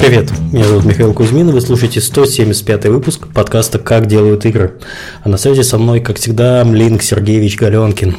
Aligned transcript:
Привет, 0.00 0.32
меня 0.50 0.64
зовут 0.64 0.86
Михаил 0.86 1.12
Кузьмин, 1.12 1.50
и 1.50 1.52
вы 1.52 1.60
слушаете 1.60 2.00
175 2.00 2.86
выпуск 2.86 3.28
подкаста 3.34 3.78
«Как 3.78 4.06
делают 4.06 4.46
игры». 4.46 4.78
А 5.22 5.28
на 5.28 5.36
связи 5.36 5.60
со 5.60 5.76
мной, 5.76 6.00
как 6.00 6.16
всегда, 6.16 6.64
Млинк 6.64 7.02
Сергеевич 7.02 7.58
Галенкин. 7.58 8.16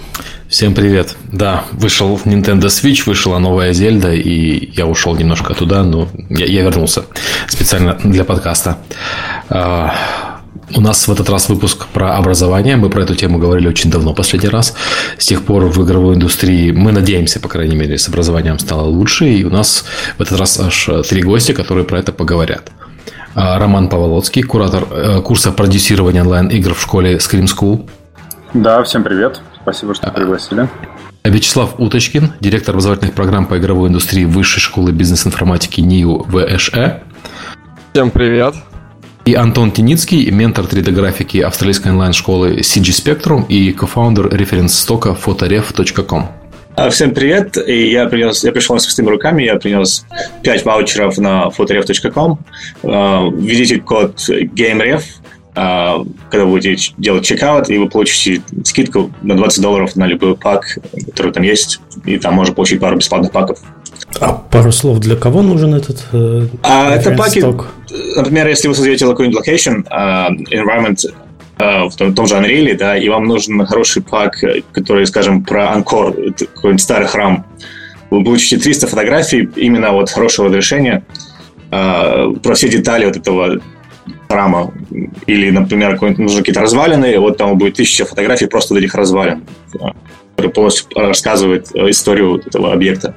Всем 0.48 0.76
привет. 0.76 1.16
Да, 1.32 1.66
вышел 1.72 2.22
Nintendo 2.24 2.66
Switch, 2.66 3.02
вышла 3.08 3.40
новая 3.40 3.74
Зельда, 3.74 4.14
и 4.14 4.72
я 4.76 4.86
ушел 4.86 5.16
немножко 5.16 5.56
туда, 5.56 5.84
но 5.84 6.08
я, 6.30 6.46
я 6.46 6.62
вернулся 6.62 7.06
специально 7.48 7.98
для 8.04 8.26
подкаста. 8.26 8.78
А, 10.52 10.78
у 10.78 10.82
нас 10.82 11.08
в 11.08 11.12
этот 11.12 11.30
раз 11.30 11.50
выпуск 11.50 11.88
про 11.88 12.16
образование. 12.18 12.76
Мы 12.78 12.90
про 12.90 13.04
эту 13.04 13.16
тему 13.16 13.38
говорили 13.38 13.68
очень 13.68 13.90
давно, 13.90 14.14
последний 14.14 14.50
раз. 14.50 14.76
С 15.18 15.26
тех 15.26 15.44
пор 15.44 15.66
в 15.66 15.86
игровой 15.86 16.16
индустрии 16.16 16.72
мы 16.72 16.92
надеемся, 16.92 17.40
по 17.40 17.50
крайней 17.50 17.76
мере, 17.76 17.98
с 17.98 18.08
образованием 18.08 18.60
стало 18.60 18.84
лучше. 18.84 19.30
И 19.30 19.44
у 19.44 19.50
нас 19.50 19.86
в 20.18 20.22
этот 20.22 20.40
раз 20.40 20.60
аж 20.60 20.90
три 21.08 21.22
гостя, 21.22 21.54
которые 21.54 21.86
про 21.86 22.00
это 22.00 22.12
поговорят. 22.12 22.72
А, 23.34 23.58
Роман 23.60 23.88
Паволоцкий, 23.88 24.44
куратор 24.44 24.86
э, 24.92 25.22
курса 25.22 25.52
продюсирования 25.52 26.22
онлайн-игр 26.22 26.74
в 26.74 26.82
школе 26.82 27.16
Scream 27.16 27.46
School. 27.46 27.90
Да, 28.54 28.84
всем 28.84 29.04
привет. 29.04 29.42
Спасибо, 29.62 29.96
что 29.96 30.12
пригласили. 30.12 30.68
Вячеслав 31.24 31.76
Уточкин, 31.78 32.34
директор 32.40 32.74
образовательных 32.74 33.14
программ 33.14 33.46
по 33.46 33.58
игровой 33.58 33.90
индустрии 33.90 34.26
Высшей 34.26 34.60
школы 34.60 34.92
бизнес-информатики 34.92 35.80
НИУ 35.80 36.26
ВШЭ. 36.26 37.04
Всем 37.94 38.10
привет. 38.10 38.56
И 39.26 39.36
Антон 39.36 39.72
Теницкий, 39.72 40.30
ментор 40.32 40.66
3D-графики 40.66 41.38
австралийской 41.38 41.92
онлайн-школы 41.92 42.60
CG 42.62 42.90
Spectrum 42.90 43.46
и 43.48 43.72
кофаундер 43.72 44.28
референс-стока 44.30 45.16
fotoref.com. 45.16 46.30
А, 46.76 46.90
всем 46.90 47.14
привет! 47.14 47.58
И 47.68 47.92
я, 47.92 48.08
принес, 48.08 48.44
я 48.44 48.52
пришел 48.52 48.80
с 48.80 48.86
пустыми 48.86 49.10
руками, 49.10 49.44
я 49.44 49.58
принес 49.58 50.06
5 50.42 50.66
ваучеров 50.66 51.18
на 51.20 51.50
fotoref.com. 51.50 52.40
А, 52.84 53.30
введите 53.30 53.80
код 53.80 54.16
GameRef, 54.28 55.04
а, 55.54 56.04
когда 56.30 56.46
будете 56.48 56.94
делать 56.98 57.26
чекаут, 57.26 57.70
и 57.70 57.78
вы 57.78 57.90
получите 57.90 58.42
скидку 58.64 59.12
на 59.22 59.36
20 59.36 59.62
долларов 59.62 59.96
на 59.96 60.08
любой 60.08 60.36
пак, 60.36 60.80
который 61.08 61.32
там 61.32 61.44
есть, 61.44 61.80
и 62.06 62.18
там 62.18 62.34
можно 62.34 62.56
получить 62.56 62.80
пару 62.80 62.98
бесплатных 62.98 63.32
паков. 63.32 63.60
А 64.20 64.34
пару 64.34 64.72
слов, 64.72 65.00
для 65.00 65.16
кого 65.16 65.42
нужен 65.42 65.76
этот 65.76 66.06
э, 66.12 66.48
а, 66.64 66.96
Это 66.96 67.12
паки, 67.12 67.44
например, 68.16 68.48
если 68.48 68.68
вы 68.68 68.76
создаете 68.76 69.06
какой-нибудь 69.06 69.48
location, 69.48 69.88
uh, 69.90 70.30
environment 70.52 71.06
uh, 71.58 71.90
в 71.90 71.96
том, 71.96 72.14
том 72.14 72.28
же 72.28 72.36
Unreal, 72.36 72.76
да, 72.78 72.98
и 72.98 73.08
вам 73.10 73.26
нужен 73.26 73.66
хороший 73.66 74.02
пак, 74.02 74.44
который, 74.72 75.06
скажем, 75.08 75.44
про 75.44 75.72
Анкор, 75.72 76.14
какой-нибудь 76.14 76.82
старый 76.82 77.08
храм, 77.08 77.46
вы 78.10 78.24
получите 78.24 78.58
300 78.58 78.88
фотографий 78.88 79.50
именно 79.56 79.92
вот 79.92 80.10
хорошего 80.10 80.48
разрешения 80.48 81.04
uh, 81.72 82.40
про 82.40 82.54
все 82.56 82.70
детали 82.70 83.06
вот 83.06 83.18
этого 83.18 83.62
храма. 84.30 84.74
Или, 85.28 85.50
например, 85.52 86.00
нужны 86.18 86.40
какие-то 86.40 86.62
развалины, 86.62 87.20
вот 87.20 87.38
там 87.38 87.58
будет 87.58 87.76
тысяча 87.76 88.06
фотографий 88.06 88.48
просто 88.48 88.74
вот 88.74 88.80
этих 88.82 88.96
развалин, 88.96 89.44
которые 90.36 90.54
полностью 90.54 90.88
рассказывают 90.96 91.72
историю 91.76 92.42
этого 92.46 92.74
объекта. 92.74 93.16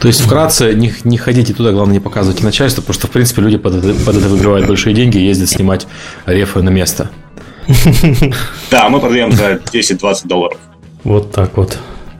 То 0.00 0.08
есть, 0.08 0.20
вкратце, 0.20 0.74
не, 0.74 0.92
не 1.04 1.18
ходите 1.18 1.54
туда, 1.54 1.72
главное, 1.72 1.94
не 1.94 2.00
показывайте 2.00 2.44
начальству, 2.44 2.82
потому 2.82 2.94
что, 2.94 3.06
в 3.06 3.10
принципе, 3.10 3.42
люди 3.42 3.56
под 3.58 3.76
это, 3.76 3.94
под 4.04 4.16
это 4.16 4.28
выбивают 4.28 4.66
большие 4.66 4.94
деньги 4.94 5.18
и 5.18 5.26
ездят 5.26 5.48
снимать 5.48 5.86
рефы 6.26 6.62
на 6.62 6.70
место. 6.70 7.10
Да, 8.70 8.88
мы 8.88 9.00
продаем 9.00 9.32
за 9.32 9.54
10-20 9.54 10.26
долларов. 10.26 10.58
Вот 11.04 11.32
так 11.32 11.56
вот. 11.56 11.78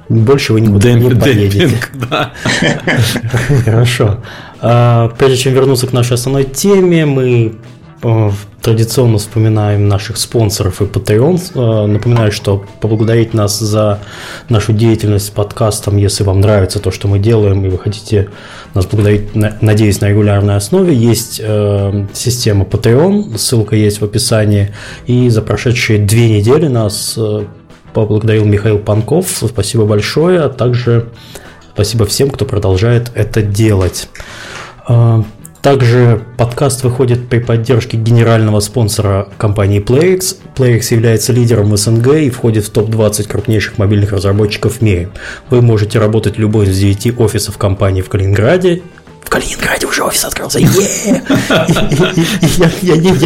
Больше 0.09 0.53
вы 0.53 0.61
никуда 0.61 0.93
не 0.93 1.11
поедете. 1.15 1.71
Да. 2.11 2.33
Хорошо. 3.65 4.23
А, 4.61 5.09
прежде 5.19 5.37
чем 5.37 5.55
вернуться 5.55 5.87
к 5.87 5.93
нашей 5.93 6.15
основной 6.15 6.45
теме, 6.45 7.05
мы 7.05 7.55
Э, 8.03 8.31
традиционно 8.63 9.19
вспоминаем 9.19 9.89
наших 9.89 10.17
спонсоров 10.17 10.83
и 10.83 10.85
Patreon. 10.85 11.41
Э, 11.55 11.87
напоминаю, 11.87 12.33
что 12.33 12.65
поблагодарить 12.81 13.35
нас 13.35 13.59
за 13.59 14.01
нашу 14.49 14.73
деятельность 14.73 15.27
с 15.27 15.31
подкастом, 15.31 15.97
если 15.97 16.25
вам 16.25 16.41
нравится 16.41 16.81
то, 16.81 16.91
что 16.91 17.09
мы 17.09 17.19
делаем, 17.19 17.65
и 17.65 17.69
вы 17.69 17.79
хотите 17.79 18.31
нас 18.75 18.87
благодарить, 18.87 19.35
надеюсь, 19.35 20.01
на 20.01 20.09
регулярной 20.09 20.57
основе, 20.57 20.95
есть 20.95 21.41
э, 21.43 22.07
система 22.13 22.65
Patreon, 22.65 23.39
ссылка 23.39 23.77
есть 23.77 24.01
в 24.01 24.05
описании. 24.05 24.75
И 25.07 25.29
за 25.29 25.43
прошедшие 25.43 25.99
две 26.01 26.29
недели 26.29 26.67
нас 26.67 27.15
э, 27.17 27.45
поблагодарил 27.95 28.45
Михаил 28.45 28.79
Панков. 28.79 29.29
Спасибо 29.29 29.85
большое, 29.85 30.41
а 30.41 30.49
также 30.49 31.11
спасибо 31.75 32.07
всем, 32.07 32.31
кто 32.31 32.45
продолжает 32.45 33.11
это 33.15 33.41
делать. 33.43 34.09
Также 35.69 36.23
подкаст 36.39 36.83
выходит 36.83 37.29
при 37.29 37.41
поддержке 37.41 37.99
генерального 37.99 38.61
спонсора 38.61 39.29
компании 39.37 39.83
PlayX. 39.85 40.37
PlayX 40.57 40.95
является 40.95 41.35
лидером 41.35 41.73
в 41.73 41.77
СНГ 41.77 42.15
и 42.15 42.31
входит 42.31 42.65
в 42.65 42.71
топ-20 42.71 43.29
крупнейших 43.29 43.77
мобильных 43.77 44.13
разработчиков 44.13 44.79
в 44.79 44.81
мире. 44.81 45.11
Вы 45.51 45.61
можете 45.61 45.99
работать 45.99 46.37
в 46.37 46.39
любой 46.39 46.69
из 46.69 46.79
9 46.79 47.21
офисов 47.21 47.59
компании 47.59 48.01
в 48.01 48.09
Калининграде, 48.09 48.81
в 49.23 49.29
Калининграде 49.29 49.87
уже 49.87 50.05
офис 50.05 50.25
открылся. 50.25 50.59
Я 50.59 50.67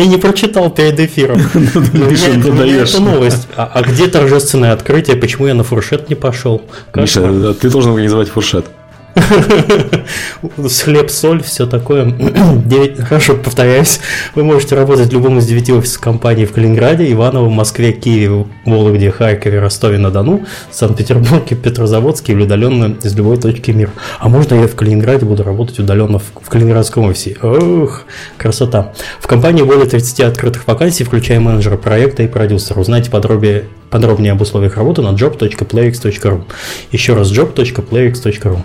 не 0.06 0.16
прочитал 0.16 0.68
перед 0.68 0.98
эфиром. 0.98 1.40
Это 1.54 3.00
новость. 3.00 3.46
А, 3.54 3.70
а 3.72 3.82
где 3.82 4.08
торжественное 4.08 4.72
открытие? 4.72 5.16
Почему 5.16 5.46
я 5.46 5.54
на 5.54 5.62
фуршет 5.62 6.08
не 6.08 6.16
пошел? 6.16 6.60
Миша, 6.96 7.54
ты 7.54 7.70
должен 7.70 7.92
организовать 7.92 8.30
фуршет. 8.30 8.66
Хлеб, 10.84 11.10
соль, 11.10 11.42
все 11.42 11.66
такое. 11.66 12.04
9, 12.64 13.00
хорошо, 13.08 13.34
повторяюсь. 13.34 14.00
Вы 14.34 14.44
можете 14.44 14.74
работать 14.74 15.08
в 15.08 15.12
любом 15.12 15.38
из 15.38 15.46
девяти 15.46 15.72
офисов 15.72 16.00
компании 16.00 16.44
в 16.44 16.52
Калининграде, 16.52 17.10
Иваново, 17.12 17.48
Москве, 17.48 17.92
Киеве, 17.92 18.46
Вологде, 18.64 19.10
Харькове, 19.10 19.60
Ростове-на-Дону, 19.60 20.46
Санкт-Петербурге, 20.70 21.56
Петрозаводске 21.56 22.32
или 22.32 22.42
удаленно 22.42 22.96
из 23.02 23.14
любой 23.14 23.36
точки 23.36 23.70
мира. 23.70 23.90
А 24.18 24.28
можно 24.28 24.54
я 24.54 24.66
в 24.66 24.74
Калининграде 24.74 25.26
буду 25.26 25.42
работать 25.42 25.78
удаленно 25.78 26.18
в, 26.18 26.24
в 26.40 26.48
Калининградском 26.48 27.04
офисе? 27.04 27.36
Ох, 27.42 28.02
красота. 28.36 28.92
В 29.20 29.26
компании 29.26 29.62
более 29.62 29.86
30 29.86 30.20
открытых 30.20 30.66
вакансий, 30.66 31.04
включая 31.04 31.40
менеджера 31.40 31.76
проекта 31.76 32.22
и 32.22 32.28
продюсера. 32.28 32.80
Узнайте 32.80 33.10
подробнее, 33.10 33.64
подробнее 33.90 34.32
об 34.32 34.40
условиях 34.40 34.76
работы 34.76 35.02
на 35.02 35.08
job.playx.ru. 35.08 36.44
Еще 36.90 37.14
раз 37.14 37.30
job.playx.ru. 37.30 38.58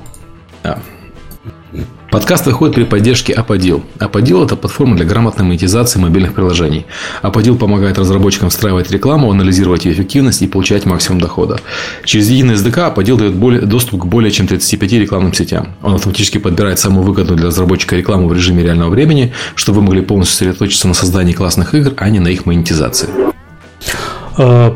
Подкаст 2.10 2.46
выходит 2.46 2.74
при 2.74 2.84
поддержке 2.86 3.34
Аподил. 3.34 3.84
Аподил– 4.00 4.44
это 4.46 4.56
платформа 4.56 4.96
для 4.96 5.06
грамотной 5.06 5.46
монетизации 5.46 6.00
мобильных 6.00 6.34
приложений. 6.34 6.86
Аподил 7.22 7.58
помогает 7.58 8.00
разработчикам 8.00 8.50
встраивать 8.50 8.90
рекламу, 8.90 9.30
анализировать 9.30 9.86
ее 9.86 9.94
эффективность 9.94 10.42
и 10.42 10.48
получать 10.48 10.86
максимум 10.86 11.20
дохода. 11.20 11.60
Через 12.06 12.30
единый 12.30 12.56
SDK 12.56 12.88
Аподил 12.88 13.18
дает 13.18 13.36
более, 13.36 13.62
доступ 13.62 14.02
к 14.02 14.06
более 14.06 14.32
чем 14.32 14.48
35 14.48 14.94
рекламным 14.94 15.34
сетям. 15.34 15.76
Он 15.84 15.96
автоматически 15.96 16.38
подбирает 16.38 16.80
самую 16.80 17.06
выгодную 17.06 17.38
для 17.38 17.48
разработчика 17.48 17.96
рекламу 17.98 18.30
в 18.30 18.34
режиме 18.34 18.64
реального 18.64 18.90
времени, 18.90 19.34
чтобы 19.56 19.82
вы 19.82 19.88
могли 19.88 20.02
полностью 20.02 20.38
сосредоточиться 20.38 20.88
на 20.88 20.94
создании 20.94 21.34
классных 21.34 21.76
игр, 21.76 21.94
а 21.98 22.10
не 22.10 22.20
на 22.20 22.30
их 22.30 22.46
монетизации. 22.46 23.10
А, 24.38 24.76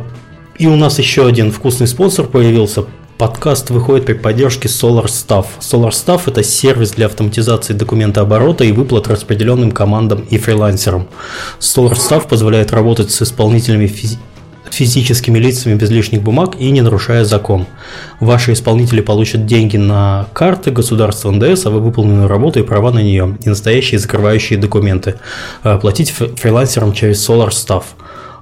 и 0.57 0.67
у 0.67 0.75
нас 0.75 0.99
еще 0.99 1.25
один 1.25 1.51
вкусный 1.51 1.87
спонсор 1.87 2.27
появился 2.27 2.85
Подкаст 3.21 3.69
выходит 3.69 4.07
при 4.07 4.13
поддержке 4.13 4.67
SolarStaff. 4.67 5.45
SolarStaff– 5.59 6.23
это 6.25 6.41
сервис 6.41 6.89
для 6.93 7.05
автоматизации 7.05 7.73
документооборота 7.73 8.63
и 8.63 8.71
выплат 8.71 9.07
распределенным 9.07 9.71
командам 9.73 10.21
и 10.21 10.39
фрилансерам. 10.39 11.07
SolarStaff 11.59 12.27
позволяет 12.27 12.71
работать 12.71 13.11
с 13.11 13.21
исполнителями 13.21 13.85
физи 13.85 14.17
физическими 14.71 15.37
лицами 15.37 15.75
без 15.75 15.91
лишних 15.91 16.23
бумаг 16.23 16.55
и 16.57 16.71
не 16.71 16.81
нарушая 16.81 17.23
закон. 17.23 17.67
Ваши 18.19 18.53
исполнители 18.53 19.01
получат 19.01 19.45
деньги 19.45 19.77
на 19.77 20.25
карты 20.33 20.71
государства 20.71 21.29
НДС, 21.29 21.67
а 21.67 21.69
вы 21.69 21.79
выполненную 21.79 22.27
работу 22.27 22.59
и 22.59 22.63
права 22.63 22.89
на 22.89 23.03
нее, 23.03 23.37
и 23.43 23.49
настоящие 23.49 23.99
закрывающие 23.99 24.57
документы. 24.57 25.19
Э, 25.63 25.77
платите 25.77 26.11
фрилансерам 26.13 26.93
через 26.93 27.29
SolarStaff. 27.29 27.83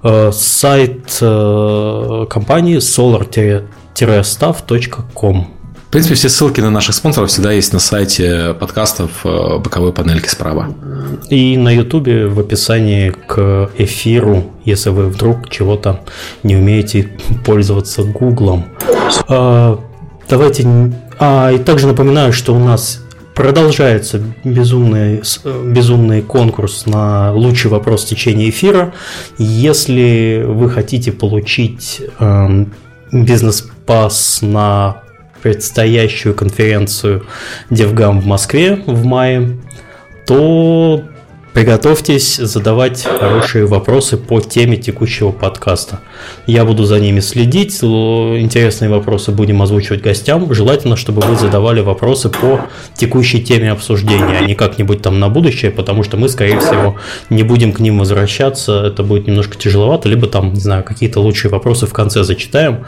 Э, 0.03 0.31
сайт 0.33 1.17
э, 1.19 2.25
компании 2.29 2.77
solar 2.77 3.29
staff.com. 4.05 5.47
В 5.89 5.91
принципе, 5.91 6.13
все 6.13 6.29
ссылки 6.29 6.61
на 6.61 6.69
наших 6.69 6.93
спонсоров 6.93 7.31
всегда 7.31 7.51
есть 7.51 7.73
на 7.73 7.79
сайте 7.79 8.53
подкастов 8.53 9.25
э, 9.25 9.57
боковой 9.57 9.91
панельки 9.91 10.27
справа. 10.27 10.67
И 11.31 11.57
на 11.57 11.69
Ютубе 11.69 12.27
в 12.27 12.39
описании 12.39 13.09
к 13.09 13.71
эфиру, 13.75 14.51
если 14.65 14.91
вы 14.91 15.07
вдруг 15.07 15.49
чего-то 15.49 16.01
не 16.43 16.55
умеете 16.57 17.09
пользоваться 17.43 18.03
Гуглом. 18.03 18.65
А, 19.27 19.79
давайте... 20.29 20.93
А, 21.17 21.51
и 21.51 21.57
также 21.57 21.87
напоминаю, 21.87 22.33
что 22.33 22.53
у 22.53 22.59
нас 22.59 23.01
продолжается 23.33 24.21
безумный, 24.43 25.23
безумный 25.65 26.21
конкурс 26.21 26.85
на 26.85 27.33
лучший 27.33 27.71
вопрос 27.71 28.05
в 28.05 28.09
течение 28.09 28.51
эфира. 28.51 28.93
Если 29.39 30.43
вы 30.45 30.69
хотите 30.69 31.11
получить 31.11 32.01
эм, 32.19 32.73
бизнес-пас 33.11 34.39
на 34.41 35.03
предстоящую 35.41 36.35
конференцию 36.35 37.25
DevGam 37.69 38.19
в 38.19 38.25
Москве 38.25 38.75
в 38.85 39.05
мае, 39.05 39.57
то 40.25 41.03
Приготовьтесь 41.53 42.35
задавать 42.37 43.03
хорошие 43.03 43.65
вопросы 43.65 44.17
по 44.17 44.39
теме 44.39 44.77
текущего 44.77 45.31
подкаста. 45.31 45.99
Я 46.45 46.63
буду 46.63 46.83
за 46.83 46.99
ними 46.99 47.21
следить, 47.21 47.83
интересные 47.83 48.89
вопросы 48.89 49.31
будем 49.31 49.61
озвучивать 49.63 50.01
гостям. 50.01 50.53
Желательно, 50.53 50.95
чтобы 50.95 51.21
вы 51.23 51.35
задавали 51.35 51.81
вопросы 51.81 52.29
по 52.29 52.67
текущей 52.95 53.41
теме 53.41 53.71
обсуждения, 53.71 54.37
а 54.39 54.45
не 54.45 54.53
как-нибудь 54.53 55.01
там 55.01 55.19
на 55.19 55.27
будущее, 55.27 55.71
потому 55.71 56.03
что 56.03 56.17
мы, 56.17 56.29
скорее 56.29 56.59
всего, 56.59 56.97
не 57.31 57.41
будем 57.41 57.73
к 57.73 57.79
ним 57.79 57.97
возвращаться, 57.97 58.85
это 58.85 59.01
будет 59.01 59.27
немножко 59.27 59.57
тяжеловато, 59.57 60.07
либо 60.07 60.27
там, 60.27 60.53
не 60.53 60.59
знаю, 60.59 60.83
какие-то 60.83 61.19
лучшие 61.19 61.49
вопросы 61.49 61.87
в 61.87 61.93
конце 61.93 62.23
зачитаем 62.23 62.85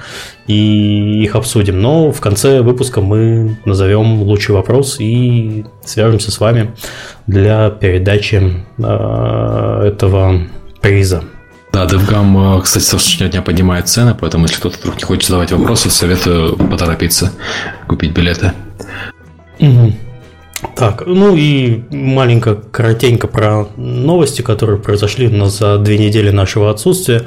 и 0.51 1.23
их 1.23 1.35
обсудим. 1.35 1.81
Но 1.81 2.11
в 2.11 2.19
конце 2.19 2.61
выпуска 2.61 3.01
мы 3.01 3.57
назовем 3.65 4.23
лучший 4.23 4.53
вопрос 4.53 4.97
и 4.99 5.65
свяжемся 5.85 6.31
с 6.31 6.39
вами 6.39 6.73
для 7.27 7.69
передачи 7.69 8.65
э, 8.77 9.83
этого 9.85 10.41
приза. 10.81 11.23
Да, 11.71 11.85
DevGam, 11.85 12.59
э, 12.59 12.61
кстати, 12.61 12.83
со 12.83 12.97
вчерашнего 12.97 13.31
дня 13.31 13.41
поднимает 13.41 13.87
цены, 13.87 14.15
поэтому 14.19 14.45
если 14.45 14.57
кто-то 14.57 14.77
вдруг 14.79 14.97
не 14.97 15.03
хочет 15.03 15.25
задавать 15.25 15.51
вопросы, 15.51 15.89
советую 15.89 16.57
поторопиться 16.57 17.31
купить 17.87 18.11
билеты. 18.11 18.51
Угу. 19.59 19.93
Так, 20.75 21.03
ну 21.05 21.35
и 21.35 21.83
маленько, 21.91 22.55
коротенько 22.55 23.27
про 23.27 23.67
новости, 23.77 24.41
которые 24.41 24.79
произошли 24.79 25.27
у 25.27 25.31
нас 25.31 25.57
за 25.57 25.77
две 25.77 25.97
недели 25.97 26.29
нашего 26.29 26.69
отсутствия. 26.69 27.23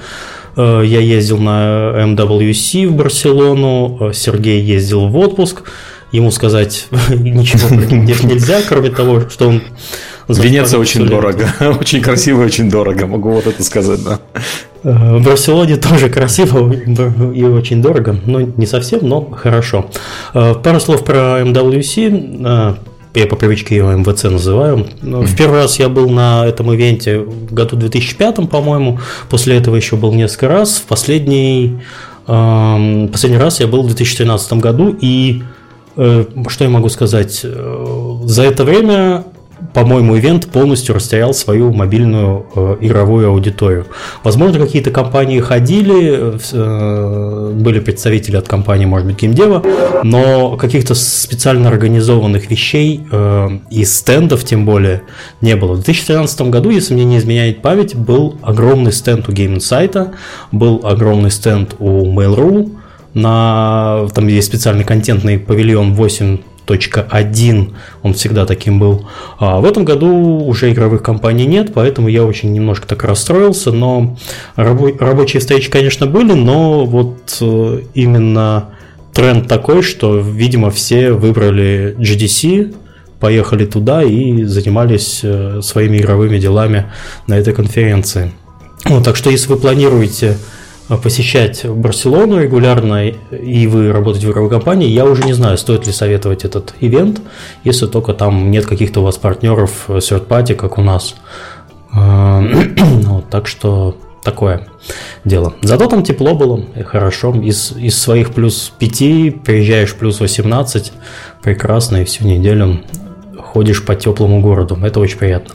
Э, 0.56 0.83
я 0.85 1.01
ездил 1.01 1.39
на 1.39 1.93
MWC 1.97 2.89
в 2.89 2.95
Барселону, 2.95 3.99
э, 4.01 4.12
Сергей 4.12 4.61
ездил 4.61 5.09
в 5.09 5.17
отпуск. 5.17 5.62
Ему 6.12 6.31
сказать 6.31 6.87
ничего 7.11 7.75
нельзя, 8.29 8.61
кроме 8.69 8.91
того, 8.91 9.29
что 9.29 9.49
он... 9.49 9.62
Венеция 10.27 10.79
очень 10.79 11.06
дорого, 11.06 11.49
очень 11.81 12.01
красиво 12.01 12.43
и 12.43 12.47
очень 12.47 12.71
дорого, 12.71 13.06
могу 13.06 13.31
вот 13.31 13.47
это 13.47 13.62
сказать, 13.62 14.03
да. 14.03 14.21
Э, 14.83 15.19
в 15.19 15.25
Барселоне 15.25 15.77
тоже 15.77 16.09
красиво 16.09 16.73
и 16.73 17.43
очень 17.45 17.83
дорого, 17.83 18.17
но 18.25 18.41
не 18.41 18.67
совсем, 18.67 19.01
но 19.03 19.23
хорошо. 19.31 19.91
Пару 20.33 20.81
слов 20.81 21.05
про 21.05 21.41
MWC 21.43 22.79
я 23.15 23.27
по 23.27 23.37
привычке 23.37 23.77
его 23.77 23.93
МВЦ 23.93 24.25
называю. 24.25 24.87
Mm-hmm. 25.03 25.27
В 25.27 25.37
первый 25.37 25.61
раз 25.61 25.79
я 25.79 25.89
был 25.89 26.09
на 26.09 26.47
этом 26.47 26.75
ивенте 26.75 27.19
в 27.19 27.53
году 27.53 27.77
2005, 27.77 28.49
по-моему. 28.51 28.99
После 29.31 29.57
этого 29.57 29.77
еще 29.77 29.97
был 29.97 30.13
несколько 30.13 30.49
раз. 30.49 30.77
В 30.79 30.83
последний, 30.83 31.79
э, 32.27 33.09
последний 33.13 33.39
раз 33.39 33.61
я 33.61 33.67
был 33.67 33.83
в 33.83 33.87
2013 33.87 34.55
году. 34.55 34.97
И 35.01 35.43
э, 35.97 36.25
что 36.49 36.65
я 36.65 36.71
могу 36.71 36.89
сказать? 36.89 37.41
Э, 37.45 38.17
за 38.25 38.43
это 38.43 38.65
время 38.65 39.25
по-моему, 39.75 40.17
ивент 40.17 40.47
полностью 40.47 40.94
растерял 40.94 41.35
свою 41.35 41.73
мобильную 41.73 42.47
э, 42.55 42.76
игровую 42.81 43.29
аудиторию. 43.29 43.87
Возможно, 44.23 44.61
какие-то 44.61 44.91
компании 44.91 45.41
ходили, 45.41 46.38
э, 46.53 47.53
были 47.55 47.81
представители 47.81 48.37
от 48.37 48.47
компании, 48.47 48.87
может 48.87 49.06
быть, 49.09 49.21
GameDev, 49.21 50.03
но 50.05 50.56
каких-то 50.56 50.94
специально 50.94 51.69
организованных 51.69 52.50
вещей 52.50 53.05
э, 53.11 53.49
и 53.71 53.85
стендов, 53.85 54.44
тем 54.44 54.65
более, 54.65 55.03
не 55.41 55.56
было. 55.56 55.73
В 55.73 55.82
2013 55.82 56.43
году, 56.43 56.70
если 56.70 56.94
мне 56.94 57.05
не 57.05 57.19
изменяет 57.19 57.61
память, 57.61 57.97
был 57.97 58.38
огромный 58.43 58.93
стенд 58.93 59.29
у 59.29 59.32
Game 59.32 59.56
Insight, 59.56 60.15
был 60.53 60.82
огромный 60.85 61.32
стенд 61.32 61.75
у 61.81 62.06
Mail.ru, 62.06 62.70
на, 63.15 64.09
там 64.15 64.27
есть 64.29 64.49
специальный 64.49 64.85
контентный 64.85 65.38
павильон 65.38 65.94
8 65.94 66.38
1, 66.73 67.75
он 68.03 68.15
всегда 68.15 68.47
таким 68.47 68.79
был. 68.79 69.07
А 69.39 69.61
в 69.61 69.65
этом 69.65 69.85
году 69.85 70.09
уже 70.45 70.73
игровых 70.73 71.03
компаний 71.03 71.47
нет, 71.47 71.73
поэтому 71.75 72.09
я 72.09 72.25
очень 72.25 72.53
немножко 72.53 72.87
так 72.87 73.05
расстроился, 73.05 73.73
но 73.73 74.17
рабо- 74.57 74.97
рабочие 74.99 75.41
встречи, 75.41 75.71
конечно, 75.71 76.07
были, 76.07 76.33
но 76.33 76.85
вот 76.85 77.39
э, 77.41 77.81
именно 77.95 78.71
тренд 79.13 79.49
такой, 79.49 79.83
что, 79.83 80.19
видимо, 80.19 80.71
все 80.71 81.13
выбрали 81.13 81.97
GDC, 81.99 82.75
поехали 83.21 83.65
туда 83.67 84.03
и 84.03 84.45
занимались 84.45 85.21
э, 85.23 85.61
своими 85.63 85.99
игровыми 85.99 86.39
делами 86.39 86.87
на 87.27 87.35
этой 87.39 87.55
конференции. 87.55 88.33
Вот, 88.87 89.05
так 89.05 89.17
что 89.17 89.31
если 89.31 89.49
вы 89.49 89.57
планируете 89.57 90.31
Э, 90.31 90.64
посещать 90.89 91.67
Барселону 91.67 92.41
регулярно, 92.41 93.09
и 93.09 93.67
вы 93.67 93.91
работаете 93.91 94.27
в 94.27 94.31
игровой 94.33 94.51
компании, 94.51 94.89
я 94.89 95.05
уже 95.07 95.25
не 95.25 95.33
знаю, 95.33 95.57
стоит 95.57 95.87
ли 95.87 95.93
советовать 95.93 96.45
этот 96.45 96.75
ивент, 96.81 97.21
если 97.65 97.87
только 97.87 98.13
там 98.13 98.51
нет 98.51 98.67
каких-то 98.67 99.01
у 99.01 99.05
вас 99.05 99.17
партнеров 99.17 99.85
э, 99.89 99.95
third 99.97 100.27
party, 100.27 100.55
как 100.55 100.79
у 100.79 100.83
нас. 100.83 101.15
Э, 101.95 102.43
вот, 102.77 103.31
так 103.31 103.47
что 103.47 103.97
такое 104.23 104.67
дело. 105.25 105.55
Зато 105.63 105.87
там 105.87 106.03
тепло 106.03 106.35
было, 106.35 106.65
хорошо. 106.85 107.35
Из, 107.35 107.73
из 107.73 107.99
своих 107.99 108.35
плюс 108.35 108.73
5 108.79 109.43
приезжаешь 109.43 109.95
плюс 109.95 110.21
18, 110.21 110.93
прекрасно, 111.43 111.99
и 111.99 112.05
всю 112.05 112.25
неделю 112.25 112.81
ходишь 113.55 113.85
по 113.85 113.95
теплому 113.95 114.41
городу. 114.41 114.77
Это 114.83 114.99
очень 114.99 115.17
приятно. 115.17 115.55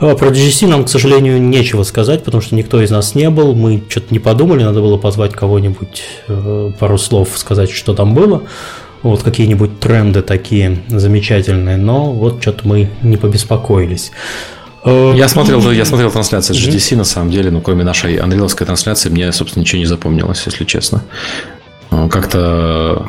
А, 0.00 0.16
про 0.16 0.30
DGC 0.30 0.66
нам, 0.66 0.84
к 0.84 0.88
сожалению, 0.88 1.40
нечего 1.40 1.84
сказать, 1.84 2.24
потому 2.24 2.42
что 2.42 2.56
никто 2.56 2.82
из 2.82 2.90
нас 2.90 3.14
не 3.14 3.30
был. 3.30 3.54
Мы 3.54 3.84
что-то 3.88 4.06
не 4.10 4.18
подумали, 4.18 4.64
надо 4.64 4.80
было 4.80 4.96
позвать 4.96 5.32
кого-нибудь, 5.32 6.02
э, 6.26 6.72
пару 6.76 6.98
слов 6.98 7.28
сказать, 7.36 7.70
что 7.70 7.94
там 7.94 8.14
было. 8.14 8.42
Вот 9.04 9.22
какие-нибудь 9.22 9.78
тренды 9.78 10.22
такие 10.22 10.78
замечательные, 10.88 11.76
но 11.76 12.12
вот 12.12 12.42
что-то 12.42 12.66
мы 12.66 12.90
не 13.02 13.16
побеспокоились. 13.16 14.10
Э, 14.84 15.12
я 15.14 15.28
смотрел, 15.28 15.70
я 15.70 15.84
смотрел 15.84 16.10
трансляцию 16.10 16.56
GDC, 16.56 16.96
на 16.96 17.04
самом 17.04 17.30
деле, 17.30 17.52
но 17.52 17.60
кроме 17.60 17.84
нашей 17.84 18.16
андриловской 18.16 18.66
трансляции, 18.66 19.08
мне, 19.08 19.30
собственно, 19.30 19.60
ничего 19.60 19.78
не 19.78 19.86
запомнилось, 19.86 20.42
если 20.46 20.64
честно. 20.64 21.04
Э, 21.92 22.08
как-то 22.10 23.08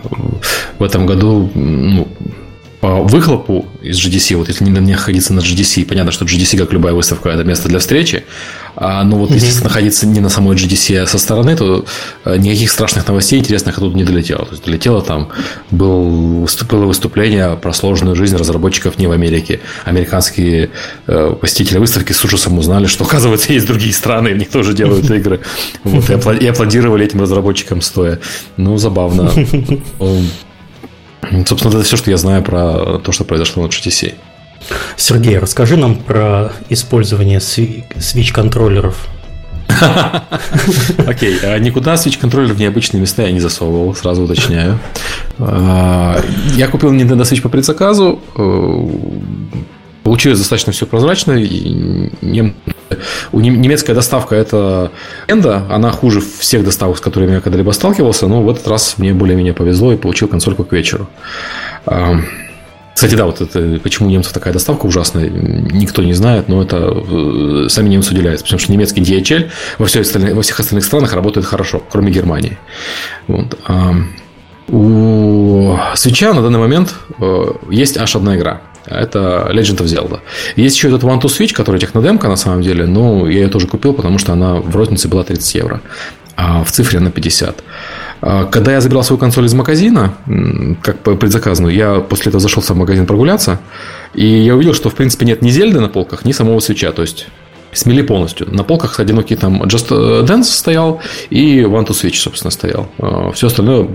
в 0.77 0.83
этом 0.83 1.07
году 1.07 1.49
ну, 1.55 2.07
по 2.87 3.03
выхлопу 3.03 3.67
из 3.81 3.97
GDC, 3.97 4.37
вот 4.37 4.47
если 4.47 4.63
не 4.63 4.71
находиться 4.71 5.33
на 5.33 5.41
GDC, 5.41 5.85
понятно, 5.85 6.13
что 6.13 6.23
GDC, 6.23 6.57
как 6.57 6.71
любая 6.71 6.93
выставка, 6.93 7.27
это 7.27 7.43
место 7.43 7.67
для 7.67 7.79
встречи, 7.79 8.23
а, 8.77 9.03
но 9.03 9.17
вот 9.17 9.29
mm-hmm. 9.29 9.33
если 9.33 9.63
находиться 9.63 10.07
не 10.07 10.21
на 10.21 10.29
самой 10.29 10.55
GDC, 10.55 10.99
а 10.99 11.05
со 11.05 11.17
стороны, 11.17 11.57
то 11.57 11.83
э, 12.23 12.37
никаких 12.37 12.71
страшных 12.71 13.05
новостей 13.05 13.39
интересных 13.39 13.77
оттуда 13.77 13.93
не 13.93 14.05
долетело. 14.05 14.45
То 14.45 14.51
есть 14.51 14.63
долетело 14.63 15.01
там, 15.01 15.27
был, 15.69 16.47
было 16.69 16.85
выступление 16.85 17.57
про 17.57 17.73
сложную 17.73 18.15
жизнь 18.15 18.37
разработчиков 18.37 18.97
не 18.97 19.07
в 19.07 19.11
Америке. 19.11 19.59
Американские 19.83 20.69
э, 21.07 21.35
посетители 21.41 21.79
выставки 21.79 22.13
с 22.13 22.23
ужасом 22.23 22.57
узнали, 22.57 22.85
что, 22.85 23.03
оказывается, 23.03 23.51
есть 23.51 23.67
другие 23.67 23.93
страны, 23.93 24.33
в 24.33 24.37
них 24.37 24.49
тоже 24.49 24.73
делают 24.73 25.11
игры. 25.11 25.41
Вот, 25.83 26.09
и 26.41 26.47
аплодировали 26.47 27.05
этим 27.05 27.19
разработчикам 27.21 27.81
стоя. 27.81 28.19
Ну, 28.55 28.77
забавно. 28.77 29.29
Собственно, 31.45 31.73
это 31.73 31.83
все, 31.83 31.97
что 31.97 32.11
я 32.11 32.17
знаю 32.17 32.43
про 32.43 32.99
то, 32.99 33.11
что 33.11 33.23
произошло 33.23 33.63
на 33.63 33.67
GTC. 33.67 34.15
Сергей, 34.95 35.37
расскажи 35.37 35.77
нам 35.77 35.95
про 35.95 36.51
использование 36.69 37.39
свич-контроллеров. 37.39 39.07
Окей, 41.07 41.37
а 41.43 41.57
никуда 41.59 41.93
switch-контроллер 41.95 42.53
в 42.53 42.59
необычные 42.59 43.01
места 43.01 43.23
я 43.23 43.31
не 43.31 43.39
засовывал, 43.39 43.93
сразу 43.95 44.23
уточняю. 44.23 44.79
А, 45.39 46.19
я 46.55 46.67
купил 46.67 46.91
Nintendo 46.93 47.21
Switch 47.21 47.41
по 47.41 47.49
предзаказу, 47.49 48.19
э, 48.35 48.89
Получилось 50.07 50.39
достаточно 50.39 50.71
все 50.71 50.85
прозрачно. 50.85 51.33
Нем... 51.33 52.55
У 53.33 53.41
немецкая 53.41 53.93
доставка 53.93 54.35
это 54.35 54.93
Энда, 55.27 55.65
она 55.69 55.91
хуже 55.91 56.21
всех 56.21 56.63
доставок, 56.63 56.97
с 56.97 57.01
которыми 57.01 57.33
я 57.33 57.41
когда-либо 57.41 57.71
сталкивался, 57.71 58.27
но 58.27 58.41
в 58.41 58.49
этот 58.49 58.65
раз 58.69 58.97
мне 58.99 59.13
более-менее 59.13 59.53
повезло 59.53 59.91
и 59.91 59.97
получил 59.97 60.29
консольку 60.29 60.63
к 60.63 60.71
вечеру. 60.71 61.09
Кстати, 62.93 63.15
да, 63.15 63.25
вот 63.25 63.41
это 63.41 63.81
почему 63.83 64.07
у 64.07 64.11
немцев 64.11 64.31
такая 64.31 64.53
доставка 64.53 64.85
ужасная, 64.85 65.29
никто 65.29 66.01
не 66.01 66.13
знает, 66.13 66.47
но 66.47 66.63
это 66.63 66.77
э, 66.77 67.65
сами 67.67 67.89
немцы 67.89 68.13
удивляются, 68.13 68.45
потому 68.45 68.59
что 68.59 68.71
немецкий 68.71 69.01
DHL 69.01 69.49
во, 69.77 69.87
всех 69.87 70.03
остальных, 70.03 70.35
во 70.35 70.41
всех 70.41 70.61
остальных 70.61 70.85
странах 70.85 71.11
работает 71.13 71.45
хорошо, 71.45 71.83
кроме 71.91 72.13
Германии. 72.13 72.57
Вот. 73.27 73.59
У 74.69 75.77
свеча 75.95 76.33
на 76.33 76.41
данный 76.41 76.59
момент 76.59 76.95
э, 77.19 77.45
есть 77.69 77.97
аж 77.97 78.15
одна 78.15 78.37
игра. 78.37 78.61
Это 78.87 79.49
Legend 79.51 79.77
of 79.77 79.85
Zelda. 79.85 80.19
Есть 80.55 80.77
еще 80.77 80.87
этот 80.87 81.03
One 81.03 81.21
to 81.21 81.27
Switch, 81.27 81.53
который 81.53 81.79
технодемка 81.79 82.27
на 82.27 82.35
самом 82.37 82.61
деле, 82.61 82.85
но 82.85 83.27
я 83.27 83.41
ее 83.41 83.47
тоже 83.47 83.67
купил, 83.67 83.93
потому 83.93 84.17
что 84.17 84.33
она 84.33 84.55
в 84.55 84.75
рознице 84.75 85.07
была 85.07 85.23
30 85.23 85.55
евро, 85.55 85.81
а 86.35 86.63
в 86.63 86.71
цифре 86.71 86.99
на 86.99 87.11
50. 87.11 87.63
А 88.21 88.45
когда 88.45 88.71
я 88.71 88.81
забирал 88.81 89.03
свою 89.03 89.19
консоль 89.19 89.45
из 89.45 89.53
магазина, 89.53 90.13
как 90.81 90.99
предзаказанную, 91.01 91.75
я 91.75 91.99
после 91.99 92.29
этого 92.29 92.39
зашел 92.39 92.63
в 92.63 92.69
магазин 92.75 93.05
прогуляться, 93.05 93.59
и 94.13 94.25
я 94.25 94.55
увидел, 94.55 94.73
что 94.73 94.89
в 94.89 94.95
принципе 94.95 95.25
нет 95.25 95.41
ни 95.41 95.49
Зельды 95.49 95.79
на 95.79 95.87
полках, 95.87 96.25
ни 96.25 96.31
самого 96.31 96.59
свеча. 96.59 96.91
То 96.91 97.03
есть 97.03 97.27
Смели 97.77 98.01
полностью. 98.01 98.47
На 98.51 98.63
полках 98.63 98.99
одинокий 98.99 99.35
там 99.35 99.61
Just 99.63 99.89
Dance 100.25 100.45
стоял 100.45 100.99
и 101.29 101.59
One 101.59 101.85
to 101.85 101.91
Switch, 101.91 102.15
собственно, 102.15 102.49
стоял. 102.49 102.89
Все 103.33 103.47
остальное 103.47 103.87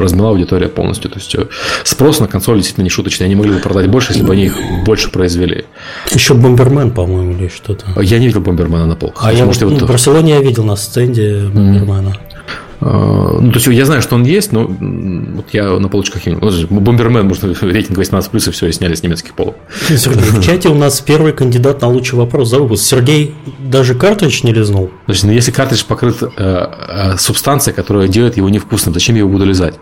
размела 0.00 0.30
аудитория 0.30 0.68
полностью. 0.68 1.10
То 1.10 1.18
есть 1.18 1.36
спрос 1.84 2.20
на 2.20 2.28
консоль 2.28 2.56
действительно 2.56 2.84
не 2.84 2.90
шуточный. 2.90 3.26
Они 3.26 3.34
могли 3.34 3.52
бы 3.52 3.58
продать 3.58 3.88
больше, 3.88 4.12
если 4.12 4.24
бы 4.24 4.32
они 4.32 4.46
их 4.46 4.56
больше 4.86 5.10
произвели. 5.10 5.66
Еще 6.12 6.32
Бомбермен, 6.32 6.92
по-моему, 6.92 7.32
или 7.32 7.48
что-то. 7.48 7.84
Я 8.00 8.18
не 8.18 8.26
видел 8.26 8.40
Бомбермена 8.40 8.86
на 8.86 8.96
полках. 8.96 9.26
А 9.26 9.32
я, 9.32 9.44
может, 9.44 9.60
ну, 9.62 9.68
вот... 9.68 9.82
в 9.82 9.86
Барселоне 9.86 10.32
я 10.32 10.40
видел 10.40 10.64
на 10.64 10.76
стенде 10.76 11.50
Бомбермена. 11.52 12.08
Mm-hmm. 12.08 12.33
А, 12.80 13.38
ну, 13.40 13.50
то 13.52 13.58
есть 13.58 13.66
я 13.66 13.84
знаю, 13.86 14.02
что 14.02 14.14
он 14.14 14.24
есть, 14.24 14.52
но 14.52 14.66
вот 14.66 15.46
я 15.52 15.78
на 15.78 15.88
полочках 15.88 16.26
не 16.26 16.34
Бомбермен, 16.34 17.26
может, 17.26 17.44
рейтинг 17.62 17.98
18 17.98 18.30
плюс, 18.30 18.48
и 18.48 18.50
все, 18.50 18.66
и 18.66 18.72
сняли 18.72 18.94
с 18.94 19.02
немецких 19.02 19.34
полов. 19.34 19.54
Сергей, 19.88 20.30
в 20.30 20.42
чате 20.42 20.68
у 20.68 20.74
нас 20.74 21.00
первый 21.00 21.32
кандидат 21.32 21.80
на 21.82 21.88
лучший 21.88 22.18
вопрос 22.18 22.50
за 22.50 22.58
выпуск. 22.58 22.84
Сергей 22.84 23.34
даже 23.58 23.94
картридж 23.94 24.40
не 24.44 24.52
лизнул. 24.52 24.90
Значит, 25.06 25.24
ну, 25.24 25.32
если 25.32 25.50
картридж 25.50 25.84
покрыт 25.86 26.22
э, 26.22 26.28
э, 26.36 27.16
субстанцией, 27.18 27.74
которая 27.74 28.08
делает 28.08 28.36
его 28.36 28.48
невкусным, 28.48 28.94
зачем 28.94 29.14
я 29.16 29.20
его 29.20 29.30
буду 29.30 29.44
лизать? 29.44 29.74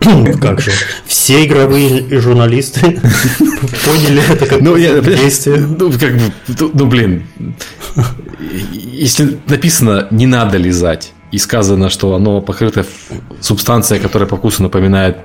Как 0.40 0.60
же? 0.60 0.70
Все 1.06 1.44
игровые 1.44 2.20
журналисты 2.20 2.80
поняли 3.84 4.22
это 4.30 4.46
как 4.46 4.60
ну, 4.60 4.76
я, 4.76 5.00
действие. 5.00 5.58
Ну, 5.58 5.90
как 5.90 6.14
бы, 6.14 6.70
ну, 6.74 6.86
блин. 6.86 7.26
Если 8.72 9.38
написано 9.46 10.08
«не 10.10 10.26
надо 10.26 10.56
лизать», 10.58 11.12
и 11.32 11.38
сказано, 11.38 11.90
что 11.90 12.14
оно 12.14 12.40
покрыто 12.40 12.84
субстанцией, 13.40 14.00
которая 14.00 14.28
по 14.28 14.36
вкусу 14.36 14.62
напоминает 14.62 15.18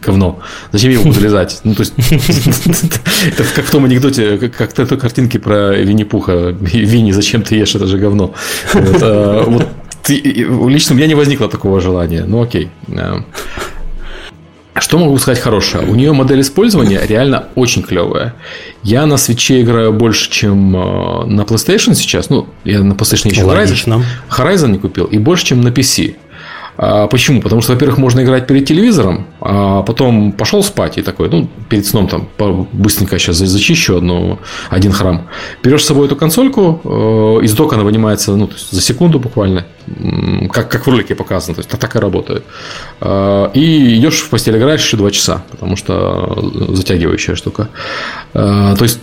говно. 0.00 0.40
Зачем 0.72 0.90
его 0.90 1.04
буду 1.04 1.20
лизать? 1.20 1.60
Ну, 1.64 1.74
то 1.74 1.82
есть, 1.82 1.94
это 3.26 3.44
как 3.54 3.64
в 3.64 3.70
том 3.70 3.84
анекдоте, 3.84 4.38
как 4.38 4.70
в 4.70 4.74
той 4.74 4.98
картинке 4.98 5.38
про 5.38 5.74
Винни-Пуха. 5.74 6.56
Винни, 6.60 7.12
зачем 7.12 7.42
ты 7.42 7.56
ешь 7.56 7.74
это 7.74 7.86
же 7.86 7.98
говно? 7.98 8.34
Вот, 8.74 8.98
а, 9.02 9.60
лично 10.08 10.94
у 10.94 10.96
меня 10.96 11.06
не 11.06 11.14
возникло 11.14 11.48
такого 11.48 11.80
желания. 11.80 12.24
Ну, 12.26 12.42
окей. 12.42 12.70
Что 14.80 14.98
могу 14.98 15.18
сказать 15.18 15.40
хорошее? 15.40 15.86
У 15.86 15.94
нее 15.94 16.12
модель 16.12 16.40
использования 16.40 17.00
реально 17.06 17.48
очень 17.54 17.82
клевая. 17.82 18.34
Я 18.82 19.06
на 19.06 19.16
свече 19.16 19.60
играю 19.62 19.92
больше, 19.92 20.30
чем 20.30 20.76
э, 20.76 21.24
на 21.26 21.42
PlayStation 21.42 21.94
сейчас. 21.94 22.30
Ну, 22.30 22.48
я 22.64 22.80
на 22.82 22.92
PlayStation 22.92 23.30
еще 23.30 23.42
Horizon, 23.42 24.02
Horizon 24.30 24.68
не 24.68 24.78
купил. 24.78 25.04
И 25.06 25.18
больше, 25.18 25.46
чем 25.46 25.60
на 25.60 25.68
PC. 25.68 26.16
А, 26.80 27.08
почему? 27.08 27.42
Потому 27.42 27.60
что, 27.60 27.72
во-первых, 27.72 27.98
можно 27.98 28.22
играть 28.22 28.46
перед 28.46 28.64
телевизором, 28.64 29.26
а 29.40 29.82
потом 29.82 30.30
пошел 30.30 30.62
спать 30.62 30.96
и 30.96 31.02
такой, 31.02 31.28
ну, 31.28 31.48
перед 31.68 31.84
сном 31.84 32.06
там 32.06 32.28
быстренько 32.72 33.18
сейчас 33.18 33.36
зачищу 33.36 33.96
одну, 33.96 34.38
один 34.70 34.92
храм. 34.92 35.28
Берешь 35.62 35.82
с 35.82 35.86
собой 35.86 36.06
эту 36.06 36.14
консольку, 36.14 36.80
э, 36.84 37.44
из 37.44 37.52
дока 37.54 37.74
она 37.74 37.84
вынимается 37.84 38.36
ну, 38.36 38.48
за 38.70 38.80
секунду 38.80 39.18
буквально, 39.18 39.66
как, 40.52 40.70
как 40.70 40.86
в 40.86 40.90
ролике 40.90 41.16
показано, 41.16 41.56
то 41.56 41.60
есть 41.60 41.68
так 41.68 41.96
и 41.96 41.98
работает. 41.98 42.44
А, 43.00 43.50
и 43.54 43.98
идешь 43.98 44.20
в 44.20 44.30
постель, 44.30 44.56
играешь 44.56 44.84
еще 44.84 44.96
два 44.96 45.10
часа, 45.10 45.42
потому 45.50 45.74
что 45.74 46.48
затягивающая 46.68 47.34
штука. 47.34 47.70
А, 48.34 48.76
то 48.76 48.84
есть 48.84 49.00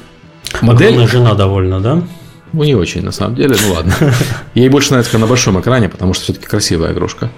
модель... 0.61 0.87
Огромная 0.87 1.07
жена 1.07 1.33
довольна, 1.33 1.81
да? 1.81 2.03
Ну, 2.55 2.63
не 2.63 2.73
очень, 2.73 3.03
на 3.03 3.11
самом 3.11 3.35
деле, 3.35 3.55
ну 3.67 3.73
ладно. 3.73 3.93
Ей 4.55 4.69
больше 4.69 4.91
нравится 4.91 5.17
на 5.17 5.27
большом 5.27 5.59
экране, 5.59 5.89
потому 5.89 6.13
что 6.13 6.23
все-таки 6.23 6.45
красивая 6.45 6.93
игрушка. 6.93 7.29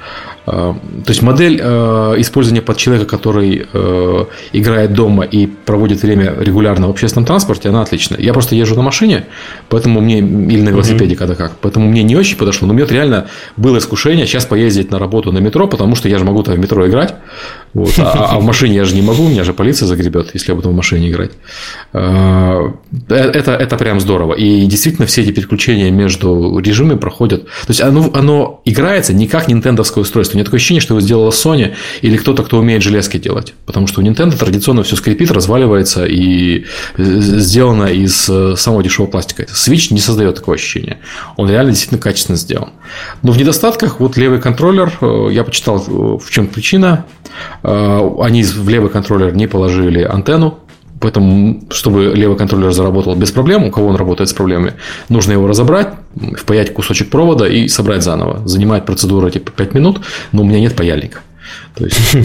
А, 0.49 0.73
то 0.73 1.09
есть 1.09 1.21
модель 1.21 1.59
э, 1.61 2.15
использования 2.19 2.61
под 2.61 2.77
человека, 2.77 3.05
который 3.05 3.67
э, 3.71 4.25
играет 4.53 4.93
дома 4.93 5.25
и 5.25 5.45
проводит 5.45 6.01
время 6.01 6.35
регулярно 6.39 6.87
в 6.87 6.89
общественном 6.91 7.25
транспорте, 7.25 7.67
она 7.67 7.81
отличная. 7.81 8.17
Я 8.19 8.31
просто 8.31 8.55
езжу 8.55 8.75
на 8.75 8.81
машине, 8.81 9.25
поэтому 9.67 9.99
мне 9.99 10.19
или 10.19 10.61
на 10.61 10.69
велосипеде, 10.69 11.17
когда 11.17 11.35
как, 11.35 11.57
поэтому 11.59 11.89
мне 11.89 12.01
не 12.03 12.15
очень 12.15 12.37
подошло. 12.37 12.65
Но 12.65 12.73
мне 12.73 12.83
вот 12.83 12.93
реально 12.93 13.27
было 13.57 13.77
искушение 13.77 14.25
сейчас 14.25 14.45
поездить 14.45 14.89
на 14.89 14.99
работу 14.99 15.33
на 15.33 15.39
метро, 15.39 15.67
потому 15.67 15.95
что 15.95 16.07
я 16.07 16.17
же 16.17 16.23
могу 16.23 16.43
там 16.43 16.55
в 16.55 16.59
метро 16.59 16.87
играть, 16.87 17.15
вот, 17.73 17.93
а, 17.99 18.29
а 18.31 18.39
в 18.39 18.43
машине 18.43 18.75
я 18.75 18.85
же 18.85 18.95
не 18.95 19.01
могу, 19.01 19.27
меня 19.27 19.43
же 19.43 19.53
полиция 19.53 19.85
загребет, 19.85 20.29
если 20.33 20.51
я 20.51 20.55
буду 20.55 20.69
в 20.69 20.73
машине 20.73 21.09
играть. 21.09 21.31
А, 21.91 22.73
э, 23.09 23.15
это, 23.15 23.51
это 23.51 23.75
прям 23.75 23.99
здорово. 23.99 24.33
И 24.33 24.65
действительно 24.65 25.05
все 25.05 25.23
эти 25.23 25.31
переключения 25.31 25.91
между 25.91 26.57
режимами 26.59 26.97
проходят. 26.97 27.43
То 27.43 27.69
есть 27.69 27.81
оно, 27.81 28.09
оно 28.13 28.61
играется 28.63 29.13
не 29.13 29.27
как 29.27 29.49
нинтендовское 29.49 30.01
устройство. 30.01 30.36
У 30.37 30.39
меня 30.39 30.45
такое 30.45 30.59
ощущение, 30.59 30.81
что 30.81 30.93
его 30.93 31.01
сделала 31.01 31.31
Sony 31.31 31.73
или 32.03 32.15
кто-то, 32.15 32.43
кто 32.43 32.59
умеет 32.59 32.83
железки 32.83 33.17
делать. 33.17 33.55
Потому 33.65 33.87
что 33.87 34.01
у 34.01 34.03
Nintendo 34.03 34.37
традиционно 34.37 34.83
все 34.83 34.95
скрипит, 34.95 35.31
разваливается 35.31 36.05
и 36.05 36.65
сделано 36.95 37.85
из 37.85 38.29
э, 38.29 38.55
самого 38.55 38.83
дешевого 38.83 39.09
пластика. 39.09 39.45
Switch 39.45 39.91
не 39.91 39.99
создает 39.99 40.35
такого 40.35 40.53
ощущения. 40.53 40.99
Он 41.37 41.49
реально 41.49 41.71
действительно 41.71 41.99
качественно 41.99 42.37
сделан. 42.37 42.69
Но 43.23 43.31
в 43.31 43.37
недостатках 43.39 43.99
вот 43.99 44.15
левый 44.15 44.39
контроллер, 44.39 44.93
э, 45.01 45.29
я 45.31 45.43
почитал, 45.43 45.79
в 46.19 46.29
чем 46.29 46.45
причина. 46.45 47.05
Они 47.63 48.43
в 48.43 48.69
левый 48.69 48.91
контроллер 48.91 49.35
не 49.35 49.47
положили 49.47 50.03
антенну, 50.03 50.59
Поэтому, 50.99 51.61
чтобы 51.69 52.13
левый 52.15 52.37
контроллер 52.37 52.71
заработал 52.71 53.15
без 53.15 53.31
проблем, 53.31 53.65
у 53.65 53.71
кого 53.71 53.87
он 53.87 53.95
работает 53.95 54.29
с 54.29 54.33
проблемами, 54.33 54.73
нужно 55.09 55.33
его 55.33 55.47
разобрать, 55.47 55.89
впаять 56.37 56.73
кусочек 56.73 57.09
провода 57.09 57.47
и 57.47 57.67
собрать 57.67 58.03
заново. 58.03 58.47
Занимает 58.47 58.85
процедура 58.85 59.29
типа 59.29 59.51
5 59.51 59.73
минут, 59.73 60.01
но 60.31 60.41
у 60.41 60.45
меня 60.45 60.59
нет 60.59 60.75
паяльника. 60.75 61.19
То 61.75 61.85
есть 61.85 61.99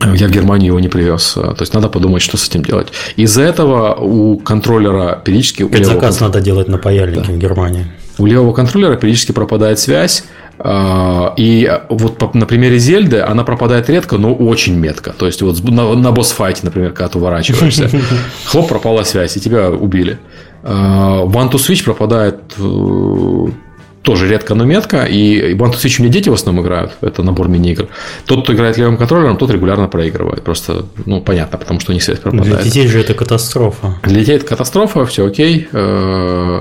я 0.00 0.28
в 0.28 0.30
Германию 0.30 0.68
его 0.68 0.80
не 0.80 0.88
привез. 0.88 1.32
То 1.34 1.56
есть 1.60 1.74
надо 1.74 1.88
подумать, 1.88 2.22
что 2.22 2.36
с 2.36 2.48
этим 2.48 2.62
делать. 2.62 2.88
Из-за 3.16 3.42
этого 3.42 3.94
у 3.94 4.38
контроллера 4.38 5.20
периодически... 5.24 5.66
Заказ 5.82 6.20
надо 6.20 6.40
делать 6.40 6.68
на 6.68 6.78
паяльнике 6.78 7.26
да. 7.26 7.32
в 7.32 7.38
Германии. 7.38 7.86
У 8.18 8.26
левого 8.26 8.52
контроллера 8.52 8.94
периодически 8.94 9.32
пропадает 9.32 9.80
связь, 9.80 10.24
и 10.58 11.80
вот 11.88 12.34
на 12.34 12.46
примере 12.46 12.78
Зельды 12.78 13.20
она 13.20 13.44
пропадает 13.44 13.88
редко, 13.90 14.18
но 14.18 14.34
очень 14.34 14.76
метко. 14.76 15.12
То 15.12 15.26
есть, 15.26 15.42
вот 15.42 15.62
на, 15.64 15.94
на 15.94 16.12
босс-файте, 16.12 16.60
например, 16.62 16.92
когда 16.92 17.08
ты 17.08 17.18
уворачиваешься, 17.18 17.90
хлоп, 18.44 18.68
пропала 18.68 19.02
связь, 19.02 19.36
и 19.36 19.40
тебя 19.40 19.70
убили. 19.70 20.18
А, 20.62 21.24
One 21.24 21.50
to 21.50 21.56
Switch 21.56 21.84
пропадает 21.84 22.40
э, 22.58 23.46
тоже 24.04 24.28
редко, 24.28 24.54
но 24.54 24.64
метко. 24.64 25.04
И 25.04 25.54
One 25.54 25.72
to 25.72 25.76
Switch 25.76 25.98
у 25.98 26.02
меня 26.02 26.12
дети 26.12 26.28
в 26.28 26.34
основном 26.34 26.64
играют. 26.64 26.92
Это 27.00 27.22
набор 27.22 27.48
мини-игр. 27.48 27.88
Тот, 28.26 28.44
кто 28.44 28.52
играет 28.52 28.76
левым 28.76 28.98
контроллером, 28.98 29.38
тот 29.38 29.50
регулярно 29.50 29.88
проигрывает. 29.88 30.42
Просто, 30.42 30.84
ну, 31.06 31.22
понятно, 31.22 31.56
потому 31.56 31.80
что 31.80 31.92
у 31.92 31.94
них 31.94 32.02
связь 32.02 32.18
пропадает. 32.18 32.56
Для 32.56 32.62
детей 32.62 32.86
же 32.86 33.00
это 33.00 33.14
катастрофа. 33.14 33.94
Для 34.02 34.20
детей 34.20 34.36
это 34.36 34.44
катастрофа, 34.44 35.06
все 35.06 35.26
окей. 35.26 35.68
Э, 35.72 36.60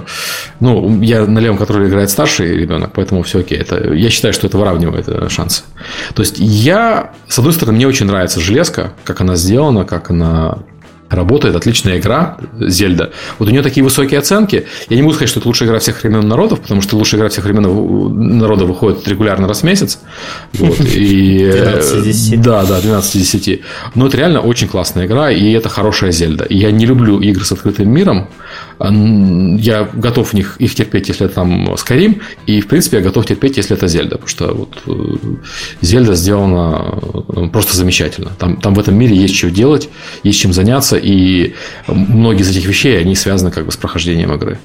ну, 0.62 1.02
я 1.02 1.26
на 1.26 1.40
левом 1.40 1.58
контроллере 1.58 1.90
играет 1.90 2.10
старший 2.10 2.58
ребенок, 2.58 2.92
поэтому 2.96 3.24
все 3.24 3.40
окей. 3.40 3.58
Это, 3.58 3.94
я 3.94 4.10
считаю, 4.10 4.34
что 4.34 4.48
это 4.48 4.58
выравнивает 4.58 5.10
э, 5.10 5.28
шансы. 5.30 5.64
То 6.16 6.22
есть, 6.22 6.36
я, 6.40 7.12
с 7.28 7.38
одной 7.40 7.54
стороны, 7.54 7.76
мне 7.76 7.88
очень 7.88 8.06
нравится 8.06 8.40
железка, 8.40 8.94
как 9.04 9.20
она 9.20 9.36
сделана, 9.36 9.84
как 9.84 10.10
она 10.10 10.60
работает, 11.10 11.56
отличная 11.56 12.00
игра, 12.00 12.38
Зельда. 12.60 13.12
Вот 13.40 13.48
у 13.48 13.52
нее 13.52 13.62
такие 13.62 13.84
высокие 13.84 14.20
оценки. 14.20 14.66
Я 14.90 14.96
не 14.96 15.04
буду 15.04 15.16
сказать, 15.16 15.30
что 15.30 15.40
это 15.40 15.48
лучшая 15.48 15.70
игра 15.70 15.80
всех 15.80 16.02
времен 16.02 16.28
народов, 16.28 16.62
потому 16.62 16.82
что 16.82 16.98
лучшая 16.98 17.20
игра 17.20 17.30
всех 17.30 17.44
времен 17.46 18.38
народов 18.40 18.68
выходит 18.68 19.08
регулярно 19.08 19.48
раз 19.48 19.62
в 19.62 19.64
месяц. 19.64 20.00
Вот, 20.54 20.80
и, 20.96 21.52
12 21.52 22.04
10. 22.04 22.42
Да, 22.42 22.66
да, 22.66 22.82
12 22.82 23.14
10. 23.14 23.62
Но 23.96 24.08
это 24.08 24.18
реально 24.18 24.42
очень 24.42 24.68
классная 24.68 25.06
игра, 25.06 25.32
и 25.32 25.52
это 25.52 25.70
хорошая 25.70 26.12
Зельда. 26.12 26.46
Я 26.50 26.72
не 26.72 26.86
люблю 26.86 27.20
игры 27.20 27.46
с 27.46 27.52
открытым 27.52 27.90
миром. 27.90 28.28
Я 28.80 29.90
готов 29.94 30.30
в 30.30 30.34
них, 30.34 30.58
их 30.60 30.76
терпеть, 30.76 31.08
если 31.08 31.26
это 31.26 31.36
там 31.36 31.74
Skyrim, 31.74 32.22
и, 32.48 32.62
в 32.62 32.68
принципе, 32.68 32.98
я 32.98 33.04
готов 33.04 33.26
терпеть, 33.26 33.58
если 33.58 33.76
это 33.76 33.88
Зельда, 33.88 34.18
потому 34.18 34.28
что 34.28 34.54
вот 34.54 34.82
э, 34.88 35.16
Зельда 35.82 36.16
сделана 36.16 37.00
э, 37.36 37.48
просто 37.52 37.78
замечательно. 37.78 38.32
Там, 38.38 38.58
там 38.58 38.74
в 38.74 38.80
этом 38.80 38.96
мире 38.96 39.16
есть 39.16 39.36
что 39.36 39.50
делать, 39.50 39.90
есть 40.24 40.40
чем 40.40 40.54
заняться, 40.54 40.98
и 40.98 41.54
многие 41.88 42.42
из 42.42 42.50
этих 42.50 42.66
вещей, 42.66 43.00
они 43.00 43.16
связаны 43.16 43.52
как 43.52 43.66
бы 43.66 43.72
с 43.72 43.78
прохождением 43.78 44.34
игры. 44.34 44.60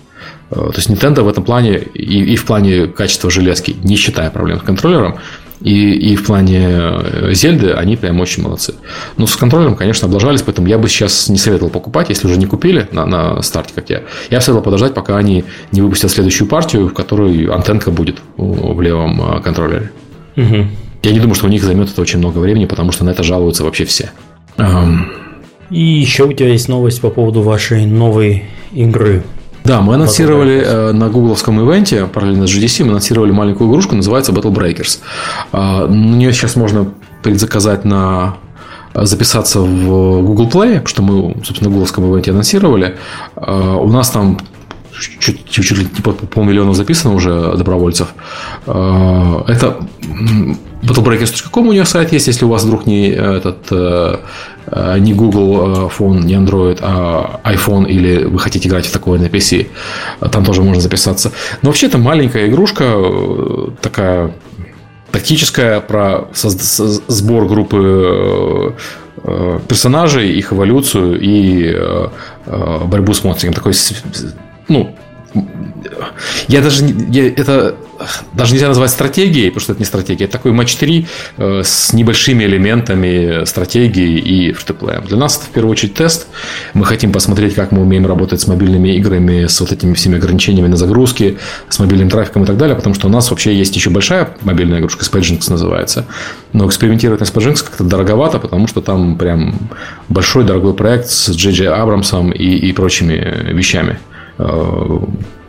Э, 0.50 0.54
то 0.54 0.74
есть 0.76 0.88
Nintendo 0.88 1.22
в 1.22 1.28
этом 1.28 1.44
плане 1.44 1.78
и, 1.94 2.32
и 2.32 2.36
в 2.36 2.44
плане 2.44 2.86
качества 2.86 3.30
железки, 3.30 3.76
не 3.82 3.96
считая 3.96 4.30
проблем 4.30 4.58
с 4.60 4.62
контроллером, 4.62 5.18
и, 5.60 5.92
и 5.92 6.16
в 6.16 6.24
плане 6.24 6.66
э, 6.68 7.30
Зельды 7.34 7.72
они 7.72 7.96
прям 7.96 8.20
очень 8.20 8.42
молодцы. 8.42 8.74
Но 9.16 9.26
с 9.26 9.36
контроллером, 9.36 9.76
конечно, 9.76 10.06
облажались, 10.06 10.42
поэтому 10.42 10.68
я 10.68 10.78
бы 10.78 10.88
сейчас 10.88 11.28
не 11.28 11.38
советовал 11.38 11.70
покупать, 11.70 12.08
если 12.10 12.26
уже 12.26 12.38
не 12.38 12.46
купили 12.46 12.88
на, 12.92 13.06
на 13.06 13.42
старте, 13.42 13.72
как 13.74 13.90
я. 13.90 14.02
Я 14.30 14.38
бы 14.38 14.42
советовал 14.42 14.62
подождать, 14.62 14.94
пока 14.94 15.16
они 15.16 15.44
не 15.72 15.82
выпустят 15.82 16.10
следующую 16.10 16.48
партию, 16.48 16.88
в 16.88 16.94
которой 16.94 17.46
антенка 17.46 17.90
будет 17.90 18.18
в 18.36 18.80
левом 18.80 19.20
э, 19.20 19.40
контроллере. 19.40 19.90
Угу. 20.36 20.66
Я 21.02 21.12
не 21.12 21.20
думаю, 21.20 21.34
что 21.34 21.46
у 21.46 21.50
них 21.50 21.62
займет 21.62 21.90
это 21.90 22.00
очень 22.00 22.18
много 22.18 22.38
времени, 22.38 22.66
потому 22.66 22.92
что 22.92 23.04
на 23.04 23.10
это 23.10 23.22
жалуются 23.22 23.64
вообще 23.64 23.84
все. 23.84 24.10
И 25.70 25.80
еще 25.80 26.24
у 26.24 26.32
тебя 26.32 26.48
есть 26.48 26.68
новость 26.68 27.00
по 27.00 27.10
поводу 27.10 27.42
вашей 27.42 27.86
новой 27.86 28.44
игры. 28.72 29.22
Да, 29.68 29.82
мы 29.82 29.96
анонсировали 29.96 30.62
э, 30.64 30.92
на 30.92 31.10
гугловском 31.10 31.60
ивенте, 31.60 32.06
параллельно 32.06 32.46
с 32.46 32.50
GDC, 32.50 32.84
мы 32.84 32.92
анонсировали 32.92 33.32
маленькую 33.32 33.68
игрушку, 33.68 33.94
называется 33.94 34.32
Battle 34.32 34.50
Breakers. 34.50 35.00
Э, 35.52 35.86
на 35.86 36.14
нее 36.16 36.32
сейчас 36.32 36.56
можно 36.56 36.90
предзаказать 37.22 37.84
на 37.84 38.38
записаться 38.94 39.60
в 39.60 40.22
Google 40.22 40.48
Play, 40.48 40.86
что 40.86 41.02
мы, 41.02 41.34
собственно, 41.44 41.68
в 41.68 41.74
гугловском 41.74 42.10
ивенте 42.10 42.30
анонсировали. 42.30 42.96
Э, 43.36 43.76
у 43.78 43.88
нас 43.88 44.08
там 44.08 44.38
чуть, 44.98 45.48
чуть, 45.50 45.78
ли 45.78 45.84
типа 45.86 46.12
полмиллиона 46.12 46.74
записано 46.74 47.14
уже 47.14 47.56
добровольцев. 47.56 48.08
Это 48.66 49.76
battlebreakers.com 50.82 51.68
у 51.68 51.72
них 51.72 51.88
сайт 51.88 52.12
есть, 52.12 52.26
если 52.26 52.44
у 52.44 52.48
вас 52.48 52.64
вдруг 52.64 52.86
не 52.86 53.10
этот 53.10 53.70
не 54.98 55.14
Google 55.14 55.90
Phone, 55.98 56.24
не 56.24 56.34
Android, 56.34 56.78
а 56.82 57.40
iPhone, 57.44 57.86
или 57.88 58.24
вы 58.24 58.38
хотите 58.38 58.68
играть 58.68 58.86
в 58.86 58.92
такое 58.92 59.18
на 59.18 59.26
PC, 59.26 59.68
там 60.30 60.44
тоже 60.44 60.62
можно 60.62 60.82
записаться. 60.82 61.32
Но 61.62 61.70
вообще 61.70 61.86
это 61.86 61.96
маленькая 61.96 62.48
игрушка, 62.48 62.94
такая 63.80 64.34
тактическая, 65.10 65.80
про 65.80 66.28
сбор 66.34 67.46
группы 67.46 68.74
Э, 69.24 69.58
персонажей, 69.66 70.30
их 70.38 70.52
эволюцию 70.52 71.20
и 71.20 71.72
э, 71.74 72.08
э, 72.46 72.84
борьбу 72.84 73.12
с 73.12 73.24
монстрами. 73.24 73.52
Такой, 73.52 73.72
ну, 74.68 74.94
я 76.48 76.62
даже 76.62 76.84
я, 77.10 77.28
это 77.28 77.76
даже 78.32 78.52
нельзя 78.52 78.68
назвать 78.68 78.90
стратегией, 78.90 79.48
потому 79.50 79.60
что 79.60 79.72
это 79.72 79.80
не 79.80 79.84
стратегия. 79.84 80.24
Это 80.24 80.32
такой 80.32 80.52
матч 80.52 80.76
3 80.76 81.06
э, 81.36 81.62
с 81.64 81.92
небольшими 81.92 82.44
элементами 82.44 83.44
стратегии 83.44 84.18
и 84.18 84.52
фритоплеем. 84.52 85.04
Для 85.04 85.16
нас 85.16 85.36
это 85.36 85.46
в 85.46 85.50
первую 85.50 85.72
очередь 85.72 85.94
тест. 85.94 86.28
Мы 86.74 86.84
хотим 86.84 87.12
посмотреть, 87.12 87.54
как 87.54 87.72
мы 87.72 87.82
умеем 87.82 88.06
работать 88.06 88.40
с 88.40 88.46
мобильными 88.46 88.90
играми, 88.90 89.46
с 89.46 89.60
вот 89.60 89.72
этими 89.72 89.94
всеми 89.94 90.16
ограничениями 90.16 90.68
на 90.68 90.76
загрузки, 90.76 91.38
с 91.68 91.78
мобильным 91.78 92.08
трафиком 92.08 92.44
и 92.44 92.46
так 92.46 92.56
далее, 92.56 92.76
потому 92.76 92.94
что 92.94 93.08
у 93.08 93.10
нас 93.10 93.30
вообще 93.30 93.54
есть 93.54 93.74
еще 93.76 93.90
большая 93.90 94.30
мобильная 94.42 94.78
игрушка, 94.78 95.04
Spagings 95.04 95.50
называется. 95.50 96.06
Но 96.52 96.66
экспериментировать 96.66 97.20
на 97.20 97.24
Spagings 97.24 97.64
как-то 97.64 97.84
дороговато, 97.84 98.38
потому 98.38 98.66
что 98.68 98.80
там 98.80 99.18
прям 99.18 99.68
большой 100.08 100.44
дорогой 100.44 100.74
проект 100.74 101.08
с 101.08 101.30
Джей 101.30 101.68
Абрамсом 101.68 102.30
и, 102.30 102.44
и 102.44 102.72
прочими 102.72 103.52
вещами. 103.52 103.98
Э, 104.38 104.98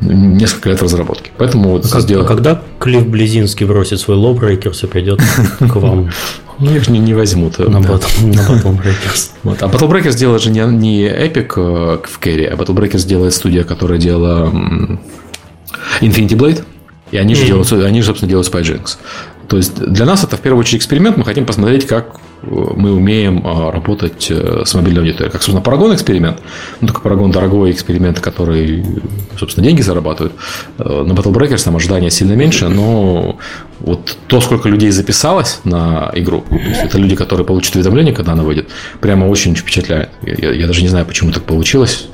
несколько 0.01 0.69
лет 0.69 0.81
разработки. 0.81 1.31
Поэтому 1.37 1.69
вот 1.69 1.85
а, 1.93 1.99
сделал... 1.99 2.25
а 2.25 2.27
когда 2.27 2.61
Клифф 2.79 3.05
Близинский 3.05 3.65
бросит 3.65 3.99
свой 3.99 4.17
LawBreakers 4.17 4.83
и 4.83 4.87
придет 4.87 5.21
к 5.59 5.75
вам? 5.75 6.09
Ну, 6.61 6.75
их 6.75 6.89
не, 6.89 6.99
не 6.99 7.13
возьмут. 7.13 7.57
На, 7.57 7.79
да. 7.79 7.93
на 8.21 8.33
Battle 8.33 8.77
Breakers. 8.77 9.29
Вот. 9.43 9.63
А 9.63 9.67
Battle 9.67 9.89
Breakers 9.89 10.17
делает 10.17 10.41
же 10.41 10.49
не, 10.49 10.59
не 10.59 11.05
Epic 11.07 11.53
э, 11.55 11.99
в 12.03 12.19
Керри, 12.19 12.43
а 12.47 12.55
Battle 12.55 12.75
Breakers 12.75 13.07
делает 13.07 13.33
студия, 13.33 13.63
которая 13.63 13.97
делала 13.97 14.51
Infinity 16.01 16.35
Blade. 16.35 16.65
И 17.11 17.17
они 17.17 17.33
же, 17.33 17.43
mm-hmm. 17.43 17.47
делают, 17.47 17.71
они 17.71 18.01
же, 18.01 18.07
собственно, 18.07 18.29
делают 18.29 18.53
Spy 18.53 18.61
Jinx. 18.63 18.97
То 19.49 19.57
есть 19.57 19.79
для 19.79 20.05
нас 20.05 20.23
это 20.23 20.37
в 20.37 20.41
первую 20.41 20.61
очередь 20.61 20.81
эксперимент. 20.81 21.17
Мы 21.17 21.25
хотим 21.25 21.45
посмотреть, 21.45 21.87
как 21.87 22.19
мы 22.41 22.93
умеем 22.93 23.41
а, 23.45 23.71
работать 23.71 24.27
э, 24.29 24.61
с 24.65 24.73
мобильной 24.73 25.01
аудиторией. 25.01 25.31
Как, 25.31 25.41
собственно, 25.41 25.61
Paragon 25.61 25.93
эксперимент. 25.93 26.39
Ну, 26.79 26.87
только 26.87 27.01
Парагон 27.01 27.31
дорогой 27.31 27.71
эксперимент, 27.71 28.19
который, 28.19 28.85
собственно, 29.37 29.65
деньги 29.65 29.81
зарабатывает. 29.81 30.33
Э, 30.77 31.03
на 31.03 31.11
Battle 31.13 31.33
Breakers 31.33 31.63
там 31.63 31.75
ожидания 31.75 32.09
сильно 32.09 32.33
меньше, 32.33 32.69
но 32.69 33.37
вот 33.79 34.17
то, 34.27 34.39
сколько 34.39 34.69
людей 34.69 34.91
записалось 34.91 35.59
на 35.63 36.11
игру, 36.15 36.45
то 36.49 36.55
есть 36.55 36.81
это 36.83 36.97
люди, 36.97 37.15
которые 37.15 37.45
получат 37.45 37.75
уведомление, 37.75 38.13
когда 38.13 38.33
она 38.33 38.43
выйдет, 38.43 38.69
прямо 39.01 39.25
очень 39.25 39.55
впечатляет. 39.55 40.09
Я, 40.21 40.51
я 40.51 40.67
даже 40.67 40.81
не 40.81 40.89
знаю, 40.89 41.05
почему 41.05 41.31
так 41.31 41.43
получилось. 41.43 42.07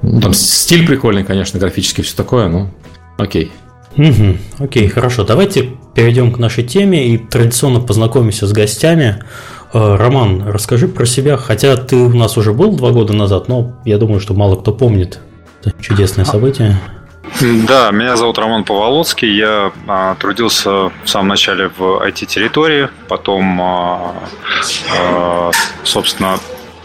Ну, 0.00 0.20
там 0.20 0.32
стиль 0.32 0.86
прикольный, 0.86 1.22
конечно, 1.22 1.60
графически 1.60 2.00
все 2.00 2.16
такое, 2.16 2.48
но 2.48 2.70
окей. 3.16 3.52
Угу, 3.96 4.38
окей, 4.58 4.88
хорошо. 4.88 5.24
Давайте 5.24 5.70
перейдем 5.94 6.32
к 6.32 6.38
нашей 6.38 6.64
теме 6.64 7.08
и 7.08 7.18
традиционно 7.18 7.80
познакомимся 7.80 8.46
с 8.46 8.52
гостями. 8.52 9.22
Э, 9.72 9.96
Роман, 9.96 10.48
расскажи 10.48 10.88
про 10.88 11.06
себя, 11.06 11.36
хотя 11.36 11.76
ты 11.76 11.96
у 11.96 12.14
нас 12.14 12.36
уже 12.36 12.52
был 12.52 12.76
два 12.76 12.90
года 12.90 13.12
назад, 13.12 13.48
но 13.48 13.80
я 13.84 13.98
думаю, 13.98 14.20
что 14.20 14.34
мало 14.34 14.56
кто 14.56 14.72
помнит 14.72 15.20
это 15.64 15.82
чудесное 15.82 16.24
событие. 16.24 16.78
Да, 17.66 17.90
меня 17.90 18.16
зовут 18.16 18.38
Роман 18.38 18.64
Поволоцкий, 18.64 19.34
я 19.34 19.72
а, 19.86 20.14
трудился 20.16 20.70
в 20.70 21.06
самом 21.06 21.28
начале 21.28 21.68
в 21.68 22.02
IT-территории, 22.06 22.88
потом, 23.08 23.60
а, 23.60 24.14
а, 24.98 25.50
собственно, 25.82 26.38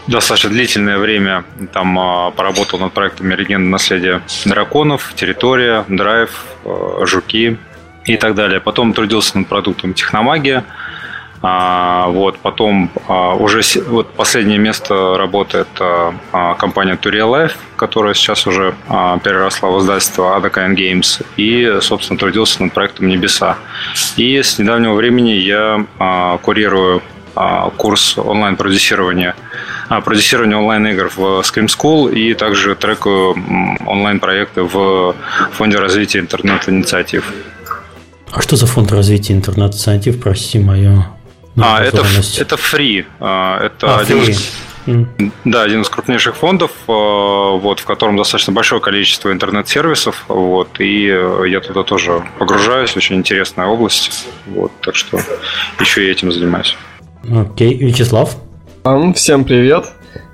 достаточно 0.06 0.50
длительное 0.50 0.98
время 0.98 1.44
там 1.72 1.98
а, 1.98 2.30
поработал 2.30 2.78
над 2.78 2.92
проектами 2.92 3.34
«Легенда 3.34 3.68
наследия 3.68 4.22
драконов», 4.46 5.12
«Территория», 5.14 5.84
«Драйв», 5.88 6.30
«Жуки» 7.02 7.58
и 8.08 8.16
так 8.16 8.34
далее. 8.34 8.60
Потом 8.60 8.92
трудился 8.92 9.38
над 9.38 9.48
продуктом 9.48 9.94
«Техномагия», 9.94 10.64
а, 11.40 12.08
вот, 12.08 12.38
потом 12.38 12.90
а, 13.06 13.34
уже 13.34 13.60
вот 13.86 14.12
последнее 14.14 14.58
место 14.58 15.16
работы 15.16 15.58
это 15.58 16.14
а, 16.32 16.54
компания 16.54 16.98
Turia 17.00 17.30
Life, 17.30 17.52
которая 17.76 18.14
сейчас 18.14 18.46
уже 18.46 18.74
а, 18.88 19.18
переросла 19.18 19.70
в 19.70 19.78
издательство 19.78 20.36
Adakan 20.36 20.74
Games 20.74 21.24
и, 21.36 21.78
собственно, 21.80 22.18
трудился 22.18 22.62
над 22.62 22.72
проектом 22.72 23.06
Небеса. 23.06 23.56
И 24.16 24.42
с 24.42 24.58
недавнего 24.58 24.94
времени 24.94 25.30
я 25.30 25.86
а, 26.00 26.38
курирую 26.38 27.02
а, 27.36 27.70
курс 27.70 28.18
онлайн-продюсирования 28.18 29.36
а, 29.88 30.00
продюсирование 30.00 30.56
онлайн-игр 30.56 31.08
в 31.14 31.20
Scream 31.40 31.66
School 31.66 32.12
и 32.12 32.34
также 32.34 32.74
треку 32.74 33.38
онлайн-проекты 33.86 34.62
в 34.62 35.14
Фонде 35.52 35.78
развития 35.78 36.18
интернет-инициатив. 36.18 37.32
А 38.32 38.42
что 38.42 38.56
за 38.56 38.66
фонд 38.66 38.92
развития 38.92 39.34
интернет-инициатив, 39.34 40.20
прости 40.20 40.58
мою 40.58 41.04
а, 41.60 41.82
это, 41.82 42.04
это 42.38 42.54
free. 42.56 43.04
А, 43.20 43.64
это 43.64 43.96
а, 43.96 44.00
один, 44.00 44.18
free. 44.18 44.30
Из, 44.30 44.52
mm. 44.86 45.32
да, 45.44 45.62
один 45.62 45.82
из 45.82 45.88
крупнейших 45.88 46.36
фондов, 46.36 46.70
а, 46.86 47.56
вот, 47.56 47.80
в 47.80 47.84
котором 47.84 48.16
достаточно 48.16 48.52
большое 48.52 48.80
количество 48.80 49.32
интернет-сервисов. 49.32 50.24
Вот, 50.28 50.68
и 50.78 51.08
э, 51.08 51.44
я 51.48 51.60
туда 51.60 51.82
тоже 51.82 52.22
погружаюсь. 52.38 52.96
Очень 52.96 53.16
интересная 53.16 53.66
область. 53.66 54.26
Вот, 54.46 54.72
так 54.82 54.94
что 54.94 55.18
еще 55.80 56.06
и 56.06 56.10
этим 56.10 56.30
занимаюсь. 56.32 56.76
Окей, 57.24 57.74
okay. 57.74 57.86
Вячеслав? 57.86 58.36
Всем 59.14 59.44
привет. 59.44 59.86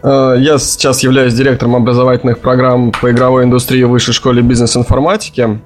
Э, 0.03 0.37
я 0.39 0.59
сейчас 0.59 1.03
являюсь 1.03 1.35
директором 1.35 1.77
образовательных 1.77 2.39
программ 2.39 2.93
по 2.93 3.11
игровой 3.11 3.45
индустрии 3.45 3.83
в 3.85 3.91
Высшей 3.91 4.15
школе 4.15 4.43
бизнес-информатики. 4.43 5.61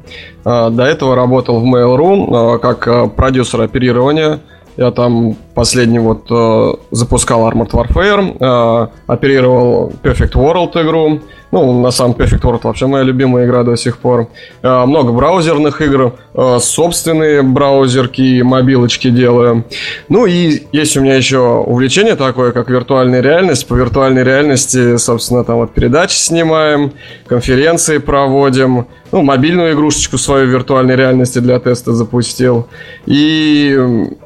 Э, 0.44 0.70
до 0.70 0.84
этого 0.84 1.14
работал 1.14 1.60
в 1.60 1.64
Mail.ru 1.64 2.58
как 2.58 3.14
продюсер 3.14 3.60
оперирования– 3.62 4.40
я 4.78 4.92
там 4.92 5.34
последний 5.56 5.98
вот 5.98 6.30
э, 6.30 6.72
запускал 6.92 7.50
Armored 7.50 7.72
Warfare, 7.72 8.36
э, 8.38 8.88
оперировал 9.08 9.92
Perfect 10.04 10.34
World 10.34 10.80
игру. 10.80 11.20
Ну, 11.50 11.80
на 11.80 11.90
самом 11.90 12.14
Perfect 12.14 12.42
World 12.42 12.60
вообще 12.64 12.86
моя 12.86 13.04
любимая 13.04 13.46
игра 13.46 13.62
до 13.62 13.76
сих 13.76 13.98
пор. 13.98 14.28
Э, 14.62 14.84
много 14.84 15.12
браузерных 15.12 15.80
игр, 15.80 16.14
э, 16.34 16.58
собственные 16.60 17.42
браузерки 17.42 18.42
мобилочки 18.42 19.08
делаю. 19.08 19.64
Ну 20.10 20.26
и 20.26 20.62
есть 20.72 20.96
у 20.96 21.00
меня 21.00 21.14
еще 21.14 21.38
увлечение 21.38 22.16
такое, 22.16 22.52
как 22.52 22.68
виртуальная 22.68 23.20
реальность. 23.20 23.66
По 23.66 23.74
виртуальной 23.74 24.24
реальности, 24.24 24.98
собственно, 24.98 25.42
там 25.42 25.56
вот 25.56 25.72
передачи 25.72 26.16
снимаем, 26.16 26.92
конференции 27.26 27.98
проводим. 27.98 28.86
Ну, 29.10 29.22
мобильную 29.22 29.72
игрушечку 29.72 30.18
свою 30.18 30.46
виртуальной 30.48 30.96
реальности 30.96 31.38
для 31.38 31.58
теста 31.60 31.94
запустил. 31.94 32.68
И 33.06 33.74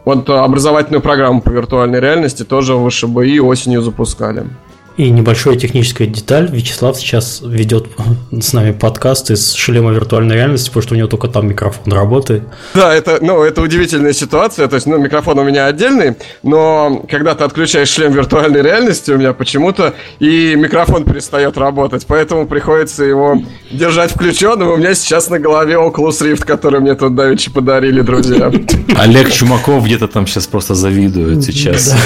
вот 0.05 0.29
образовательную 0.29 1.01
программу 1.01 1.41
по 1.41 1.51
виртуальной 1.51 2.01
реальности 2.01 2.43
тоже 2.43 2.75
в 2.75 2.89
ВШБИ 2.89 3.39
осенью 3.39 3.83
запускали. 3.83 4.45
И 4.97 5.09
небольшая 5.11 5.57
техническая 5.57 6.07
деталь. 6.07 6.51
Вячеслав 6.51 6.99
сейчас 6.99 7.41
ведет 7.43 7.87
с 8.31 8.53
нами 8.53 8.73
подкаст 8.73 9.31
из 9.31 9.55
шлема 9.55 9.91
виртуальной 9.93 10.35
реальности, 10.35 10.69
потому 10.69 10.83
что 10.83 10.95
у 10.95 10.99
него 10.99 11.09
только 11.09 11.29
там 11.29 11.49
микрофон 11.49 11.93
работает. 11.93 12.43
Да, 12.75 12.95
это, 12.95 13.19
ну, 13.23 13.43
это 13.43 13.63
удивительная 13.63 14.13
ситуация. 14.13 14.69
То 14.69 14.75
есть, 14.75 14.87
ну, 14.87 14.99
микрофон 14.99 15.39
у 15.39 15.45
меня 15.45 15.67
отдельный, 15.67 16.17
но 16.43 17.05
когда 17.11 17.35
ты 17.35 17.45
отключаешь 17.45 17.89
шлем 17.89 18.13
виртуальной 18.13 18.61
реальности, 18.61 19.11
у 19.13 19.19
меня 19.19 19.33
почему-то 19.33 19.95
и 20.19 20.55
микрофон 20.57 21.05
перестает 21.05 21.57
работать. 21.57 22.05
Поэтому 22.07 22.47
приходится 22.47 23.03
его 23.03 23.41
держать 23.71 24.11
включенным. 24.11 24.69
У 24.69 24.77
меня 24.77 24.95
сейчас 24.95 25.31
на 25.31 25.39
голове 25.39 25.75
Oculus 25.75 26.21
Rift, 26.21 26.45
который 26.45 26.81
мне 26.81 26.95
тут 26.95 27.15
давеча 27.15 27.51
подарили 27.51 28.03
друзья. 28.03 28.53
Олег 28.99 29.31
Чумаков 29.31 29.85
где-то 29.85 30.07
там 30.09 30.27
сейчас 30.27 30.47
просто 30.47 30.75
завидует 30.75 31.43
сейчас, 31.43 31.97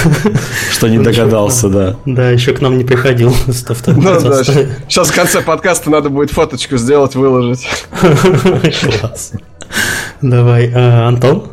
что 0.71 0.87
не 0.87 0.99
догадался, 0.99 1.67
да. 1.67 1.97
Да, 2.05 2.29
еще 2.29 2.53
к 2.53 2.61
нам 2.61 2.76
не 2.77 2.83
приходил. 2.83 3.33
Ну, 3.87 4.01
да. 4.01 4.43
Сейчас 4.43 5.09
в 5.09 5.15
конце 5.15 5.41
подкаста 5.41 5.89
надо 5.89 6.09
будет 6.09 6.31
фоточку 6.31 6.77
сделать, 6.77 7.15
выложить. 7.15 7.67
Класс. 8.99 9.33
Давай, 10.21 10.71
а, 10.73 11.07
Антон? 11.07 11.43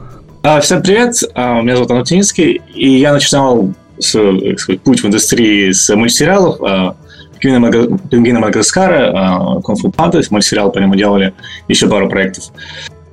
А, 0.43 0.61
всем 0.61 0.83
привет, 0.83 1.17
а, 1.35 1.61
меня 1.63 1.77
зовут 1.77 1.91
Антон 1.91 2.05
Тинский, 2.05 2.61
и 2.75 2.99
я 2.99 3.13
начинал 3.13 3.73
свой 3.99 4.57
путь 4.85 5.03
в 5.03 5.07
индустрии 5.07 5.73
с 5.73 5.95
мультсериалов. 5.95 6.59
Пингвина 7.41 8.41
Мадагаскара, 8.41 9.61
Кунг-фу 9.63 9.91
Панда, 9.91 10.23
мультсериал 10.31 10.73
по 10.73 10.79
нему 10.79 10.95
делали, 10.95 11.35
еще 11.69 11.89
пару 11.89 12.09
проектов. 12.09 12.45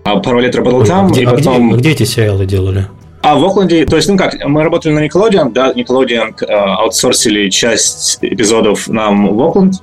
Пару 0.04 0.39
лет 0.39 0.56
работал 0.56 0.86
там, 0.86 1.12
и 1.12 1.26
потом... 1.26 1.78
Где 1.78 1.91
эти 1.91 2.04
сериалы 2.04 2.45
делали? 2.45 2.88
А 3.23 3.36
в 3.36 3.45
Окленде, 3.45 3.86
то 3.86 3.97
есть, 3.97 4.10
ну 4.10 4.17
как, 4.17 4.43
мы 4.45 4.63
работали 4.63 4.93
на 4.93 5.05
Nickelodeon, 5.05 5.51
да, 5.51 5.71
Nickelodeon 5.73 6.34
э, 6.41 6.51
аутсорсили 6.51 7.49
часть 7.49 8.17
эпизодов 8.21 8.88
нам 8.88 9.36
в 9.36 9.41
Окленд, 9.41 9.75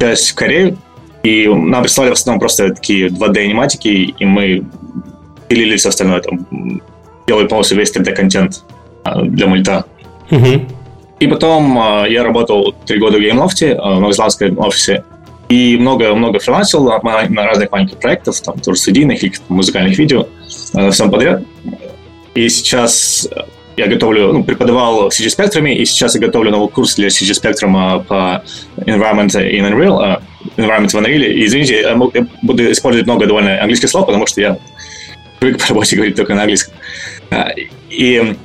часть 0.00 0.30
в 0.30 0.34
Корею, 0.34 0.76
И 1.22 1.46
нам 1.46 1.84
прислали 1.84 2.08
в 2.10 2.14
основном 2.14 2.40
просто 2.40 2.74
такие 2.74 3.08
2D-аниматики, 3.08 4.14
и 4.18 4.24
мы 4.24 4.64
пилили 5.46 5.76
все 5.76 5.90
остальное, 5.90 6.20
там, 6.20 6.46
делали 7.28 7.46
полностью 7.46 7.78
весь 7.78 7.94
3D-контент 7.94 8.64
а, 9.04 9.22
для 9.22 9.46
мульта. 9.46 9.84
Угу. 10.32 10.66
И 11.20 11.26
потом 11.28 11.78
а, 11.78 12.06
я 12.06 12.24
работал 12.24 12.74
три 12.84 12.98
года 12.98 13.18
в 13.18 13.20
геймлофте, 13.20 13.76
в 13.76 14.00
новозеландском 14.00 14.58
офисе, 14.58 15.04
и 15.48 15.76
много-много 15.76 16.40
фрилансил 16.40 16.82
на, 16.84 16.98
на 17.00 17.46
разных 17.46 17.70
маленьких 17.70 17.98
проектах, 17.98 18.40
там, 18.40 18.58
тоже 18.58 18.80
студийных 18.80 19.22
или 19.22 19.32
музыкальных 19.48 19.96
видео, 19.98 20.26
всем 20.90 21.12
подряд. 21.12 21.42
И 22.34 22.48
сейчас 22.48 23.28
я 23.76 23.86
готовлю, 23.86 24.32
ну, 24.32 24.44
преподавал 24.44 25.10
в 25.10 25.12
CG 25.12 25.28
Spectrum, 25.28 25.70
и 25.70 25.84
сейчас 25.84 26.14
я 26.14 26.20
готовлю 26.20 26.50
новый 26.50 26.68
курс 26.68 26.94
для 26.94 27.08
CG 27.08 27.32
Spectrum 27.32 28.04
по 28.04 28.42
Environment 28.76 29.30
in 29.30 29.70
Unreal, 29.70 30.22
Environment 30.56 30.88
в 30.88 30.94
Unreal. 30.94 31.24
И, 31.24 31.46
извините, 31.46 31.80
я 31.80 31.96
буду 31.96 32.70
использовать 32.70 33.06
много 33.06 33.26
довольно 33.26 33.60
английских 33.60 33.88
слов, 33.88 34.06
потому 34.06 34.26
что 34.26 34.40
я 34.40 34.58
привык 35.40 35.60
по 35.60 35.68
работе 35.68 35.96
говорить 35.96 36.16
только 36.16 36.34
на 36.34 36.42
английском. 36.42 36.74
А, 37.30 37.50
и, 37.90 38.36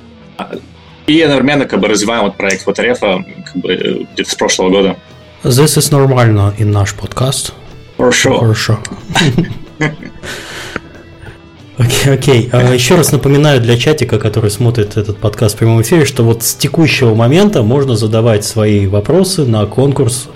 и 1.08 1.22
одновременно 1.22 1.66
как 1.66 1.80
бы 1.80 1.88
развиваем 1.88 2.24
вот 2.24 2.38
проект 2.38 2.64
Фоторефа 2.64 3.24
как 3.46 3.56
бы 3.58 4.08
где-то 4.14 4.30
с 4.30 4.36
прошлого 4.36 4.70
года. 4.70 4.98
This 5.44 5.78
is 5.78 5.92
нормально 5.92 6.54
in 6.58 6.66
наш 6.66 6.96
подкаст. 6.96 7.54
Хорошо. 7.98 8.40
Хорошо. 8.40 8.80
Окей, 11.78 12.14
окей. 12.14 12.50
А 12.52 12.74
еще 12.74 12.96
раз 12.96 13.12
напоминаю 13.12 13.62
для 13.62 13.78
чатика, 13.78 14.18
который 14.20 14.50
смотрит 14.50 14.98
этот 14.98 15.18
подкаст 15.18 15.56
в 15.56 15.60
прямом 15.60 15.82
эфире, 15.82 16.06
что 16.06 16.24
вот 16.24 16.44
с 16.44 16.56
текущего 16.56 17.14
момента 17.14 17.62
можно 17.62 17.96
задавать 17.96 18.44
свои 18.46 18.88
вопросы 18.88 19.46
на 19.46 19.66
конкурс 19.66 20.28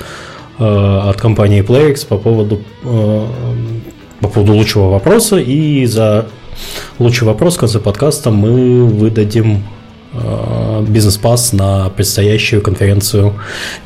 э, 0.59 0.63
от 0.63 1.19
компании 1.19 1.63
PlayX 1.63 2.05
по 2.05 2.17
поводу, 2.17 2.61
э, 2.83 3.25
по 4.19 4.27
поводу 4.27 4.53
лучшего 4.53 4.89
вопроса. 4.89 5.37
И 5.37 5.85
за 5.87 6.27
лучший 6.99 7.23
вопрос 7.23 7.57
в 7.57 7.59
конце 7.59 7.79
подкаста 7.79 8.29
мы 8.29 8.85
выдадим 8.85 9.63
э, 10.13 10.85
бизнес-пас 10.87 11.53
на 11.53 11.89
предстоящую 11.89 12.61
конференцию 12.61 13.33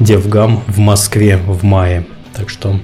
DevGam 0.01 0.59
в 0.67 0.79
Москве 0.79 1.37
в 1.37 1.63
мае. 1.63 2.05
Так 2.35 2.49
что 2.49 2.81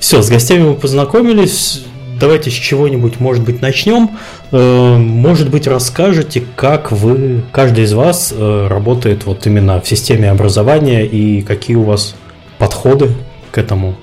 все, 0.00 0.22
с 0.22 0.28
гостями 0.28 0.64
мы 0.64 0.74
познакомились 0.74 1.85
давайте 2.18 2.50
с 2.50 2.54
чего-нибудь, 2.54 3.20
может 3.20 3.44
быть, 3.44 3.60
начнем. 3.60 4.10
Э, 4.52 4.96
может 4.96 5.50
быть, 5.50 5.66
расскажете, 5.66 6.42
как 6.56 6.92
вы, 6.92 7.42
каждый 7.52 7.84
из 7.84 7.92
вас 7.92 8.32
э, 8.36 8.66
работает 8.68 9.26
вот 9.26 9.46
именно 9.46 9.80
в 9.80 9.88
системе 9.88 10.30
образования 10.30 11.04
и 11.06 11.42
какие 11.42 11.76
у 11.76 11.82
вас 11.82 12.14
подходы 12.58 13.10
к 13.50 13.58
этому 13.58 13.96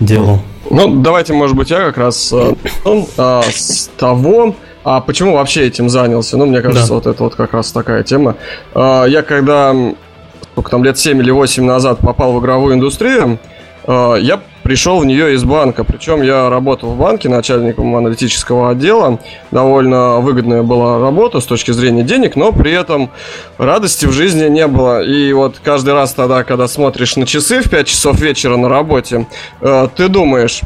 делу. 0.00 0.40
Ну, 0.70 1.02
давайте, 1.02 1.32
может 1.32 1.56
быть, 1.56 1.70
я 1.70 1.78
как 1.78 1.98
раз 1.98 2.32
э, 2.32 2.54
а, 3.18 3.42
с 3.42 3.90
того, 3.98 4.54
а 4.84 5.00
почему 5.00 5.34
вообще 5.34 5.66
этим 5.66 5.88
занялся? 5.88 6.36
Ну, 6.36 6.46
мне 6.46 6.60
кажется, 6.60 6.88
да. 6.88 6.94
вот 6.94 7.06
это 7.06 7.22
вот 7.24 7.34
как 7.34 7.52
раз 7.52 7.72
такая 7.72 8.02
тема. 8.02 8.36
А, 8.74 9.04
я 9.04 9.22
когда, 9.22 9.74
сколько 10.52 10.70
там, 10.70 10.84
лет 10.84 10.98
7 10.98 11.18
или 11.20 11.30
8 11.30 11.64
назад 11.64 11.98
попал 11.98 12.32
в 12.32 12.40
игровую 12.40 12.74
индустрию, 12.74 13.38
я 13.86 14.40
пришел 14.62 14.98
в 14.98 15.06
нее 15.06 15.34
из 15.34 15.44
банка. 15.44 15.84
Причем 15.84 16.22
я 16.22 16.48
работал 16.50 16.90
в 16.90 16.98
банке 16.98 17.28
начальником 17.28 17.94
аналитического 17.94 18.70
отдела. 18.70 19.18
Довольно 19.50 20.20
выгодная 20.20 20.62
была 20.62 20.98
работа 21.00 21.40
с 21.40 21.44
точки 21.44 21.70
зрения 21.72 22.02
денег, 22.02 22.36
но 22.36 22.52
при 22.52 22.72
этом 22.72 23.10
радости 23.58 24.06
в 24.06 24.12
жизни 24.12 24.48
не 24.48 24.66
было. 24.66 25.02
И 25.02 25.32
вот 25.32 25.60
каждый 25.62 25.94
раз 25.94 26.14
тогда, 26.14 26.44
когда 26.44 26.68
смотришь 26.68 27.16
на 27.16 27.26
часы 27.26 27.62
в 27.62 27.70
5 27.70 27.86
часов 27.86 28.18
вечера 28.20 28.56
на 28.56 28.68
работе, 28.68 29.26
э, 29.60 29.88
ты 29.96 30.08
думаешь, 30.08 30.60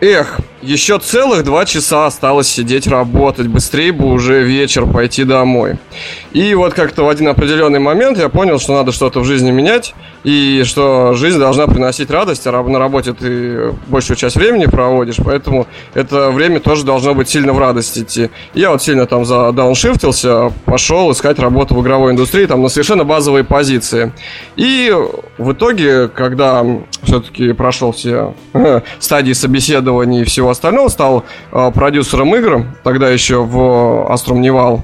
эх, 0.00 0.40
еще 0.62 0.98
целых 0.98 1.44
два 1.44 1.64
часа 1.64 2.06
осталось 2.06 2.48
сидеть 2.48 2.86
работать, 2.86 3.46
быстрее 3.46 3.92
бы 3.92 4.06
уже 4.06 4.42
вечер 4.42 4.86
пойти 4.86 5.24
домой. 5.24 5.78
И 6.32 6.54
вот 6.54 6.74
как-то 6.74 7.04
в 7.04 7.08
один 7.08 7.28
определенный 7.28 7.78
момент 7.78 8.18
я 8.18 8.28
понял, 8.28 8.58
что 8.58 8.74
надо 8.74 8.92
что-то 8.92 9.20
в 9.20 9.24
жизни 9.24 9.50
менять, 9.50 9.94
и 10.22 10.62
что 10.64 11.14
жизнь 11.14 11.38
должна 11.38 11.66
приносить 11.66 12.10
радость, 12.10 12.46
а 12.46 12.62
на 12.62 12.78
работе 12.78 13.14
ты 13.14 13.72
большую 13.88 14.16
часть 14.16 14.36
времени 14.36 14.66
проводишь, 14.66 15.16
поэтому 15.24 15.66
это 15.94 16.30
время 16.30 16.60
тоже 16.60 16.84
должно 16.84 17.14
быть 17.14 17.28
сильно 17.28 17.52
в 17.52 17.58
радость 17.58 17.98
идти. 17.98 18.30
Я 18.54 18.70
вот 18.70 18.82
сильно 18.82 19.06
там 19.06 19.24
задауншифтился, 19.24 20.52
пошел 20.66 21.10
искать 21.10 21.38
работу 21.38 21.74
в 21.74 21.82
игровой 21.82 22.12
индустрии, 22.12 22.46
там 22.46 22.62
на 22.62 22.68
совершенно 22.68 23.04
базовые 23.04 23.44
позиции. 23.44 24.12
И 24.56 24.94
в 25.38 25.52
итоге, 25.52 26.08
когда 26.08 26.64
все-таки 27.02 27.52
прошел 27.52 27.92
все 27.92 28.34
стадии 28.98 29.32
собеседования 29.32 30.22
и 30.22 30.24
всего 30.24 30.49
остального, 30.50 30.88
стал 30.88 31.24
э, 31.52 31.70
продюсером 31.72 32.34
игр, 32.34 32.64
тогда 32.82 33.08
еще 33.10 33.42
в 33.42 33.56
Astrum 34.10 34.40
Neval. 34.40 34.82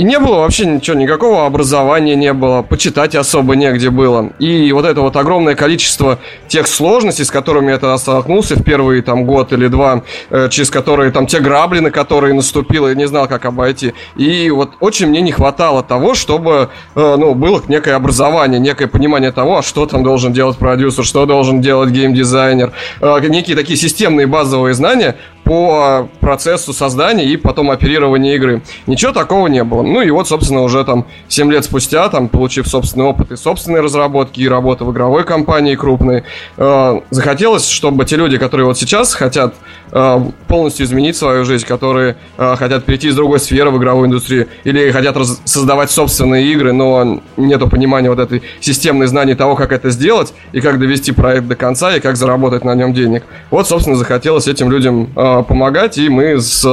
И 0.00 0.02
не 0.02 0.18
было 0.18 0.36
вообще 0.36 0.64
ничего, 0.64 0.96
никакого 0.96 1.44
образования 1.44 2.16
не 2.16 2.32
было, 2.32 2.62
почитать 2.62 3.14
особо 3.14 3.54
негде 3.54 3.90
было. 3.90 4.30
И 4.38 4.72
вот 4.72 4.86
это 4.86 5.02
вот 5.02 5.14
огромное 5.14 5.54
количество 5.54 6.18
тех 6.48 6.68
сложностей, 6.68 7.26
с 7.26 7.30
которыми 7.30 7.70
я 7.70 7.76
тогда 7.76 7.98
столкнулся 7.98 8.54
в 8.56 8.62
первый 8.62 9.02
там 9.02 9.26
год 9.26 9.52
или 9.52 9.66
два, 9.66 10.02
э, 10.30 10.48
через 10.50 10.70
которые 10.70 11.12
там 11.12 11.26
те 11.26 11.40
грабли, 11.40 11.80
на 11.80 11.90
которые 11.90 12.32
наступил, 12.32 12.88
и 12.88 12.96
не 12.96 13.06
знал, 13.08 13.28
как 13.28 13.44
обойти. 13.44 13.92
И 14.16 14.48
вот 14.48 14.70
очень 14.80 15.08
мне 15.08 15.20
не 15.20 15.32
хватало 15.32 15.82
того, 15.82 16.14
чтобы, 16.14 16.70
э, 16.94 17.16
ну, 17.18 17.34
было 17.34 17.62
некое 17.68 17.92
образование, 17.92 18.58
некое 18.58 18.86
понимание 18.86 19.32
того, 19.32 19.58
а 19.58 19.62
что 19.62 19.84
там 19.84 20.02
должен 20.02 20.32
делать 20.32 20.56
продюсер, 20.56 21.04
что 21.04 21.26
должен 21.26 21.60
делать 21.60 21.90
геймдизайнер, 21.90 22.72
э, 23.02 23.20
некие 23.28 23.54
такие 23.54 23.76
системные 23.76 24.26
базовые 24.26 24.72
знания, 24.72 25.16
по 25.44 26.08
процессу 26.20 26.72
создания 26.72 27.24
и 27.24 27.36
потом 27.36 27.70
оперирования 27.70 28.34
игры. 28.36 28.62
Ничего 28.86 29.12
такого 29.12 29.48
не 29.48 29.64
было. 29.64 29.82
Ну 29.82 30.00
и 30.00 30.10
вот, 30.10 30.28
собственно, 30.28 30.62
уже 30.62 30.84
там 30.84 31.06
7 31.28 31.50
лет 31.50 31.64
спустя, 31.64 32.08
там, 32.08 32.28
получив 32.28 32.68
собственный 32.68 33.06
опыт 33.06 33.32
и 33.32 33.36
собственной 33.36 33.80
разработки, 33.80 34.40
и 34.40 34.48
работы 34.48 34.84
в 34.84 34.92
игровой 34.92 35.24
компании 35.24 35.74
крупной, 35.74 36.24
э, 36.56 37.00
захотелось, 37.10 37.68
чтобы 37.68 38.04
те 38.04 38.16
люди, 38.16 38.38
которые 38.38 38.66
вот 38.66 38.78
сейчас 38.78 39.14
хотят 39.14 39.54
э, 39.92 40.20
полностью 40.46 40.86
изменить 40.86 41.16
свою 41.16 41.44
жизнь, 41.44 41.66
которые 41.66 42.16
э, 42.38 42.56
хотят 42.56 42.84
перейти 42.84 43.08
из 43.08 43.16
другой 43.16 43.40
сферы 43.40 43.70
в 43.70 43.78
игровую 43.78 44.06
индустрию, 44.06 44.46
или 44.64 44.90
хотят 44.90 45.16
раз- 45.16 45.40
создавать 45.44 45.90
собственные 45.90 46.46
игры, 46.52 46.72
но 46.72 47.20
нету 47.36 47.68
понимания 47.68 48.10
вот 48.10 48.18
этой 48.18 48.42
системной 48.60 49.06
знания 49.06 49.34
того, 49.34 49.56
как 49.56 49.72
это 49.72 49.90
сделать, 49.90 50.32
и 50.52 50.60
как 50.60 50.78
довести 50.78 51.12
проект 51.12 51.46
до 51.46 51.56
конца, 51.56 51.96
и 51.96 52.00
как 52.00 52.16
заработать 52.16 52.64
на 52.64 52.74
нем 52.74 52.94
денег. 52.94 53.24
Вот, 53.50 53.66
собственно, 53.66 53.96
захотелось 53.96 54.46
этим 54.46 54.70
людям 54.70 55.10
э, 55.16 55.29
помогать, 55.42 55.98
и 55.98 56.08
мы 56.08 56.40
с 56.40 56.64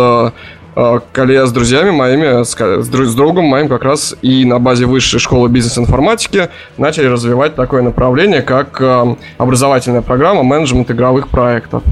э, 0.77 0.99
коллег, 1.11 1.47
с 1.47 1.51
друзьями 1.51 1.89
моими, 1.91 2.43
с, 2.43 2.55
с 2.55 3.15
другом 3.15 3.45
моим 3.45 3.67
как 3.67 3.83
раз 3.83 4.15
и 4.21 4.45
на 4.45 4.59
базе 4.59 4.85
высшей 4.85 5.19
школы 5.19 5.49
бизнес-информатики 5.49 6.49
начали 6.77 7.07
развивать 7.07 7.55
такое 7.55 7.81
направление, 7.81 8.41
как 8.41 8.79
э, 8.79 9.15
образовательная 9.37 10.01
программа 10.01 10.43
менеджмент 10.43 10.91
игровых 10.91 11.29
проектов. 11.29 11.83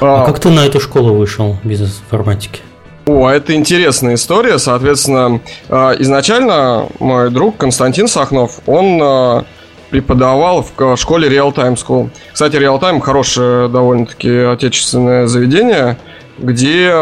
А, 0.00 0.22
а 0.22 0.26
как 0.26 0.38
ты 0.38 0.50
на 0.50 0.66
эту 0.66 0.80
школу 0.80 1.14
вышел 1.14 1.56
бизнес-информатики? 1.64 2.60
О, 3.06 3.28
это 3.28 3.54
интересная 3.54 4.14
история. 4.14 4.58
Соответственно, 4.58 5.40
э, 5.68 5.96
изначально 6.00 6.88
мой 6.98 7.30
друг 7.30 7.56
Константин 7.56 8.08
Сахнов, 8.08 8.60
он 8.66 9.44
преподавал 9.96 10.62
в 10.62 10.96
школе 10.96 11.26
Real 11.30 11.54
Time 11.54 11.74
School. 11.74 12.10
Кстати, 12.30 12.56
Real 12.56 12.78
Time 12.78 13.00
хорошее 13.00 13.68
довольно-таки 13.68 14.28
отечественное 14.28 15.26
заведение, 15.26 15.96
где 16.36 16.94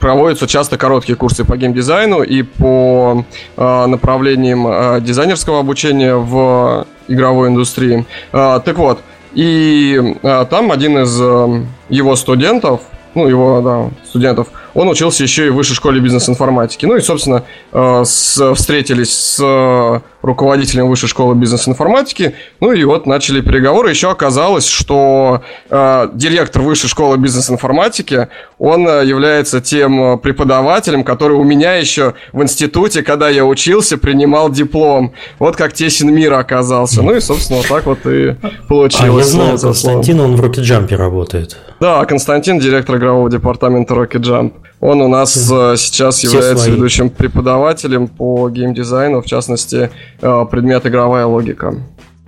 проводятся 0.00 0.46
часто 0.46 0.78
короткие 0.78 1.16
курсы 1.16 1.44
по 1.44 1.58
геймдизайну 1.58 2.22
и 2.22 2.40
по 2.42 3.26
э, 3.58 3.86
направлениям 3.86 4.66
э, 4.66 5.00
дизайнерского 5.02 5.60
обучения 5.60 6.14
в 6.14 6.86
игровой 7.06 7.48
индустрии. 7.48 8.06
Э, 8.32 8.60
так 8.64 8.78
вот, 8.78 9.00
и 9.34 10.16
э, 10.22 10.46
там 10.48 10.72
один 10.72 11.00
из 11.00 11.20
э, 11.20 11.64
его 11.90 12.16
студентов, 12.16 12.80
ну, 13.14 13.28
его, 13.28 13.60
да, 13.60 14.08
студентов, 14.08 14.48
он 14.72 14.88
учился 14.88 15.22
еще 15.22 15.48
и 15.48 15.50
в 15.50 15.56
высшей 15.56 15.76
школе 15.76 16.00
бизнес-информатики. 16.00 16.86
Ну 16.86 16.96
и, 16.96 17.00
собственно, 17.02 17.44
э, 17.72 18.02
с, 18.06 18.54
встретились 18.54 19.12
с 19.12 20.02
руководителем 20.22 20.88
высшей 20.88 21.08
школы 21.08 21.34
бизнес-информатики. 21.34 22.34
Ну 22.60 22.72
и 22.72 22.84
вот 22.84 23.06
начали 23.06 23.40
переговоры. 23.40 23.90
Еще 23.90 24.10
оказалось, 24.10 24.66
что 24.66 25.42
э, 25.68 26.08
директор 26.14 26.62
высшей 26.62 26.88
школы 26.88 27.18
бизнес-информатики, 27.18 28.28
он 28.58 28.86
э, 28.86 29.04
является 29.04 29.60
тем 29.60 30.18
преподавателем, 30.20 31.04
который 31.04 31.36
у 31.36 31.44
меня 31.44 31.74
еще 31.74 32.14
в 32.32 32.42
институте, 32.42 33.02
когда 33.02 33.28
я 33.28 33.44
учился, 33.44 33.98
принимал 33.98 34.50
диплом. 34.50 35.12
Вот 35.38 35.56
как 35.56 35.72
тесен 35.72 36.14
мир 36.14 36.34
оказался. 36.34 37.02
Ну 37.02 37.14
и, 37.14 37.20
собственно, 37.20 37.58
вот 37.58 37.68
так 37.68 37.86
вот 37.86 38.06
и 38.06 38.36
получилось. 38.68 39.34
А 39.34 39.38
я 39.38 39.56
знаю, 39.56 39.58
Константин, 39.58 40.20
он 40.20 40.36
в 40.36 40.44
Rocket 40.44 40.62
Jump 40.62 40.94
работает. 40.96 41.56
Да, 41.80 42.04
Константин, 42.04 42.60
директор 42.60 42.96
игрового 42.96 43.28
департамента 43.28 43.94
Rocket 43.94 44.20
Jump. 44.20 44.52
Он 44.82 45.00
у 45.00 45.06
нас 45.06 45.36
э, 45.36 45.76
сейчас 45.76 46.16
Все 46.16 46.26
является 46.26 46.64
свои. 46.64 46.74
ведущим 46.74 47.08
преподавателем 47.08 48.08
по 48.08 48.50
геймдизайну, 48.50 49.22
в 49.22 49.26
частности, 49.26 49.90
э, 50.20 50.46
предмет 50.50 50.84
игровая 50.84 51.24
логика. 51.24 51.76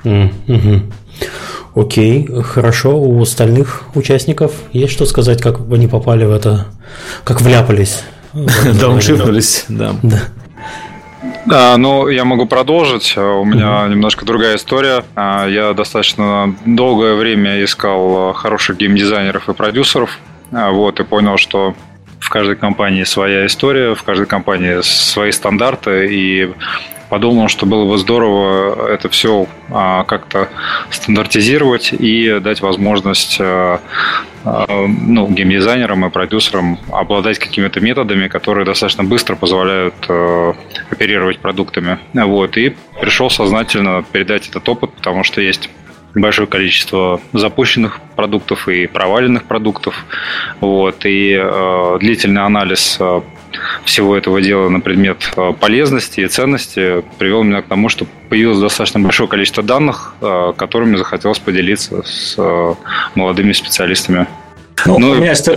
Mm-hmm. 0.05 0.93
Окей, 1.75 2.29
хорошо. 2.45 2.97
У 2.97 3.21
остальных 3.21 3.83
участников 3.97 4.53
есть 4.73 4.93
что 4.93 5.05
сказать, 5.05 5.43
как 5.43 5.59
они 5.73 5.89
попали 5.89 6.25
в 6.27 6.31
это, 6.31 6.67
как 7.25 7.41
вляпались? 7.41 8.05
Дауншифнулись, 8.33 9.65
да. 9.69 9.97
Да, 11.47 11.77
ну, 11.77 12.07
я 12.07 12.25
могу 12.25 12.47
продолжить. 12.47 13.17
У 13.17 13.45
меня 13.45 13.89
немножко 13.89 14.25
другая 14.25 14.57
история. 14.57 15.05
А, 15.17 15.49
я 15.49 15.73
достаточно 15.73 16.55
долгое 16.65 17.17
время 17.17 17.65
искал 17.65 18.33
хороших 18.33 18.77
геймдизайнеров 18.77 19.49
и 19.49 19.55
продюсеров. 19.55 20.21
А, 20.53 20.71
вот, 20.71 21.01
и 21.01 21.05
понял, 21.05 21.37
что 21.37 21.75
в 22.25 22.31
каждой 22.31 22.57
компании 22.57 23.05
своя 23.05 23.45
история, 23.45 23.95
в 23.95 24.03
каждой 24.03 24.27
компании 24.27 24.81
свои 24.81 25.31
стандарты, 25.31 26.09
и 26.11 26.51
подумал, 27.11 27.49
что 27.49 27.67
было 27.67 27.85
бы 27.87 27.99
здорово 27.99 28.89
это 28.89 29.11
все 29.11 29.47
а, 29.71 30.05
как-то 30.05 30.49
стандартизировать 30.91 31.93
и 31.93 32.41
дать 32.41 32.63
возможность 32.63 33.37
а, 33.41 33.79
а, 34.43 34.87
ну, 34.87 35.29
геймдизайнерам 35.29 36.07
и 36.07 36.11
продюсерам 36.11 36.79
обладать 36.91 37.39
какими-то 37.39 37.81
методами, 37.81 38.29
которые 38.29 38.65
достаточно 38.65 39.05
быстро 39.05 39.37
позволяют 39.37 39.95
оперировать 40.91 41.41
продуктами. 41.41 41.99
Вот. 42.15 42.57
И 42.57 42.75
пришел 42.99 43.29
сознательно 43.29 44.03
передать 44.11 44.49
этот 44.49 44.67
опыт, 44.67 44.95
потому 44.95 45.25
что 45.25 45.43
есть 45.43 45.69
большое 46.15 46.47
количество 46.47 47.21
запущенных 47.33 48.01
продуктов 48.17 48.69
и 48.69 48.87
проваленных 48.87 49.45
продуктов. 49.45 50.05
Вот, 50.61 51.05
и 51.05 51.37
э, 51.41 51.97
длительный 52.01 52.43
анализ 52.43 52.97
э, 53.01 53.21
всего 53.85 54.17
этого 54.17 54.41
дела 54.41 54.69
на 54.69 54.81
предмет 54.81 55.31
э, 55.37 55.53
полезности 55.59 56.21
и 56.21 56.29
ценности 56.29 57.05
привел 57.19 57.43
меня 57.43 57.63
к 57.63 57.67
тому, 57.67 57.89
что 57.89 58.07
появилось 58.29 58.59
достаточно 58.59 59.01
большое 59.01 59.29
количество 59.29 59.63
данных, 59.63 60.15
э, 60.21 60.53
которыми 60.57 60.97
захотелось 60.97 61.39
поделиться 61.39 62.03
с 62.03 62.35
э, 62.39 62.75
молодыми 63.15 63.53
специалистами. 63.53 64.27
Ну, 64.87 64.99
ну, 64.99 65.11
у 65.11 65.15
меня 65.15 65.31
есть... 65.31 65.49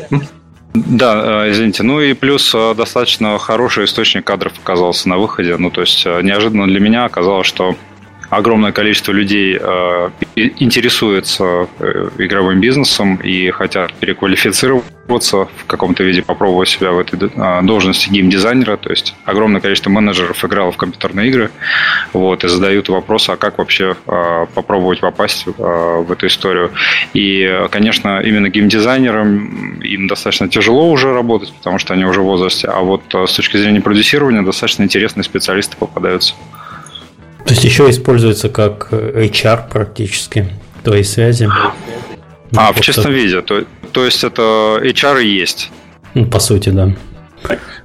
Да, 0.73 1.49
извините. 1.49 1.81
Ну 1.81 2.01
и 2.01 2.13
плюс 2.13 2.53
достаточно 2.75 3.39
хороший 3.39 3.85
источник 3.85 4.25
кадров 4.25 4.53
оказался 4.61 5.09
на 5.09 5.17
выходе. 5.17 5.57
Ну, 5.57 5.71
то 5.71 5.81
есть 5.81 6.05
неожиданно 6.05 6.67
для 6.67 6.79
меня 6.79 7.05
оказалось, 7.05 7.47
что 7.47 7.75
огромное 8.29 8.71
количество 8.71 9.11
людей 9.11 9.57
э, 9.59 10.09
интересуется 10.35 11.67
э, 11.79 12.09
игровым 12.17 12.59
бизнесом 12.59 13.15
и 13.15 13.49
хотят 13.51 13.93
переквалифицироваться 13.93 15.47
в 15.55 15.65
каком-то 15.65 16.03
виде, 16.03 16.21
попробовать 16.21 16.69
себя 16.69 16.91
в 16.91 16.99
этой 16.99 17.17
э, 17.17 17.61
должности 17.63 18.09
геймдизайнера. 18.09 18.77
То 18.77 18.89
есть 18.89 19.15
огромное 19.25 19.61
количество 19.61 19.89
менеджеров 19.89 20.43
играло 20.43 20.71
в 20.71 20.77
компьютерные 20.77 21.29
игры 21.29 21.51
вот, 22.13 22.43
и 22.43 22.47
задают 22.47 22.89
вопросы, 22.89 23.31
а 23.31 23.37
как 23.37 23.57
вообще 23.57 23.95
попробовать 24.05 24.99
попасть 24.99 25.45
в 25.45 26.11
эту 26.11 26.27
историю. 26.27 26.71
И, 27.13 27.65
конечно, 27.71 28.19
именно 28.21 28.49
геймдизайнерам 28.49 29.79
им 29.79 30.07
достаточно 30.07 30.49
тяжело 30.49 30.91
уже 30.91 31.13
работать, 31.13 31.53
потому 31.53 31.77
что 31.79 31.93
они 31.93 32.05
уже 32.05 32.21
в 32.21 32.25
возрасте, 32.25 32.67
а 32.67 32.81
вот 32.81 33.03
с 33.13 33.33
точки 33.33 33.57
зрения 33.57 33.81
продюсирования 33.81 34.41
достаточно 34.41 34.83
интересные 34.83 35.23
специалисты 35.23 35.77
попадаются. 35.77 36.33
То 37.47 37.53
есть 37.53 37.63
еще 37.63 37.89
используется 37.89 38.49
как 38.49 38.89
HR 38.91 39.69
практически, 39.69 40.49
твои 40.83 41.03
связи. 41.03 41.49
А, 42.55 42.73
в 42.73 42.81
чистом 42.81 43.13
виде. 43.13 43.41
То, 43.41 43.63
то 43.93 44.03
есть 44.03 44.23
это 44.25 44.81
HR 44.81 45.23
и 45.23 45.29
есть. 45.29 45.71
Ну, 46.13 46.25
по 46.25 46.39
сути, 46.39 46.69
да. 46.69 46.89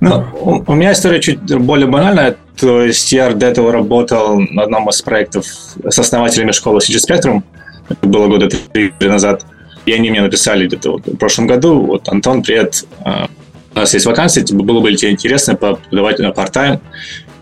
Ну, 0.00 0.24
у, 0.40 0.64
у 0.66 0.74
меня 0.74 0.92
история 0.92 1.20
чуть 1.20 1.38
более 1.38 1.86
банальная. 1.86 2.36
То 2.58 2.82
есть 2.82 3.12
я 3.12 3.30
до 3.30 3.46
этого 3.46 3.70
работал 3.70 4.40
на 4.40 4.64
одном 4.64 4.88
из 4.88 5.00
проектов 5.00 5.46
с 5.46 5.98
основателями 5.98 6.50
школы 6.50 6.80
CG 6.80 6.96
Spectrum. 6.96 7.44
Это 7.88 8.06
было 8.06 8.26
года 8.26 8.48
три 8.48 8.92
назад. 9.00 9.46
И 9.86 9.92
они 9.92 10.10
мне 10.10 10.22
написали 10.22 10.66
где-то 10.66 10.92
вот 10.92 11.06
в 11.06 11.16
прошлом 11.16 11.46
году. 11.46 11.86
Вот, 11.86 12.08
Антон, 12.08 12.42
привет. 12.42 12.84
А, 13.04 13.28
у 13.74 13.78
нас 13.78 13.94
есть 13.94 14.06
вакансия, 14.06 14.42
тебе 14.42 14.64
было 14.64 14.80
бы 14.80 14.92
тебе 14.94 15.12
интересно 15.12 15.54
подавать 15.54 16.18
на 16.18 16.30
part-time. 16.30 16.80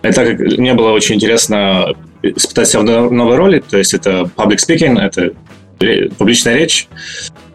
И 0.03 0.13
так 0.13 0.27
как 0.27 0.39
мне 0.59 0.75
было 0.75 0.91
очень 0.91 1.17
интересно 1.17 1.95
испытать 2.23 2.69
себя 2.69 2.83
в 2.83 3.13
новой 3.13 3.37
роли, 3.37 3.61
то 3.61 3.79
есть 3.79 3.95
это 3.95 4.31
public 4.37 4.57
speaking, 4.57 4.99
это 4.99 5.33
публичная 6.17 6.55
речь, 6.55 6.89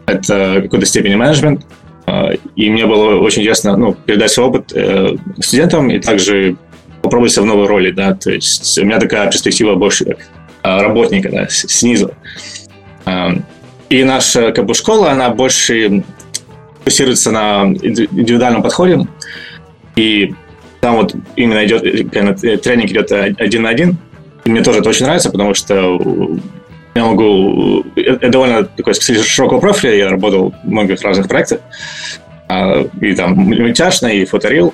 это 0.06 0.60
в 0.60 0.63
какой-то 0.63 0.86
степени 0.86 1.15
менеджмент, 1.15 1.65
а, 2.06 2.32
и 2.56 2.69
мне 2.69 2.86
было 2.86 3.19
очень 3.19 3.41
интересно 3.41 3.78
ну, 3.78 3.93
передать 3.93 4.32
свой 4.32 4.47
опыт 4.47 4.71
э, 4.73 5.15
студентам 5.39 5.89
и 5.89 5.99
также 5.99 6.56
попробовать 7.01 7.34
себя 7.34 7.43
в 7.43 7.47
новой 7.47 7.67
роли, 7.67 7.91
да, 7.91 8.13
то 8.13 8.32
есть 8.32 8.78
у 8.78 8.86
меня 8.86 8.99
такая 8.99 9.30
перспектива 9.30 9.75
больше 9.75 10.17
а, 10.63 10.82
работника, 10.82 11.30
да, 11.32 11.47
снизу. 11.49 12.12
А, 13.06 13.34
и 13.89 14.04
наша 14.04 14.51
как 14.51 14.65
бы 14.65 14.73
школа, 14.73 15.12
она 15.12 15.30
больше 15.30 16.04
фокусируется 16.80 17.32
на 17.32 17.65
индивидуальном 17.65 18.63
подходе, 18.63 19.08
и 19.95 20.34
там 20.82 20.97
вот 20.97 21.15
именно 21.36 21.65
идет, 21.65 21.82
тренинг 22.62 22.91
идет 22.91 23.12
один 23.12 23.63
на 23.63 23.69
один, 23.69 23.97
мне 24.49 24.62
тоже 24.62 24.79
это 24.79 24.89
очень 24.89 25.05
нравится, 25.05 25.31
потому 25.31 25.53
что 25.53 25.99
я 26.95 27.03
могу... 27.03 27.84
Это 27.95 28.29
довольно 28.29 28.63
такой 28.63 28.95
специалист 28.95 29.25
широкого 29.25 29.60
профиля, 29.60 29.95
я 29.95 30.10
работал 30.10 30.53
в 30.63 30.67
многих 30.67 31.01
разных 31.01 31.27
проектах, 31.27 31.60
а, 32.47 32.84
и 33.01 33.15
там 33.15 33.34
мультяшный, 33.34 34.19
и 34.19 34.25
фоторил, 34.25 34.73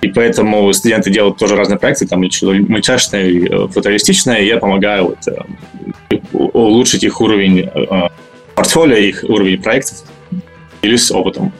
и 0.00 0.08
поэтому 0.08 0.72
студенты 0.72 1.10
делают 1.10 1.38
тоже 1.38 1.54
разные 1.54 1.78
проекты, 1.78 2.06
там 2.06 2.20
мультяшное, 2.20 3.26
и 3.26 3.46
э, 3.46 3.68
фотореалистичное, 3.68 4.38
и 4.38 4.46
я 4.46 4.58
помогаю 4.58 5.08
вот, 5.08 5.18
э, 5.28 6.16
улучшить 6.32 7.04
их 7.04 7.20
уровень 7.20 7.60
э, 7.60 8.08
портфолио, 8.54 8.96
их 8.96 9.24
уровень 9.28 9.62
проектов, 9.62 9.98
с 10.82 11.10
опытом 11.10 11.52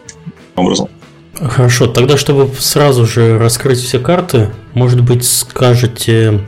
образом. 0.56 0.88
Хорошо, 1.34 1.86
тогда, 1.86 2.16
чтобы 2.16 2.48
сразу 2.58 3.06
же 3.06 3.38
раскрыть 3.38 3.78
все 3.78 3.98
карты, 3.98 4.50
может 4.72 5.00
быть, 5.02 5.24
скажете 5.24 6.12
э, 6.22 6.38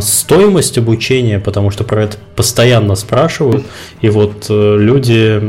стоимость 0.00 0.78
обучения, 0.78 1.38
потому 1.38 1.70
что 1.70 1.84
про 1.84 2.04
это 2.04 2.16
постоянно 2.36 2.94
спрашивают, 2.94 3.64
и 4.00 4.08
вот 4.08 4.46
э, 4.48 4.76
люди, 4.78 5.40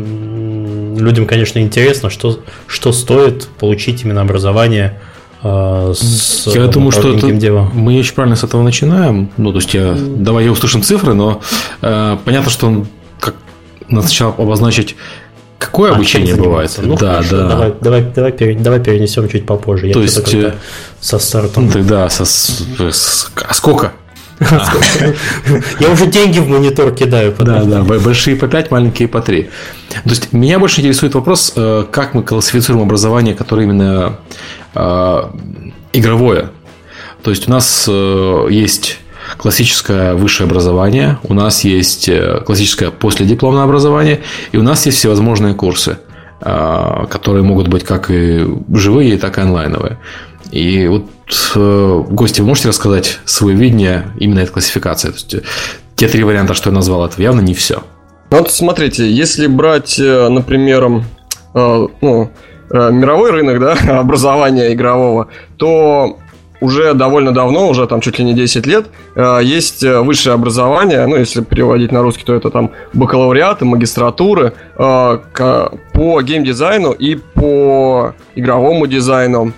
людям, 0.99 1.25
конечно, 1.25 1.59
интересно, 1.59 2.09
что, 2.09 2.39
что 2.67 2.91
стоит 2.91 3.47
получить 3.59 4.03
именно 4.03 4.21
образование 4.21 4.99
э, 5.43 5.93
с 5.95 6.47
Я 6.53 6.67
думаю, 6.67 6.91
что 6.91 7.13
это, 7.15 7.27
мы 7.73 7.97
очень 7.97 8.13
правильно 8.13 8.35
с 8.35 8.43
этого 8.43 8.61
начинаем. 8.63 9.29
Ну, 9.37 9.51
то 9.51 9.57
есть, 9.57 9.73
я, 9.73 9.95
давай 9.97 10.45
я 10.45 10.51
услышим 10.51 10.83
цифры, 10.83 11.13
но 11.13 11.41
э, 11.81 12.17
понятно, 12.23 12.51
что 12.51 12.85
как, 13.19 13.35
надо 13.89 14.07
сначала 14.07 14.33
обозначить 14.33 14.95
Какое 15.57 15.91
а 15.91 15.95
обучение 15.95 16.35
бывает? 16.35 16.71
Ну, 16.81 16.97
да, 16.97 17.13
хорошо, 17.13 17.37
да. 17.37 17.47
Давай, 17.49 17.73
давай, 17.79 18.03
давай, 18.03 18.55
давай 18.55 18.79
перенесем 18.79 19.29
чуть 19.29 19.45
попозже. 19.45 19.91
То 19.91 19.99
Я 19.99 20.03
есть 20.03 20.33
э, 20.33 20.53
со 20.99 21.17
стартом. 21.17 21.67
Ну, 21.67 21.71
тогда 21.71 22.09
со, 22.09 22.25
с, 22.25 23.31
а 23.47 23.53
сколько? 23.53 23.93
Я 25.79 25.89
уже 25.91 26.07
деньги 26.07 26.39
в 26.39 26.49
монитор 26.49 26.91
кидаю. 26.93 27.33
Да, 27.39 27.63
да, 27.63 27.83
большие 27.83 28.35
по 28.35 28.47
5, 28.47 28.69
маленькие 28.69 29.07
по 29.07 29.21
3. 29.21 29.43
То 29.43 30.09
есть 30.09 30.33
меня 30.33 30.59
больше 30.59 30.81
интересует 30.81 31.15
вопрос, 31.15 31.53
э, 31.55 31.85
как 31.89 32.13
мы 32.13 32.23
классифицируем 32.23 32.83
образование, 32.83 33.33
которое 33.33 33.63
именно 33.63 34.17
э, 34.73 35.23
игровое. 35.93 36.49
То 37.23 37.29
есть 37.31 37.47
у 37.47 37.51
нас 37.51 37.87
есть 37.87 38.99
классическое 39.37 40.13
высшее 40.13 40.47
образование, 40.47 41.19
у 41.23 41.33
нас 41.33 41.63
есть 41.63 42.09
э, 42.09 42.41
классическое 42.45 42.91
последипломное 42.91 43.63
образование, 43.63 44.21
и 44.51 44.57
у 44.57 44.63
нас 44.63 44.85
есть 44.85 44.97
всевозможные 44.97 45.53
курсы, 45.53 45.97
а, 46.41 47.05
которые 47.07 47.43
могут 47.43 47.67
быть 47.67 47.83
как 47.83 48.09
и 48.09 48.45
живые, 48.73 49.17
так 49.17 49.37
и 49.37 49.41
онлайновые. 49.41 49.97
И 50.51 50.87
вот, 50.87 51.05
э, 51.55 52.03
гости, 52.09 52.41
вы 52.41 52.47
можете 52.47 52.69
рассказать 52.69 53.19
свое 53.25 53.55
видение 53.55 54.05
именно 54.19 54.39
этой 54.39 54.53
классификации? 54.53 55.09
То 55.09 55.15
есть, 55.15 55.33
э, 55.33 55.41
те 55.95 56.07
три 56.07 56.23
варианта, 56.23 56.53
что 56.53 56.69
я 56.69 56.75
назвал, 56.75 57.05
это 57.05 57.21
явно 57.21 57.41
не 57.41 57.53
все. 57.53 57.83
Ну, 58.31 58.37
вот 58.37 58.51
смотрите, 58.51 59.09
если 59.09 59.47
брать, 59.47 59.97
например, 59.97 61.03
ну, 61.53 62.31
мировой 62.71 63.31
рынок 63.31 63.59
да, 63.59 63.73
образования 63.99 64.73
игрового, 64.73 65.29
то 65.57 66.17
уже 66.61 66.93
довольно 66.93 67.31
давно, 67.31 67.69
уже 67.69 67.87
там 67.87 68.01
чуть 68.01 68.19
ли 68.19 68.25
не 68.25 68.33
10 68.33 68.65
лет, 68.65 68.87
э, 69.15 69.39
есть 69.43 69.83
э, 69.83 69.99
высшее 69.99 70.33
образование, 70.33 71.05
ну, 71.07 71.15
если 71.15 71.41
переводить 71.41 71.91
на 71.91 72.01
русский, 72.01 72.23
то 72.23 72.33
это 72.33 72.49
там 72.49 72.71
бакалавриаты, 72.93 73.65
магистратуры 73.65 74.53
э, 74.77 75.19
по 75.93 76.21
геймдизайну 76.21 76.91
и 76.91 77.15
по 77.15 78.13
игровому 78.35 78.87
дизайну. 78.87 79.53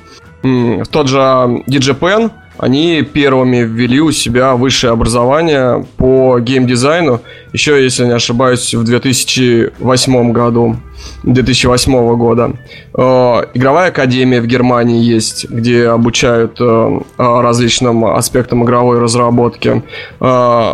Тот 0.91 1.07
же 1.07 1.17
DJ 1.17 1.97
Pen, 1.99 2.31
они 2.57 3.01
первыми 3.01 3.57
ввели 3.57 3.99
у 3.99 4.11
себя 4.11 4.55
высшее 4.55 4.93
образование 4.93 5.85
по 5.97 6.39
геймдизайну, 6.39 7.21
еще, 7.57 7.83
если 7.83 8.05
не 8.05 8.11
ошибаюсь, 8.11 8.75
в 8.75 8.83
2008 8.83 10.31
году. 10.31 10.75
2008 11.23 12.15
года. 12.15 12.51
Э, 12.95 13.45
игровая 13.55 13.89
академия 13.89 14.41
в 14.41 14.45
Германии 14.45 15.01
есть, 15.03 15.49
где 15.49 15.87
обучают 15.87 16.57
э, 16.59 16.99
различным 17.17 18.05
аспектам 18.05 18.63
игровой 18.63 18.99
разработки. 18.99 19.81
Э, 20.19 20.73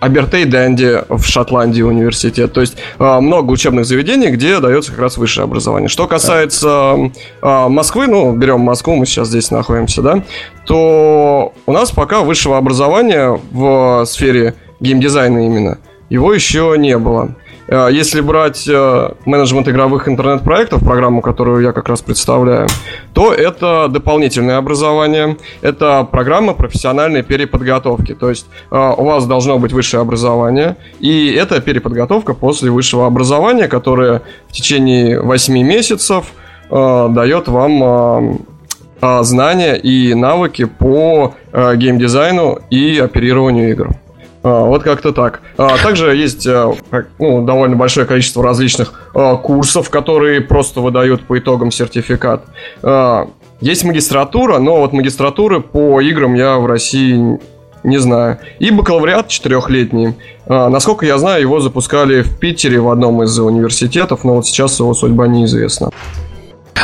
Абертей 0.00 0.44
Дэнди 0.44 1.04
в 1.08 1.24
Шотландии 1.24 1.82
университет. 1.82 2.52
То 2.52 2.60
есть 2.62 2.76
э, 2.98 3.20
много 3.20 3.52
учебных 3.52 3.86
заведений, 3.86 4.30
где 4.30 4.58
дается 4.58 4.90
как 4.90 5.00
раз 5.00 5.16
высшее 5.16 5.44
образование. 5.44 5.88
Что 5.88 6.08
касается 6.08 7.10
э, 7.42 7.68
Москвы, 7.68 8.08
ну, 8.08 8.32
берем 8.32 8.60
Москву, 8.60 8.96
мы 8.96 9.06
сейчас 9.06 9.28
здесь 9.28 9.52
находимся, 9.52 10.02
да, 10.02 10.24
то 10.66 11.52
у 11.66 11.72
нас 11.72 11.92
пока 11.92 12.22
высшего 12.22 12.58
образования 12.58 13.40
в 13.52 14.04
сфере 14.06 14.54
геймдизайна 14.80 15.46
именно, 15.46 15.78
его 16.08 16.32
еще 16.32 16.74
не 16.78 16.98
было. 16.98 17.34
Э, 17.66 17.88
если 17.90 18.20
брать 18.20 18.68
э, 18.68 19.10
менеджмент 19.24 19.68
игровых 19.68 20.08
интернет-проектов, 20.08 20.84
программу, 20.84 21.22
которую 21.22 21.62
я 21.62 21.72
как 21.72 21.88
раз 21.88 22.02
представляю, 22.02 22.68
то 23.12 23.32
это 23.32 23.88
дополнительное 23.88 24.58
образование, 24.58 25.36
это 25.62 26.06
программа 26.10 26.54
профессиональной 26.54 27.22
переподготовки. 27.22 28.14
То 28.14 28.30
есть 28.30 28.46
э, 28.70 28.94
у 28.96 29.04
вас 29.04 29.26
должно 29.26 29.58
быть 29.58 29.72
высшее 29.72 30.02
образование, 30.02 30.76
и 31.00 31.32
это 31.32 31.60
переподготовка 31.60 32.34
после 32.34 32.70
высшего 32.70 33.06
образования, 33.06 33.68
которое 33.68 34.22
в 34.48 34.52
течение 34.52 35.20
8 35.20 35.54
месяцев 35.62 36.26
дает 36.70 37.46
вам 37.46 38.40
знания 39.00 39.74
и 39.74 40.14
навыки 40.14 40.64
по 40.64 41.34
геймдизайну 41.52 42.60
и 42.70 42.98
оперированию 42.98 43.70
игр. 43.70 43.90
А, 44.44 44.64
вот 44.66 44.82
как-то 44.82 45.12
так. 45.12 45.40
А, 45.56 45.78
также 45.78 46.14
есть 46.14 46.46
а, 46.46 46.74
ну, 47.18 47.44
довольно 47.44 47.76
большое 47.76 48.06
количество 48.06 48.44
различных 48.44 48.92
курсов, 49.42 49.88
которые 49.90 50.42
просто 50.42 50.80
выдают 50.80 51.26
по 51.26 51.38
итогам 51.38 51.70
сертификат. 51.70 52.44
Есть 53.60 53.84
магистратура, 53.84 54.58
но 54.58 54.80
вот 54.80 54.92
магистратуры 54.92 55.60
по 55.60 56.00
играм 56.00 56.34
я 56.34 56.58
в 56.58 56.66
России 56.66 57.38
не 57.84 57.98
знаю. 57.98 58.38
И 58.58 58.70
бакалавриат 58.70 59.28
четырехлетний. 59.28 60.14
Насколько 60.46 61.06
я 61.06 61.16
знаю, 61.18 61.40
его 61.40 61.60
запускали 61.60 62.22
в 62.22 62.38
Питере 62.38 62.80
в 62.80 62.90
одном 62.90 63.22
из 63.22 63.38
университетов, 63.38 64.24
но 64.24 64.34
вот 64.34 64.46
сейчас 64.46 64.78
его 64.80 64.92
судьба 64.92 65.28
неизвестна. 65.28 65.90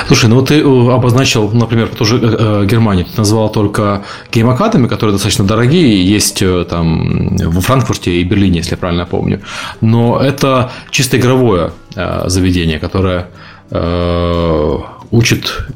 Слушай, 0.07 0.29
ну 0.29 0.37
вот 0.37 0.49
ты 0.49 0.61
э, 0.61 0.93
обозначил, 0.93 1.51
например, 1.51 1.89
тоже 1.89 2.17
э, 2.17 2.63
э, 2.63 2.67
Германию, 2.67 3.05
ты 3.05 3.13
назвал 3.17 3.51
только 3.51 4.05
Academy, 4.33 4.89
которые 4.89 5.13
достаточно 5.13 5.45
дорогие, 5.45 6.05
есть 6.05 6.43
э, 6.43 6.65
там 6.69 7.37
во 7.37 7.61
Франкфурте 7.61 8.13
и 8.13 8.25
Берлине, 8.25 8.59
если 8.59 8.73
я 8.73 8.77
правильно 8.77 9.07
помню. 9.07 9.41
Но 9.81 10.21
это 10.21 10.71
чисто 10.91 11.17
игровое 11.17 11.73
э, 11.97 12.23
заведение, 12.27 12.79
которое 12.79 13.29
э, 13.71 14.79
учит 15.11 15.67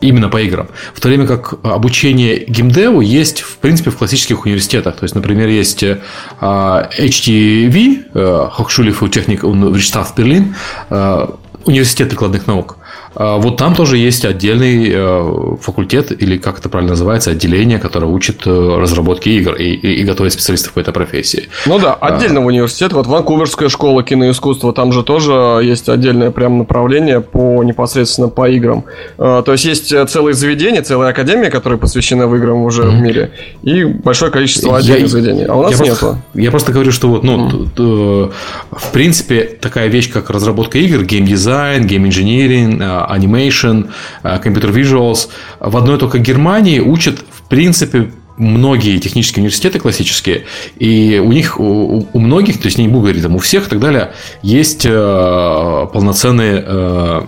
именно 0.00 0.28
по 0.28 0.40
играм. 0.40 0.68
В 0.94 1.00
то 1.00 1.08
время 1.08 1.26
как 1.26 1.54
обучение 1.64 2.44
геймдеву 2.46 3.00
есть, 3.00 3.40
в 3.40 3.56
принципе, 3.56 3.90
в 3.90 3.96
классических 3.96 4.44
университетах. 4.44 4.96
То 4.96 5.04
есть, 5.04 5.14
например, 5.14 5.48
есть 5.48 5.82
э, 5.82 6.00
HTV, 6.40 8.04
э, 8.14 8.48
Hochschule 8.58 8.92
für 8.92 9.10
Technik 9.10 9.42
und 9.42 9.72
Wirtschaft 9.72 10.16
Berlin, 10.16 10.54
э, 10.90 11.26
университет 11.64 12.10
прикладных 12.10 12.46
наук. 12.46 12.76
А, 13.14 13.38
вот 13.38 13.56
там 13.56 13.74
тоже 13.74 13.96
есть 13.96 14.24
отдельный 14.24 14.90
э, 14.92 15.56
факультет, 15.60 16.10
или 16.10 16.36
как 16.36 16.58
это 16.58 16.68
правильно 16.68 16.92
называется, 16.92 17.30
отделение, 17.30 17.78
которое 17.78 18.06
учит 18.06 18.46
э, 18.46 18.76
разработке 18.78 19.30
игр 19.30 19.54
и, 19.54 19.64
и, 19.64 20.00
и 20.00 20.04
готовит 20.04 20.32
специалистов 20.32 20.72
по 20.72 20.80
этой 20.80 20.92
профессии. 20.92 21.48
Ну 21.66 21.78
да, 21.78 21.94
отдельно 21.94 22.40
а... 22.40 22.44
университет. 22.44 22.92
Вот 22.92 23.06
Ванкуверская 23.06 23.68
школа 23.68 24.02
киноискусства, 24.02 24.72
там 24.72 24.92
же 24.92 25.02
тоже 25.02 25.32
есть 25.62 25.88
отдельное 25.88 26.30
прям 26.30 26.58
направление 26.58 27.20
по 27.20 27.62
непосредственно 27.62 28.28
по 28.28 28.48
играм. 28.48 28.84
А, 29.18 29.42
то 29.42 29.52
есть 29.52 29.64
есть 29.64 30.08
целые 30.08 30.34
заведения, 30.34 30.82
целая 30.82 31.10
академия, 31.10 31.50
которые 31.50 31.78
посвящены 31.78 32.26
в 32.26 32.34
играм 32.36 32.62
уже 32.62 32.82
mm-hmm. 32.82 32.90
в 32.90 33.00
мире, 33.00 33.30
и 33.62 33.84
большое 33.84 34.32
количество 34.32 34.76
отдельных 34.76 35.02
я, 35.02 35.08
заведений. 35.08 35.44
А 35.44 35.54
у 35.54 35.62
нас 35.62 35.72
я 35.72 35.78
нету. 35.78 35.98
Просто, 36.00 36.18
я 36.34 36.50
просто 36.50 36.72
говорю, 36.72 36.92
что 36.92 37.08
вот, 37.08 37.22
ну, 37.22 37.48
mm-hmm. 37.48 38.32
в 38.72 38.92
принципе, 38.92 39.42
такая 39.60 39.88
вещь, 39.88 40.10
как 40.12 40.30
разработка 40.30 40.78
игр, 40.78 41.04
геймдизайн, 41.04 41.86
game 41.86 42.15
engineering, 42.15 43.03
animation, 43.10 43.90
э, 44.22 44.40
computer 44.42 44.72
visuals. 44.72 45.28
В 45.60 45.76
одной 45.76 45.98
только 45.98 46.18
Германии 46.18 46.80
учат, 46.80 47.18
в 47.30 47.48
принципе, 47.48 48.10
многие 48.36 48.98
технические 48.98 49.42
университеты 49.42 49.78
классические, 49.78 50.44
и 50.78 51.20
у 51.24 51.32
них, 51.32 51.60
у, 51.60 52.08
у 52.12 52.18
многих, 52.18 52.60
то 52.60 52.66
есть 52.66 52.78
не 52.78 52.88
буду 52.88 53.02
говорить, 53.02 53.22
там, 53.22 53.36
у 53.36 53.38
всех 53.38 53.66
и 53.66 53.70
так 53.70 53.80
далее, 53.80 54.12
есть 54.42 54.84
э, 54.84 55.86
полноценные 55.92 56.64
э, 56.66 57.22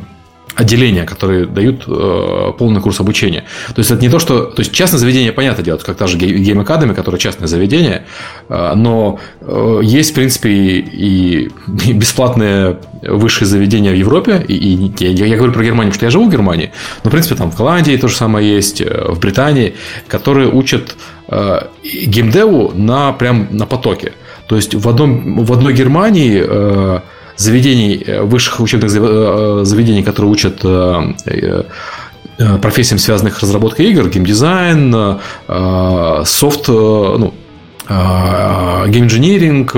отделения, 0.57 1.05
которые 1.05 1.47
дают 1.47 1.85
э, 1.87 2.53
полный 2.59 2.81
курс 2.81 3.01
обучения. 3.01 3.45
То 3.75 3.81
есть 3.81 3.91
это 3.91 4.01
не 4.01 4.09
то, 4.09 4.19
что... 4.19 4.45
То 4.45 4.61
есть 4.61 4.73
частное 4.73 4.99
заведение, 4.99 5.33
понятно 5.33 5.63
дело, 5.63 5.77
как 5.77 5.97
та 5.97 6.07
же 6.07 6.17
Game 6.19 6.65
Academy, 6.65 6.95
которое 6.95 7.19
частное 7.19 7.47
заведение, 7.47 8.07
э, 8.49 8.73
но 8.75 9.21
э, 9.43 9.81
есть, 9.83 10.13
в 10.13 10.15
принципе, 10.15 10.51
и, 10.51 11.51
и 11.87 11.93
бесплатные 11.93 12.79
высшие 13.03 13.47
заведения 13.47 13.93
в 13.93 13.97
Европе, 13.97 14.45
и, 14.49 14.55
и 14.55 15.05
я, 15.05 15.27
я 15.27 15.37
говорю 15.37 15.53
про 15.53 15.63
Германию, 15.63 15.93
потому 15.93 15.95
что 15.95 16.07
я 16.07 16.11
живу 16.11 16.25
в 16.25 16.33
Германии, 16.33 16.73
но, 17.05 17.11
в 17.11 17.13
принципе, 17.13 17.35
там 17.35 17.51
в 17.51 17.57
Голландии 17.57 17.97
то 17.97 18.09
же 18.09 18.17
самое 18.17 18.57
есть, 18.57 18.81
э, 18.81 19.07
в 19.09 19.21
Британии, 19.21 19.75
которые 20.09 20.49
учат 20.49 20.97
э, 21.29 21.67
геймдеву 21.85 22.73
на, 22.75 23.13
прям 23.13 23.49
на 23.51 23.67
потоке. 23.67 24.13
То 24.49 24.57
есть 24.57 24.75
в, 24.75 24.89
одном, 24.89 25.45
в 25.45 25.53
одной 25.53 25.75
Германии 25.75 26.43
э, 26.47 27.01
заведений, 27.37 28.03
э, 28.07 28.23
высших 28.23 28.61
учебных 28.61 28.93
э, 28.95 29.61
заведений, 29.65 30.03
которые 30.03 30.33
учат 30.33 30.61
э, 30.65 31.63
профессиям, 32.61 32.99
связанных 32.99 33.39
с 33.39 33.43
разработкой 33.43 33.87
игр, 33.87 34.09
геймдизайн, 34.11 35.19
софт, 36.27 36.69
ну, 36.69 37.33
game 37.89 38.35
engineering, 38.35 39.75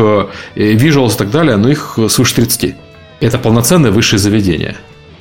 visuals 0.56 1.14
и 1.14 1.18
так 1.18 1.30
далее, 1.30 1.56
но 1.56 1.68
их 1.68 1.98
свыше 2.08 2.34
30. 2.34 2.74
Это 3.20 3.38
полноценное 3.38 3.92
высшее 3.92 4.18
заведение. 4.18 4.74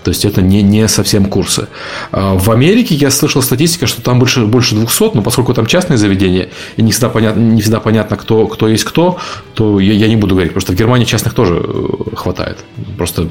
То 0.08 0.12
есть 0.12 0.24
это 0.24 0.42
не, 0.42 0.62
не 0.62 0.88
совсем 0.88 1.26
курсы. 1.26 1.68
А 2.14 2.36
в 2.36 2.50
Америке 2.50 2.96
я 2.96 3.12
слышал 3.12 3.42
статистика, 3.42 3.88
что 3.88 4.02
там 4.02 4.20
больше, 4.20 4.46
больше 4.46 4.74
200, 4.74 5.16
но 5.16 5.22
поскольку 5.22 5.54
там 5.54 5.66
частные 5.66 5.98
заведения, 5.98 6.48
и 6.78 6.82
не 6.82 6.94
всегда 6.94 7.10
понятно, 7.10 7.42
не 7.42 7.62
всегда 7.62 7.82
понятно 7.82 8.16
кто, 8.16 8.48
кто 8.48 8.70
есть 8.70 8.86
кто, 8.86 9.18
то 9.54 9.82
я, 9.82 9.92
я 9.92 10.08
не 10.08 10.16
буду 10.16 10.36
говорить. 10.36 10.54
Просто 10.54 10.72
в 10.72 10.76
Германии 10.78 11.04
частных 11.04 11.34
тоже 11.34 11.62
э, 11.62 12.16
хватает. 12.16 12.60
Просто 12.96 13.28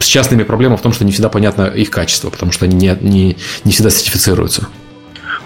с 0.00 0.06
частными 0.06 0.42
проблема 0.42 0.76
в 0.76 0.82
том, 0.82 0.92
что 0.92 1.04
не 1.04 1.12
всегда 1.12 1.28
понятно 1.28 1.66
их 1.66 1.88
качество, 1.92 2.30
потому 2.30 2.50
что 2.50 2.64
они 2.64 2.74
не, 2.74 2.98
не, 3.00 3.36
не 3.62 3.70
всегда 3.70 3.90
сертифицируются. 3.90 4.66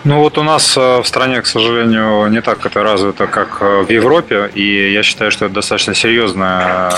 Ну 0.03 0.21
вот 0.21 0.39
у 0.39 0.43
нас 0.43 0.77
э, 0.79 1.01
в 1.03 1.07
стране, 1.07 1.43
к 1.43 1.47
сожалению, 1.47 2.27
не 2.29 2.41
так 2.41 2.65
это 2.65 2.83
развито, 2.83 3.27
как 3.27 3.59
э, 3.61 3.83
в 3.83 3.91
Европе, 3.91 4.51
и 4.55 4.93
я 4.93 5.03
считаю, 5.03 5.31
что 5.31 5.45
это 5.45 5.55
достаточно 5.55 5.95
серьезное, 5.95 6.91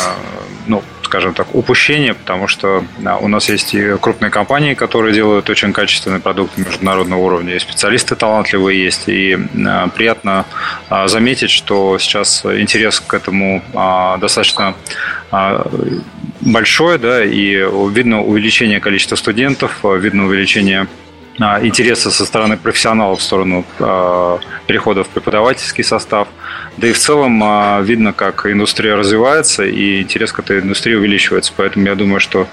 ну, 0.68 0.84
скажем 1.02 1.34
так, 1.34 1.52
упущение, 1.52 2.14
потому 2.14 2.46
что 2.46 2.84
у 3.20 3.28
нас 3.28 3.48
есть 3.48 3.74
и 3.74 3.96
крупные 4.00 4.30
компании, 4.30 4.74
которые 4.74 5.12
делают 5.12 5.50
очень 5.50 5.72
качественный 5.72 6.20
продукт 6.20 6.56
международного 6.56 7.20
уровня, 7.20 7.56
и 7.56 7.58
специалисты 7.58 8.14
талантливые 8.14 8.84
есть, 8.84 9.08
и 9.08 9.36
приятно 9.94 10.46
заметить, 11.06 11.50
что 11.50 11.98
сейчас 11.98 12.46
интерес 12.46 13.00
к 13.00 13.12
этому 13.12 13.62
а, 13.74 14.16
достаточно 14.18 14.74
а, 15.30 15.66
большой, 16.40 16.98
да, 16.98 17.22
и 17.22 17.56
видно 17.90 18.22
увеличение 18.22 18.80
количества 18.80 19.16
студентов, 19.16 19.80
видно 19.82 20.26
увеличение 20.26 20.86
интереса 21.38 22.10
со 22.10 22.24
стороны 22.24 22.56
профессионалов 22.56 23.20
в 23.20 23.22
сторону 23.22 23.64
перехода 24.66 25.04
в 25.04 25.08
преподавательский 25.08 25.84
состав– 25.84 26.28
да 26.78 26.88
и 26.88 26.92
в 26.92 26.98
целом 26.98 27.42
а, 27.44 27.80
видно, 27.82 28.12
как 28.12 28.46
индустрия 28.46 28.96
развивается 28.96 29.64
и 29.64 30.00
интерес 30.00 30.32
к 30.32 30.38
этой 30.38 30.60
индустрии 30.60 30.94
увеличивается. 30.94 31.52
Поэтому 31.54 31.86
я 31.86 31.94
думаю, 31.94 32.18
что 32.18 32.48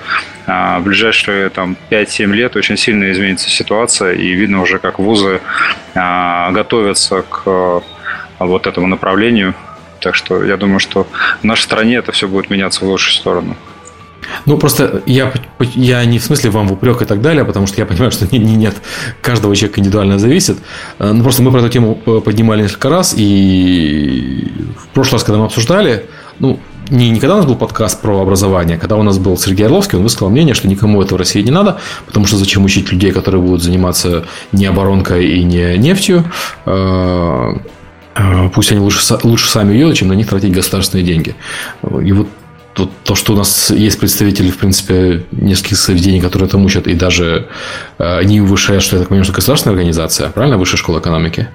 а, 0.46 0.80
в 0.80 0.84
ближайшие 0.84 1.50
там, 1.50 1.78
5-7 1.90 2.26
лет 2.34 2.56
очень 2.56 2.76
сильно 2.76 3.10
изменится 3.12 3.50
ситуация. 3.50 4.14
И 4.14 4.32
видно 4.32 4.62
уже, 4.62 4.78
как 4.80 5.00
вузы 5.00 5.40
а, 5.96 6.52
готовятся 6.52 7.22
к 7.22 7.82
вот 8.40 8.68
этому 8.68 8.88
направлению. 8.88 9.54
Так 10.02 10.16
что 10.16 10.44
я 10.44 10.58
думаю, 10.58 10.80
что 10.80 11.08
в 11.42 11.44
нашей 11.44 11.64
стране 11.64 11.96
это 11.96 12.12
все 12.12 12.28
будет 12.28 12.50
меняться 12.50 12.84
в 12.84 12.90
лучшую 12.90 13.14
сторону. 13.14 13.56
Ну, 14.46 14.58
просто 14.58 15.02
я, 15.06 15.34
я 15.60 16.06
не 16.06 16.20
в 16.20 16.24
смысле 16.24 16.50
вам 16.50 16.68
в 16.68 16.74
упрек 16.74 17.02
и 17.02 17.06
так 17.06 17.22
далее, 17.22 17.46
потому 17.46 17.68
что 17.68 17.80
я 17.80 17.86
понимаю, 17.86 18.12
что 18.12 18.28
не, 18.32 18.40
не, 18.40 18.56
нет, 18.56 18.76
каждого 19.22 19.56
человека 19.56 19.80
индивидуально 19.80 20.20
зависит. 20.20 20.58
Э, 21.00 21.12
ну, 21.12 21.24
просто 21.24 21.42
мы 21.42 21.52
про 21.52 21.60
эту 21.60 21.70
тему 21.70 21.96
поднимали 21.96 22.64
несколько 22.64 22.90
раз, 22.90 23.14
и 23.18 24.52
в 24.78 24.88
прошлый 24.94 25.14
раз, 25.14 25.24
когда 25.24 25.40
мы 25.40 25.46
обсуждали, 25.46 26.06
ну, 26.40 26.60
не, 26.90 27.10
не 27.10 27.20
когда 27.20 27.36
у 27.36 27.38
нас 27.38 27.46
был 27.46 27.56
подкаст 27.56 28.02
про 28.02 28.20
образование, 28.22 28.78
а 28.78 28.80
когда 28.80 28.96
у 28.96 29.04
нас 29.04 29.20
был 29.20 29.38
Сергей 29.38 29.66
Орловский, 29.66 29.98
он 29.98 30.04
высказал 30.04 30.30
мнение, 30.30 30.56
что 30.56 30.68
никому 30.68 31.02
это 31.02 31.14
в 31.14 31.18
России 31.18 31.42
не 31.42 31.52
надо, 31.52 31.80
потому 32.08 32.26
что 32.26 32.38
зачем 32.38 32.66
учить 32.66 32.92
людей, 32.92 33.12
которые 33.12 33.42
будут 33.42 33.62
заниматься 33.62 34.26
не 34.52 34.66
оборонкой 34.66 35.28
и 35.28 35.44
не 35.44 35.78
нефтью, 35.78 36.24
э, 36.66 37.54
э, 38.16 38.50
пусть 38.54 38.72
они 38.72 38.82
лучше, 38.82 39.02
лучше 39.24 39.50
сами 39.50 39.74
ее, 39.74 39.94
чем 39.94 40.08
на 40.08 40.14
них 40.14 40.28
тратить 40.28 40.52
государственные 40.52 41.06
деньги. 41.06 41.36
И 42.04 42.12
вот 42.12 42.28
то, 42.80 42.90
то, 43.04 43.16
что 43.16 43.34
у 43.34 43.36
нас 43.36 43.72
есть 43.72 44.00
представители, 44.00 44.52
в 44.52 44.58
принципе, 44.58 45.26
нескольких 45.32 45.78
заведений, 45.78 46.22
которые 46.22 46.48
это 46.48 46.58
учат, 46.58 46.88
и 46.88 46.94
даже 46.94 47.48
э, 47.98 48.18
они 48.18 48.40
высшая, 48.42 48.80
что 48.80 48.96
я 48.96 49.02
так 49.02 49.10
понимаю, 49.10 49.26
что 49.26 49.34
государственная 49.34 49.76
организация, 49.76 50.30
правильно, 50.30 50.58
Высшая 50.58 50.78
школа 50.78 51.00
экономики, 51.00 51.48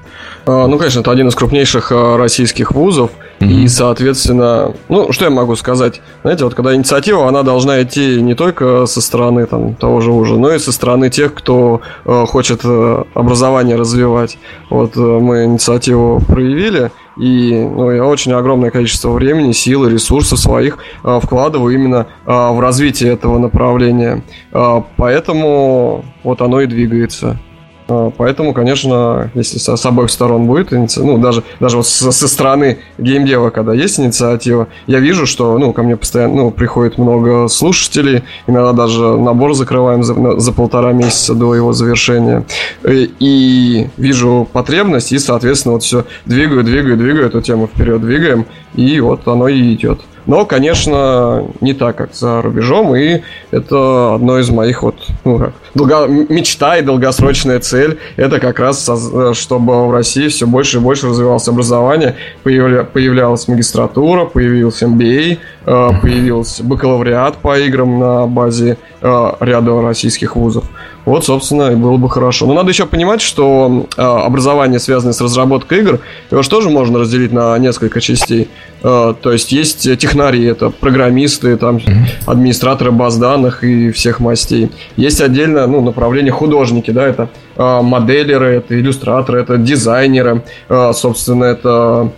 А, 0.46 0.66
ну, 0.66 0.78
конечно, 0.78 1.00
это 1.00 1.10
один 1.10 1.28
из 1.28 1.34
крупнейших 1.34 1.90
а, 1.92 2.16
российских 2.16 2.72
вузов. 2.72 3.10
Mm-hmm. 3.40 3.64
И, 3.64 3.68
соответственно, 3.68 4.72
ну, 4.88 5.10
что 5.12 5.24
я 5.24 5.30
могу 5.30 5.56
сказать? 5.56 6.00
Знаете, 6.22 6.44
вот 6.44 6.54
когда 6.54 6.74
инициатива, 6.74 7.26
она 7.28 7.42
должна 7.42 7.82
идти 7.82 8.20
не 8.20 8.34
только 8.34 8.86
со 8.86 9.00
стороны 9.00 9.46
там, 9.46 9.74
того 9.74 10.00
же 10.00 10.10
вуза, 10.10 10.34
но 10.34 10.52
и 10.52 10.58
со 10.58 10.72
стороны 10.72 11.10
тех, 11.10 11.34
кто 11.34 11.80
э, 12.04 12.24
хочет 12.26 12.60
э, 12.64 13.04
образование 13.14 13.76
развивать. 13.76 14.38
Вот 14.70 14.96
э, 14.96 15.00
мы 15.00 15.44
инициативу 15.44 16.22
проявили, 16.26 16.90
и 17.16 17.52
ну, 17.52 17.90
я 17.90 18.04
очень 18.04 18.32
огромное 18.32 18.70
количество 18.70 19.10
времени, 19.10 19.52
сил 19.52 19.84
и 19.86 19.90
ресурсов 19.90 20.38
своих 20.38 20.78
э, 21.04 21.20
вкладываю 21.22 21.74
именно 21.74 22.06
э, 22.26 22.30
в 22.30 22.60
развитие 22.60 23.12
этого 23.12 23.38
направления. 23.38 24.22
Э, 24.52 24.82
поэтому 24.96 26.04
вот 26.22 26.40
оно 26.40 26.60
и 26.60 26.66
двигается. 26.66 27.38
А, 27.86 28.10
поэтому, 28.16 28.54
конечно, 28.54 29.30
если 29.34 29.58
с, 29.58 29.86
обоих 29.86 30.10
сторон 30.10 30.46
будет 30.46 30.72
инициатива, 30.72 31.12
ну, 31.12 31.18
даже, 31.18 31.42
даже 31.60 31.76
вот 31.76 31.86
со, 31.86 32.12
со 32.12 32.28
стороны 32.28 32.78
геймдева, 32.98 33.50
когда 33.50 33.74
есть 33.74 34.00
инициатива, 34.00 34.68
я 34.86 35.00
вижу, 35.00 35.26
что, 35.26 35.58
ну, 35.58 35.72
ко 35.72 35.82
мне 35.82 35.96
постоянно, 35.96 36.34
ну, 36.34 36.50
приходит 36.50 36.96
много 36.96 37.48
слушателей, 37.48 38.22
иногда 38.46 38.72
даже 38.72 39.18
набор 39.18 39.54
закрываем 39.54 40.02
за, 40.02 40.38
за 40.38 40.52
полтора 40.52 40.92
месяца 40.92 41.34
до 41.34 41.54
его 41.54 41.72
завершения, 41.72 42.44
и, 42.84 43.10
и 43.18 43.88
вижу 43.98 44.48
потребность, 44.50 45.12
и, 45.12 45.18
соответственно, 45.18 45.74
вот 45.74 45.82
все 45.82 46.06
двигаю, 46.24 46.64
двигаю, 46.64 46.96
двигаю 46.96 47.26
эту 47.26 47.42
тему 47.42 47.66
вперед, 47.66 48.00
двигаем, 48.00 48.46
и 48.74 48.98
вот 49.00 49.28
оно 49.28 49.48
и 49.48 49.74
идет. 49.74 50.00
Но, 50.26 50.46
конечно, 50.46 51.44
не 51.60 51.74
так, 51.74 51.96
как 51.96 52.14
за 52.14 52.40
рубежом, 52.40 52.96
и 52.96 53.20
это 53.50 54.14
одно 54.14 54.38
из 54.38 54.48
моих 54.48 54.82
вот, 54.82 54.96
ну, 55.24 55.38
как, 55.38 55.52
долго... 55.74 56.06
мечта 56.06 56.78
и 56.78 56.82
долгосрочная 56.82 57.60
цель. 57.60 57.98
Это 58.16 58.40
как 58.40 58.58
раз, 58.58 58.88
чтобы 59.32 59.88
в 59.88 59.92
России 59.92 60.28
все 60.28 60.46
больше 60.46 60.78
и 60.78 60.80
больше 60.80 61.08
развивалось 61.08 61.48
образование, 61.48 62.16
появля... 62.42 62.84
появлялась 62.84 63.48
магистратура, 63.48 64.24
появился 64.24 64.86
MBA, 64.86 65.38
э, 65.66 65.88
появился 66.00 66.64
бакалавриат 66.64 67.38
по 67.38 67.58
играм 67.58 67.98
на 67.98 68.26
базе 68.26 68.78
э, 69.00 69.32
ряда 69.40 69.82
российских 69.82 70.36
вузов. 70.36 70.64
Вот, 71.04 71.24
собственно, 71.24 71.70
и 71.70 71.74
было 71.74 71.98
бы 71.98 72.08
хорошо. 72.08 72.46
Но 72.46 72.54
надо 72.54 72.70
еще 72.70 72.86
понимать, 72.86 73.20
что 73.20 73.86
э, 73.96 74.00
образование, 74.02 74.80
связанное 74.80 75.12
с 75.12 75.20
разработкой 75.20 75.80
игр, 75.80 76.00
его 76.30 76.42
же 76.42 76.48
тоже 76.48 76.70
можно 76.70 77.00
разделить 77.00 77.32
на 77.32 77.56
несколько 77.58 78.00
частей. 78.00 78.48
Э, 78.82 79.14
то 79.20 79.32
есть 79.32 79.52
есть 79.52 79.82
технари, 79.98 80.44
это 80.44 80.70
программисты, 80.70 81.56
там, 81.56 81.80
администраторы 82.26 82.90
баз 82.90 83.16
данных 83.16 83.64
и 83.64 83.90
всех 83.90 84.20
мастей. 84.20 84.70
Есть 84.96 85.20
отдельно 85.20 85.63
ну, 85.66 85.80
направление 85.80 86.32
художники, 86.32 86.90
да, 86.90 87.06
это 87.06 87.28
э, 87.56 87.80
моделеры, 87.82 88.56
это 88.56 88.78
иллюстраторы, 88.78 89.40
это 89.40 89.56
дизайнеры, 89.58 90.42
э, 90.68 90.92
собственно, 90.94 91.44
это 91.44 92.12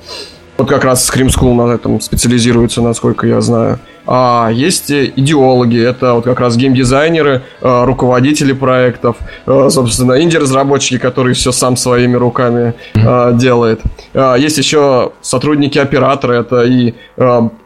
вот 0.59 0.69
как 0.69 0.85
раз 0.85 1.09
Scream 1.09 1.29
School 1.29 1.55
на 1.55 1.75
этом 1.75 2.01
специализируется, 2.01 2.83
насколько 2.83 3.27
я 3.27 3.41
знаю. 3.41 3.79
А 4.07 4.51
есть 4.53 4.91
идеологи, 4.91 5.81
это 5.81 6.15
вот 6.15 6.25
как 6.25 6.39
раз 6.41 6.57
геймдизайнеры, 6.57 7.43
э, 7.61 7.85
руководители 7.85 8.53
проектов, 8.53 9.17
э, 9.47 9.69
собственно, 9.71 10.23
инди-разработчики, 10.23 10.99
которые 10.99 11.35
все 11.35 11.51
сам 11.51 11.77
своими 11.77 12.15
руками 12.15 12.75
э, 12.95 13.33
делает. 13.35 13.81
Есть 14.15 14.59
еще 14.59 15.13
сотрудники 15.21 15.79
операторы, 15.79 16.37
это 16.37 16.63
и 16.63 16.95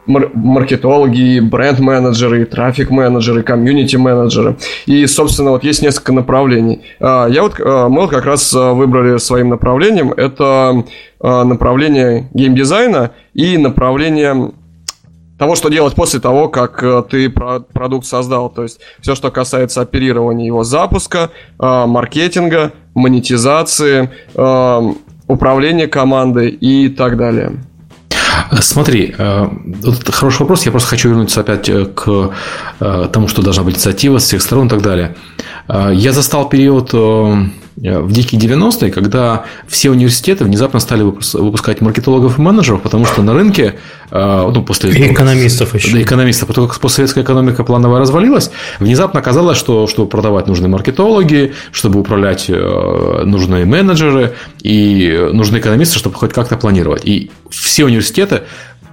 маркетологи, 0.07 1.37
и 1.37 1.41
бренд-менеджеры, 1.41 2.43
и 2.43 2.45
трафик-менеджеры, 2.45 3.43
комьюнити-менеджеры. 3.43 4.57
И, 4.87 5.07
собственно, 5.07 5.53
вот 5.53 5.63
есть 5.63 5.83
несколько 5.83 6.13
направлений. 6.13 6.83
Я 7.01 7.43
вот, 7.43 7.59
мы 7.61 8.01
вот 8.01 8.11
как 8.11 8.25
раз 8.25 8.53
выбрали 8.53 9.19
своим 9.19 9.51
направлением, 9.51 10.13
это 10.13 10.85
направление 11.21 12.29
геймдизайна 12.35 13.13
и 13.35 13.57
направление 13.57 14.53
того, 15.41 15.57
что 15.57 15.71
делать 15.71 15.95
после 15.95 16.21
того, 16.21 16.49
как 16.49 16.83
э, 16.83 17.03
ты 17.09 17.31
продукт 17.31 18.07
создал. 18.07 18.51
То 18.51 18.65
есть 18.65 18.79
все, 19.01 19.15
что 19.15 19.31
касается 19.31 19.81
оперирования 19.81 20.45
его 20.45 20.65
запуска, 20.65 21.31
э, 21.59 21.87
маркетинга, 21.87 22.73
монетизации, 22.93 24.11
э, 24.35 24.81
управления 25.27 25.87
командой 25.87 26.51
и 26.51 26.91
так 26.91 27.17
далее. 27.17 27.53
Смотри, 28.61 29.15
вот 29.17 30.09
хороший 30.11 30.41
вопрос. 30.41 30.67
Я 30.67 30.73
просто 30.73 30.89
хочу 30.89 31.09
вернуться 31.09 31.41
опять 31.41 31.71
к 31.95 32.31
тому, 32.79 33.29
что 33.29 33.43
должна 33.43 33.63
быть 33.63 33.77
инициатива 33.77 34.19
с 34.19 34.25
всех 34.25 34.43
сторон 34.43 34.67
и 34.67 34.71
так 34.71 34.83
далее. 34.83 35.15
Я 35.69 36.13
застал 36.13 36.49
период 36.49 36.93
в 37.77 38.13
дикие 38.13 38.41
90-е, 38.41 38.91
когда 38.91 39.45
все 39.67 39.91
университеты 39.91 40.45
внезапно 40.45 40.81
стали 40.81 41.03
выпускать 41.03 41.81
маркетологов 41.81 42.39
и 42.39 42.43
менеджеров, 42.43 42.83
потому 42.83 43.07
что 43.07 43.23
на 43.23 43.33
рынке, 43.33 43.77
э, 44.11 44.51
ну, 44.53 44.63
после... 44.63 44.91
И 44.91 45.13
экономистов 45.13 45.75
еще. 45.75 45.93
Да, 45.93 46.03
экономистов. 46.03 46.49
Потому 46.49 46.69
как 46.69 46.79
постсоветская 46.81 47.25
экономика 47.25 47.65
планово 47.65 47.99
развалилась, 47.99 48.51
внезапно 48.81 49.21
оказалось, 49.21 49.57
что 49.57 49.87
чтобы 49.87 50.09
продавать 50.09 50.47
нужны 50.47 50.69
маркетологи, 50.69 51.55
чтобы 51.73 52.01
управлять 52.01 52.47
э, 52.49 53.23
нужны 53.25 53.65
менеджеры 53.65 54.35
и 54.63 55.29
нужны 55.33 55.59
экономисты, 55.59 55.99
чтобы 55.99 56.17
хоть 56.17 56.33
как-то 56.33 56.57
планировать. 56.57 57.05
И 57.05 57.31
все 57.51 57.85
университеты 57.85 58.43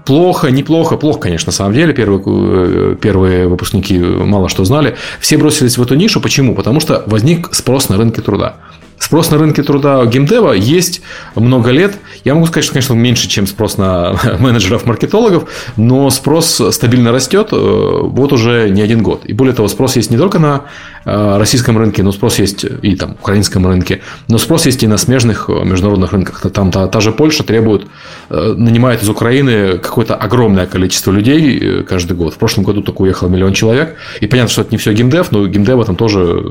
Плохо, 0.07 0.51
неплохо, 0.51 0.95
плохо, 0.95 1.19
конечно, 1.19 1.49
на 1.49 1.53
самом 1.53 1.73
деле. 1.73 1.93
Первые, 1.93 2.95
первые 2.95 3.49
выпускники 3.49 3.99
мало 3.99 4.47
что 4.47 4.63
знали. 4.63 4.95
Все 5.19 5.35
бросились 5.37 5.77
в 5.77 5.81
эту 5.81 5.95
нишу. 5.95 6.21
Почему? 6.21 6.55
Потому 6.55 6.79
что 6.79 7.03
возник 7.07 7.53
спрос 7.53 7.89
на 7.89 7.97
рынке 7.97 8.21
труда. 8.21 8.55
Спрос 8.99 9.29
на 9.29 9.37
рынке 9.37 9.61
труда 9.61 10.03
геймдева 10.05 10.53
есть 10.53 11.01
много 11.35 11.69
лет. 11.69 11.97
Я 12.23 12.33
могу 12.33 12.47
сказать, 12.47 12.63
что, 12.63 12.73
конечно, 12.73 12.93
меньше, 12.93 13.29
чем 13.29 13.45
спрос 13.45 13.77
на 13.77 14.15
менеджеров-маркетологов, 14.39 15.47
но 15.77 16.09
спрос 16.09 16.61
стабильно 16.71 17.11
растет 17.11 17.49
э, 17.51 17.55
вот 17.55 18.33
уже 18.33 18.69
не 18.69 18.81
один 18.81 19.03
год. 19.03 19.25
И 19.25 19.33
более 19.33 19.53
того, 19.53 19.67
спрос 19.67 19.95
есть 19.97 20.09
не 20.09 20.17
только 20.17 20.39
на 20.39 20.63
э, 21.05 21.37
российском 21.37 21.77
рынке, 21.77 22.01
но 22.01 22.11
спрос 22.11 22.39
есть 22.39 22.65
и 22.81 22.95
там 22.95 23.11
украинском 23.11 23.67
рынке, 23.67 24.01
но 24.27 24.39
спрос 24.39 24.65
есть 24.65 24.81
и 24.81 24.87
на 24.87 24.97
смежных 24.97 25.47
э, 25.47 25.63
международных 25.63 26.11
рынках. 26.11 26.41
Там 26.51 26.71
та, 26.71 26.87
та 26.87 26.99
же 26.99 27.11
Польша 27.11 27.43
требует, 27.43 27.85
нанимает 28.29 29.03
из 29.03 29.09
Украины 29.09 29.77
какое-то 29.77 30.15
огромное 30.15 30.65
количество 30.65 31.11
людей 31.11 31.83
каждый 31.83 32.17
год. 32.17 32.33
В 32.33 32.37
прошлом 32.37 32.63
году 32.63 32.81
только 32.81 33.03
уехало 33.03 33.29
миллион 33.29 33.53
человек. 33.53 33.95
И 34.21 34.27
понятно, 34.27 34.51
что 34.51 34.61
это 34.61 34.71
не 34.71 34.77
все 34.77 34.93
геймдев, 34.93 35.31
но 35.31 35.45
геймдева 35.47 35.85
там 35.85 35.95
тоже 35.95 36.43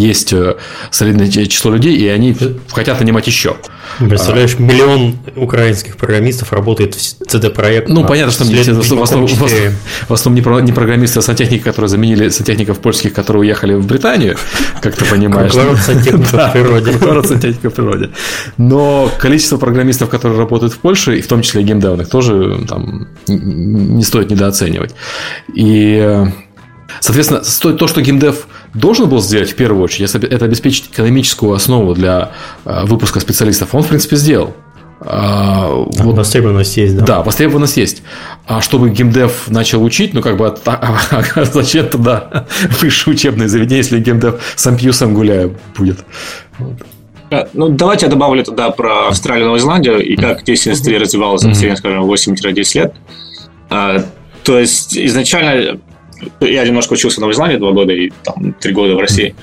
есть 0.00 0.32
э, 0.32 0.56
солидное 0.90 1.28
число 1.28 1.72
людей, 1.72 1.96
и 1.96 2.08
они 2.08 2.36
хотят 2.68 3.00
нанимать 3.00 3.26
еще. 3.26 3.56
Представляешь, 3.98 4.56
а, 4.58 4.62
миллион 4.62 5.18
украинских 5.36 5.96
программистов 5.96 6.52
работает 6.52 6.94
в 6.94 6.98
CD-проект. 6.98 7.88
Ну, 7.88 8.04
понятно, 8.04 8.32
что 8.32 8.44
след... 8.44 8.66
в, 8.66 8.96
в, 8.96 9.02
основном, 9.02 9.28
в 9.28 10.12
основном 10.12 10.34
не, 10.34 10.42
про, 10.42 10.60
не 10.60 10.72
программисты, 10.72 11.18
а 11.18 11.22
сантехники, 11.22 11.62
которые 11.62 11.88
заменили 11.88 12.28
сантехников 12.28 12.78
польских, 12.78 13.12
которые 13.12 13.42
уехали 13.42 13.74
в 13.74 13.86
Британию, 13.86 14.36
как 14.80 14.96
ты 14.96 15.04
понимаешь. 15.04 15.52
Город 15.52 15.78
сантехников 15.78 16.32
в 16.32 16.52
природе. 16.52 16.92
Город 16.92 17.26
сантехников 17.26 17.72
в 17.72 17.76
природе. 17.76 18.10
Но 18.56 19.10
количество 19.18 19.58
программистов, 19.58 20.08
которые 20.08 20.38
работают 20.38 20.72
в 20.72 20.78
Польше, 20.78 21.18
и 21.18 21.20
в 21.20 21.26
том 21.26 21.42
числе 21.42 21.62
геймдевных, 21.62 22.08
тоже 22.08 22.64
там 22.68 23.08
не 23.28 24.02
стоит 24.02 24.30
недооценивать. 24.30 24.94
И 25.54 26.00
э, 26.02 26.26
Соответственно, 27.00 27.40
то, 27.76 27.86
что 27.86 28.02
геймдев 28.02 28.46
должен 28.74 29.08
был 29.08 29.20
сделать 29.20 29.50
в 29.50 29.56
первую 29.56 29.82
очередь, 29.82 30.14
это 30.14 30.44
обеспечить 30.44 30.90
экономическую 30.92 31.52
основу 31.52 31.94
для 31.94 32.32
э, 32.64 32.84
выпуска 32.84 33.20
специалистов, 33.20 33.74
он, 33.74 33.82
в 33.82 33.88
принципе, 33.88 34.16
сделал. 34.16 34.54
А, 35.02 35.68
вот, 35.70 36.16
востребованность 36.16 36.76
есть, 36.76 36.96
да. 36.98 37.04
Да, 37.06 37.22
востребованность 37.22 37.78
есть. 37.78 38.02
А 38.46 38.60
чтобы 38.60 38.90
геймдев 38.90 39.48
начал 39.48 39.82
учить, 39.82 40.12
ну, 40.12 40.20
как 40.20 40.36
бы, 40.36 40.54
а, 40.66 40.98
а, 41.10 41.44
зачем 41.44 41.88
тогда 41.88 42.46
высшее 42.80 43.14
учебное 43.14 43.48
заведение, 43.48 43.78
если 43.78 43.98
геймдев 43.98 44.40
сам 44.56 44.76
пью, 44.76 44.92
сам 44.92 45.14
гуляю 45.14 45.56
будет? 45.76 46.04
Э, 47.30 47.46
ну, 47.54 47.70
давайте 47.70 48.06
я 48.06 48.10
добавлю 48.10 48.44
туда 48.44 48.70
про 48.70 49.08
Австралию 49.08 49.44
и 49.44 49.46
Новую 49.46 49.60
Зеландию 49.60 50.04
и 50.04 50.16
как 50.16 50.42
здесь 50.42 50.68
индустрия 50.68 50.98
развивалась 50.98 51.40
за 51.40 51.48
последние, 51.48 51.76
скажем, 51.76 52.04
8-10 52.04 52.74
лет. 52.74 52.94
А, 53.70 54.04
то 54.42 54.58
есть, 54.58 54.98
изначально 54.98 55.80
я 56.40 56.64
немножко 56.64 56.94
учился 56.94 57.18
в 57.18 57.20
Новой 57.20 57.34
Зеландии 57.34 57.56
два 57.56 57.72
года 57.72 57.92
и 57.92 58.10
там 58.24 58.54
три 58.60 58.72
года 58.72 58.94
в 58.94 58.98
России. 58.98 59.34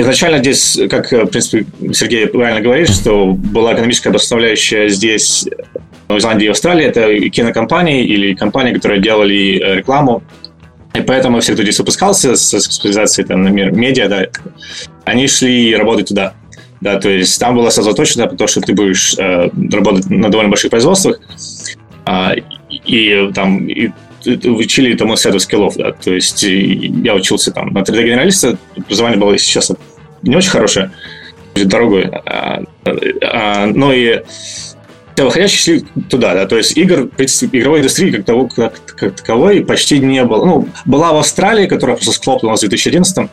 Изначально 0.00 0.38
здесь, 0.38 0.78
как, 0.88 1.10
в 1.10 1.26
принципе, 1.26 1.66
Сергей 1.92 2.26
правильно 2.28 2.60
говорит, 2.60 2.88
что 2.88 3.32
была 3.32 3.74
экономическая 3.74 4.12
составляющая 4.12 4.88
здесь, 4.88 5.48
в 6.06 6.08
Новой 6.08 6.20
Зеландии 6.20 6.46
и 6.46 6.48
Австралии, 6.48 6.86
это 6.86 7.28
кинокомпании 7.30 8.04
или 8.04 8.34
компании, 8.34 8.72
которые 8.72 9.00
делали 9.00 9.60
э, 9.60 9.76
рекламу. 9.76 10.22
И 10.94 11.00
поэтому 11.00 11.40
все, 11.40 11.52
кто 11.52 11.62
здесь 11.62 11.78
выпускался 11.78 12.36
с 12.36 12.60
специализацией, 12.60 13.26
там, 13.26 13.42
например, 13.42 13.72
медиа, 13.72 14.08
да, 14.08 14.26
они 15.04 15.26
шли 15.26 15.74
работать 15.74 16.08
туда. 16.08 16.34
Да, 16.80 17.00
то 17.00 17.08
есть 17.08 17.38
там 17.40 17.56
было 17.56 17.70
сосредоточено, 17.70 18.28
потому 18.28 18.46
что 18.46 18.60
ты 18.60 18.72
будешь 18.72 19.16
э, 19.18 19.50
работать 19.72 20.08
на 20.08 20.28
довольно 20.30 20.50
больших 20.50 20.70
производствах, 20.70 21.18
э, 22.06 22.36
и 22.70 23.30
там 23.34 23.66
и 23.66 23.90
учили 24.26 24.94
этому 24.94 25.16
сету 25.16 25.38
скиллов, 25.40 25.76
да, 25.76 25.92
то 25.92 26.12
есть 26.12 26.42
я 26.42 27.14
учился 27.14 27.52
там 27.52 27.68
на 27.68 27.80
3D-генералиста, 27.80 28.58
образование 28.76 29.18
было 29.18 29.38
сейчас 29.38 29.70
не 30.22 30.36
очень 30.36 30.50
хорошее, 30.50 30.90
дорогой. 31.54 32.04
А, 32.04 32.62
а, 33.22 33.66
но 33.66 33.92
и 33.92 34.22
все 35.14 35.24
выходящие 35.24 35.80
шли 35.80 36.02
туда, 36.08 36.34
да, 36.34 36.46
то 36.46 36.56
есть 36.56 36.76
игр, 36.76 37.02
в 37.02 37.08
принципе, 37.08 37.58
игровой 37.58 37.80
индустрии 37.80 38.12
как, 38.12 38.24
того, 38.24 38.46
как, 38.46 38.80
как 38.86 39.16
таковой 39.16 39.64
почти 39.64 39.98
не 39.98 40.22
было. 40.24 40.44
Ну, 40.44 40.68
была 40.84 41.12
в 41.12 41.16
Австралии, 41.16 41.66
которая 41.66 41.96
просто 41.96 42.12
схлопнулась 42.12 42.62
в 42.62 42.68
2011 42.68 43.28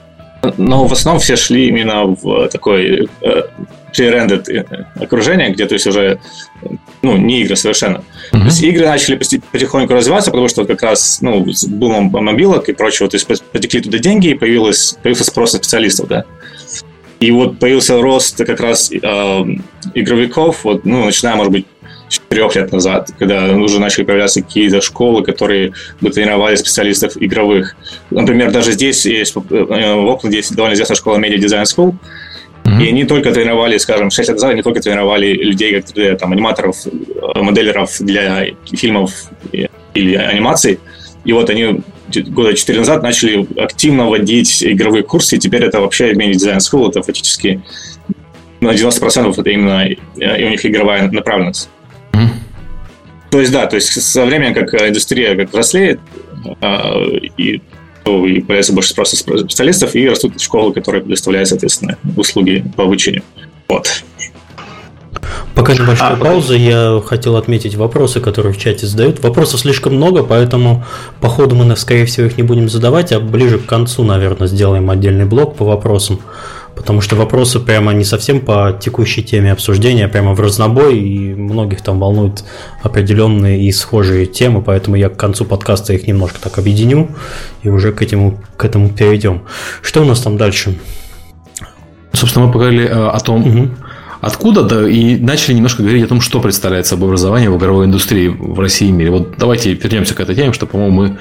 но 0.57 0.85
в 0.85 0.93
основном 0.93 1.21
все 1.21 1.35
шли 1.35 1.67
именно 1.67 2.05
в 2.05 2.49
такой 2.49 3.07
э, 3.21 3.41
pre-rendered 3.97 4.47
э, 4.51 4.85
окружение, 5.03 5.49
где 5.49 5.65
то 5.65 5.73
есть 5.73 5.87
уже 5.87 6.19
ну, 7.05 7.17
не 7.17 7.41
игры 7.41 7.55
совершенно. 7.55 7.97
Mm-hmm. 8.31 8.39
То 8.39 8.45
есть 8.45 8.63
игры 8.63 8.85
начали 8.85 9.15
потихоньку 9.51 9.93
развиваться, 9.93 10.31
потому 10.31 10.47
что 10.47 10.65
как 10.65 10.81
раз 10.81 11.19
ну, 11.21 11.45
с 11.51 11.65
бумом 11.65 12.09
мобилок 12.11 12.67
и 12.69 12.73
прочего, 12.73 13.09
то 13.09 13.15
есть 13.15 13.27
потекли 13.51 13.81
туда 13.81 13.97
деньги, 13.99 14.29
и 14.29 14.33
появилось, 14.33 14.97
появился 15.01 15.25
спрос 15.25 15.53
на 15.53 15.59
специалистов, 15.59 16.07
да. 16.07 16.25
И 17.19 17.31
вот 17.31 17.59
появился 17.59 18.01
рост 18.01 18.37
как 18.37 18.59
раз 18.59 18.91
э, 18.91 18.97
игровиков, 19.93 20.63
вот, 20.63 20.85
ну, 20.85 21.05
начиная, 21.05 21.35
может 21.35 21.51
быть, 21.51 21.65
четырех 22.09 22.55
лет 22.55 22.71
назад, 22.71 23.09
когда 23.17 23.47
уже 23.53 23.79
начали 23.79 24.03
появляться 24.03 24.41
какие-то 24.41 24.81
школы, 24.81 25.23
которые 25.23 25.73
бы 26.01 26.09
тренировали 26.09 26.55
специалистов 26.55 27.13
игровых. 27.19 27.75
Например, 28.09 28.51
даже 28.51 28.73
здесь 28.73 29.05
есть, 29.05 29.35
э, 29.35 29.39
в 29.39 30.09
Окленде 30.09 30.37
есть 30.37 30.55
довольно 30.55 30.73
известная 30.73 30.95
школа 30.95 31.17
Media 31.17 31.37
Design 31.37 31.63
School, 31.63 31.95
Mm-hmm. 32.65 32.83
И 32.83 32.87
они 32.89 33.05
только 33.05 33.31
тренировали, 33.31 33.77
скажем, 33.77 34.09
6 34.09 34.27
лет 34.27 34.35
назад 34.35 34.51
они 34.51 34.63
только 34.63 34.81
тренировали 34.81 35.33
людей, 35.33 35.79
как 35.79 35.85
3D, 35.85 36.17
там, 36.17 36.31
аниматоров, 36.31 36.75
э, 36.87 37.41
моделеров 37.41 37.95
для 37.99 38.47
фильмов 38.65 39.11
или 39.93 40.15
анимаций. 40.15 40.79
И 41.25 41.31
вот 41.31 41.49
они 41.51 41.81
года 42.27 42.55
4 42.55 42.79
назад 42.79 43.03
начали 43.03 43.47
активно 43.59 44.07
вводить 44.07 44.63
игровые 44.63 45.03
курсы, 45.03 45.35
и 45.35 45.39
теперь 45.39 45.63
это 45.63 45.79
вообще 45.79 46.13
Media 46.13 46.31
Design 46.31 46.57
School, 46.57 46.89
это 46.89 47.03
фактически 47.03 47.61
на 48.61 48.69
90% 48.69 49.39
это 49.39 49.49
именно 49.49 49.85
и 49.85 49.97
у 50.15 50.49
них 50.49 50.65
игровая 50.65 51.11
направленность. 51.11 51.69
Mm-hmm. 52.13 52.29
То 53.29 53.39
есть, 53.41 53.51
да, 53.51 53.67
то 53.67 53.75
есть 53.75 54.01
со 54.01 54.25
временем, 54.25 54.55
как 54.55 54.73
индустрия 54.73 55.35
как 55.35 55.49
взрослеет, 55.49 55.99
и 57.37 57.61
и 58.05 58.39
появляется 58.41 58.73
больше 58.73 58.89
спроса 58.89 59.15
специалистов, 59.15 59.95
и 59.95 60.07
растут 60.07 60.39
школы, 60.39 60.73
которые 60.73 61.03
предоставляют, 61.03 61.49
соответственно, 61.49 61.97
услуги 62.15 62.63
по 62.75 62.83
обучению. 62.83 63.23
Вот. 63.67 64.03
Пока 65.55 65.73
небольшая 65.73 66.13
а, 66.13 66.15
пауза, 66.17 66.55
я 66.55 67.01
хотел 67.05 67.37
отметить 67.37 67.75
вопросы, 67.75 68.19
которые 68.19 68.53
в 68.53 68.57
чате 68.57 68.85
задают. 68.85 69.21
Вопросов 69.23 69.61
слишком 69.61 69.95
много, 69.95 70.23
поэтому 70.23 70.83
по 71.21 71.29
ходу 71.29 71.55
мы, 71.55 71.75
скорее 71.77 72.05
всего, 72.05 72.27
их 72.27 72.37
не 72.37 72.43
будем 72.43 72.67
задавать, 72.67 73.11
а 73.13 73.19
ближе 73.19 73.57
к 73.59 73.65
концу, 73.65 74.03
наверное, 74.03 74.47
сделаем 74.47 74.89
отдельный 74.89 75.25
блок 75.25 75.55
по 75.55 75.63
вопросам 75.63 76.19
потому 76.75 77.01
что 77.01 77.15
вопросы 77.15 77.59
прямо 77.59 77.93
не 77.93 78.03
совсем 78.03 78.41
по 78.41 78.77
текущей 78.79 79.23
теме 79.23 79.51
обсуждения, 79.51 80.05
а 80.05 80.09
прямо 80.09 80.33
в 80.33 80.39
разнобой, 80.39 80.99
и 80.99 81.33
многих 81.33 81.81
там 81.81 81.99
волнуют 81.99 82.43
определенные 82.83 83.63
и 83.63 83.71
схожие 83.71 84.25
темы, 84.25 84.61
поэтому 84.61 84.95
я 84.95 85.09
к 85.09 85.17
концу 85.17 85.45
подкаста 85.45 85.93
их 85.93 86.07
немножко 86.07 86.39
так 86.41 86.57
объединю 86.57 87.09
и 87.63 87.69
уже 87.69 87.91
к 87.91 88.01
этому, 88.01 88.41
к 88.57 88.65
этому 88.65 88.89
перейдем. 88.89 89.43
Что 89.81 90.01
у 90.01 90.05
нас 90.05 90.19
там 90.19 90.37
дальше? 90.37 90.77
Собственно, 92.13 92.45
мы 92.45 92.51
поговорили 92.51 92.85
э, 92.85 92.91
о 92.91 93.19
том, 93.19 93.47
угу. 93.47 93.69
откуда, 94.21 94.63
да, 94.63 94.87
и 94.87 95.17
начали 95.17 95.53
немножко 95.53 95.83
говорить 95.83 96.03
о 96.03 96.07
том, 96.07 96.21
что 96.21 96.39
представляет 96.39 96.87
собой 96.87 97.09
образование 97.09 97.49
в 97.49 97.57
игровой 97.57 97.85
индустрии 97.85 98.27
в 98.27 98.59
России 98.59 98.87
и 98.87 98.91
мире. 98.91 99.11
Вот 99.11 99.35
давайте 99.37 99.73
вернемся 99.73 100.13
к 100.13 100.19
этой 100.19 100.35
теме, 100.35 100.53
что, 100.53 100.65
по-моему, 100.65 100.95
мы 100.95 101.17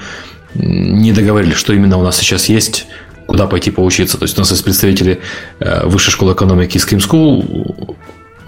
не 0.53 1.11
договорились, 1.11 1.57
что 1.57 1.73
именно 1.73 1.97
у 1.97 2.03
нас 2.03 2.17
сейчас 2.17 2.47
есть 2.47 2.87
куда 3.27 3.47
пойти 3.47 3.71
поучиться. 3.71 4.17
То 4.17 4.23
есть 4.23 4.37
у 4.37 4.41
нас 4.41 4.51
есть 4.51 4.63
представители 4.63 5.21
э, 5.59 5.85
Высшей 5.87 6.11
школы 6.11 6.33
экономики 6.33 6.77
Scream 6.77 6.99
School. 6.99 7.95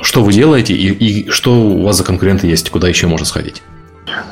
Что 0.01 0.23
вы 0.23 0.31
делаете 0.31 0.73
и, 0.73 0.89
и 0.91 1.29
что 1.29 1.53
у 1.53 1.83
вас 1.83 1.97
за 1.97 2.03
конкуренты 2.03 2.47
есть, 2.47 2.69
куда 2.69 2.87
еще 2.87 3.07
можно 3.07 3.25
сходить? 3.25 3.63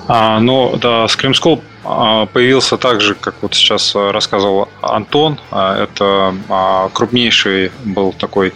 А, 0.07 0.39
ну, 0.39 0.77
да, 0.77 1.05
Scream 1.05 1.31
School 1.31 1.61
а, 1.83 2.27
появился 2.27 2.77
так 2.77 3.01
же, 3.01 3.15
как 3.15 3.35
вот 3.41 3.53
сейчас 3.55 3.95
рассказывал 3.95 4.69
Антон. 4.81 5.39
А, 5.51 5.83
это 5.83 6.89
крупнейший 6.93 7.71
был 7.83 8.13
такой 8.13 8.53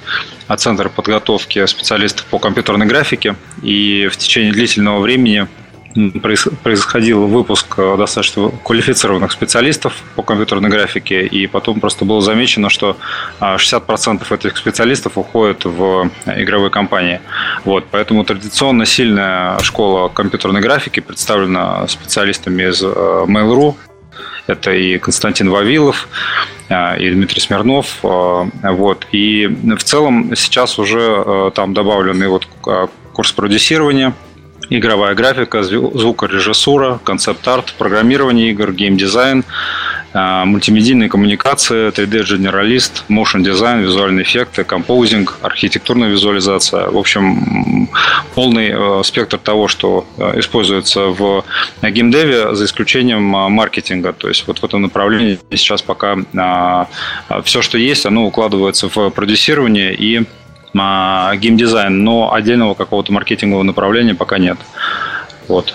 центр 0.58 0.90
подготовки 0.90 1.66
специалистов 1.66 2.26
по 2.28 2.40
компьютерной 2.40 2.86
графике. 2.86 3.36
И 3.62 4.08
в 4.12 4.18
течение 4.18 4.52
длительного 4.52 5.00
времени 5.00 5.48
происходил 6.64 7.28
выпуск 7.28 7.76
э, 7.78 7.96
достаточно 7.98 8.52
квалифицированных 8.64 9.32
специалистов 9.32 9.94
по 10.16 10.22
компьютерной 10.22 10.70
графике, 10.70 11.26
и 11.26 11.48
потом 11.48 11.80
просто 11.80 12.06
было 12.06 12.22
замечено, 12.22 12.70
что 12.70 12.96
60% 13.40 14.22
а, 14.30 14.36
этих 14.36 14.58
специалистов 14.58 15.18
уходят 15.18 15.66
в 15.66 16.10
игровые 16.26 16.70
компании. 16.70 17.22
Вот, 17.66 17.88
поэтому 17.90 18.24
традиционно 18.24 18.86
сильная 18.86 19.60
школа 19.60 20.10
компьютерной 20.10 20.62
графики 20.62 21.00
представлена 21.00 21.88
специалистами 21.88 22.70
из 22.70 22.82
э, 22.84 22.86
Mail.ru, 22.86 23.76
это 24.48 24.72
и 24.72 24.98
Константин 25.00 25.50
Вавилов, 25.50 26.08
э, 26.70 27.02
и 27.02 27.12
Дмитрий 27.12 27.42
Смирнов. 27.42 27.98
Вот. 28.02 29.08
И 29.12 29.48
в 29.48 29.84
целом 29.84 30.36
сейчас 30.36 30.78
уже 30.78 31.52
там 31.56 31.74
добавленный 31.74 32.28
вот 32.28 32.48
курс 33.14 33.32
продюсирования– 33.32 34.14
игровая 34.70 35.16
графика, 35.16 35.64
звукорежиссура, 35.64 37.00
концепт-арт, 37.04 37.74
программирование 37.78 38.52
игр, 38.52 38.72
геймдизайн, 38.72 39.44
а, 40.12 40.46
мультимедийные 40.46 41.08
коммуникации, 41.08 41.90
3D-генералист, 41.92 43.06
motion 43.10 43.42
дизайн, 43.42 43.82
визуальные 43.82 44.24
эффекты, 44.24 44.64
композинг, 44.64 45.38
архитектурная 45.42 46.10
визуализация. 46.10 46.90
В 46.90 46.98
общем, 46.98 47.90
полный 48.34 48.72
э, 48.74 49.04
спектр 49.04 49.38
того, 49.38 49.68
что 49.68 50.08
э, 50.18 50.40
используется 50.40 51.02
в 51.08 51.44
геймдеве, 51.84 52.56
за 52.56 52.66
исключением 52.66 53.36
э, 53.36 53.50
маркетинга. 53.50 54.14
То 54.14 54.30
есть 54.30 54.48
вот 54.48 54.60
в 54.60 54.66
этом 54.66 54.82
направлении 54.82 55.40
сейчас 55.52 55.82
пока 55.84 56.18
а, 56.36 56.88
все, 57.44 57.62
что 57.62 57.78
есть, 57.78 58.06
оно 58.06 58.26
укладывается 58.26 58.90
в 58.90 59.10
продюсирование 59.12 59.94
и 59.94 60.26
геймдизайн, 60.74 62.04
но 62.04 62.34
отдельного 62.34 62.74
какого-то 62.74 63.12
маркетингового 63.12 63.64
направления 63.64 64.16
пока 64.16 64.38
нет. 64.38 64.58
Вот. 65.48 65.74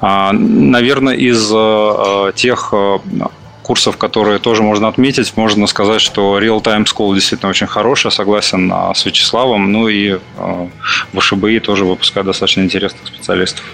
А, 0.00 0.32
наверное, 0.32 1.14
из 1.14 1.50
э, 1.54 2.32
тех 2.34 2.72
э, 2.72 2.98
курсов, 3.62 3.98
которые 3.98 4.38
тоже 4.38 4.62
можно 4.62 4.88
отметить, 4.88 5.36
можно 5.36 5.66
сказать, 5.66 6.00
что 6.00 6.40
Real 6.40 6.62
Time 6.62 6.86
School 6.86 7.14
действительно 7.14 7.50
очень 7.50 7.66
хорошая, 7.66 8.10
согласен 8.10 8.70
а, 8.72 8.94
с 8.94 9.04
Вячеславом. 9.04 9.70
Ну 9.70 9.88
и 9.88 10.18
э, 10.38 10.68
ВШБИ 11.14 11.60
тоже 11.60 11.84
выпускает 11.84 12.26
достаточно 12.26 12.62
интересных 12.62 13.06
специалистов. 13.06 13.64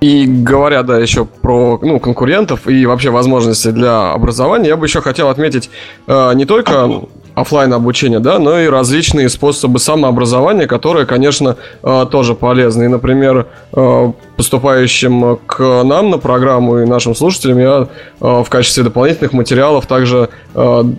И 0.00 0.26
говоря, 0.26 0.82
да, 0.82 0.98
еще 0.98 1.24
про 1.24 1.78
ну, 1.82 1.98
конкурентов 1.98 2.68
и 2.68 2.86
вообще 2.86 3.10
возможности 3.10 3.68
для 3.72 4.12
образования, 4.12 4.68
я 4.68 4.76
бы 4.76 4.86
еще 4.86 5.00
хотел 5.00 5.28
отметить 5.28 5.70
э, 6.06 6.32
не 6.34 6.44
только 6.44 7.02
офлайн 7.34 7.72
обучения, 7.72 8.20
да, 8.20 8.38
но 8.38 8.60
и 8.60 8.68
различные 8.68 9.28
способы 9.28 9.78
самообразования, 9.78 10.66
которые, 10.66 11.06
конечно, 11.06 11.56
э, 11.82 12.06
тоже 12.10 12.34
полезны. 12.34 12.84
И, 12.84 12.88
например, 12.88 13.46
э, 13.72 14.12
поступающим 14.36 15.38
к 15.46 15.82
нам 15.84 16.10
на 16.10 16.18
программу 16.18 16.78
и 16.78 16.86
нашим 16.86 17.14
слушателям 17.14 17.58
я 17.58 17.88
э, 18.20 18.42
в 18.42 18.46
качестве 18.48 18.84
дополнительных 18.84 19.32
материалов 19.32 19.86
также 19.86 20.28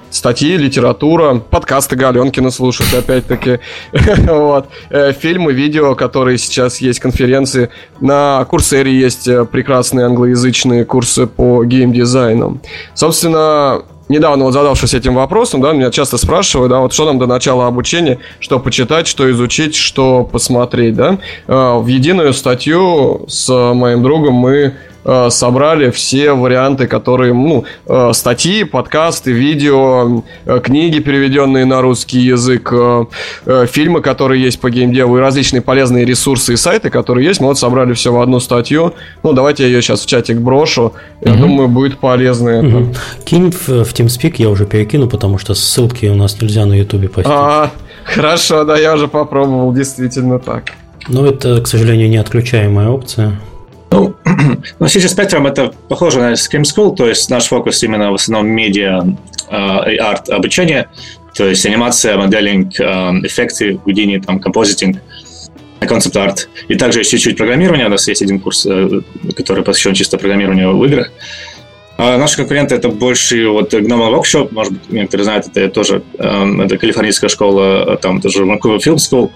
статьи, 0.10 0.58
литература, 0.58 1.36
подкасты 1.36 1.96
Галенкина 1.96 2.52
слушать, 2.52 2.94
опять-таки, 2.94 3.60
вот, 4.28 4.68
фильмы, 4.90 5.54
видео, 5.54 5.96
которые 5.96 6.38
сейчас 6.38 6.80
есть, 6.80 7.00
конференции. 7.00 7.70
На 8.02 8.44
Курсере 8.50 8.94
есть 8.94 9.30
прекрасные 9.52 10.08
англоязычные 10.08 10.84
курсы 10.84 11.26
по 11.26 11.64
геймдизайну. 11.64 12.60
Собственно, 12.94 13.84
недавно 14.10 14.46
вот 14.46 14.52
задавшись 14.52 14.94
этим 14.94 15.16
вопросом, 15.16 15.62
да, 15.62 15.74
меня 15.74 15.92
часто 15.92 16.18
спрашивают, 16.18 16.70
да, 16.70 16.80
вот 16.80 16.94
что 16.94 17.06
нам 17.06 17.20
до 17.20 17.28
начала 17.28 17.68
обучения, 17.68 18.20
что 18.40 18.60
почитать, 18.60 19.08
что 19.08 19.30
изучить, 19.32 19.76
что 19.76 20.24
посмотреть, 20.24 20.96
да. 20.96 21.18
Э, 21.48 21.78
в 21.80 21.88
единую 21.88 22.34
статью 22.34 23.26
с 23.28 23.50
моим 23.74 24.04
другом 24.04 24.34
мы 24.34 24.74
Э, 25.06 25.30
собрали 25.30 25.92
все 25.92 26.34
варианты, 26.34 26.88
которые, 26.88 27.32
ну, 27.34 27.66
э, 27.88 28.12
статьи, 28.14 28.64
подкасты, 28.64 29.32
видео, 29.32 30.24
э, 30.46 30.60
книги, 30.64 31.00
переведенные 31.00 31.66
на 31.66 31.82
русский 31.82 32.20
язык, 32.20 32.74
фильмы, 33.70 34.02
которые 34.02 34.42
есть 34.42 34.60
по 34.60 34.70
геймдеву 34.70 35.18
и 35.18 35.20
различные 35.20 35.62
полезные 35.62 36.06
ресурсы 36.06 36.54
и 36.54 36.56
сайты, 36.56 36.90
которые 36.90 37.28
есть. 37.28 37.40
Мы 37.40 37.48
вот 37.48 37.60
собрали 37.60 37.94
все 37.94 38.12
в 38.12 38.20
одну 38.20 38.40
статью. 38.40 38.94
Ну, 39.22 39.34
давайте 39.34 39.64
я 39.64 39.70
ее 39.70 39.82
сейчас 39.82 40.02
в 40.02 40.08
чатик 40.08 40.38
брошу. 40.38 40.94
Я 41.22 41.34
угу. 41.34 41.42
думаю, 41.42 41.68
будет 41.68 42.00
полезно 42.00 42.60
угу. 42.60 42.68
это. 42.68 43.00
Кинь 43.26 43.52
в, 43.52 43.68
в 43.68 43.94
TeamSpeak, 43.94 44.36
я 44.38 44.50
уже 44.50 44.66
перекину, 44.66 45.08
потому 45.08 45.38
что 45.38 45.54
ссылки 45.54 46.08
у 46.08 46.16
нас 46.16 46.42
нельзя 46.42 46.66
на 46.66 46.74
YouTube 46.74 47.12
постить. 47.12 47.32
А, 47.32 47.70
хорошо, 48.06 48.64
да, 48.64 48.78
я 48.78 48.96
уже 48.96 49.08
попробовал, 49.08 49.72
действительно 49.72 50.40
так. 50.40 50.72
Но 51.08 51.26
это, 51.28 51.62
к 51.62 51.68
сожалению, 51.68 52.10
не 52.10 52.18
отключаемая 52.18 52.90
опция. 52.90 53.40
Ну, 53.96 54.14
ну 54.80 54.88
сейчас 54.88 55.12
спектром 55.12 55.48
это 55.48 55.74
похоже 55.88 56.20
на 56.20 56.34
Scream 56.34 56.64
School, 56.64 56.96
то 56.96 57.08
есть 57.08 57.30
наш 57.30 57.46
фокус 57.46 57.82
именно 57.82 58.12
в 58.12 58.16
основном 58.16 58.52
медиа 58.52 59.06
э, 59.50 59.94
и 59.94 59.98
арт 59.98 60.30
обучение. 60.30 60.90
То 61.34 61.48
есть 61.48 61.66
анимация, 61.66 62.18
моделинг, 62.18 62.80
эффекты, 62.80 63.80
Houdini, 63.86 64.24
там, 64.24 64.40
композитинг, 64.40 65.02
концепт-арт. 65.82 66.50
И 66.70 66.76
также 66.76 67.00
есть 67.00 67.12
чуть-чуть 67.12 67.36
программирования. 67.38 67.88
У 67.88 67.90
нас 67.90 68.08
есть 68.08 68.22
один 68.22 68.40
курс, 68.40 68.66
который 69.36 69.64
посвящен 69.66 69.94
чисто 69.94 70.18
программированию 70.18 70.78
в 70.78 70.86
играх. 70.86 71.12
А 71.98 72.18
наши 72.18 72.38
конкуренты 72.38 72.76
это 72.76 72.88
больше 72.88 73.50
вот 73.50 73.74
Gnome 73.74 74.14
Workshop, 74.14 74.54
может 74.54 74.74
быть, 74.74 74.90
некоторые 74.90 75.26
знают, 75.26 75.48
это 75.54 75.70
тоже 75.70 76.04
это 76.18 76.78
калифорнийская 76.78 77.30
школа, 77.30 77.98
там 78.02 78.22
тоже 78.22 78.44
Vancouver 78.44 78.78
Film 78.78 78.96
School. 78.96 79.30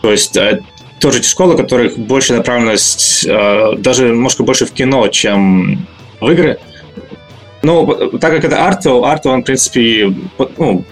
То 0.00 0.12
есть 0.12 0.38
тоже 1.00 1.18
эти 1.18 1.26
школы, 1.26 1.56
которых 1.56 1.98
больше 1.98 2.34
направленность, 2.34 3.26
даже 3.26 4.08
немножко 4.08 4.42
больше 4.42 4.66
в 4.66 4.72
кино, 4.72 5.08
чем 5.08 5.86
в 6.20 6.30
игры. 6.30 6.58
Ну, 7.62 7.86
так 8.20 8.32
как 8.32 8.44
это 8.44 8.64
арт, 8.64 8.84
то 8.84 9.04
арт, 9.04 9.26
он, 9.26 9.42
в 9.42 9.44
принципе, 9.44 10.14
ну, 10.56 10.84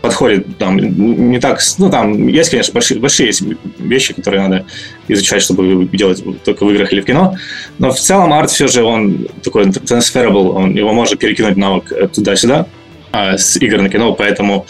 подходит 0.00 0.58
там 0.58 0.76
не 0.76 1.40
так, 1.40 1.60
ну 1.78 1.90
там 1.90 2.28
есть, 2.28 2.50
конечно, 2.50 2.72
большие, 2.72 3.00
большие 3.00 3.26
есть 3.26 3.42
вещи, 3.78 4.14
которые 4.14 4.42
надо 4.42 4.66
изучать, 5.08 5.42
чтобы 5.42 5.86
делать 5.86 6.22
только 6.44 6.64
в 6.64 6.70
играх 6.70 6.92
или 6.92 7.00
в 7.00 7.04
кино, 7.04 7.36
но 7.78 7.90
в 7.90 7.98
целом 7.98 8.32
арт 8.32 8.50
все 8.50 8.68
же 8.68 8.84
он 8.84 9.26
такой 9.42 9.64
transferable, 9.66 10.50
он, 10.50 10.74
его 10.74 10.92
можно 10.92 11.16
перекинуть 11.16 11.56
навык 11.56 11.92
туда-сюда 12.14 12.66
а, 13.10 13.36
с 13.36 13.56
игр 13.56 13.80
на 13.82 13.88
кино, 13.88 14.12
поэтому 14.14 14.66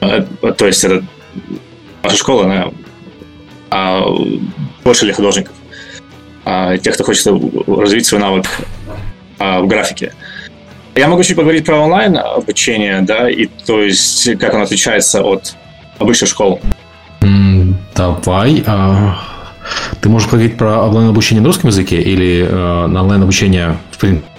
а, 0.00 0.22
то 0.52 0.66
есть 0.66 0.84
это 0.84 1.04
наша 2.02 2.16
школа, 2.16 2.44
она 2.44 2.70
а, 3.70 4.04
больше 4.84 5.04
для 5.04 5.14
художников, 5.14 5.54
а, 6.44 6.76
тех, 6.78 6.94
кто 6.94 7.04
хочет 7.04 7.26
развить 7.66 8.06
свой 8.06 8.20
навык 8.20 8.46
а, 9.38 9.60
в 9.60 9.66
графике. 9.66 10.12
Я 10.94 11.08
могу 11.08 11.22
чуть 11.22 11.36
поговорить 11.36 11.66
про 11.66 11.78
онлайн 11.78 12.16
обучение, 12.16 13.02
да, 13.02 13.28
и 13.28 13.46
то 13.46 13.82
есть 13.82 14.38
как 14.38 14.54
оно 14.54 14.62
отличается 14.64 15.22
от 15.22 15.54
обычных 15.98 16.30
школ. 16.30 16.60
Давай. 17.94 18.62
А, 18.66 19.18
ты 20.00 20.08
можешь 20.08 20.28
поговорить 20.28 20.56
про 20.56 20.82
онлайн 20.82 21.08
обучение 21.08 21.40
на 21.40 21.48
русском 21.48 21.70
языке 21.70 22.00
или 22.00 22.46
а, 22.48 22.86
на 22.86 23.02
онлайн 23.02 23.22
обучение 23.22 23.76
в 23.90 23.98
принципе? 23.98 24.30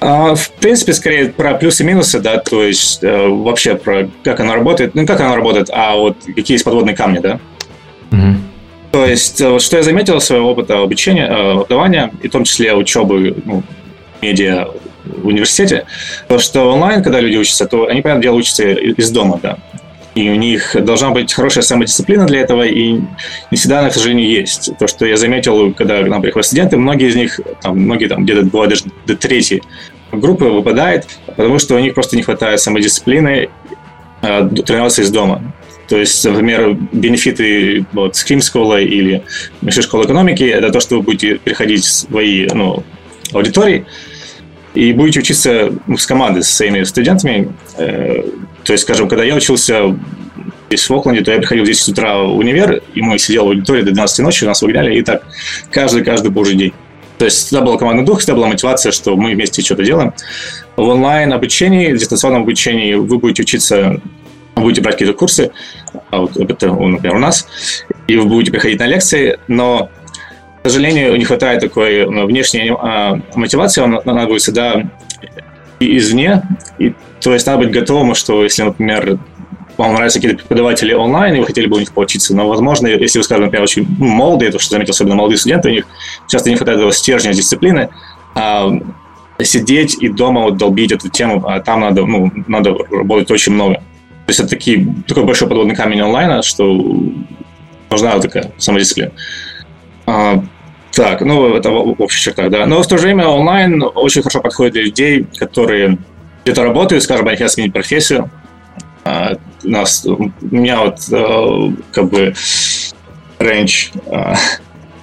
В 0.00 0.50
принципе, 0.60 0.92
скорее 0.92 1.30
про 1.30 1.54
плюсы 1.54 1.82
и 1.82 1.86
минусы, 1.86 2.20
да, 2.20 2.36
то 2.38 2.62
есть 2.62 3.02
э, 3.02 3.28
вообще 3.28 3.74
про 3.74 4.08
как 4.22 4.38
оно 4.38 4.54
работает, 4.54 4.94
ну 4.94 5.06
как 5.06 5.20
оно 5.20 5.34
работает, 5.34 5.68
а 5.72 5.96
вот 5.96 6.18
какие 6.26 6.54
есть 6.54 6.64
подводные 6.64 6.94
камни, 6.94 7.18
да. 7.18 7.40
Угу. 8.16 8.36
То 8.92 9.06
есть, 9.06 9.40
э, 9.40 9.58
что 9.58 9.76
я 9.76 9.82
заметил 9.82 10.16
из 10.16 10.24
своего 10.24 10.50
опыта 10.50 10.80
обучения, 10.82 11.26
э, 11.26 11.60
обдавания, 11.60 12.10
и 12.22 12.28
в 12.28 12.30
том 12.30 12.44
числе 12.44 12.74
учебы 12.74 13.36
ну, 13.44 13.62
медиа 14.22 14.68
в 15.04 15.26
университете, 15.26 15.84
то 16.28 16.38
что 16.38 16.72
онлайн, 16.72 17.02
когда 17.02 17.20
люди 17.20 17.36
учатся, 17.36 17.66
то 17.66 17.86
они, 17.86 18.02
понятное 18.02 18.22
дело, 18.22 18.36
учатся 18.36 18.64
из 18.72 19.10
дома, 19.10 19.38
да. 19.42 19.58
И 20.14 20.30
у 20.30 20.34
них 20.34 20.74
должна 20.82 21.10
быть 21.10 21.34
хорошая 21.34 21.62
самодисциплина 21.62 22.26
для 22.26 22.40
этого, 22.40 22.62
и 22.62 22.92
не 23.50 23.56
всегда 23.56 23.80
она, 23.80 23.90
к 23.90 23.92
сожалению, 23.92 24.30
есть. 24.30 24.70
То, 24.78 24.86
что 24.86 25.04
я 25.04 25.18
заметил, 25.18 25.74
когда 25.74 26.02
к 26.02 26.08
нам 26.08 26.22
приходят 26.22 26.46
студенты, 26.46 26.78
многие 26.78 27.08
из 27.08 27.16
них, 27.16 27.38
там, 27.60 27.78
многие 27.78 28.06
там 28.06 28.24
где-то 28.24 28.46
бывают 28.46 28.70
даже 28.70 28.84
до 29.06 29.14
третьей 29.14 29.62
группы 30.12 30.46
выпадает, 30.46 31.06
потому 31.26 31.58
что 31.58 31.74
у 31.74 31.78
них 31.78 31.92
просто 31.92 32.16
не 32.16 32.22
хватает 32.22 32.60
самодисциплины 32.60 33.50
э, 34.22 34.48
тренироваться 34.64 35.02
из 35.02 35.10
дома. 35.10 35.42
То 35.88 35.96
есть, 35.96 36.24
например, 36.24 36.76
бенефиты 36.92 37.86
вот, 37.92 38.14
School 38.14 38.82
или 38.82 39.22
школы 39.70 40.04
экономики– 40.04 40.42
это 40.44 40.70
то, 40.70 40.80
что 40.80 40.96
вы 40.96 41.02
будете 41.02 41.38
переходить 41.38 41.84
в 41.84 41.92
свои 41.92 42.46
ну, 42.52 42.82
аудитории, 43.32 43.86
и 44.74 44.92
будете 44.92 45.20
учиться 45.20 45.72
с 45.96 46.06
командой, 46.06 46.42
со 46.42 46.52
своими 46.52 46.82
студентами. 46.82 47.52
Э, 47.78 48.22
то 48.64 48.72
есть, 48.72 48.84
скажем, 48.84 49.08
когда 49.08 49.24
я 49.24 49.34
учился 49.34 49.96
здесь 50.68 50.88
в 50.88 50.94
Окленде, 50.94 51.22
то 51.22 51.32
я 51.32 51.38
приходил 51.38 51.64
здесь 51.64 51.80
с 51.80 51.88
утра 51.88 52.18
в 52.18 52.36
универ, 52.36 52.82
и 52.94 53.00
мы 53.00 53.18
сидели 53.18 53.38
в 53.38 53.44
аудитории 53.44 53.82
до 53.82 53.92
12 53.92 54.18
ночи, 54.20 54.44
нас 54.44 54.60
выгоняли, 54.60 54.98
и 54.98 55.02
так 55.02 55.22
каждый-каждый 55.70 56.30
божий 56.30 56.56
день. 56.56 56.72
То 57.18 57.24
есть 57.24 57.46
всегда 57.46 57.62
был 57.62 57.78
командный 57.78 58.04
дух, 58.04 58.18
всегда 58.18 58.34
была 58.34 58.48
мотивация, 58.48 58.92
что 58.92 59.16
мы 59.16 59.32
вместе 59.32 59.62
что-то 59.62 59.82
делаем. 59.82 60.12
В 60.76 60.82
онлайн-обучении, 60.82 61.92
в 61.92 61.98
дистанционном 61.98 62.42
обучении 62.42 62.94
вы 62.94 63.18
будете 63.18 63.42
учиться, 63.42 64.00
будете 64.62 64.80
брать 64.80 64.94
какие-то 64.94 65.16
курсы, 65.16 65.52
а 66.10 66.20
вот 66.20 66.36
это, 66.36 66.68
например, 66.68 67.16
у 67.16 67.18
нас, 67.18 67.46
и 68.08 68.16
вы 68.16 68.24
будете 68.24 68.52
приходить 68.52 68.80
на 68.80 68.86
лекции, 68.86 69.38
но 69.48 69.90
к 70.66 70.68
сожалению, 70.68 71.16
не 71.16 71.24
хватает 71.24 71.60
такой 71.60 72.10
ну, 72.10 72.26
внешней 72.26 72.72
а, 72.76 73.20
мотивации, 73.36 73.82
она, 73.82 74.26
будет 74.26 74.42
всегда 74.42 74.82
извне. 75.78 76.42
И, 76.78 76.92
то 77.20 77.32
есть 77.32 77.46
надо 77.46 77.58
быть 77.58 77.70
готовым, 77.70 78.16
что 78.16 78.42
если, 78.42 78.64
например, 78.64 79.20
вам 79.76 79.94
нравятся 79.94 80.18
какие-то 80.18 80.38
преподаватели 80.38 80.92
онлайн, 80.92 81.36
и 81.36 81.38
вы 81.38 81.46
хотели 81.46 81.68
бы 81.68 81.76
у 81.76 81.78
них 81.78 81.92
поучиться, 81.92 82.34
но, 82.34 82.48
возможно, 82.48 82.88
если 82.88 83.18
вы, 83.18 83.24
скажем, 83.24 83.44
например, 83.44 83.62
очень 83.62 83.86
молодые, 83.98 84.50
то, 84.50 84.58
что 84.58 84.70
заметил, 84.70 84.90
особенно 84.90 85.14
молодые 85.14 85.38
студенты, 85.38 85.68
у 85.68 85.72
них 85.72 85.86
часто 86.26 86.50
не 86.50 86.56
хватает 86.56 86.78
этого 86.78 86.92
стержня 86.92 87.32
дисциплины, 87.32 87.90
а 88.34 88.68
сидеть 89.40 89.96
и 90.00 90.08
дома 90.08 90.40
вот 90.42 90.56
долбить 90.56 90.90
эту 90.90 91.10
тему, 91.10 91.44
а 91.46 91.60
там 91.60 91.80
надо, 91.80 92.04
ну, 92.06 92.32
надо 92.48 92.74
работать 92.90 93.30
очень 93.30 93.52
много. 93.52 93.82
То 94.26 94.30
есть 94.30 94.40
это 94.40 94.48
такие, 94.48 94.86
такой 95.06 95.24
большой 95.24 95.48
подводный 95.48 95.76
камень 95.76 96.00
онлайна, 96.00 96.42
что 96.42 96.66
нужна 97.90 98.18
такая 98.18 98.52
самодисциплина. 98.58 99.12
А, 100.06 100.42
так, 100.92 101.20
ну, 101.20 101.54
это 101.54 101.70
в 101.70 102.00
общих 102.02 102.20
чертах, 102.20 102.50
да. 102.50 102.66
Но 102.66 102.82
в 102.82 102.86
то 102.88 102.98
же 102.98 103.04
время 103.04 103.28
онлайн 103.28 103.82
очень 103.94 104.22
хорошо 104.22 104.40
подходит 104.40 104.72
для 104.72 104.82
людей, 104.82 105.26
которые 105.38 105.98
где-то 106.44 106.62
работают, 106.62 107.04
скажем, 107.04 107.28
они 107.28 107.36
хотят 107.36 107.52
сменить 107.52 107.72
профессию. 107.72 108.30
А, 109.04 109.36
у 109.62 109.68
нас, 109.68 110.04
у 110.04 110.32
меня 110.40 110.80
вот 110.80 110.98
э, 111.10 111.72
как 111.92 112.10
бы 112.10 112.34
рейндж 113.38 113.88
э, 114.06 114.34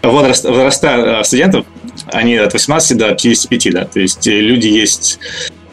возраст, 0.02 0.46
возраста 0.46 1.20
э, 1.20 1.24
студентов, 1.24 1.66
они 2.12 2.36
от 2.36 2.54
18 2.54 2.98
до 2.98 3.10
55, 3.10 3.74
да, 3.74 3.86
то 3.86 4.00
есть 4.00 4.26
люди 4.26 4.68
есть, 4.68 5.20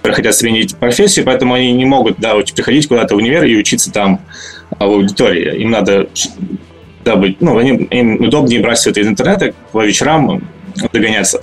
хотят 0.02 0.34
сменить 0.34 0.76
профессию, 0.76 1.24
поэтому 1.24 1.54
они 1.54 1.72
не 1.72 1.84
могут, 1.84 2.18
да, 2.18 2.34
приходить 2.34 2.88
куда-то 2.88 3.14
в 3.14 3.18
универ 3.18 3.44
и 3.44 3.56
учиться 3.56 3.92
там 3.92 4.20
в 4.70 4.82
аудитории. 4.82 5.60
Им 5.62 5.70
надо 5.70 6.08
дабы, 7.04 7.36
ну, 7.40 7.56
они, 7.58 7.70
им 7.70 8.22
удобнее 8.22 8.60
брать 8.60 8.78
все 8.78 8.90
это 8.90 9.00
из 9.00 9.08
интернета 9.08 9.54
по 9.72 9.84
вечерам 9.84 10.42
догоняться. 10.92 11.42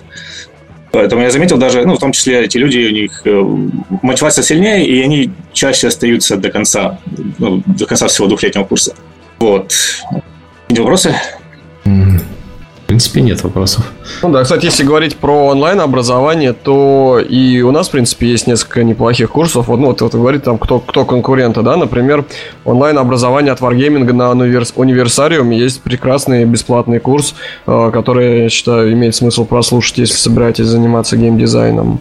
Поэтому 0.92 1.22
я 1.22 1.32
заметил 1.32 1.58
даже, 1.58 1.86
ну, 1.86 1.96
в 1.96 2.00
том 2.00 2.12
числе 2.12 2.46
эти 2.46 2.58
люди, 2.58 2.78
у 2.78 2.92
них 2.92 3.22
э, 3.26 3.42
мотивация 4.02 4.44
сильнее, 4.44 4.88
и 4.88 5.02
они 5.02 5.32
чаще 5.54 5.88
остаются 5.88 6.38
до 6.38 6.50
конца, 6.50 7.00
ну, 7.38 7.62
до 7.66 7.86
конца 7.86 8.08
всего 8.08 8.28
двухлетнего 8.28 8.64
курса. 8.64 8.96
Вот. 9.40 9.74
Вопросы? 10.70 11.16
Принципе, 12.98 13.22
нет 13.22 13.44
вопросов. 13.44 13.94
Ну 14.24 14.30
да, 14.30 14.42
кстати, 14.42 14.66
если 14.66 14.84
говорить 14.84 15.18
про 15.18 15.50
онлайн-образование, 15.50 16.54
то 16.54 17.20
и 17.20 17.62
у 17.62 17.70
нас, 17.70 17.90
в 17.90 17.92
принципе, 17.92 18.26
есть 18.26 18.48
несколько 18.48 18.84
неплохих 18.84 19.30
курсов. 19.30 19.68
Вот, 19.68 19.80
ну, 19.80 19.90
вот, 19.90 20.02
вот 20.02 20.16
говорит 20.16 20.44
там, 20.44 20.58
кто, 20.58 20.80
кто 20.80 21.06
конкуренты, 21.06 21.62
да, 21.62 21.78
например, 21.78 22.26
онлайн-образование 22.66 23.54
от 23.54 23.60
Wargaming 23.60 24.12
на 24.14 24.32
универс- 24.32 24.74
универсариуме 24.76 25.60
есть 25.60 25.84
прекрасный 25.84 26.46
бесплатный 26.46 27.00
курс, 27.00 27.36
э, 27.68 27.92
который, 27.94 28.42
я 28.42 28.50
считаю, 28.50 28.92
имеет 28.94 29.14
смысл 29.14 29.46
прослушать, 29.46 30.00
если 30.00 30.16
собираетесь 30.16 30.66
заниматься 30.66 31.18
геймдизайном. 31.18 32.00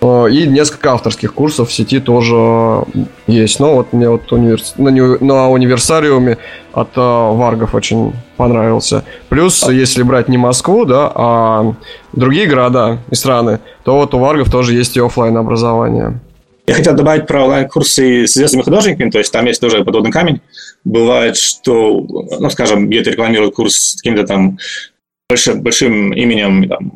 Э, 0.00 0.26
и 0.30 0.46
несколько 0.46 0.92
авторских 0.92 1.34
курсов 1.34 1.68
в 1.68 1.72
сети 1.72 2.00
тоже 2.00 2.84
есть. 3.26 3.60
Но 3.60 3.74
вот 3.74 3.92
мне 3.92 4.08
вот 4.08 4.30
универс... 4.32 4.74
на, 4.76 4.90
на 4.90 5.50
универсариуме 5.50 6.38
от 6.72 6.96
э, 6.96 7.00
Варгов 7.00 7.74
очень 7.74 8.12
понравился. 8.36 9.04
Плюс, 9.28 9.64
а... 9.66 9.72
если 9.72 10.02
брать 10.02 10.28
не 10.28 10.38
Москву, 10.38 10.84
да, 10.84 11.10
а 11.14 11.74
другие 12.12 12.46
города 12.46 12.98
и 13.10 13.14
страны, 13.14 13.60
то 13.84 13.96
вот 13.96 14.14
у 14.14 14.18
Варгов 14.18 14.50
тоже 14.50 14.74
есть 14.74 14.96
и 14.96 15.00
офлайн 15.00 15.36
образование. 15.36 16.20
Я 16.66 16.74
хотел 16.74 16.94
добавить 16.94 17.26
про 17.26 17.44
онлайн-курсы 17.44 18.26
с 18.26 18.36
известными 18.36 18.62
художниками, 18.62 19.08
то 19.08 19.18
есть 19.18 19.32
там 19.32 19.46
есть 19.46 19.58
тоже 19.58 19.84
подводный 19.84 20.12
камень. 20.12 20.42
Бывает, 20.84 21.38
что, 21.38 22.06
ну, 22.38 22.50
скажем, 22.50 22.88
где-то 22.88 23.10
рекламируют 23.10 23.54
курс 23.54 23.74
с 23.74 23.96
каким-то 23.96 24.26
там 24.26 24.58
большим, 25.30 25.62
большим 25.62 26.12
именем 26.12 26.68
там, 26.68 26.92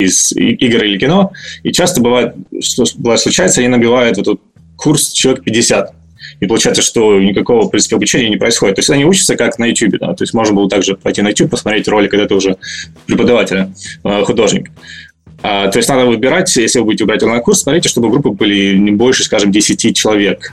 из 0.00 0.32
игр 0.32 0.84
или 0.84 0.98
кино, 0.98 1.32
и 1.62 1.72
часто 1.72 2.00
бывает, 2.00 2.34
что 2.60 2.84
случается, 2.84 3.60
они 3.60 3.68
набивают 3.68 4.18
этот 4.18 4.40
курс 4.76 5.12
человек 5.12 5.44
50. 5.44 5.94
И 6.40 6.46
получается, 6.46 6.82
что 6.82 7.20
никакого, 7.20 7.66
в 7.66 7.70
принципе, 7.70 7.96
обучения 7.96 8.30
не 8.30 8.36
происходит. 8.36 8.76
То 8.76 8.80
есть 8.80 8.90
они 8.90 9.04
учатся 9.04 9.36
как 9.36 9.58
на 9.58 9.66
YouTube. 9.66 9.98
Да? 10.00 10.14
То 10.14 10.22
есть 10.22 10.32
можно 10.32 10.54
было 10.54 10.68
также 10.68 10.96
пойти 10.96 11.22
на 11.22 11.28
YouTube, 11.28 11.50
посмотреть 11.50 11.86
ролик, 11.88 12.10
когда 12.10 12.26
ты 12.26 12.34
уже 12.34 12.56
преподавателя, 13.06 13.72
э, 14.04 14.22
художник. 14.24 14.70
А, 15.42 15.68
то 15.68 15.78
есть 15.78 15.88
надо 15.88 16.06
выбирать, 16.06 16.54
если 16.56 16.80
вы 16.80 16.86
будете 16.86 17.04
брать 17.04 17.22
онлайн-курс, 17.22 17.62
смотрите, 17.62 17.88
чтобы 17.88 18.10
группы 18.10 18.30
были 18.30 18.76
не 18.76 18.90
больше, 18.90 19.24
скажем, 19.24 19.50
10 19.50 19.96
человек. 19.96 20.52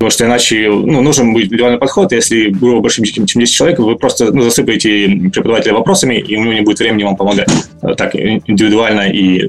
Потому 0.00 0.12
что 0.12 0.24
иначе 0.24 0.70
ну, 0.70 1.02
нужен 1.02 1.34
будет 1.34 1.48
индивидуальный 1.48 1.78
подход. 1.78 2.10
Если 2.12 2.48
группа 2.48 2.80
больше, 2.80 3.04
чем 3.04 3.26
10 3.26 3.54
человек, 3.54 3.78
вы 3.80 3.96
просто 3.96 4.32
ну, 4.32 4.40
засыпаете 4.40 5.06
преподавателя 5.30 5.74
вопросами, 5.74 6.14
и 6.14 6.36
у 6.36 6.40
него 6.40 6.54
не 6.54 6.62
будет 6.62 6.78
времени 6.78 7.04
вам 7.04 7.16
помогать. 7.16 7.50
Так, 7.98 8.16
индивидуально 8.16 9.10
и 9.10 9.46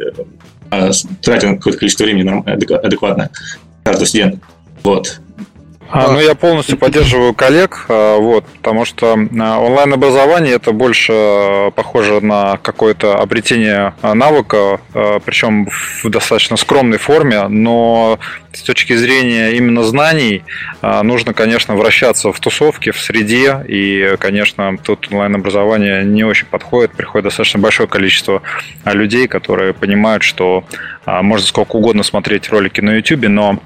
э, 0.72 0.92
тратя 1.22 1.56
какое-то 1.56 1.80
количество 1.80 2.04
времени 2.04 2.44
адекватное 2.46 3.30
каждого 3.86 4.06
студента. 4.06 4.40
Вот. 4.84 5.22
А, 5.94 6.10
ну, 6.10 6.22
я 6.22 6.36
полностью 6.36 6.78
поддерживаю 6.78 7.34
коллег, 7.34 7.86
а, 7.90 8.18
вот, 8.18 8.46
потому 8.46 8.86
что 8.86 9.14
а, 9.14 9.60
онлайн-образование 9.60 10.54
это 10.56 10.72
больше 10.72 11.12
а, 11.14 11.72
похоже 11.72 12.22
на 12.22 12.58
какое-то 12.58 13.18
обретение 13.18 13.94
навыка, 14.02 14.80
причем 15.26 15.68
в 15.68 16.10
достаточно 16.10 16.56
скромной 16.56 16.98
форме, 16.98 17.48
но 17.48 18.20
с 18.54 18.62
точки 18.62 18.96
зрения 18.96 19.52
именно 19.52 19.84
знаний 19.84 20.44
нужно, 20.82 21.34
конечно, 21.34 21.76
вращаться 21.76 22.32
в 22.32 22.40
тусовке, 22.40 22.92
в 22.92 23.00
среде, 23.00 23.64
и, 23.68 24.16
конечно, 24.20 24.78
тут 24.78 25.08
онлайн-образование 25.12 26.04
не 26.04 26.24
очень 26.24 26.48
подходит, 26.48 26.92
приходит 26.92 27.26
достаточно 27.26 27.60
большое 27.60 27.88
количество 27.88 28.42
людей, 28.86 29.28
которые 29.28 29.74
понимают, 29.74 30.24
что 30.24 30.66
можно 31.06 31.46
сколько 31.46 31.76
угодно 31.76 32.04
смотреть 32.04 32.50
ролики 32.50 32.82
на 32.82 32.96
YouTube, 32.96 33.28
но 33.28 33.60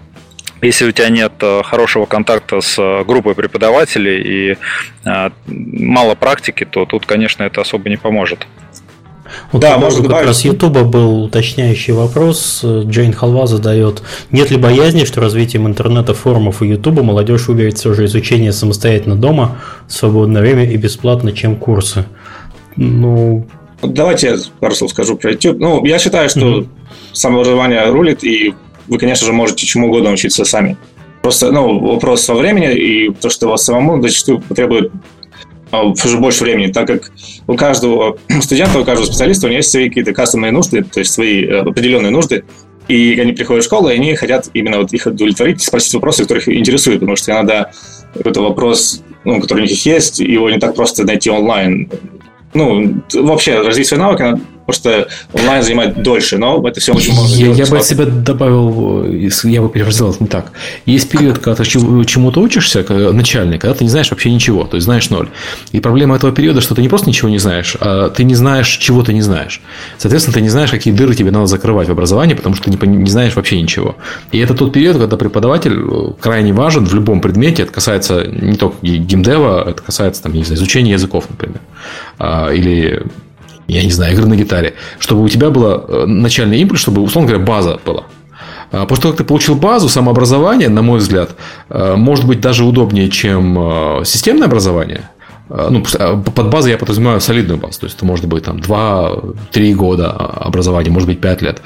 если 0.66 0.86
у 0.88 0.91
тебя 0.91 1.09
нет 1.09 1.34
э, 1.41 1.61
хорошего 1.63 2.05
контакта 2.05 2.61
с 2.61 2.78
э, 2.78 3.03
группой 3.05 3.36
преподавателей 3.36 4.22
и 4.22 4.57
э, 5.05 5.30
мало 5.47 6.16
практики, 6.16 6.66
то 6.66 6.86
тут, 6.86 7.05
конечно, 7.05 7.43
это 7.43 7.61
особо 7.61 7.89
не 7.89 7.97
поможет. 7.97 8.47
Вот 9.51 9.61
да, 9.61 9.78
может 9.78 9.99
как 9.99 10.07
добавить. 10.07 10.28
раз 10.28 10.45
Ютуба 10.45 10.84
был 10.84 11.24
уточняющий 11.24 11.93
вопрос. 11.93 12.63
Джейн 12.63 13.11
Халва 13.11 13.47
задает, 13.47 14.03
нет 14.32 14.51
ли 14.51 14.57
боязни, 14.57 15.03
что 15.03 15.20
развитием 15.20 15.68
интернета, 15.68 16.13
форумов 16.13 16.61
и 16.61 16.68
Ютуба 16.68 17.01
молодежь 17.03 17.47
выберет 17.47 17.78
все 17.78 17.93
же 17.93 18.05
изучение 18.05 18.51
самостоятельно 18.51 19.16
дома, 19.16 19.57
в 19.88 19.93
свободное 19.93 20.41
время 20.41 20.72
и 20.72 20.78
бесплатно, 20.78 21.32
чем 21.32 21.55
курсы? 21.55 22.05
Ну... 22.76 23.47
Давайте 23.82 24.28
я 24.28 24.38
пару 24.59 24.74
слов 24.74 24.91
скажу 24.91 25.18
про 25.18 25.32
YouTube. 25.32 25.59
Ну, 25.59 25.86
я 25.86 25.99
считаю, 25.99 26.30
что 26.30 26.39
mm-hmm. 26.39 26.68
самообразование 27.13 27.89
рулит, 27.89 28.24
и 28.24 28.53
вы, 28.88 28.97
конечно 28.97 29.25
же, 29.25 29.33
можете 29.33 29.65
чему 29.65 29.88
угодно 29.88 30.11
учиться 30.11 30.45
сами. 30.45 30.77
Просто, 31.21 31.51
ну, 31.51 31.79
вопрос 31.79 32.27
во 32.29 32.36
времени 32.36 32.73
и 32.73 33.09
то, 33.11 33.29
что 33.29 33.47
вас 33.47 33.63
самому 33.63 34.01
зачастую 34.01 34.41
потребует 34.41 34.91
а, 35.71 35.83
уже 35.86 36.17
больше 36.17 36.43
времени, 36.43 36.71
так 36.71 36.88
как 36.88 37.11
у 37.47 37.55
каждого 37.55 38.17
студента, 38.41 38.79
у 38.79 38.86
каждого 38.86 39.05
специалиста 39.05 39.47
у 39.47 39.49
него 39.49 39.57
есть 39.57 39.71
свои 39.71 39.89
какие-то 39.89 40.13
кастомные 40.13 40.51
нужды, 40.51 40.83
то 40.83 40.99
есть 40.99 41.11
свои 41.11 41.43
э, 41.43 41.61
определенные 41.61 42.11
нужды, 42.11 42.43
и 42.88 43.19
они 43.19 43.33
приходят 43.33 43.63
в 43.63 43.67
школу, 43.67 43.89
и 43.89 43.93
они 43.93 44.15
хотят 44.15 44.49
именно 44.53 44.77
вот 44.77 44.93
их 44.93 45.07
удовлетворить, 45.07 45.61
спросить 45.61 45.93
вопросы, 45.95 46.23
которые 46.23 46.43
их 46.43 46.59
интересуют, 46.59 46.99
потому 46.99 47.15
что 47.15 47.31
иногда 47.31 47.71
какой-то 48.13 48.41
вопрос, 48.41 49.01
ну, 49.23 49.41
который 49.41 49.61
у 49.61 49.67
них 49.67 49.86
есть, 49.86 50.19
его 50.19 50.49
не 50.49 50.59
так 50.59 50.75
просто 50.75 51.05
найти 51.05 51.29
онлайн. 51.29 51.89
Ну, 52.53 53.01
вообще, 53.13 53.61
развить 53.61 53.88
свои 53.88 53.99
навыки 53.99 54.39
Просто 54.66 55.07
онлайн 55.34 55.63
занимает 55.63 56.01
дольше, 56.01 56.38
но 56.38 56.66
это 56.68 56.80
все 56.80 56.93
очень 56.93 57.13
можно 57.13 57.36
Я, 57.36 57.51
я 57.51 57.66
бы 57.66 57.78
от 57.78 57.86
себя 57.86 58.05
добавил, 58.05 59.05
я 59.43 59.61
бы 59.61 59.70
перефразировал 59.70 60.16
не 60.20 60.28
так. 60.28 60.51
Есть 60.86 61.09
период, 61.09 61.38
когда 61.38 61.63
ты 61.63 61.66
чему-то 61.66 62.41
учишься, 62.41 62.84
начальный, 63.11 63.59
когда 63.59 63.76
ты 63.76 63.84
не 63.84 63.89
знаешь 63.89 64.09
вообще 64.09 64.32
ничего, 64.32 64.63
то 64.63 64.76
есть 64.76 64.86
знаешь 64.86 65.09
ноль. 65.09 65.30
И 65.72 65.80
проблема 65.80 66.16
этого 66.16 66.32
периода, 66.32 66.61
что 66.61 66.74
ты 66.74 66.82
не 66.82 66.89
просто 66.89 67.09
ничего 67.09 67.30
не 67.30 67.38
знаешь, 67.38 67.78
а 67.80 68.09
ты 68.09 68.24
не 68.24 68.36
знаешь, 68.36 68.68
чего 68.68 69.03
ты 69.03 69.13
не 69.13 69.22
знаешь. 69.22 69.61
Соответственно, 69.97 70.34
ты 70.34 70.41
не 70.41 70.49
знаешь, 70.49 70.72
какие 70.72 70.93
дыры 70.93 71.13
тебе 71.13 71.32
надо 71.32 71.45
закрывать 71.45 71.88
в 71.88 71.91
образовании, 71.91 72.34
потому 72.34 72.55
что 72.55 72.72
ты 72.72 72.72
не, 72.72 72.97
не 72.97 73.09
знаешь 73.09 73.36
вообще 73.36 73.61
ничего. 73.61 73.95
И 74.32 74.39
это 74.39 74.53
тот 74.53 74.74
период, 74.74 74.97
когда 74.97 75.18
преподаватель 75.18 75.78
э, 75.78 76.11
крайне 76.20 76.53
важен 76.53 76.86
в 76.86 76.93
любом 76.93 77.22
предмете. 77.22 77.63
Это 77.63 77.72
касается 77.72 78.26
не 78.26 78.57
только 78.57 78.78
геймдева, 78.82 79.70
это 79.70 79.82
касается 79.82 80.24
там, 80.24 80.34
не 80.34 80.43
знаю, 80.43 80.57
изучения 80.57 80.91
языков, 80.91 81.26
например. 81.30 81.61
А, 82.18 82.51
или 82.51 83.03
я 83.68 83.84
не 83.84 83.91
знаю, 83.91 84.13
игры 84.13 84.28
на 84.28 84.36
гитаре, 84.36 84.76
чтобы 84.99 85.24
у 85.24 85.30
тебя 85.30 85.49
был 85.49 85.66
э, 85.66 86.05
начальный 86.05 86.59
импульс, 86.59 86.82
чтобы, 86.82 87.01
условно 87.01 87.30
говоря, 87.30 87.45
база 87.45 87.80
была. 87.86 88.03
А 88.72 88.86
после 88.86 89.03
того, 89.03 89.11
как 89.13 89.20
ты 89.20 89.24
получил 89.24 89.55
базу, 89.55 89.89
самообразование, 89.89 90.70
на 90.70 90.82
мой 90.82 90.99
взгляд, 90.99 91.36
э, 91.70 91.95
может 91.95 92.26
быть 92.26 92.41
даже 92.41 92.63
удобнее, 92.63 93.09
чем 93.09 93.57
э, 93.57 94.05
системное 94.05 94.47
образование. 94.47 95.09
А, 95.50 95.70
ну, 95.70 95.84
а, 96.00 96.18
под 96.18 96.50
базой 96.50 96.72
я 96.72 96.78
подразумеваю 96.78 97.22
солидную 97.22 97.60
базу. 97.60 97.80
То 97.80 97.86
есть, 97.86 97.98
это 97.98 98.06
может 98.06 98.26
быть 98.26 98.43
там 98.43 98.58
2-3 98.58 99.74
года 99.74 100.12
образования, 100.12 100.89
может 100.89 101.08
быть 101.08 101.22
5 101.22 101.41
лет. 101.41 101.62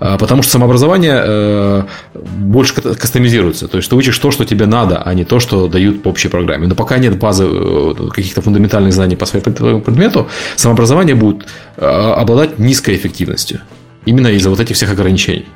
А, 0.00 0.18
потому 0.18 0.42
что 0.42 0.52
самообразование 0.52 1.22
э, 1.24 1.82
больше 2.14 2.74
кастомизируется. 2.74 3.68
То 3.68 3.78
есть, 3.78 3.88
ты 3.88 3.96
учишь 3.96 4.18
то, 4.18 4.30
что 4.30 4.44
тебе 4.44 4.66
надо, 4.66 5.02
а 5.02 5.14
не 5.14 5.24
то, 5.24 5.40
что 5.40 5.68
дают 5.68 6.02
по 6.02 6.08
общей 6.08 6.28
программе. 6.28 6.66
Но 6.66 6.74
пока 6.74 6.98
нет 6.98 7.18
базы 7.18 7.46
э, 7.48 7.94
каких-то 8.14 8.42
фундаментальных 8.42 8.92
знаний 8.92 9.16
по 9.16 9.26
своему 9.26 9.80
предмету, 9.80 10.28
самообразование 10.56 11.14
будет 11.14 11.46
э, 11.76 11.86
обладать 11.86 12.58
низкой 12.58 12.96
эффективностью. 12.96 13.60
Именно 14.04 14.28
из-за 14.28 14.50
вот 14.50 14.60
этих 14.60 14.76
всех 14.76 14.90
ограничений. 14.90 15.46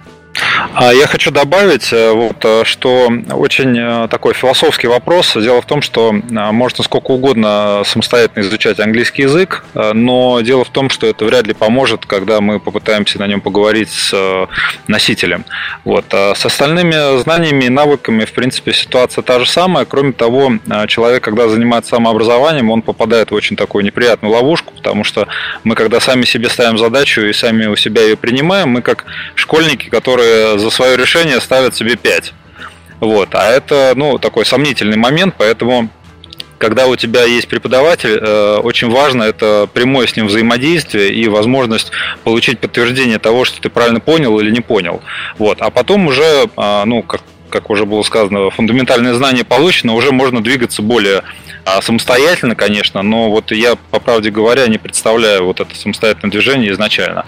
А 0.74 0.92
я 0.92 1.06
хочу 1.06 1.30
добавить, 1.30 1.92
э, 1.92 2.12
вот, 2.12 2.44
э, 2.44 2.64
что 2.64 3.10
очень 3.30 3.78
э, 3.78 4.08
такой 4.08 4.34
философский 4.34 4.88
вопрос. 4.88 5.34
Дело 5.34 5.62
в 5.62 5.66
том, 5.66 5.80
что 5.80 6.12
можно 6.12 6.84
сколько 6.84 7.12
угодно 7.12 7.82
самостоятельно 7.84 8.42
изучать 8.42 8.78
английский 8.80 9.22
язык, 9.22 9.64
но 9.74 10.40
дело 10.42 10.64
в 10.64 10.70
том, 10.70 10.90
что 10.90 11.06
это 11.06 11.24
вряд 11.24 11.46
ли 11.46 11.54
поможет, 11.54 12.06
когда 12.06 12.40
мы 12.40 12.60
попытаемся 12.60 13.18
на 13.18 13.26
нем 13.26 13.40
поговорить 13.40 13.90
с 13.90 14.14
носителем. 14.86 15.44
Вот. 15.84 16.04
А 16.12 16.34
с 16.34 16.44
остальными 16.44 17.20
знаниями 17.22 17.64
и 17.64 17.68
навыками, 17.68 18.24
в 18.24 18.32
принципе, 18.32 18.72
ситуация 18.72 19.22
та 19.22 19.38
же 19.40 19.46
самая. 19.46 19.84
Кроме 19.84 20.12
того, 20.12 20.52
человек, 20.88 21.22
когда 21.24 21.48
занимается 21.48 21.90
самообразованием, 21.90 22.70
он 22.70 22.82
попадает 22.82 23.30
в 23.30 23.34
очень 23.34 23.56
такую 23.56 23.84
неприятную 23.84 24.32
ловушку, 24.32 24.72
потому 24.74 25.04
что 25.04 25.28
мы, 25.64 25.74
когда 25.74 26.00
сами 26.00 26.24
себе 26.24 26.48
ставим 26.48 26.78
задачу 26.78 27.22
и 27.22 27.32
сами 27.32 27.66
у 27.66 27.76
себя 27.76 28.02
ее 28.02 28.16
принимаем, 28.16 28.70
мы 28.70 28.82
как 28.82 29.04
школьники, 29.34 29.88
которые 29.88 30.25
за 30.56 30.70
свое 30.70 30.96
решение 30.96 31.40
ставят 31.40 31.74
себе 31.74 31.96
5. 31.96 32.32
Вот. 33.00 33.34
А 33.34 33.50
это, 33.50 33.92
ну, 33.96 34.18
такой 34.18 34.46
сомнительный 34.46 34.96
момент, 34.96 35.34
поэтому 35.36 35.90
когда 36.58 36.86
у 36.86 36.96
тебя 36.96 37.24
есть 37.24 37.48
преподаватель, 37.48 38.18
э, 38.20 38.56
очень 38.62 38.90
важно 38.90 39.24
это 39.24 39.68
прямое 39.72 40.06
с 40.06 40.16
ним 40.16 40.26
взаимодействие 40.26 41.12
и 41.12 41.28
возможность 41.28 41.90
получить 42.24 42.60
подтверждение 42.60 43.18
того, 43.18 43.44
что 43.44 43.60
ты 43.60 43.68
правильно 43.68 44.00
понял 44.00 44.38
или 44.40 44.50
не 44.50 44.60
понял. 44.60 45.02
Вот. 45.38 45.60
А 45.60 45.70
потом 45.70 46.06
уже, 46.06 46.48
а, 46.56 46.84
ну, 46.86 47.02
как, 47.02 47.20
как 47.50 47.70
уже 47.70 47.84
было 47.84 48.02
сказано, 48.02 48.50
фундаментальные 48.50 49.14
знания 49.14 49.44
получено, 49.44 49.94
уже 49.94 50.12
можно 50.12 50.42
двигаться 50.42 50.82
более 50.82 51.22
а, 51.64 51.82
самостоятельно, 51.82 52.54
конечно, 52.54 53.02
но 53.02 53.30
вот 53.30 53.52
я, 53.52 53.76
по 53.90 54.00
правде 54.00 54.30
говоря, 54.30 54.66
не 54.66 54.78
представляю 54.78 55.44
вот 55.44 55.60
это 55.60 55.74
самостоятельное 55.74 56.30
движение 56.30 56.72
изначально. 56.72 57.26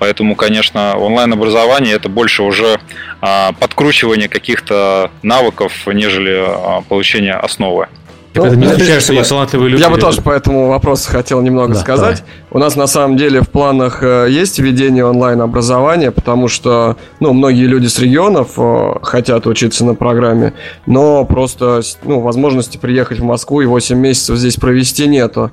Поэтому, 0.00 0.34
конечно, 0.34 0.96
онлайн-образование 0.96 1.94
это 1.94 2.08
больше 2.08 2.42
уже 2.42 2.80
а, 3.20 3.52
подкручивание 3.52 4.28
каких-то 4.28 5.10
навыков, 5.22 5.72
нежели 5.86 6.42
а, 6.42 6.80
получение 6.80 7.34
основы. 7.34 7.86
Ну, 8.34 8.44
это 8.44 8.56
не 8.56 8.66
означает, 8.66 9.02
что 9.02 9.12
есть 9.12 9.28
талантливые 9.28 9.70
люди. 9.70 9.82
Я 9.82 9.90
бы 9.90 9.98
тоже 9.98 10.22
по 10.22 10.30
этому 10.30 10.68
вопросу 10.68 11.10
хотел 11.10 11.40
немного 11.42 11.74
да, 11.74 11.80
сказать. 11.80 12.18
Давай. 12.18 12.44
У 12.52 12.58
нас 12.58 12.76
на 12.76 12.86
самом 12.86 13.16
деле 13.16 13.42
в 13.42 13.50
планах 13.50 14.02
э, 14.02 14.28
есть 14.30 14.58
введение 14.60 15.04
онлайн-образования, 15.04 16.12
потому 16.12 16.46
что 16.46 16.96
ну, 17.18 17.32
многие 17.32 17.64
люди 17.64 17.88
с 17.88 17.98
регионов 17.98 18.52
э, 18.56 18.94
хотят 19.02 19.46
учиться 19.46 19.84
на 19.84 19.94
программе, 19.94 20.54
но 20.86 21.24
просто 21.24 21.80
ну, 22.04 22.20
возможности 22.20 22.76
приехать 22.76 23.18
в 23.18 23.24
Москву 23.24 23.62
и 23.62 23.66
8 23.66 23.98
месяцев 23.98 24.36
здесь 24.36 24.56
провести 24.56 25.08
нету. 25.08 25.50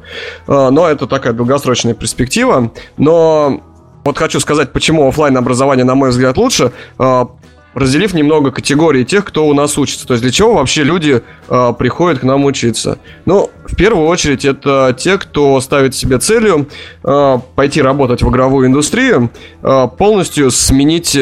Э, 0.47 0.69
но 0.69 0.87
это 0.87 1.07
такая 1.07 1.33
долгосрочная 1.33 1.95
перспектива. 1.95 2.71
Но 2.97 3.63
вот 4.07 4.17
хочу 4.17 4.39
сказать, 4.39 4.71
почему 4.71 5.07
офлайн 5.07 5.37
образование, 5.37 5.85
на 5.85 5.95
мой 5.95 6.09
взгляд, 6.09 6.37
лучше 6.37 6.71
а, 6.97 7.29
разделив 7.73 8.13
немного 8.13 8.51
категории 8.51 9.03
тех, 9.03 9.25
кто 9.25 9.47
у 9.47 9.53
нас 9.53 9.77
учится. 9.77 10.07
То 10.07 10.13
есть 10.13 10.23
для 10.23 10.31
чего 10.31 10.55
вообще 10.55 10.83
люди 10.83 11.21
э, 11.47 11.73
приходят 11.77 12.19
к 12.19 12.23
нам 12.23 12.45
учиться? 12.45 12.97
Ну, 13.25 13.51
в 13.65 13.75
первую 13.75 14.07
очередь, 14.07 14.45
это 14.45 14.95
те, 14.97 15.19
кто 15.19 15.61
ставит 15.61 15.93
себе 15.93 16.17
целью 16.17 16.67
э, 17.03 17.37
пойти 17.55 17.81
работать 17.81 18.23
в 18.23 18.29
игровую 18.29 18.67
индустрию, 18.67 19.29
полностью 19.61 20.49
сменить 20.49 21.15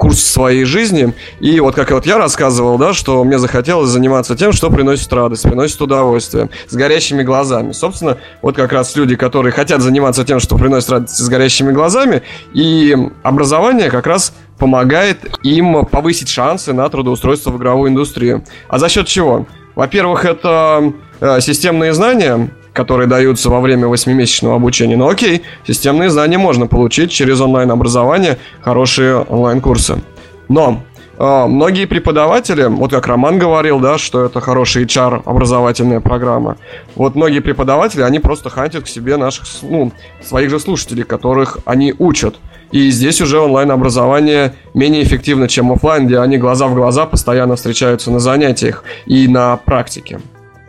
курс 0.00 0.18
своей 0.24 0.64
жизни. 0.64 1.12
И 1.40 1.60
вот 1.60 1.74
как 1.74 1.90
вот 1.90 2.06
я 2.06 2.16
рассказывал, 2.16 2.78
да, 2.78 2.94
что 2.94 3.22
мне 3.22 3.38
захотелось 3.38 3.90
заниматься 3.90 4.34
тем, 4.34 4.52
что 4.52 4.70
приносит 4.70 5.12
радость, 5.12 5.42
приносит 5.42 5.78
удовольствие, 5.82 6.48
с 6.68 6.74
горящими 6.74 7.22
глазами. 7.22 7.72
Собственно, 7.72 8.16
вот 8.40 8.56
как 8.56 8.72
раз 8.72 8.96
люди, 8.96 9.14
которые 9.14 9.52
хотят 9.52 9.82
заниматься 9.82 10.24
тем, 10.24 10.40
что 10.40 10.56
приносит 10.56 10.88
радость 10.88 11.18
с 11.18 11.28
горящими 11.28 11.70
глазами, 11.70 12.22
и 12.54 12.96
образование 13.22 13.90
как 13.90 14.06
раз 14.06 14.32
помогает 14.58 15.18
им 15.42 15.84
повысить 15.84 16.30
шансы 16.30 16.72
на 16.72 16.88
трудоустройство 16.88 17.50
в 17.50 17.58
игровую 17.58 17.90
индустрию. 17.90 18.42
А 18.68 18.78
за 18.78 18.88
счет 18.88 19.06
чего? 19.06 19.46
Во-первых, 19.74 20.24
это 20.24 20.94
э, 21.20 21.40
системные 21.42 21.92
знания, 21.92 22.50
которые 22.72 23.08
даются 23.08 23.50
во 23.50 23.60
время 23.60 23.88
восьмимесячного 23.88 24.56
обучения. 24.56 24.96
Ну 24.96 25.08
окей, 25.08 25.42
системные 25.66 26.10
знания 26.10 26.38
можно 26.38 26.66
получить 26.66 27.10
через 27.10 27.40
онлайн-образование, 27.40 28.38
хорошие 28.60 29.16
онлайн-курсы. 29.16 30.02
Но 30.48 30.82
э, 31.18 31.46
многие 31.46 31.86
преподаватели, 31.86 32.64
вот 32.64 32.90
как 32.90 33.06
Роман 33.06 33.38
говорил, 33.38 33.80
да, 33.80 33.98
что 33.98 34.24
это 34.24 34.40
хорошая 34.40 34.84
HR 34.84 35.22
образовательная 35.24 36.00
программа, 36.00 36.56
вот 36.94 37.14
многие 37.14 37.40
преподаватели, 37.40 38.02
они 38.02 38.18
просто 38.18 38.50
хантят 38.50 38.84
к 38.84 38.88
себе 38.88 39.16
наших, 39.16 39.46
ну, 39.62 39.92
своих 40.22 40.50
же 40.50 40.60
слушателей, 40.60 41.04
которых 41.04 41.58
они 41.64 41.94
учат. 41.98 42.36
И 42.72 42.90
здесь 42.90 43.20
уже 43.20 43.40
онлайн-образование 43.40 44.54
менее 44.74 45.02
эффективно, 45.02 45.48
чем 45.48 45.72
офлайн, 45.72 46.06
где 46.06 46.20
они 46.20 46.38
глаза 46.38 46.68
в 46.68 46.74
глаза 46.74 47.04
постоянно 47.04 47.56
встречаются 47.56 48.12
на 48.12 48.20
занятиях 48.20 48.84
и 49.06 49.26
на 49.26 49.56
практике. 49.56 50.20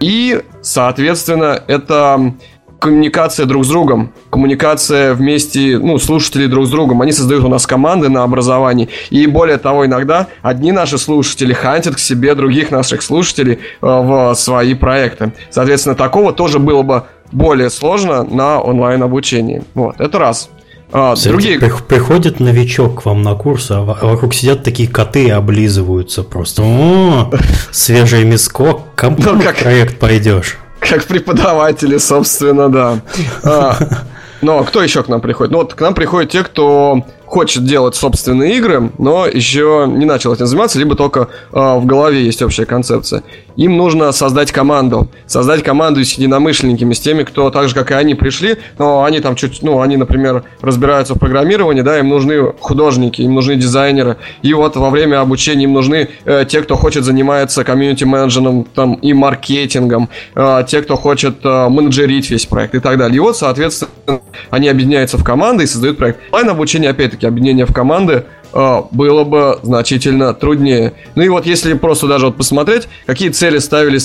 И, 0.02 0.42
соответственно, 0.62 1.64
это 1.68 2.34
коммуникация 2.80 3.46
друг 3.46 3.64
с 3.64 3.70
другом, 3.70 4.12
коммуникация 4.32 5.14
вместе, 5.14 5.78
ну, 5.78 6.00
слушателей 6.00 6.48
друг 6.48 6.66
с 6.66 6.70
другом. 6.72 7.02
Они 7.04 7.12
создают 7.12 7.44
у 7.44 7.48
нас 7.48 7.68
команды 7.68 8.10
на 8.10 8.24
образовании. 8.24 8.90
И 9.12 9.28
более 9.28 9.60
того, 9.60 9.86
иногда 9.86 10.28
одни 10.42 10.72
наши 10.72 10.98
слушатели 10.98 11.54
хантят 11.54 11.96
к 11.96 12.00
себе 12.00 12.34
других 12.34 12.72
наших 12.72 13.04
слушателей 13.04 13.54
э, 13.54 13.60
в 13.82 14.34
свои 14.34 14.74
проекты. 14.74 15.32
Соответственно, 15.52 15.96
такого 15.96 16.34
тоже 16.34 16.58
было 16.58 16.82
бы 16.82 17.04
более 17.32 17.70
сложно 17.70 18.24
на 18.24 18.60
онлайн-обучении. 18.60 19.62
Вот, 19.76 20.02
это 20.02 20.18
раз. 20.18 20.50
А, 20.94 21.16
другие... 21.16 21.60
Приходит 21.60 22.40
новичок 22.40 23.02
к 23.02 23.06
вам 23.06 23.24
на 23.24 23.36
курс, 23.36 23.72
а 23.72 23.82
вокруг 23.82 24.34
сидят 24.34 24.64
такие 24.64 24.90
коты 24.90 25.26
и 25.26 25.30
облизываются 25.30 26.24
просто. 26.24 26.64
О, 26.64 27.32
свежий 27.72 28.24
мискок, 28.26 28.82
кому 28.96 29.18
ну, 29.20 29.42
как 29.42 29.56
проект 29.58 30.00
пойдешь? 30.00 30.58
Как 30.80 31.06
преподаватели, 31.06 31.98
собственно, 31.98 32.70
да. 32.70 33.00
А, 33.44 33.78
но 34.42 34.64
кто 34.64 34.84
еще 34.84 35.04
к 35.04 35.08
нам 35.08 35.22
приходит? 35.22 35.52
Ну 35.52 35.60
вот 35.60 35.74
к 35.76 35.82
нам 35.82 35.94
приходят 35.94 36.32
те, 36.32 36.44
кто 36.44 37.06
хочет 37.32 37.64
делать 37.64 37.96
собственные 37.96 38.58
игры, 38.58 38.92
но 38.98 39.26
еще 39.26 39.86
не 39.88 40.06
начал 40.06 40.34
этим 40.34 40.48
заниматься, 40.48 40.78
либо 40.78 40.96
только 40.96 41.30
э, 41.54 41.78
в 41.78 41.86
голове 41.86 42.26
есть 42.26 42.42
общая 42.42 42.66
концепция. 42.66 43.24
Им 43.56 43.78
нужно 43.78 44.12
создать 44.12 44.52
команду. 44.52 45.10
Создать 45.28 45.64
команду 45.64 46.04
с 46.04 46.12
единомышленниками, 46.14 46.94
с 46.94 47.00
теми, 47.00 47.24
кто 47.24 47.50
так 47.50 47.70
же, 47.70 47.76
как 47.76 47.92
и 47.92 47.94
они, 47.94 48.16
пришли, 48.16 48.58
но 48.78 49.06
они 49.06 49.22
там 49.22 49.38
чуть, 49.38 49.62
ну, 49.62 49.80
они, 49.80 49.96
например, 49.96 50.44
разбираются 50.60 51.16
в 51.16 51.20
программировании, 51.20 51.82
да, 51.84 52.00
им 52.00 52.10
нужны 52.10 52.54
художники, 52.60 53.22
им 53.22 53.34
нужны 53.34 53.56
дизайнеры. 53.56 54.18
И 54.42 54.54
вот 54.54 54.76
во 54.76 54.90
время 54.90 55.22
обучения 55.22 55.64
им 55.64 55.74
нужны 55.74 56.10
э, 56.26 56.46
те, 56.48 56.62
кто 56.62 56.76
хочет 56.76 57.06
заниматься 57.06 57.64
комьюнити-менеджером 57.64 58.66
там, 58.76 58.96
и 58.96 59.14
маркетингом, 59.14 60.10
э, 60.36 60.66
те, 60.68 60.82
кто 60.82 60.98
хочет 60.98 61.38
э, 61.46 61.70
менеджерить 61.70 62.30
весь 62.30 62.46
проект 62.46 62.76
и 62.76 62.80
так 62.80 62.98
далее. 62.98 63.16
И 63.16 63.20
вот, 63.20 63.38
соответственно, 63.38 64.20
они 64.50 64.68
объединяются 64.68 65.18
в 65.18 65.24
команды 65.24 65.64
и 65.64 65.68
создают 65.68 65.98
проект. 65.98 66.20
Онлайн-обучение, 66.32 66.90
опять-таки, 66.90 67.21
все-таки 67.22 67.28
объединение 67.28 67.66
в 67.66 67.74
команды 67.74 68.26
э, 68.54 68.82
было 68.92 69.24
бы 69.24 69.60
значительно 69.64 70.34
труднее. 70.34 70.94
Ну 71.16 71.24
и 71.24 71.30
вот 71.30 71.46
если 71.46 71.74
просто 71.74 72.08
даже 72.08 72.26
вот 72.26 72.38
посмотреть, 72.38 72.88
какие 73.06 73.30
цели 73.30 73.60
ставили 73.60 74.00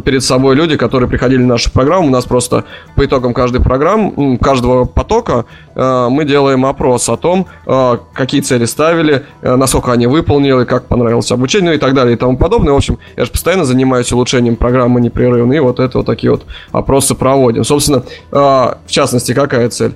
перед 0.00 0.22
собой 0.22 0.54
люди, 0.54 0.76
которые 0.76 1.08
приходили 1.08 1.42
в 1.42 1.46
нашу 1.46 1.70
программу, 1.70 2.06
у 2.06 2.10
нас 2.10 2.24
просто 2.24 2.64
по 2.96 3.04
итогам 3.04 3.34
каждой 3.34 3.60
программы, 3.60 4.38
каждого 4.38 4.84
потока 4.84 5.44
э, 5.74 6.08
мы 6.10 6.24
делаем 6.24 6.64
опрос 6.64 7.08
о 7.08 7.16
том, 7.16 7.46
э, 7.66 7.98
какие 8.14 8.40
цели 8.40 8.64
ставили, 8.64 9.24
насколько 9.42 9.92
они 9.92 10.06
выполнили, 10.06 10.64
как 10.64 10.86
понравилось 10.86 11.30
обучение 11.32 11.70
ну 11.70 11.72
и 11.76 11.78
так 11.78 11.94
далее 11.94 12.14
и 12.14 12.16
тому 12.16 12.36
подобное. 12.38 12.72
В 12.72 12.76
общем, 12.76 12.98
я 13.16 13.24
же 13.24 13.30
постоянно 13.30 13.64
занимаюсь 13.64 14.10
улучшением 14.12 14.56
программы 14.56 15.00
непрерывно, 15.00 15.52
и 15.52 15.58
вот 15.58 15.78
это 15.78 15.98
вот 15.98 16.06
такие 16.06 16.30
вот 16.30 16.46
опросы 16.72 17.14
проводим. 17.14 17.64
Собственно, 17.64 18.02
в 18.30 18.78
частности, 18.88 19.34
какая 19.34 19.68
цель? 19.68 19.92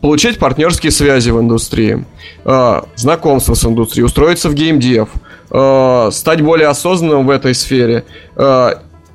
Получить 0.00 0.38
партнерские 0.38 0.92
связи 0.92 1.30
в 1.30 1.40
индустрии, 1.40 2.04
э, 2.44 2.82
знакомство 2.96 3.54
с 3.54 3.64
индустрией, 3.64 4.04
устроиться 4.04 4.48
в 4.48 4.54
геймдев, 4.54 5.08
э, 5.50 6.08
стать 6.12 6.40
более 6.40 6.68
осознанным 6.68 7.26
в 7.26 7.30
этой 7.30 7.54
сфере 7.54 8.04
э, 8.36 8.70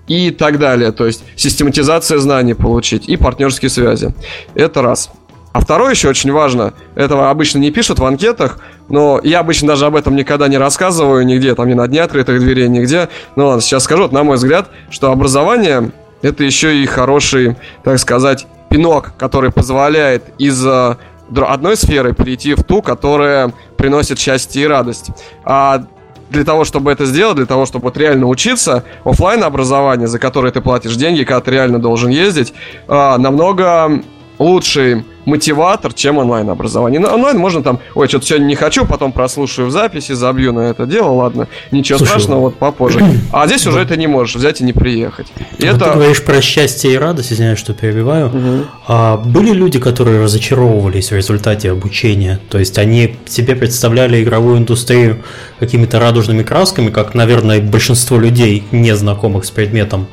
и 0.07 0.31
так 0.31 0.59
далее. 0.59 0.91
То 0.91 1.05
есть 1.05 1.23
систематизация 1.36 2.17
знаний 2.17 2.53
получить 2.53 3.07
и 3.07 3.17
партнерские 3.17 3.69
связи. 3.69 4.13
Это 4.55 4.81
раз. 4.81 5.09
А 5.53 5.59
второе 5.59 5.91
еще 5.91 6.09
очень 6.09 6.31
важно, 6.31 6.73
этого 6.95 7.29
обычно 7.29 7.59
не 7.59 7.69
пишут 7.69 7.99
в 7.99 8.05
анкетах, 8.05 8.57
но 8.89 9.21
я 9.23 9.39
обычно 9.39 9.67
даже 9.67 9.86
об 9.86 9.95
этом 9.95 10.15
никогда 10.15 10.47
не 10.47 10.57
рассказываю 10.57 11.23
нигде, 11.27 11.53
там 11.53 11.69
ни 11.69 11.75
на 11.75 11.88
дне 11.88 12.01
открытых 12.01 12.39
дверей, 12.39 12.67
нигде. 12.67 13.07
Но 13.36 13.47
ладно, 13.47 13.61
сейчас 13.61 13.84
скажу, 13.84 14.03
вот, 14.03 14.11
на 14.11 14.23
мой 14.23 14.38
взгляд, 14.38 14.69
что 14.89 15.11
образование 15.11 15.91
это 16.23 16.43
еще 16.43 16.81
и 16.81 16.86
хороший, 16.88 17.55
так 17.84 17.99
сказать, 17.99 18.47
пинок, 18.74 19.13
который 19.19 19.51
позволяет 19.51 20.24
из 20.39 20.65
э, 20.65 20.95
одной 21.36 21.78
сферы 21.78 22.13
перейти 22.13 22.55
в 22.55 22.63
ту, 22.63 22.82
которая 22.82 23.53
приносит 23.78 24.17
счастье 24.17 24.63
и 24.63 24.65
радость. 24.65 25.11
А 25.45 25.86
для 26.32 26.43
того, 26.43 26.65
чтобы 26.65 26.91
это 26.91 27.05
сделать, 27.05 27.36
для 27.36 27.45
того, 27.45 27.67
чтобы 27.67 27.84
вот 27.84 27.97
реально 27.97 28.26
учиться, 28.26 28.84
офлайн 29.03 29.43
образование, 29.43 30.07
за 30.07 30.17
которое 30.17 30.51
ты 30.51 30.59
платишь 30.59 30.95
деньги, 30.95 31.24
когда 31.24 31.41
ты 31.41 31.51
реально 31.51 31.78
должен 31.78 32.09
ездить, 32.09 32.55
э, 32.88 33.17
намного 33.17 34.01
лучший 34.39 35.05
мотиватор, 35.26 35.93
чем 35.93 36.17
онлайн-образование. 36.17 36.99
На 36.99 37.13
онлайн 37.13 37.38
можно 37.38 37.63
там, 37.63 37.80
ой, 37.95 38.07
что-то 38.07 38.26
сегодня 38.26 38.45
не 38.45 38.55
хочу, 38.55 38.86
потом 38.86 39.11
прослушаю 39.11 39.67
в 39.67 39.71
записи, 39.71 40.13
забью 40.13 40.53
на 40.53 40.61
это 40.61 40.86
дело, 40.86 41.11
ладно, 41.11 41.47
ничего 41.71 41.97
Слушай, 41.97 42.11
страшного, 42.11 42.39
вот 42.41 42.55
попозже. 42.55 42.99
А 43.32 43.47
здесь 43.47 43.65
уже 43.65 43.80
это 43.80 43.95
не 43.97 44.07
можешь 44.07 44.36
взять 44.36 44.61
и 44.61 44.63
не 44.63 44.74
приехать. 44.74 45.28
И 45.57 45.65
вот 45.65 45.76
это... 45.76 45.86
Ты 45.86 45.91
говоришь 45.93 46.24
про 46.24 46.41
счастье 46.41 46.93
и 46.93 46.97
радость, 46.97 47.34
извиняюсь, 47.34 47.59
что 47.59 47.74
перебиваю. 47.74 48.28
Угу. 48.28 48.65
А 48.88 49.17
были 49.17 49.51
люди, 49.51 49.80
которые 49.80 50.21
разочаровывались 50.21 51.11
в 51.11 51.15
результате 51.15 51.71
обучения? 51.71 52.39
То 52.49 52.59
есть 52.59 52.78
они 52.78 53.15
себе 53.26 53.55
представляли 53.55 54.24
игровую 54.24 54.57
индустрию 54.57 55.24
какими-то 55.59 55.99
радужными 55.99 56.43
красками, 56.43 56.89
как, 56.89 57.13
наверное, 57.13 57.61
большинство 57.61 58.17
людей, 58.17 58.63
не 58.71 58.95
знакомых 58.95 59.45
с 59.45 59.51
предметом, 59.51 60.07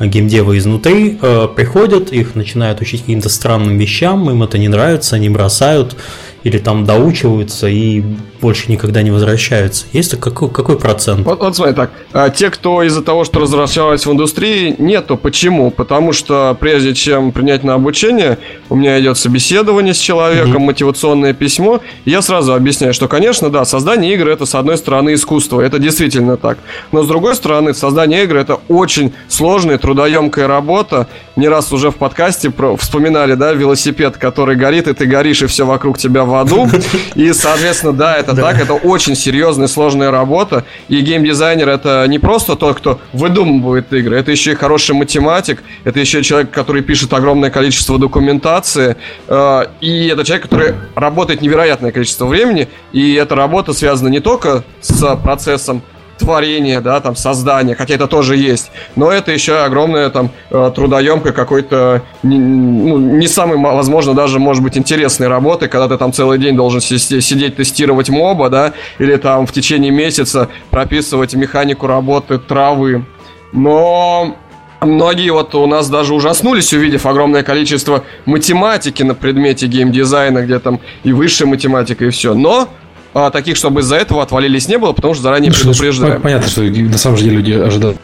геймдевы 0.00 0.58
изнутри 0.58 1.18
э, 1.20 1.48
приходят, 1.54 2.12
их 2.12 2.34
начинают 2.34 2.80
учить 2.80 3.02
каким-то 3.02 3.28
странным 3.28 3.78
вещам, 3.78 4.28
им 4.30 4.42
это 4.42 4.58
не 4.58 4.68
нравится, 4.68 5.16
они 5.16 5.28
бросают 5.28 5.96
или 6.42 6.58
там 6.58 6.84
доучиваются 6.84 7.68
и 7.68 8.02
больше 8.44 8.70
никогда 8.70 9.00
не 9.00 9.10
возвращаются. 9.10 9.86
Есть 9.94 10.20
какой, 10.20 10.50
какой 10.50 10.78
процент? 10.78 11.24
Вот, 11.24 11.40
вот 11.40 11.56
смотри 11.56 11.74
так, 11.74 11.90
а, 12.12 12.28
те, 12.28 12.50
кто 12.50 12.82
из-за 12.82 13.00
того, 13.02 13.24
что 13.24 13.40
возвращались 13.40 14.04
в 14.04 14.12
индустрии, 14.12 14.76
нету. 14.76 15.16
Почему? 15.16 15.70
Потому 15.70 16.12
что 16.12 16.54
прежде 16.60 16.92
чем 16.92 17.32
принять 17.32 17.64
на 17.64 17.72
обучение, 17.72 18.36
у 18.68 18.76
меня 18.76 19.00
идет 19.00 19.16
собеседование 19.16 19.94
с 19.94 19.98
человеком, 19.98 20.56
mm-hmm. 20.56 20.66
мотивационное 20.66 21.32
письмо, 21.32 21.80
я 22.04 22.20
сразу 22.20 22.52
объясняю, 22.52 22.92
что, 22.92 23.08
конечно, 23.08 23.48
да, 23.48 23.64
создание 23.64 24.12
игры 24.12 24.30
это 24.30 24.44
с 24.44 24.54
одной 24.54 24.76
стороны 24.76 25.14
искусство, 25.14 25.62
это 25.62 25.78
действительно 25.78 26.36
так, 26.36 26.58
но 26.92 27.02
с 27.02 27.08
другой 27.08 27.36
стороны, 27.36 27.72
создание 27.72 28.24
игры 28.24 28.40
это 28.40 28.60
очень 28.68 29.14
сложная, 29.28 29.78
трудоемкая 29.78 30.46
работа. 30.46 31.06
Не 31.36 31.48
раз 31.48 31.72
уже 31.72 31.90
в 31.90 31.96
подкасте 31.96 32.50
про, 32.50 32.76
вспоминали, 32.76 33.36
да, 33.36 33.54
велосипед, 33.54 34.18
который 34.18 34.56
горит, 34.56 34.86
и 34.86 34.92
ты 34.92 35.06
горишь, 35.06 35.40
и 35.42 35.46
все 35.46 35.64
вокруг 35.64 35.96
тебя 35.96 36.24
в 36.24 36.34
аду. 36.34 36.68
И, 37.14 37.32
соответственно, 37.32 37.92
да, 37.92 38.16
это 38.16 38.33
да. 38.34 38.42
так, 38.52 38.60
это 38.60 38.74
очень 38.74 39.16
серьезная, 39.16 39.68
сложная 39.68 40.10
работа. 40.10 40.64
И 40.88 41.00
геймдизайнер 41.00 41.68
это 41.68 42.04
не 42.08 42.18
просто 42.18 42.56
тот, 42.56 42.76
кто 42.76 43.00
выдумывает 43.12 43.92
игры, 43.92 44.16
это 44.18 44.30
еще 44.30 44.52
и 44.52 44.54
хороший 44.54 44.94
математик, 44.94 45.62
это 45.84 46.00
еще 46.00 46.22
человек, 46.22 46.50
который 46.50 46.82
пишет 46.82 47.12
огромное 47.12 47.50
количество 47.50 47.98
документации, 47.98 48.96
э, 49.28 49.64
и 49.80 50.08
это 50.08 50.24
человек, 50.24 50.44
который 50.44 50.74
работает 50.94 51.40
невероятное 51.40 51.92
количество 51.92 52.26
времени, 52.26 52.68
и 52.92 53.14
эта 53.14 53.34
работа 53.34 53.72
связана 53.72 54.08
не 54.08 54.20
только 54.20 54.64
с 54.80 55.16
процессом 55.16 55.82
творение, 56.24 56.80
да, 56.80 57.00
там, 57.00 57.16
создание, 57.16 57.76
хотя 57.76 57.94
это 57.94 58.06
тоже 58.06 58.36
есть, 58.36 58.70
но 58.96 59.10
это 59.10 59.32
еще 59.32 59.56
огромное 59.58 60.10
там 60.10 60.30
э, 60.50 60.72
трудоемкое 60.74 61.32
какой-то, 61.32 62.02
не, 62.22 62.38
ну, 62.38 62.98
не 62.98 63.28
самый, 63.28 63.58
возможно, 63.58 64.14
даже, 64.14 64.38
может 64.38 64.62
быть, 64.62 64.78
интересной 64.78 65.28
работы, 65.28 65.68
когда 65.68 65.88
ты 65.88 65.98
там 65.98 66.12
целый 66.12 66.38
день 66.38 66.56
должен 66.56 66.80
сидеть, 66.80 67.56
тестировать 67.56 68.08
моба, 68.08 68.48
да, 68.48 68.72
или 68.98 69.16
там 69.16 69.46
в 69.46 69.52
течение 69.52 69.90
месяца 69.90 70.48
прописывать 70.70 71.34
механику 71.34 71.86
работы 71.86 72.38
травы. 72.38 73.04
Но 73.52 74.36
Многие 74.84 75.30
вот 75.30 75.54
у 75.54 75.66
нас 75.66 75.88
даже 75.88 76.14
ужаснулись, 76.14 76.72
увидев 76.72 77.06
огромное 77.06 77.42
количество 77.42 78.04
математики 78.26 79.02
на 79.02 79.14
предмете 79.14 79.66
геймдизайна, 79.66 80.44
где 80.44 80.58
там 80.58 80.80
и 81.04 81.12
высшая 81.12 81.46
математика, 81.46 82.04
и 82.04 82.10
все. 82.10 82.34
Но 82.34 82.68
а, 83.14 83.30
таких, 83.30 83.56
чтобы 83.56 83.80
из-за 83.80 83.96
этого 83.96 84.22
отвалились, 84.22 84.68
не 84.68 84.76
было, 84.76 84.92
потому 84.92 85.14
что 85.14 85.22
заранее 85.22 85.52
ну, 85.52 85.56
предупреждаем. 85.56 86.20
Понятно, 86.20 86.48
что 86.48 86.62
на 86.62 86.98
самом 86.98 87.16
деле 87.16 87.36
люди 87.36 87.52
ожидают 87.52 87.96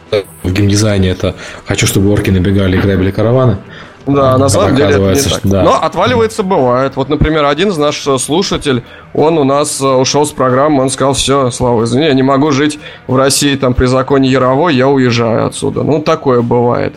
в 0.43 0.51
геймдизайне 0.51 1.09
это 1.09 1.35
«хочу, 1.65 1.85
чтобы 1.85 2.09
орки 2.09 2.29
набегали 2.29 2.77
и 2.77 2.79
грабили 2.79 3.11
караваны». 3.11 3.57
Да, 4.07 4.37
на 4.37 4.49
самом 4.49 4.75
деле 4.75 4.95
это 4.95 5.13
не 5.13 5.21
так. 5.21 5.39
Да. 5.43 5.63
Но 5.63 5.75
отваливается 5.75 6.43
бывает. 6.43 6.95
Вот, 6.95 7.09
например, 7.09 7.45
один 7.45 7.69
из 7.69 7.77
наших 7.77 8.19
слушателей, 8.19 8.83
он 9.13 9.37
у 9.37 9.43
нас 9.43 9.79
э, 9.81 9.85
ушел 9.85 10.25
с 10.25 10.31
программы, 10.31 10.81
он 10.81 10.89
сказал, 10.89 11.13
все, 11.13 11.51
Слава, 11.51 11.83
извини, 11.83 12.05
я 12.05 12.13
не 12.13 12.23
могу 12.23 12.51
жить 12.51 12.79
в 13.07 13.15
России 13.15 13.55
там 13.55 13.73
при 13.73 13.85
законе 13.85 14.29
Яровой, 14.29 14.75
я 14.75 14.87
уезжаю 14.87 15.45
отсюда. 15.45 15.83
Ну, 15.83 16.01
такое 16.01 16.41
бывает. 16.41 16.95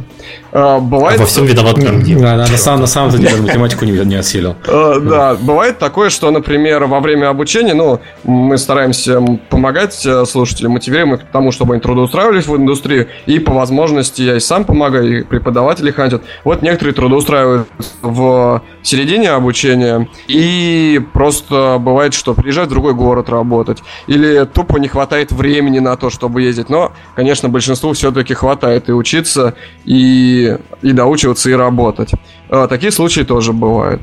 А, 0.55 0.79
бывает... 0.79 1.19
Во 1.19 1.27
всем 1.27 1.47
виноват 1.47 1.75
комдив. 1.75 2.21
Да, 2.21 2.37
на, 2.37 2.47
самом, 2.47 2.83
на 2.83 2.87
самом 2.87 3.11
деле 3.11 3.37
математику 3.43 3.85
не, 3.85 3.93
не 4.05 4.15
осилил. 4.15 4.55
А, 4.69 5.01
да, 5.01 5.35
бывает 5.35 5.81
такое, 5.81 6.11
что, 6.11 6.31
например, 6.31 6.85
во 6.85 7.01
время 7.01 7.29
обучения, 7.29 7.75
ну, 7.75 8.01
мы 8.23 8.57
стараемся 8.57 9.21
помогать 9.51 10.07
э, 10.07 10.25
слушателям, 10.25 10.73
мотивируем 10.73 11.15
их 11.15 11.23
к 11.23 11.33
тому, 11.33 11.51
чтобы 11.51 11.75
они 11.75 11.81
трудоустраивались 11.81 12.47
в 12.47 12.57
индустрию, 12.57 13.09
и 13.27 13.41
по 13.41 13.53
возможности 13.53 14.23
я 14.23 14.37
и 14.37 14.41
сам 14.41 14.65
помогаю, 14.65 15.21
и 15.21 15.23
преподаватели 15.25 15.91
хантят. 15.91 16.23
Вот 16.45 16.63
некоторые 16.63 16.95
трудоустраивают 16.95 17.67
в 18.03 18.63
середине 18.83 19.31
обучения, 19.31 20.09
и 20.29 21.01
просто 21.13 21.79
бывает, 21.81 22.15
что 22.15 22.35
приезжают 22.35 22.71
в 22.71 22.73
другой 22.73 22.95
город 22.95 23.29
работать, 23.29 23.83
или 24.07 24.45
тупо 24.45 24.77
не 24.77 24.87
хватает 24.87 25.33
времени 25.33 25.81
на 25.81 25.97
то, 25.97 26.11
чтобы 26.11 26.43
ездить. 26.43 26.69
Но, 26.69 26.93
конечно, 27.17 27.49
большинству 27.49 27.93
все-таки 27.93 28.35
хватает 28.35 28.89
и 28.89 28.93
учиться, 28.93 29.55
и, 29.85 30.44
и 30.83 30.93
доучиваться, 30.93 31.51
и 31.51 31.55
работать. 31.55 32.13
А, 32.51 32.69
такие 32.69 32.93
случаи 32.93 33.23
тоже 33.23 33.53
бывают. 33.53 34.03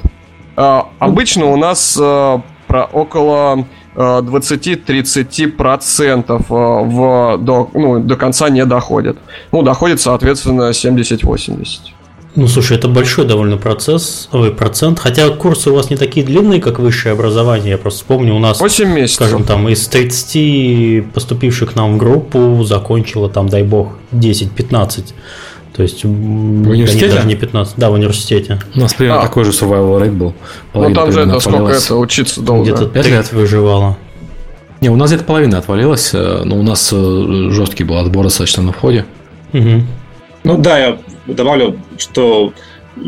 А, 0.56 0.90
обычно 1.00 1.46
у 1.46 1.58
нас 1.58 1.98
а, 2.00 2.42
про 2.68 2.84
около 2.86 3.66
20-30% 3.96 6.46
в, 6.48 7.38
до, 7.38 7.70
ну, 7.74 8.00
до 8.00 8.16
конца 8.16 8.50
не 8.50 8.64
доходит. 8.66 9.18
Ну, 9.52 9.64
доходит, 9.64 10.00
соответственно, 10.00 10.70
70-80%. 10.70 11.92
Ну, 12.36 12.48
слушай, 12.48 12.78
это 12.78 12.88
большой 12.88 13.26
довольно 13.26 13.58
процесс, 13.58 14.30
ой, 14.32 14.52
процент. 14.52 15.00
Хотя 15.00 15.30
курсы 15.32 15.70
у 15.70 15.76
вас 15.76 15.90
не 15.90 15.98
такие 15.98 16.26
длинные, 16.26 16.62
как 16.62 16.80
высшее 16.80 17.14
образование. 17.14 17.72
Я 17.72 17.78
просто 17.78 18.00
вспомню, 18.00 18.36
у 18.36 18.40
нас, 18.40 18.62
8 18.62 18.88
месяцев. 18.88 19.16
скажем, 19.16 19.44
там 19.44 19.68
из 19.68 19.86
30 19.88 21.12
поступивших 21.14 21.74
к 21.74 21.76
нам 21.76 21.96
в 21.96 21.98
группу 21.98 22.64
закончила 22.64 23.30
там, 23.30 23.50
дай 23.50 23.64
бог, 23.64 23.98
10-15. 24.14 25.14
То 25.74 25.84
есть 25.84 26.04
в 26.04 26.08
университете? 26.08 27.16
Даже 27.16 27.28
не 27.28 27.36
15, 27.36 27.76
да, 27.78 27.90
в 27.90 27.94
университете. 27.94 28.60
У 28.76 28.80
нас 28.80 28.94
примерно 28.94 29.22
а. 29.22 29.24
такой 29.24 29.46
же 29.46 29.52
survival 29.52 30.02
rate 30.02 30.12
был. 30.12 30.34
ну 30.74 30.94
там 30.94 31.12
же 31.12 31.22
это 31.22 31.40
сколько 31.40 31.72
это 31.72 31.96
учиться 31.96 32.42
долго? 32.42 32.64
Где-то 32.64 32.88
5 32.88 33.08
лет 33.08 33.32
выживало. 33.32 33.98
Не, 34.82 34.90
у 34.90 34.96
нас 34.96 35.12
где-то 35.12 35.26
половина 35.26 35.60
отвалилась, 35.60 36.10
э, 36.14 36.42
но 36.44 36.58
у 36.58 36.64
нас 36.64 36.90
э, 36.92 37.50
жесткий 37.52 37.84
был 37.84 37.98
отбор 37.98 38.26
достаточно 38.26 38.64
на 38.64 38.72
входе. 38.72 39.06
Угу. 39.54 39.84
Ну 40.44 40.58
да, 40.58 40.80
я 40.80 40.98
добавлю, 41.28 41.78
что 41.98 42.52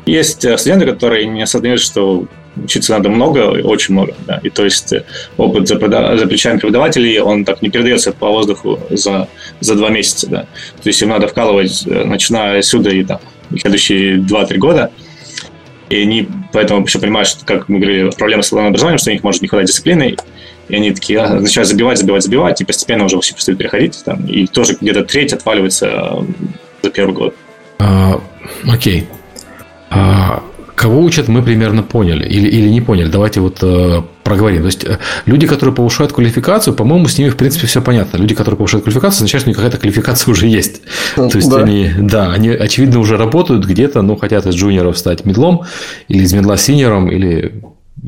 есть 0.05 0.47
студенты, 0.59 0.85
которые 0.85 1.25
не 1.25 1.41
осознают, 1.41 1.81
что 1.81 2.25
учиться 2.55 2.93
надо 2.93 3.09
много, 3.09 3.61
очень 3.63 3.93
много. 3.93 4.13
Да. 4.27 4.39
И 4.43 4.49
то 4.49 4.63
есть 4.63 4.93
э, 4.93 5.03
опыт 5.37 5.67
за, 5.67 5.75
за 5.77 6.27
плечами 6.27 6.57
преподавателей, 6.57 7.19
он 7.19 7.45
так 7.45 7.61
не 7.61 7.69
передается 7.69 8.11
по 8.11 8.29
воздуху 8.29 8.79
за, 8.89 9.27
за 9.59 9.75
два 9.75 9.89
месяца. 9.89 10.29
Да. 10.29 10.41
То 10.81 10.87
есть 10.89 11.01
им 11.01 11.09
надо 11.09 11.27
вкалывать, 11.27 11.83
э, 11.85 12.03
начиная 12.03 12.59
отсюда 12.59 12.89
и 12.89 13.03
там, 13.03 13.19
следующие 13.59 14.17
2-3 14.17 14.57
года. 14.57 14.91
И 15.89 16.01
они 16.01 16.27
поэтому 16.51 16.85
еще 16.85 16.99
понимают, 16.99 17.27
что, 17.27 17.45
как 17.45 17.69
мы 17.69 17.79
говорили, 17.79 18.09
проблема 18.17 18.43
с 18.43 18.51
образованием, 18.51 18.97
что 18.97 19.09
у 19.09 19.13
них 19.13 19.23
может 19.23 19.41
не 19.41 19.47
хватать 19.47 19.67
дисциплины, 19.67 20.15
и 20.69 20.75
они 20.75 20.91
такие 20.91 21.19
а, 21.19 21.39
начинают 21.39 21.67
забивать, 21.67 21.97
забивать, 21.97 22.23
забивать, 22.23 22.61
и 22.61 22.65
постепенно 22.65 23.05
уже 23.05 23.19
все 23.19 23.33
перестают 23.33 23.59
переходить. 23.59 24.03
Там, 24.05 24.25
и 24.25 24.47
тоже 24.47 24.77
где-то 24.79 25.03
треть 25.03 25.33
отваливается 25.33 26.25
за 26.81 26.89
первый 26.89 27.13
год. 27.13 27.35
А, 27.79 28.21
окей. 28.67 29.05
А, 29.89 30.41
кого 30.83 30.99
учат, 30.99 31.29
мы 31.29 31.41
примерно 31.41 31.81
поняли. 31.81 32.27
Или, 32.27 32.49
или 32.49 32.69
не 32.69 32.81
поняли. 32.81 33.07
Давайте 33.07 33.39
вот 33.39 33.59
э, 33.61 34.01
проговорим. 34.23 34.61
То 34.61 34.65
есть, 34.65 34.83
э, 34.83 34.99
люди, 35.25 35.47
которые 35.47 35.73
повышают 35.73 36.11
квалификацию, 36.11 36.73
по-моему, 36.73 37.07
с 37.07 37.17
ними, 37.17 37.29
в 37.29 37.37
принципе, 37.37 37.67
все 37.67 37.81
понятно. 37.81 38.17
Люди, 38.17 38.35
которые 38.35 38.57
повышают 38.57 38.83
квалификацию, 38.83 39.19
означает, 39.19 39.41
что 39.41 39.49
у 39.49 39.51
них 39.51 39.57
какая-то 39.57 39.77
квалификация 39.77 40.31
уже 40.31 40.47
есть. 40.47 40.81
То 41.15 41.29
есть, 41.33 41.49
да. 41.49 41.57
они, 41.57 41.89
да, 41.97 42.31
они, 42.33 42.49
очевидно, 42.49 42.99
уже 42.99 43.15
работают 43.15 43.65
где-то, 43.65 44.01
ну, 44.01 44.17
хотят 44.17 44.45
из 44.45 44.55
джуниоров 44.55 44.97
стать 44.97 45.25
мидлом, 45.25 45.61
или 46.09 46.23
из 46.23 46.33
мидла 46.33 46.57
синьором, 46.57 47.09
или 47.09 47.63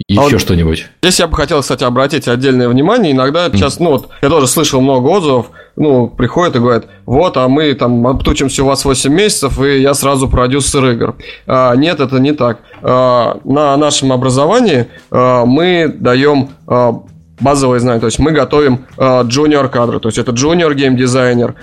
еще 0.08 0.20
а 0.20 0.24
вот 0.24 0.42
что-нибудь. 0.42 0.88
Здесь 1.02 1.20
я 1.20 1.28
бы 1.28 1.38
хотел, 1.38 1.62
кстати, 1.62 1.86
обратить 1.86 2.28
отдельное 2.28 2.68
внимание. 2.68 3.14
Иногда 3.14 3.50
сейчас, 3.50 3.80
ну 3.80 3.92
вот, 3.92 4.10
я 4.22 4.30
тоже 4.30 4.48
слышал 4.48 4.82
много 4.82 5.08
отзывов, 5.08 5.52
ну, 5.76 6.08
приходят 6.08 6.56
и 6.56 6.60
говорят, 6.60 6.86
вот, 7.06 7.38
а 7.38 7.48
мы 7.48 7.74
там 7.74 8.06
отучимся 8.08 8.64
у 8.64 8.68
вас 8.68 8.86
8 8.86 9.14
месяцев, 9.14 9.60
и 9.62 9.82
я 9.82 9.94
сразу 9.94 10.28
продюсер 10.28 10.86
игр. 10.92 11.16
А, 11.48 11.76
нет, 11.76 12.00
это 12.00 12.20
не 12.20 12.32
так. 12.32 12.60
А, 12.82 13.40
на 13.44 13.76
нашем 13.78 14.12
образовании 14.12 14.88
а, 15.12 15.46
мы 15.46 15.94
даем 15.94 16.50
а, 16.68 17.02
базовые 17.40 17.82
знания, 17.82 18.00
то 18.00 18.06
есть 18.06 18.20
мы 18.20 18.32
готовим 18.32 18.86
джуниор 18.98 19.68
кадры, 19.68 20.00
то 20.00 20.08
есть 20.08 20.18
это 20.18 20.32
джуниор 20.32 20.74
геймдизайнер, 20.74 21.56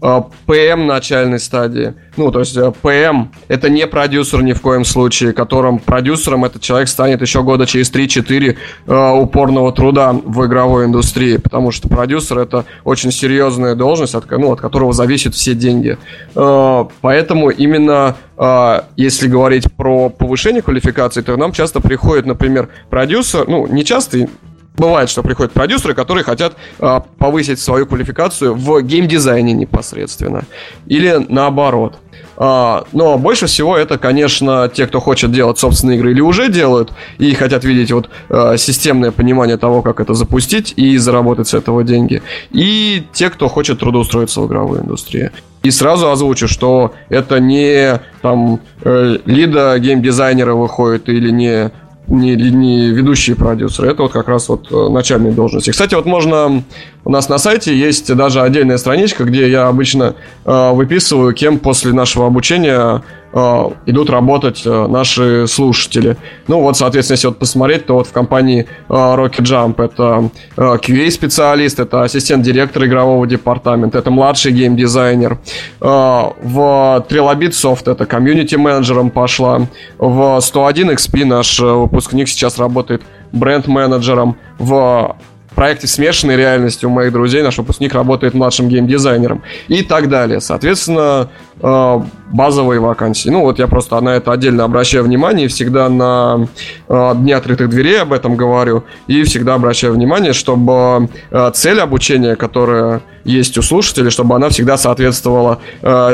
ПМ 0.00 0.86
начальной 0.86 1.38
стадии. 1.38 1.94
Ну, 2.16 2.30
то 2.30 2.40
есть 2.40 2.56
ПМ 2.82 3.28
это 3.48 3.68
не 3.68 3.86
продюсер 3.86 4.42
ни 4.42 4.52
в 4.52 4.60
коем 4.60 4.84
случае, 4.84 5.32
которым 5.32 5.78
продюсером 5.78 6.44
этот 6.44 6.62
человек 6.62 6.88
станет 6.88 7.22
еще 7.22 7.42
года 7.42 7.66
через 7.66 7.90
3-4 7.92 8.56
э, 8.86 9.10
упорного 9.12 9.72
труда 9.72 10.12
в 10.12 10.46
игровой 10.46 10.86
индустрии, 10.86 11.36
потому 11.36 11.70
что 11.70 11.88
продюсер 11.88 12.38
это 12.38 12.64
очень 12.84 13.10
серьезная 13.10 13.74
должность, 13.74 14.14
от, 14.14 14.30
ну, 14.30 14.52
от 14.52 14.60
которого 14.60 14.92
зависят 14.92 15.34
все 15.34 15.54
деньги. 15.54 15.98
Э, 16.34 16.84
поэтому 17.00 17.50
именно 17.50 18.16
э, 18.36 18.80
если 18.96 19.28
говорить 19.28 19.72
про 19.74 20.08
повышение 20.08 20.62
квалификации, 20.62 21.22
то 21.22 21.36
нам 21.36 21.52
часто 21.52 21.80
приходит, 21.80 22.26
например, 22.26 22.68
продюсер, 22.90 23.46
ну, 23.48 23.66
не 23.66 23.84
часто, 23.84 24.28
Бывает, 24.76 25.08
что 25.08 25.22
приходят 25.22 25.52
продюсеры, 25.52 25.94
которые 25.94 26.24
хотят 26.24 26.54
э, 26.78 27.00
повысить 27.18 27.60
свою 27.60 27.86
квалификацию 27.86 28.54
в 28.54 28.82
геймдизайне 28.82 29.52
непосредственно. 29.52 30.44
Или 30.86 31.24
наоборот. 31.28 31.98
А, 32.36 32.84
но 32.92 33.16
больше 33.16 33.46
всего 33.46 33.76
это, 33.76 33.98
конечно, 33.98 34.70
те, 34.72 34.86
кто 34.86 35.00
хочет 35.00 35.32
делать 35.32 35.58
собственные 35.58 35.98
игры 35.98 36.10
или 36.10 36.20
уже 36.20 36.50
делают, 36.50 36.92
и 37.18 37.32
хотят 37.34 37.64
видеть 37.64 37.90
вот 37.92 38.10
а, 38.28 38.56
системное 38.56 39.10
понимание 39.10 39.56
того, 39.56 39.82
как 39.82 40.00
это 40.00 40.14
запустить 40.14 40.74
и 40.76 40.98
заработать 40.98 41.48
с 41.48 41.54
этого 41.54 41.82
деньги. 41.82 42.22
И 42.50 43.04
те, 43.12 43.30
кто 43.30 43.48
хочет 43.48 43.80
трудоустроиться 43.80 44.40
в 44.40 44.46
игровой 44.46 44.80
индустрии. 44.80 45.30
И 45.62 45.70
сразу 45.70 46.10
озвучу, 46.10 46.46
что 46.46 46.94
это 47.08 47.40
не 47.40 48.00
там 48.22 48.60
э, 48.82 49.18
лида 49.24 49.76
геймдизайнера 49.78 50.54
выходит 50.54 51.08
или 51.08 51.30
не 51.30 51.72
не, 52.08 52.34
не 52.34 52.90
ведущие 52.90 53.36
продюсеры, 53.36 53.90
это 53.90 54.02
вот 54.02 54.12
как 54.12 54.28
раз 54.28 54.48
вот 54.48 54.70
э, 54.70 54.88
начальные 54.88 55.32
должности. 55.32 55.70
Кстати, 55.70 55.94
вот 55.94 56.06
можно, 56.06 56.62
у 57.04 57.10
нас 57.10 57.28
на 57.28 57.38
сайте 57.38 57.76
есть 57.76 58.14
даже 58.14 58.40
отдельная 58.40 58.78
страничка, 58.78 59.24
где 59.24 59.50
я 59.50 59.68
обычно 59.68 60.14
э, 60.44 60.72
выписываю, 60.72 61.34
кем 61.34 61.58
после 61.58 61.92
нашего 61.92 62.26
обучения 62.26 63.02
идут 63.36 64.08
работать 64.10 64.62
э, 64.64 64.86
наши 64.86 65.46
слушатели. 65.46 66.16
Ну 66.48 66.60
вот, 66.60 66.76
соответственно, 66.76 67.16
если 67.16 67.26
вот 67.28 67.38
посмотреть, 67.38 67.86
то 67.86 67.94
вот 67.94 68.06
в 68.06 68.12
компании 68.12 68.66
э, 68.88 68.92
Rocket 68.92 69.42
Jump 69.42 69.82
это 69.84 70.30
QA-специалист, 70.56 71.78
это 71.78 72.02
ассистент 72.02 72.42
директора 72.42 72.86
игрового 72.86 73.26
департамента, 73.26 73.98
это 73.98 74.10
младший 74.10 74.52
геймдизайнер. 74.52 75.38
В 75.80 77.04
Trilobit 77.08 77.50
Soft 77.50 77.90
это 77.90 78.06
комьюнити-менеджером 78.06 79.10
пошла. 79.10 79.62
В 79.98 80.40
101 80.40 80.90
XP 80.90 81.24
наш 81.24 81.58
выпускник 81.60 82.28
сейчас 82.28 82.58
работает 82.58 83.02
бренд-менеджером. 83.32 84.36
В 84.58 85.16
проекте 85.56 85.88
смешанной 85.88 86.36
реальности 86.36 86.84
у 86.84 86.90
моих 86.90 87.12
друзей 87.12 87.42
наш 87.42 87.58
выпускник 87.58 87.94
работает 87.94 88.34
младшим 88.34 88.68
геймдизайнером 88.68 89.42
и 89.68 89.82
так 89.82 90.08
далее. 90.08 90.40
Соответственно, 90.40 91.30
э, 91.60 92.00
базовые 92.30 92.78
вакансии. 92.78 93.30
Ну 93.30 93.40
вот 93.40 93.58
я 93.58 93.66
просто 93.66 93.98
на 94.00 94.10
это 94.10 94.32
отдельно 94.32 94.64
обращаю 94.64 95.04
внимание, 95.04 95.48
всегда 95.48 95.88
на 95.88 96.46
э, 96.88 97.12
дне 97.16 97.34
открытых 97.34 97.70
дверей 97.70 98.02
об 98.02 98.12
этом 98.12 98.36
говорю, 98.36 98.84
и 99.06 99.22
всегда 99.22 99.54
обращаю 99.54 99.94
внимание, 99.94 100.34
чтобы 100.34 101.08
э, 101.30 101.50
цель 101.54 101.80
обучения, 101.80 102.36
которая 102.36 103.00
есть 103.24 103.56
у 103.56 103.62
слушателей, 103.62 104.10
чтобы 104.10 104.36
она 104.36 104.50
всегда 104.50 104.76
соответствовала 104.76 105.58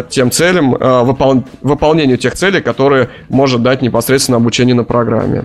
тем 0.09 0.31
целям, 0.31 0.71
выпол... 0.71 1.45
выполнению 1.61 2.17
тех 2.17 2.35
целей, 2.35 2.63
которые 2.63 3.11
может 3.29 3.63
дать 3.63 3.83
непосредственно 3.83 4.39
обучение 4.39 4.75
на 4.75 4.85
программе. 4.85 5.45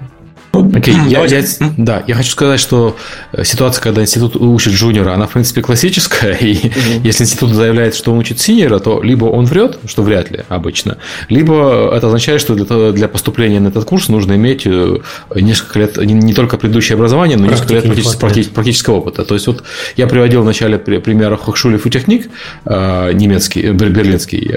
Окей, 0.61 0.95
okay, 0.95 1.09
я, 1.09 1.25
я, 1.25 1.45
да, 1.77 2.03
я 2.07 2.15
хочу 2.15 2.31
сказать, 2.31 2.59
что 2.59 2.95
э, 3.31 3.43
ситуация, 3.43 3.81
когда 3.81 4.01
институт 4.01 4.35
учит 4.35 4.73
джуниора, 4.73 5.13
она, 5.13 5.27
в 5.27 5.31
принципе, 5.31 5.61
классическая, 5.61 6.33
и 6.41 6.53
mm-hmm. 6.53 7.01
если 7.03 7.23
институт 7.23 7.51
заявляет, 7.51 7.95
что 7.95 8.11
он 8.11 8.19
учит 8.19 8.39
синьора, 8.39 8.79
то 8.79 9.01
либо 9.01 9.25
он 9.25 9.45
врет, 9.45 9.79
что 9.85 10.03
вряд 10.03 10.31
ли 10.31 10.41
обычно, 10.49 10.97
либо 11.29 11.91
это 11.93 12.07
означает, 12.07 12.41
что 12.41 12.55
для, 12.55 12.91
для 12.91 13.07
поступления 13.07 13.59
на 13.59 13.69
этот 13.69 13.85
курс 13.85 14.09
нужно 14.09 14.33
иметь 14.33 14.63
э, 14.65 14.97
несколько 15.35 15.79
лет, 15.79 15.97
не, 15.97 16.13
не 16.13 16.33
только 16.33 16.57
предыдущее 16.57 16.95
образование, 16.95 17.37
но 17.37 17.47
несколько 17.47 17.73
лет 17.75 17.83
практически, 18.19 18.53
практического 18.53 18.95
опыта. 18.95 19.25
То 19.25 19.33
есть, 19.33 19.47
вот 19.47 19.63
я 19.95 20.07
приводил 20.07 20.41
в 20.41 20.45
начале 20.45 20.77
пример 20.77 21.35
Хохшулев 21.37 21.85
и 21.85 21.89
техник, 21.89 22.29
э, 22.65 23.11
немецкий, 23.13 23.71
берлинский. 23.71 24.51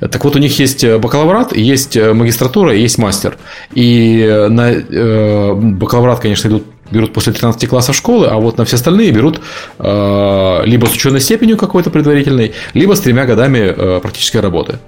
Так 0.00 0.24
вот, 0.24 0.36
у 0.36 0.38
них 0.38 0.58
есть 0.58 0.84
бакалаврат, 0.84 1.56
есть 1.56 1.96
магистратура, 1.96 2.74
есть 2.74 2.98
мастер. 2.98 3.36
И 3.74 4.46
на 4.48 4.70
бакалаврат, 5.54 6.20
конечно, 6.20 6.48
идут 6.48 6.64
берут 6.90 7.12
после 7.12 7.32
13 7.32 7.68
классов 7.68 7.94
школы, 7.94 8.26
а 8.26 8.36
вот 8.36 8.58
на 8.58 8.64
все 8.64 8.76
остальные 8.76 9.12
берут 9.12 9.40
э, 9.78 10.62
либо 10.64 10.86
с 10.86 10.92
ученой 10.92 11.20
степенью 11.20 11.56
какой-то 11.56 11.88
предварительной, 11.88 12.52
либо 12.74 12.94
с 12.94 13.00
тремя 13.00 13.26
годами 13.26 13.58
э, 13.58 14.00
практической 14.00 14.38
работы. 14.38 14.78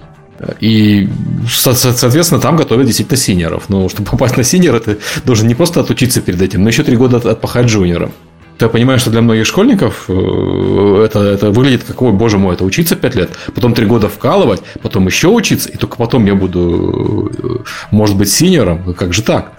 И, 0.58 1.08
соответственно, 1.48 2.40
там 2.40 2.56
готовят 2.56 2.86
действительно 2.86 3.16
синеров. 3.16 3.68
Но 3.68 3.88
чтобы 3.88 4.10
попасть 4.10 4.36
на 4.36 4.42
синера, 4.42 4.80
ты 4.80 4.98
должен 5.24 5.46
не 5.46 5.54
просто 5.54 5.80
отучиться 5.80 6.20
перед 6.20 6.42
этим, 6.42 6.62
но 6.62 6.68
еще 6.68 6.82
три 6.82 6.96
года 6.96 7.18
отпахать 7.18 7.66
джуниором. 7.66 8.12
Я 8.60 8.68
понимаю, 8.68 8.98
что 8.98 9.10
для 9.10 9.22
многих 9.22 9.46
школьников 9.46 10.04
э, 10.08 11.04
это, 11.04 11.20
это 11.20 11.50
выглядит 11.50 11.84
как, 11.84 12.00
ой, 12.02 12.12
боже 12.12 12.38
мой, 12.38 12.54
это 12.54 12.64
учиться 12.64 12.94
5 12.94 13.14
лет, 13.16 13.30
потом 13.54 13.74
3 13.74 13.86
года 13.86 14.08
вкалывать, 14.08 14.62
потом 14.80 15.06
еще 15.06 15.28
учиться, 15.28 15.68
и 15.68 15.76
только 15.76 15.96
потом 15.96 16.26
я 16.26 16.34
буду, 16.34 17.32
э, 17.32 17.70
может 17.90 18.16
быть, 18.16 18.30
синером. 18.30 18.94
Как 18.94 19.12
же 19.12 19.22
так? 19.22 19.52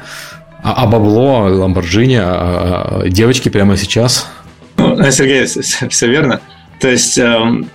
А, 0.64 0.84
а 0.84 0.88
бабло, 0.88 1.50
Ламборджини, 1.50 2.16
а, 2.16 3.02
а 3.04 3.10
девочки 3.10 3.50
прямо 3.50 3.76
сейчас? 3.76 4.32
Ну, 4.78 5.12
Сергей, 5.12 5.46
все 5.46 6.08
верно. 6.08 6.40
То 6.80 6.90
есть 6.90 7.18
эм, 7.18 7.70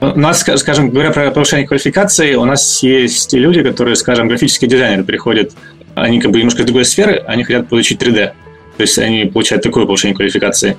у 0.00 0.18
нас, 0.18 0.40
скажем, 0.40 0.90
говоря 0.90 1.10
про 1.10 1.30
повышение 1.30 1.66
квалификации, 1.66 2.34
у 2.34 2.44
нас 2.44 2.82
есть 2.82 3.32
люди, 3.32 3.62
которые, 3.62 3.96
скажем, 3.96 4.28
графические 4.28 4.68
дизайнеры 4.68 5.04
приходят, 5.04 5.52
они 5.94 6.20
как 6.20 6.30
бы 6.30 6.38
немножко 6.38 6.62
из 6.62 6.66
другой 6.66 6.84
сферы, 6.84 7.22
они 7.26 7.44
хотят 7.44 7.68
получить 7.68 8.00
3D. 8.02 8.32
То 8.76 8.82
есть 8.82 8.98
они 8.98 9.24
получают 9.24 9.62
такое 9.62 9.84
повышение 9.84 10.16
квалификации. 10.16 10.76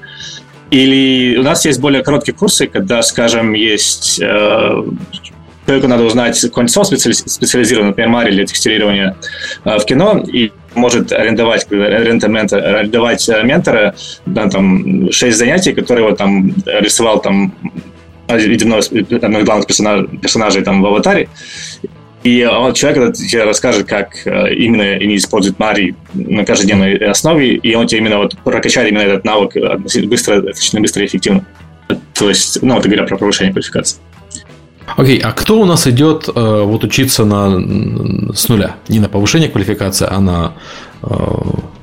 Или 0.69 1.37
у 1.37 1.43
нас 1.43 1.65
есть 1.65 1.79
более 1.79 2.03
короткие 2.03 2.33
курсы, 2.35 2.67
когда, 2.67 3.01
скажем, 3.01 3.53
есть 3.53 4.19
э, 4.21 4.83
только 5.65 5.87
надо 5.87 6.03
узнать 6.03 6.39
какой-нибудь 6.39 6.71
специализированный, 7.29 7.89
например, 7.89 8.09
Мари 8.09 8.31
для 8.31 8.45
текстилирования 8.45 9.17
э, 9.65 9.77
в 9.77 9.85
кино, 9.85 10.23
и 10.25 10.51
может 10.73 11.11
арендовать, 11.11 11.67
арендовать 11.71 13.29
э, 13.29 13.43
ментора, 13.43 13.95
да, 14.25 14.49
там, 14.49 15.11
6 15.11 15.37
занятий, 15.37 15.73
которые 15.73 16.09
вот 16.09 16.17
там 16.17 16.53
рисовал 16.65 17.21
там 17.21 17.53
одного 18.27 18.79
из 18.79 19.45
главных 19.45 19.67
персонажей, 19.67 20.07
персонажей 20.07 20.63
там 20.63 20.81
в 20.81 20.85
аватаре, 20.85 21.27
и 22.23 22.45
он, 22.45 22.73
человек 22.73 23.15
тебе 23.15 23.43
расскажет, 23.43 23.87
как 23.87 24.15
э, 24.25 24.53
именно 24.53 24.83
они 24.83 25.17
используют 25.17 25.57
Мари 25.57 25.95
на 26.13 26.45
каждодневной 26.45 26.97
основе, 26.97 27.55
и 27.55 27.75
он 27.75 27.87
тебе 27.87 28.01
именно 28.01 28.19
вот 28.19 28.37
прокачает 28.43 28.89
именно 28.89 29.01
этот 29.01 29.25
навык 29.25 29.55
быстро, 30.05 30.41
достаточно 30.41 30.81
быстро 30.81 31.03
и 31.03 31.07
эффективно. 31.07 31.45
То 32.13 32.29
есть, 32.29 32.61
ну, 32.61 32.77
это 32.77 32.87
говоря 32.87 33.05
про 33.05 33.17
повышение 33.17 33.51
квалификации. 33.51 33.97
Окей, 34.97 35.19
okay, 35.19 35.21
а 35.21 35.31
кто 35.31 35.59
у 35.59 35.65
нас 35.65 35.87
идет 35.87 36.27
э, 36.27 36.61
вот 36.63 36.83
учиться 36.83 37.25
на, 37.25 38.33
с 38.33 38.49
нуля? 38.49 38.75
Не 38.87 38.99
на 38.99 39.09
повышение 39.09 39.49
квалификации, 39.49 40.07
а 40.09 40.19
на 40.19 40.53
э, 41.03 41.07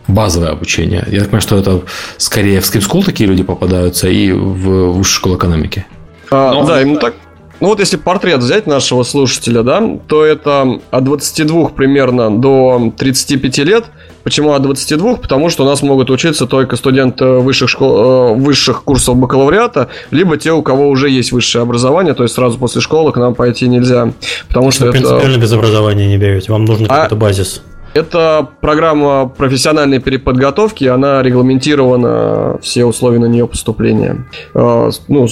базовое 0.08 0.50
обучение. 0.50 1.04
Я 1.08 1.20
так 1.20 1.28
понимаю, 1.28 1.42
что 1.42 1.56
это 1.56 1.82
скорее 2.16 2.60
в 2.60 2.64
Scream 2.64 2.88
School 2.88 3.04
такие 3.04 3.28
люди 3.28 3.42
попадаются 3.42 4.08
и 4.08 4.32
в 4.32 4.92
высшую 4.92 5.04
школу 5.04 5.36
экономики. 5.36 5.86
А, 6.30 6.52
Но... 6.52 6.66
Да, 6.66 6.82
именно 6.82 6.98
так. 6.98 7.14
Ну 7.60 7.68
вот 7.68 7.80
если 7.80 7.96
портрет 7.96 8.38
взять 8.40 8.66
нашего 8.66 9.02
слушателя, 9.02 9.62
да, 9.62 9.82
то 10.06 10.24
это 10.24 10.80
от 10.90 11.04
22 11.04 11.68
примерно 11.70 12.30
до 12.30 12.92
35 12.96 13.58
лет. 13.58 13.84
Почему 14.28 14.52
от 14.52 14.60
22? 14.60 15.16
Потому 15.16 15.48
что 15.48 15.64
у 15.64 15.66
нас 15.66 15.80
могут 15.80 16.10
учиться 16.10 16.46
только 16.46 16.76
студенты 16.76 17.24
высших, 17.24 17.70
школ, 17.70 17.96
э, 17.96 18.34
высших 18.34 18.84
курсов 18.84 19.16
бакалавриата, 19.16 19.88
либо 20.10 20.36
те, 20.36 20.52
у 20.52 20.60
кого 20.60 20.90
уже 20.90 21.08
есть 21.08 21.32
высшее 21.32 21.62
образование, 21.62 22.12
то 22.12 22.24
есть 22.24 22.34
сразу 22.34 22.58
после 22.58 22.82
школы 22.82 23.10
к 23.10 23.16
нам 23.16 23.34
пойти 23.34 23.66
нельзя. 23.66 24.12
Потому 24.48 24.70
что, 24.70 24.80
что 24.80 24.88
это... 24.90 24.98
принципиально 24.98 25.38
без 25.38 25.50
образования 25.50 26.08
не 26.08 26.18
берете, 26.18 26.52
вам 26.52 26.66
нужен 26.66 26.84
а... 26.90 26.94
какой-то 26.94 27.16
базис. 27.16 27.62
Это 27.98 28.48
программа 28.60 29.26
профессиональной 29.26 29.98
переподготовки, 29.98 30.84
она 30.84 31.20
регламентирована, 31.20 32.58
все 32.62 32.84
условия 32.84 33.18
на 33.18 33.26
нее 33.26 33.48
поступления. 33.48 34.24
Э, 34.54 34.90
ну, 35.08 35.26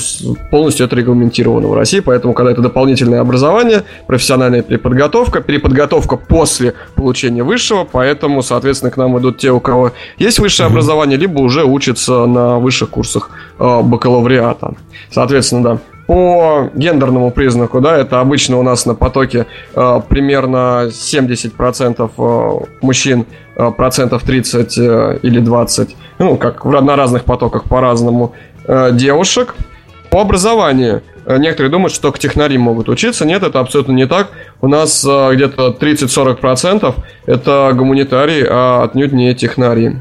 полностью 0.50 0.86
это 0.86 0.96
регламентировано 0.96 1.68
в 1.68 1.74
России, 1.74 2.00
поэтому, 2.00 2.34
когда 2.34 2.50
это 2.50 2.62
дополнительное 2.62 3.20
образование, 3.20 3.84
профессиональная 4.08 4.62
переподготовка, 4.62 5.42
переподготовка 5.42 6.16
после 6.16 6.74
получения 6.96 7.44
высшего, 7.44 7.84
поэтому, 7.84 8.42
соответственно, 8.42 8.90
к 8.90 8.96
нам 8.96 9.16
идут 9.20 9.38
те, 9.38 9.52
у 9.52 9.60
кого 9.60 9.92
есть 10.18 10.40
высшее 10.40 10.66
образование, 10.66 11.16
либо 11.16 11.38
уже 11.38 11.64
учатся 11.64 12.26
на 12.26 12.58
высших 12.58 12.90
курсах 12.90 13.30
э, 13.60 13.80
бакалавриата. 13.82 14.74
Соответственно, 15.12 15.62
да, 15.62 15.78
по 16.06 16.70
гендерному 16.74 17.30
признаку, 17.30 17.80
да, 17.80 17.96
это 17.96 18.20
обычно 18.20 18.58
у 18.58 18.62
нас 18.62 18.86
на 18.86 18.94
потоке 18.94 19.46
э, 19.74 20.00
примерно 20.08 20.88
70% 20.88 22.10
э, 22.16 22.66
мужчин, 22.80 23.26
э, 23.56 23.70
процентов 23.72 24.22
30 24.22 24.78
э, 24.78 25.18
или 25.22 25.40
20, 25.40 25.96
ну, 26.18 26.36
как 26.36 26.64
в, 26.64 26.70
на 26.80 26.96
разных 26.96 27.24
потоках 27.24 27.64
по-разному, 27.64 28.34
э, 28.66 28.90
девушек. 28.92 29.54
По 30.10 30.20
образованию 30.20 31.02
э, 31.26 31.36
некоторые 31.38 31.70
думают, 31.70 31.92
что 31.92 32.12
к 32.12 32.18
технари 32.18 32.56
могут 32.56 32.88
учиться. 32.88 33.26
Нет, 33.26 33.42
это 33.42 33.58
абсолютно 33.58 33.92
не 33.92 34.06
так. 34.06 34.30
У 34.60 34.68
нас 34.68 35.04
э, 35.04 35.34
где-то 35.34 35.76
30-40% 35.78 36.94
это 37.26 37.72
гуманитарии, 37.74 38.46
а 38.48 38.84
отнюдь 38.84 39.12
не 39.12 39.34
технари. 39.34 39.96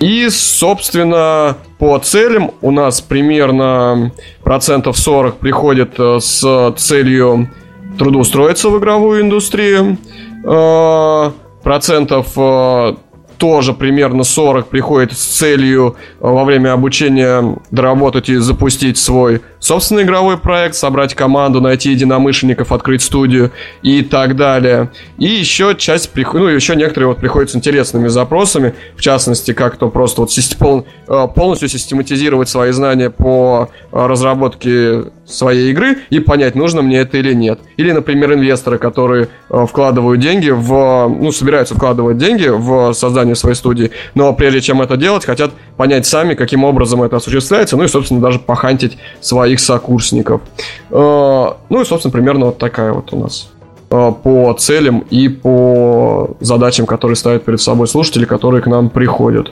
И, 0.00 0.28
собственно, 0.30 1.58
по 1.78 1.98
целям 1.98 2.52
у 2.62 2.70
нас 2.70 3.02
примерно 3.02 4.12
процентов 4.42 4.98
40 4.98 5.36
приходит 5.36 5.94
э, 5.98 6.18
с 6.20 6.74
целью 6.78 7.50
трудоустроиться 7.98 8.70
в 8.70 8.78
игровую 8.78 9.20
индустрию. 9.20 9.98
Э, 10.42 11.30
процентов 11.62 12.32
э, 12.36 12.94
тоже 13.40 13.72
примерно 13.72 14.22
40 14.22 14.68
приходит 14.68 15.12
с 15.14 15.24
целью 15.24 15.96
во 16.20 16.44
время 16.44 16.74
обучения 16.74 17.56
доработать 17.70 18.28
и 18.28 18.36
запустить 18.36 18.98
свой 18.98 19.40
собственный 19.58 20.02
игровой 20.02 20.36
проект, 20.36 20.74
собрать 20.74 21.14
команду, 21.14 21.62
найти 21.62 21.90
единомышленников, 21.90 22.70
открыть 22.70 23.00
студию 23.00 23.50
и 23.80 24.02
так 24.02 24.36
далее. 24.36 24.90
И 25.16 25.24
еще 25.24 25.74
часть, 25.74 26.10
ну, 26.14 26.48
еще 26.48 26.76
некоторые 26.76 27.08
вот 27.08 27.16
приходят 27.16 27.50
с 27.50 27.56
интересными 27.56 28.08
запросами, 28.08 28.74
в 28.94 29.00
частности, 29.00 29.54
как 29.54 29.76
то 29.76 29.88
просто 29.88 30.20
вот 30.20 30.30
систем, 30.30 30.84
э, 31.08 31.26
полностью 31.34 31.70
систематизировать 31.70 32.50
свои 32.50 32.72
знания 32.72 33.08
по 33.08 33.70
э, 33.90 34.06
разработке 34.06 35.04
своей 35.30 35.70
игры 35.70 35.98
и 36.10 36.20
понять, 36.20 36.54
нужно 36.54 36.82
мне 36.82 36.98
это 36.98 37.18
или 37.18 37.34
нет. 37.34 37.60
Или, 37.76 37.92
например, 37.92 38.32
инвесторы, 38.32 38.78
которые 38.78 39.28
э, 39.50 39.66
вкладывают 39.68 40.20
деньги 40.20 40.50
в, 40.50 41.08
ну, 41.08 41.32
собираются 41.32 41.74
вкладывать 41.74 42.16
деньги 42.16 42.48
в 42.48 42.92
создание 42.94 43.34
своей 43.34 43.56
студии, 43.56 43.90
но 44.14 44.32
прежде 44.32 44.60
чем 44.60 44.80
это 44.80 44.96
делать, 44.96 45.24
хотят 45.24 45.50
понять 45.76 46.06
сами, 46.06 46.34
каким 46.34 46.64
образом 46.64 47.02
это 47.02 47.16
осуществляется, 47.16 47.76
ну 47.76 47.84
и, 47.84 47.88
собственно, 47.88 48.20
даже 48.20 48.38
похантить 48.38 48.96
свои 49.20 49.50
своих 49.50 49.60
сокурсников. 49.60 50.42
Э, 50.90 51.52
ну 51.68 51.80
и, 51.80 51.84
собственно, 51.84 52.12
примерно 52.12 52.46
вот 52.46 52.58
такая 52.58 52.92
вот 52.92 53.12
у 53.12 53.18
нас 53.18 53.50
э, 53.90 54.12
по 54.22 54.52
целям 54.58 55.00
и 55.10 55.28
по 55.28 56.36
задачам, 56.40 56.86
которые 56.86 57.16
ставят 57.16 57.44
перед 57.44 57.60
собой 57.60 57.88
слушатели, 57.88 58.24
которые 58.24 58.62
к 58.62 58.66
нам 58.66 58.90
приходят. 58.90 59.50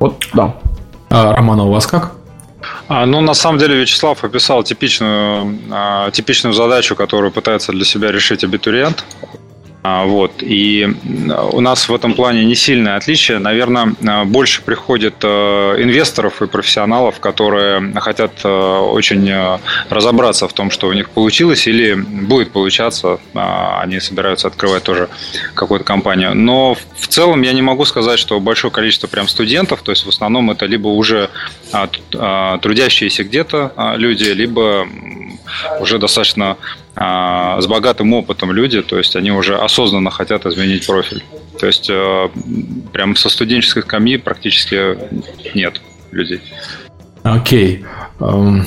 Вот, 0.00 0.14
да. 0.34 0.54
А, 1.10 1.36
Роман, 1.36 1.60
а 1.60 1.64
у 1.64 1.70
вас 1.70 1.86
как? 1.86 2.12
А, 2.94 3.06
ну, 3.06 3.22
на 3.22 3.34
самом 3.34 3.58
деле, 3.58 3.74
Вячеслав 3.76 4.22
описал 4.22 4.62
типичную, 4.62 5.58
а, 5.70 6.10
типичную 6.10 6.52
задачу, 6.52 6.94
которую 6.94 7.32
пытается 7.32 7.72
для 7.72 7.84
себя 7.86 8.12
решить 8.12 8.44
абитуриент. 8.44 9.04
А, 9.82 10.04
вот. 10.04 10.42
И 10.42 10.88
у 11.52 11.60
нас 11.60 11.88
в 11.88 11.94
этом 11.94 12.14
плане 12.14 12.44
не 12.44 12.54
сильное 12.54 12.96
отличие. 12.96 13.38
Наверное, 13.38 13.94
а, 14.06 14.24
больше 14.24 14.62
приходит 14.62 15.14
э, 15.22 15.26
инвесторов 15.78 16.40
и 16.40 16.46
профессионалов, 16.46 17.18
которые 17.18 17.92
хотят 18.00 18.32
э, 18.44 18.48
очень 18.48 19.28
э, 19.28 19.58
разобраться 19.90 20.46
в 20.46 20.52
том, 20.52 20.70
что 20.70 20.86
у 20.86 20.92
них 20.92 21.10
получилось 21.10 21.66
или 21.66 21.94
будет 21.94 22.52
получаться. 22.52 23.18
А, 23.34 23.80
они 23.82 23.98
собираются 23.98 24.46
открывать 24.46 24.84
тоже 24.84 25.08
какую-то 25.54 25.84
компанию. 25.84 26.36
Но 26.36 26.76
в 26.96 27.08
целом 27.08 27.42
я 27.42 27.52
не 27.52 27.62
могу 27.62 27.84
сказать, 27.84 28.20
что 28.20 28.38
большое 28.38 28.72
количество 28.72 29.08
прям 29.08 29.26
студентов, 29.26 29.82
то 29.82 29.90
есть 29.90 30.06
в 30.06 30.08
основном 30.08 30.52
это 30.52 30.66
либо 30.66 30.88
уже 30.88 31.28
трудящиеся 32.10 33.24
где-то 33.24 33.94
люди, 33.96 34.24
либо 34.24 34.86
уже 35.80 35.98
достаточно 35.98 36.50
а, 36.50 36.56
с 36.94 37.66
богатым 37.66 38.12
опытом 38.12 38.52
люди, 38.52 38.82
то 38.82 38.98
есть 38.98 39.16
они 39.16 39.30
уже 39.30 39.56
осознанно 39.56 40.10
хотят 40.10 40.44
изменить 40.44 40.86
профиль. 40.86 41.24
То 41.58 41.66
есть 41.66 41.88
э, 41.88 42.28
прям 42.92 43.16
со 43.16 43.28
студенческой 43.28 43.82
скамьи 43.82 44.16
практически 44.18 44.98
нет 45.54 45.80
людей. 46.10 46.40
Окей. 47.22 47.84
Okay. 48.20 48.34
Эм, 48.34 48.66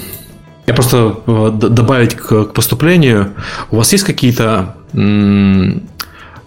я 0.66 0.74
просто 0.74 1.20
э, 1.28 1.50
добавить 1.52 2.16
к 2.16 2.46
поступлению. 2.46 3.36
У 3.72 3.78
вас 3.78 3.92
есть 3.92 4.04
какие-то 4.04 4.76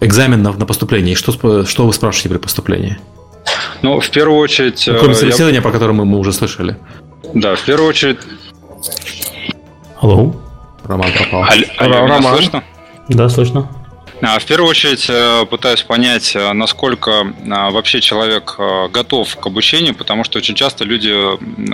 экзамены 0.01 0.51
на 0.51 0.65
поступление? 0.65 1.15
Что, 1.15 1.65
что 1.65 1.85
вы 1.85 1.93
спрашиваете 1.93 2.29
при 2.29 2.37
поступлении? 2.37 2.97
Ну, 3.81 3.99
в 3.99 4.09
первую 4.09 4.39
очередь... 4.39 4.83
Ну, 4.87 4.97
кроме 4.97 5.13
собеседования, 5.13 5.59
я... 5.59 5.61
про 5.61 5.71
которое 5.71 5.93
мы 5.93 6.17
уже 6.17 6.33
слышали. 6.33 6.77
Да, 7.33 7.55
в 7.55 7.61
первую 7.61 7.89
очередь... 7.89 8.17
Алло? 10.01 10.35
Роман 10.89 11.11
пропал. 11.13 11.43
Аль, 11.43 11.65
алло, 11.77 12.07
Роман. 12.07 12.35
слышно? 12.35 12.63
Да, 13.07 13.29
слышно. 13.29 13.69
В 14.21 14.45
первую 14.45 14.69
очередь 14.69 15.09
пытаюсь 15.49 15.83
понять, 15.83 16.35
насколько 16.35 17.31
вообще 17.45 18.01
человек 18.01 18.57
готов 18.91 19.33
к 19.37 19.47
обучению, 19.47 19.95
потому 19.95 20.25
что 20.25 20.39
очень 20.39 20.55
часто 20.55 20.83
люди 20.83 21.13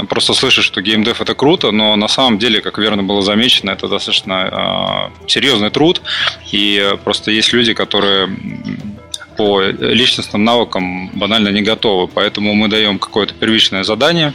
просто 0.08 0.34
слышат, 0.34 0.64
что 0.64 0.82
геймдев 0.82 1.22
это 1.22 1.34
круто, 1.34 1.72
но 1.72 1.96
на 1.96 2.08
самом 2.08 2.38
деле, 2.38 2.62
как 2.62 2.78
верно 2.78 3.02
было 3.02 3.24
замечено, 3.24 3.72
это 3.72 3.88
достаточно 3.88 5.10
серьезный 5.28 5.72
труд, 5.72 6.04
и 6.52 6.96
просто 7.04 7.32
есть 7.32 7.52
люди, 7.52 7.74
которые 7.74 8.30
по 9.38 9.62
личностным 9.64 10.44
навыкам 10.44 11.10
банально 11.18 11.50
не 11.50 11.64
готовы. 11.64 12.08
Поэтому 12.08 12.54
мы 12.54 12.68
даем 12.68 13.00
какое-то 13.00 13.34
первичное 13.34 13.84
задание, 13.84 14.34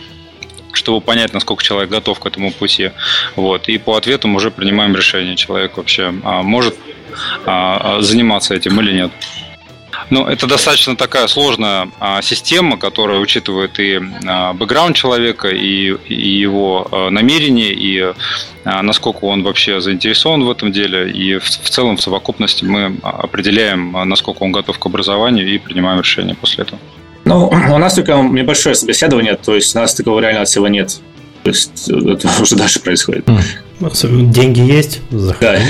чтобы 0.73 1.01
понять, 1.01 1.33
насколько 1.33 1.63
человек 1.63 1.91
готов 1.91 2.19
к 2.19 2.27
этому 2.27 2.53
пути. 2.53 2.91
Вот. 3.37 3.69
И 3.69 3.79
по 3.79 3.97
ответам 3.97 4.35
уже 4.37 4.51
принимаем 4.51 4.95
решение, 4.95 5.37
человек 5.37 5.77
вообще 5.77 6.15
а, 6.25 6.43
может 6.43 6.77
а, 7.47 7.99
а 7.99 8.03
заниматься 8.03 8.55
этим 8.55 8.81
или 8.81 8.93
нет. 8.93 9.11
Ну, 10.11 10.27
это 10.27 10.47
достаточно 10.47 10.97
такая 10.97 11.29
сложная 11.29 11.89
а, 12.01 12.23
система, 12.23 12.77
которая 12.79 13.19
учитывает 13.19 13.79
и 13.79 14.01
а, 14.27 14.53
бэкграунд 14.55 14.97
человека, 14.97 15.49
и, 15.49 15.95
и 16.09 16.39
его 16.39 16.89
а, 16.91 17.11
намерения, 17.11 17.73
и 17.73 18.13
а, 18.65 18.83
насколько 18.83 19.25
он 19.25 19.43
вообще 19.43 19.81
заинтересован 19.81 20.45
в 20.45 20.51
этом 20.51 20.73
деле. 20.73 21.11
И 21.11 21.39
в, 21.39 21.45
в 21.45 21.71
целом, 21.71 21.97
в 21.97 22.03
совокупности 22.03 22.65
мы 22.65 22.97
определяем, 23.03 23.93
насколько 24.07 24.43
он 24.43 24.53
готов 24.53 24.79
к 24.79 24.87
образованию 24.87 25.47
и 25.47 25.59
принимаем 25.59 26.01
решение 26.01 26.35
после 26.35 26.65
этого. 26.65 26.81
Ну, 27.25 27.49
у 27.49 27.79
нас 27.79 27.95
только 27.95 28.15
небольшое 28.15 28.75
собеседование, 28.75 29.37
то 29.37 29.55
есть 29.55 29.75
у 29.77 29.79
нас 29.79 29.95
такого 29.95 30.21
реально 30.21 30.45
всего 30.45 30.69
нет. 30.69 31.01
То 31.43 31.51
есть 31.51 31.89
это 31.89 32.29
уже 32.41 32.57
дальше 32.57 32.81
происходит. 32.81 33.29
Деньги 34.31 34.61
есть? 34.61 35.01
Заходи. 35.11 35.59
Да. 35.59 35.65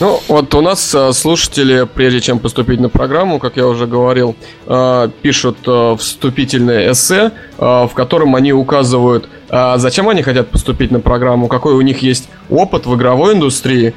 Ну, 0.00 0.20
вот 0.28 0.54
у 0.54 0.62
нас 0.62 0.94
э, 0.94 1.12
слушатели, 1.12 1.86
прежде 1.94 2.20
чем 2.20 2.38
поступить 2.38 2.80
на 2.80 2.88
программу, 2.88 3.38
как 3.38 3.56
я 3.56 3.66
уже 3.66 3.86
говорил, 3.86 4.34
э, 4.66 5.10
пишут 5.20 5.58
э, 5.66 5.96
вступительное 5.98 6.90
эссе, 6.92 7.32
в 7.58 7.90
котором 7.94 8.34
они 8.34 8.52
указывают, 8.54 9.28
зачем 9.50 10.08
они 10.08 10.22
хотят 10.22 10.48
поступить 10.48 10.90
на 10.90 11.00
программу, 11.00 11.48
какой 11.48 11.74
у 11.74 11.82
них 11.82 11.98
есть 11.98 12.30
опыт 12.48 12.86
в 12.86 12.96
игровой 12.96 13.34
индустрии, 13.34 13.92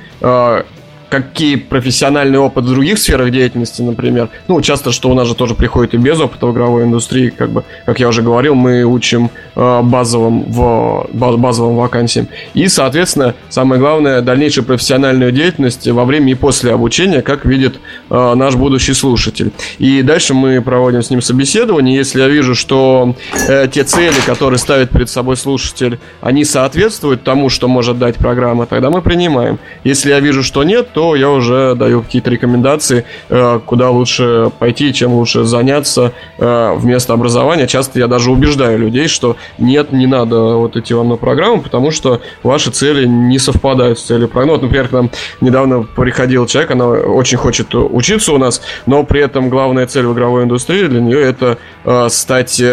какие 1.13 1.57
профессиональный 1.57 2.39
опыт 2.39 2.65
в 2.65 2.69
других 2.69 2.97
сферах 2.97 3.29
деятельности, 3.29 3.83
например. 3.83 4.29
Ну, 4.47 4.59
часто, 4.61 4.91
что 4.91 5.11
у 5.11 5.13
нас 5.13 5.27
же 5.27 5.35
тоже 5.35 5.53
приходит 5.53 5.93
и 5.93 5.97
без 5.97 6.19
опыта 6.19 6.47
в 6.47 6.53
игровой 6.53 6.85
индустрии, 6.85 7.29
как 7.29 7.51
бы, 7.51 7.63
как 7.85 7.99
я 7.99 8.07
уже 8.07 8.23
говорил, 8.23 8.55
мы 8.55 8.83
учим 8.83 9.29
э, 9.55 9.81
базовым, 9.83 10.41
в, 10.51 11.07
базовым 11.13 11.75
вакансиям. 11.75 12.27
И, 12.55 12.67
соответственно, 12.67 13.35
самое 13.49 13.79
главное, 13.79 14.21
дальнейшую 14.21 14.65
профессиональную 14.65 15.31
деятельность 15.31 15.87
во 15.87 16.03
время 16.03 16.31
и 16.31 16.35
после 16.35 16.71
обучения, 16.71 17.21
как 17.21 17.45
видит 17.45 17.79
э, 18.09 18.33
наш 18.33 18.55
будущий 18.55 18.95
слушатель. 18.95 19.51
И 19.77 20.01
дальше 20.01 20.33
мы 20.33 20.63
проводим 20.63 21.03
с 21.03 21.11
ним 21.11 21.21
собеседование. 21.21 21.95
Если 21.95 22.21
я 22.21 22.27
вижу, 22.27 22.55
что 22.55 23.15
э, 23.47 23.67
те 23.71 23.83
цели, 23.83 24.15
которые 24.25 24.57
ставит 24.57 24.89
перед 24.89 25.11
собой 25.11 25.37
слушатель, 25.37 25.99
они 26.21 26.43
соответствуют 26.43 27.23
тому, 27.23 27.49
что 27.49 27.67
может 27.67 27.99
дать 27.99 28.15
программа, 28.15 28.65
тогда 28.65 28.89
мы 28.89 29.03
принимаем. 29.03 29.59
Если 29.83 30.09
я 30.09 30.19
вижу, 30.19 30.41
что 30.41 30.63
нет, 30.63 30.87
то 30.91 31.02
то 31.03 31.17
я 31.17 31.29
уже 31.29 31.75
даю 31.75 32.01
какие-то 32.01 32.29
рекомендации, 32.29 33.03
э, 33.27 33.59
куда 33.65 33.89
лучше 33.89 34.51
пойти, 34.57 34.93
чем 34.93 35.11
лучше 35.11 35.43
заняться 35.43 36.13
э, 36.37 36.73
вместо 36.77 37.11
образования. 37.11 37.67
Часто 37.67 37.99
я 37.99 38.07
даже 38.07 38.31
убеждаю 38.31 38.79
людей, 38.79 39.09
что 39.09 39.35
нет, 39.57 39.91
не 39.91 40.07
надо 40.07 40.55
вот 40.55 40.77
идти 40.77 40.93
вам 40.93 41.09
на 41.09 41.17
программу, 41.17 41.61
потому 41.61 41.91
что 41.91 42.21
ваши 42.41 42.71
цели 42.71 43.05
не 43.05 43.37
совпадают 43.37 43.99
с 43.99 44.03
целью 44.03 44.29
программы. 44.29 44.53
Вот, 44.53 44.61
например, 44.61 44.87
к 44.87 44.91
нам 44.93 45.09
недавно 45.41 45.83
приходил 45.83 46.45
человек, 46.45 46.71
она 46.71 46.87
очень 46.87 47.37
хочет 47.37 47.75
учиться 47.75 48.31
у 48.31 48.37
нас, 48.37 48.61
но 48.85 49.03
при 49.03 49.19
этом 49.19 49.49
главная 49.49 49.87
цель 49.87 50.05
в 50.05 50.13
игровой 50.13 50.43
индустрии 50.43 50.87
для 50.87 51.01
нее 51.01 51.21
это 51.21 51.57
э, 51.83 52.07
стать 52.09 52.63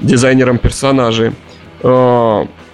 дизайнером 0.00 0.58
персонажей 0.58 1.30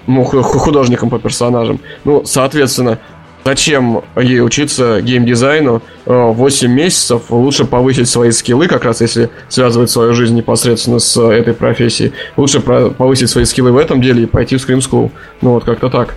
ну, 0.07 0.25
художником 0.25 1.11
по 1.11 1.19
персонажам. 1.19 1.81
Ну, 2.05 2.25
соответственно, 2.25 2.99
Зачем 3.47 4.03
ей 4.17 4.43
учиться 4.43 5.01
геймдизайну 5.01 5.81
8 6.07 6.69
э, 6.69 6.69
месяцев? 6.69 7.31
Лучше 7.31 7.65
повысить 7.65 8.09
свои 8.09 8.33
скиллы, 8.33 8.67
как 8.67 8.85
раз 8.85 9.01
если 9.01 9.31
связывать 9.49 9.89
свою 9.89 10.15
жизнь 10.15 10.35
непосредственно 10.35 10.99
с 10.99 11.17
этой 11.17 11.55
профессией. 11.55 12.13
Лучше 12.37 12.59
повысить 12.59 13.31
свои 13.31 13.45
скиллы 13.45 13.71
в 13.71 13.77
этом 13.77 14.03
деле 14.03 14.25
и 14.25 14.27
пойти 14.27 14.57
в 14.57 14.69
Scream 14.69 14.79
School. 14.79 15.13
Ну 15.43 15.53
вот 15.53 15.63
как-то 15.63 15.91
так 15.91 16.15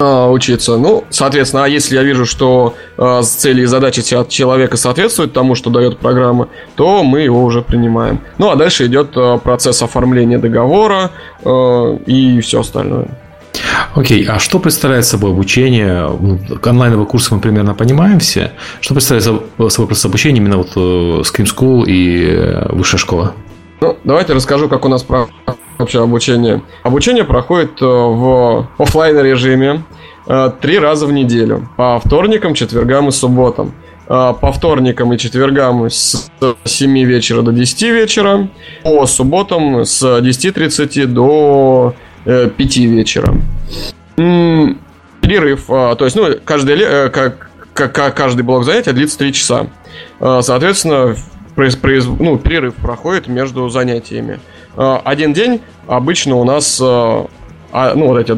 а, 0.00 0.28
учиться. 0.28 0.76
Ну, 0.76 1.04
соответственно, 1.08 1.66
а 1.66 1.68
если 1.68 1.94
я 1.94 2.02
вижу, 2.02 2.26
что 2.26 2.74
э, 2.98 3.22
цели 3.22 3.62
и 3.62 3.66
задачи 3.66 4.02
человека 4.28 4.76
соответствуют 4.76 5.32
тому, 5.32 5.54
что 5.54 5.70
дает 5.70 5.98
программа, 5.98 6.48
то 6.74 7.04
мы 7.04 7.20
его 7.20 7.44
уже 7.44 7.62
принимаем. 7.62 8.18
Ну, 8.38 8.50
а 8.50 8.56
дальше 8.56 8.86
идет 8.86 9.16
э, 9.16 9.38
процесс 9.38 9.82
оформления 9.82 10.38
договора 10.38 11.12
э, 11.44 11.98
и 12.06 12.40
все 12.40 12.58
остальное. 12.58 13.06
Окей, 13.94 14.24
а 14.26 14.38
что 14.38 14.58
представляет 14.58 15.04
собой 15.04 15.32
обучение? 15.32 16.08
Ну, 16.08 16.38
онлайновые 16.62 17.06
курсы 17.06 17.34
мы 17.34 17.40
примерно 17.40 17.74
понимаем 17.74 18.18
все. 18.20 18.52
Что 18.80 18.94
представляет 18.94 19.24
собой 19.72 19.86
просто 19.86 20.08
обучение 20.08 20.42
именно 20.42 20.58
вот 20.58 20.70
э, 20.76 20.80
Scream 21.20 21.44
School 21.44 21.84
и 21.86 22.26
э, 22.30 22.72
высшая 22.72 22.98
школа? 22.98 23.34
Ну, 23.80 23.98
давайте 24.04 24.32
расскажу, 24.32 24.68
как 24.68 24.84
у 24.84 24.88
нас 24.88 25.04
вообще 25.78 26.02
обучение. 26.02 26.62
Обучение 26.82 27.24
проходит 27.24 27.82
э, 27.82 27.84
в 27.84 28.66
офлайн 28.78 29.20
режиме 29.20 29.84
три 30.60 30.78
раза 30.78 31.06
в 31.06 31.12
неделю. 31.12 31.68
По 31.76 31.98
вторникам, 31.98 32.54
четвергам 32.54 33.08
и 33.08 33.10
субботам. 33.10 33.74
По 34.06 34.52
вторникам 34.54 35.12
и 35.12 35.18
четвергам 35.18 35.86
с 35.90 36.30
7 36.64 37.04
вечера 37.04 37.42
до 37.42 37.50
10 37.50 37.82
вечера. 37.82 38.48
По 38.84 39.04
субботам 39.06 39.84
с 39.84 40.00
10.30 40.00 41.06
до 41.06 41.94
5 42.24 42.76
вечера. 42.76 43.34
Перерыв, 44.16 45.64
а, 45.68 45.94
то 45.94 46.04
есть, 46.04 46.16
ну, 46.16 46.26
каждый, 46.44 46.78
э, 46.80 47.08
как, 47.08 47.50
как, 47.72 48.16
каждый 48.16 48.42
блок 48.42 48.64
занятия 48.64 48.92
длится 48.92 49.18
3 49.18 49.32
часа. 49.32 49.66
А, 50.18 50.42
соответственно, 50.42 51.16
произ, 51.54 51.76
произ, 51.76 52.04
ну, 52.06 52.38
перерыв 52.38 52.74
проходит 52.74 53.28
между 53.28 53.68
занятиями. 53.68 54.40
А, 54.76 55.00
один 55.04 55.32
день 55.32 55.60
обычно 55.86 56.36
у 56.36 56.44
нас 56.44 56.82
а, 57.72 57.94
ну, 57.94 58.08
вот 58.08 58.18
эти 58.18 58.36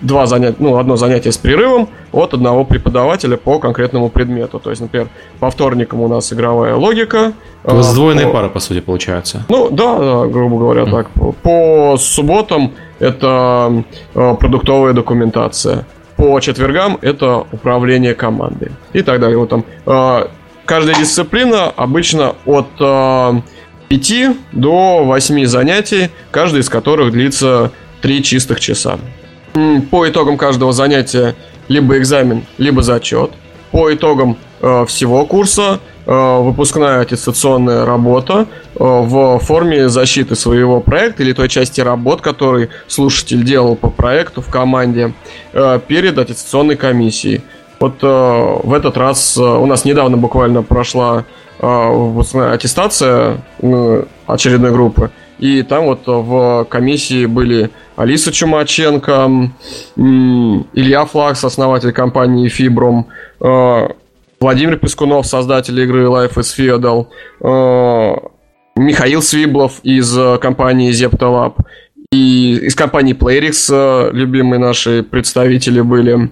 два 0.00 0.26
занятия, 0.26 0.56
ну, 0.58 0.78
одно 0.78 0.96
занятие 0.96 1.32
с 1.32 1.36
перерывом 1.36 1.90
от 2.12 2.32
одного 2.32 2.64
преподавателя 2.64 3.36
по 3.36 3.58
конкретному 3.58 4.08
предмету. 4.08 4.58
То 4.58 4.70
есть, 4.70 4.80
например, 4.80 5.08
по 5.38 5.50
вторникам 5.50 6.00
у 6.00 6.08
нас 6.08 6.32
игровая 6.32 6.74
логика. 6.74 7.34
У 7.62 7.74
вас 7.74 7.90
сдвоенная 7.90 8.26
по... 8.26 8.32
пара, 8.32 8.48
по 8.48 8.58
сути, 8.58 8.80
получается. 8.80 9.44
Ну, 9.50 9.68
да, 9.70 9.98
да 9.98 10.26
грубо 10.26 10.58
говоря, 10.58 10.82
mm. 10.82 10.90
так. 10.90 11.10
По 11.42 11.96
субботам 11.98 12.72
это 12.98 13.84
э, 14.14 14.34
продуктовая 14.40 14.94
документация. 14.94 15.86
По 16.16 16.40
четвергам 16.40 16.98
это 17.02 17.44
управление 17.52 18.14
командой. 18.14 18.72
И 18.94 19.02
так 19.02 19.20
далее. 19.20 19.36
Вот 19.36 19.50
там 19.50 19.64
э, 19.84 20.26
каждая 20.64 20.96
дисциплина 20.96 21.70
обычно 21.76 22.34
от 22.46 22.66
5 23.88 24.10
э, 24.10 24.34
до 24.52 25.04
8 25.04 25.44
занятий, 25.44 26.08
каждый 26.30 26.60
из 26.60 26.70
которых 26.70 27.12
длится 27.12 27.72
3 28.02 28.22
чистых 28.22 28.60
часа. 28.60 28.98
По 29.90 30.08
итогам 30.08 30.38
каждого 30.38 30.72
занятия 30.72 31.34
либо 31.68 31.98
экзамен, 31.98 32.44
либо 32.58 32.82
зачет. 32.82 33.30
По 33.70 33.92
итогам 33.92 34.36
э, 34.60 34.84
всего 34.86 35.24
курса 35.26 35.80
э, 36.06 36.40
выпускная 36.40 37.00
аттестационная 37.00 37.84
работа 37.84 38.46
э, 38.74 38.74
в 38.78 39.38
форме 39.38 39.88
защиты 39.88 40.34
своего 40.34 40.80
проекта 40.80 41.22
или 41.22 41.32
той 41.32 41.48
части 41.48 41.80
работ, 41.80 42.20
который 42.20 42.70
слушатель 42.88 43.44
делал 43.44 43.76
по 43.76 43.90
проекту 43.90 44.42
в 44.42 44.48
команде 44.48 45.14
э, 45.52 45.80
перед 45.86 46.18
аттестационной 46.18 46.76
комиссией. 46.76 47.42
Вот 47.80 47.94
э, 48.02 48.06
в 48.62 48.74
этот 48.74 48.98
раз 48.98 49.38
э, 49.38 49.40
у 49.40 49.64
нас 49.64 49.86
недавно 49.86 50.18
буквально 50.18 50.62
прошла 50.62 51.24
э, 51.58 52.20
аттестация 52.52 53.38
э, 53.58 54.04
очередной 54.26 54.70
группы. 54.70 55.10
И 55.38 55.62
там 55.62 55.86
вот 55.86 56.02
в 56.06 56.66
комиссии 56.68 57.24
были 57.24 57.70
Алиса 57.96 58.30
Чумаченко, 58.30 59.50
Илья 59.96 61.06
Флакс, 61.06 61.42
основатель 61.42 61.92
компании 61.92 62.50
Фибром, 62.50 63.06
э, 63.40 63.88
Владимир 64.38 64.76
Пескунов, 64.76 65.26
создатель 65.26 65.80
игры 65.80 66.04
Life 66.04 66.34
is 66.34 66.54
Feudal, 66.58 67.06
э, 67.40 68.16
Михаил 68.76 69.22
Свиблов 69.22 69.80
из 69.82 70.14
компании 70.40 70.90
Zeptalab, 70.92 71.54
и 72.12 72.58
из 72.62 72.74
компании 72.74 73.14
Playrix 73.14 73.70
э, 73.72 74.10
любимые 74.12 74.58
наши 74.58 75.02
представители 75.02 75.80
были. 75.80 76.30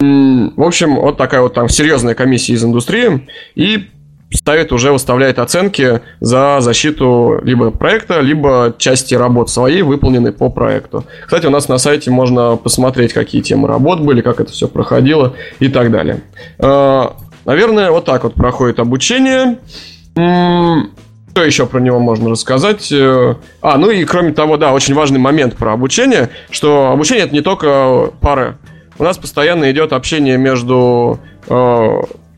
В 0.00 0.62
общем, 0.62 0.96
вот 0.96 1.16
такая 1.16 1.42
вот 1.42 1.54
там 1.54 1.68
серьезная 1.68 2.14
комиссия 2.14 2.54
из 2.54 2.64
индустрии. 2.64 3.28
И 3.54 3.88
ставит 4.32 4.72
уже, 4.72 4.92
выставляет 4.92 5.38
оценки 5.38 6.00
за 6.20 6.58
защиту 6.60 7.40
либо 7.42 7.70
проекта, 7.70 8.20
либо 8.20 8.74
части 8.78 9.14
работ 9.14 9.50
своей, 9.50 9.82
выполненной 9.82 10.32
по 10.32 10.48
проекту. 10.50 11.04
Кстати, 11.24 11.46
у 11.46 11.50
нас 11.50 11.68
на 11.68 11.78
сайте 11.78 12.10
можно 12.10 12.56
посмотреть, 12.56 13.12
какие 13.12 13.42
темы 13.42 13.68
работ 13.68 14.00
были, 14.00 14.20
как 14.20 14.40
это 14.40 14.52
все 14.52 14.68
проходило 14.68 15.34
и 15.58 15.68
так 15.68 15.90
далее. 15.90 16.22
А, 16.58 17.16
Наверное, 17.44 17.90
вот 17.90 18.04
так 18.04 18.24
вот 18.24 18.34
проходит 18.34 18.78
обучение. 18.78 19.58
Что 20.14 21.44
еще 21.44 21.66
про 21.66 21.80
него 21.80 21.98
можно 21.98 22.30
рассказать? 22.30 22.90
Э, 22.92 23.36
а, 23.62 23.78
ну 23.78 23.90
и 23.90 24.04
кроме 24.04 24.32
того, 24.32 24.56
да, 24.56 24.72
очень 24.72 24.94
важный 24.94 25.20
момент 25.20 25.56
про 25.56 25.72
обучение, 25.72 26.28
что 26.50 26.90
обучение 26.90 27.24
это 27.24 27.34
не 27.34 27.40
только 27.40 28.10
пары. 28.20 28.56
У 29.00 29.02
нас 29.02 29.16
постоянно 29.16 29.70
идет 29.70 29.94
общение 29.94 30.36
между 30.36 31.18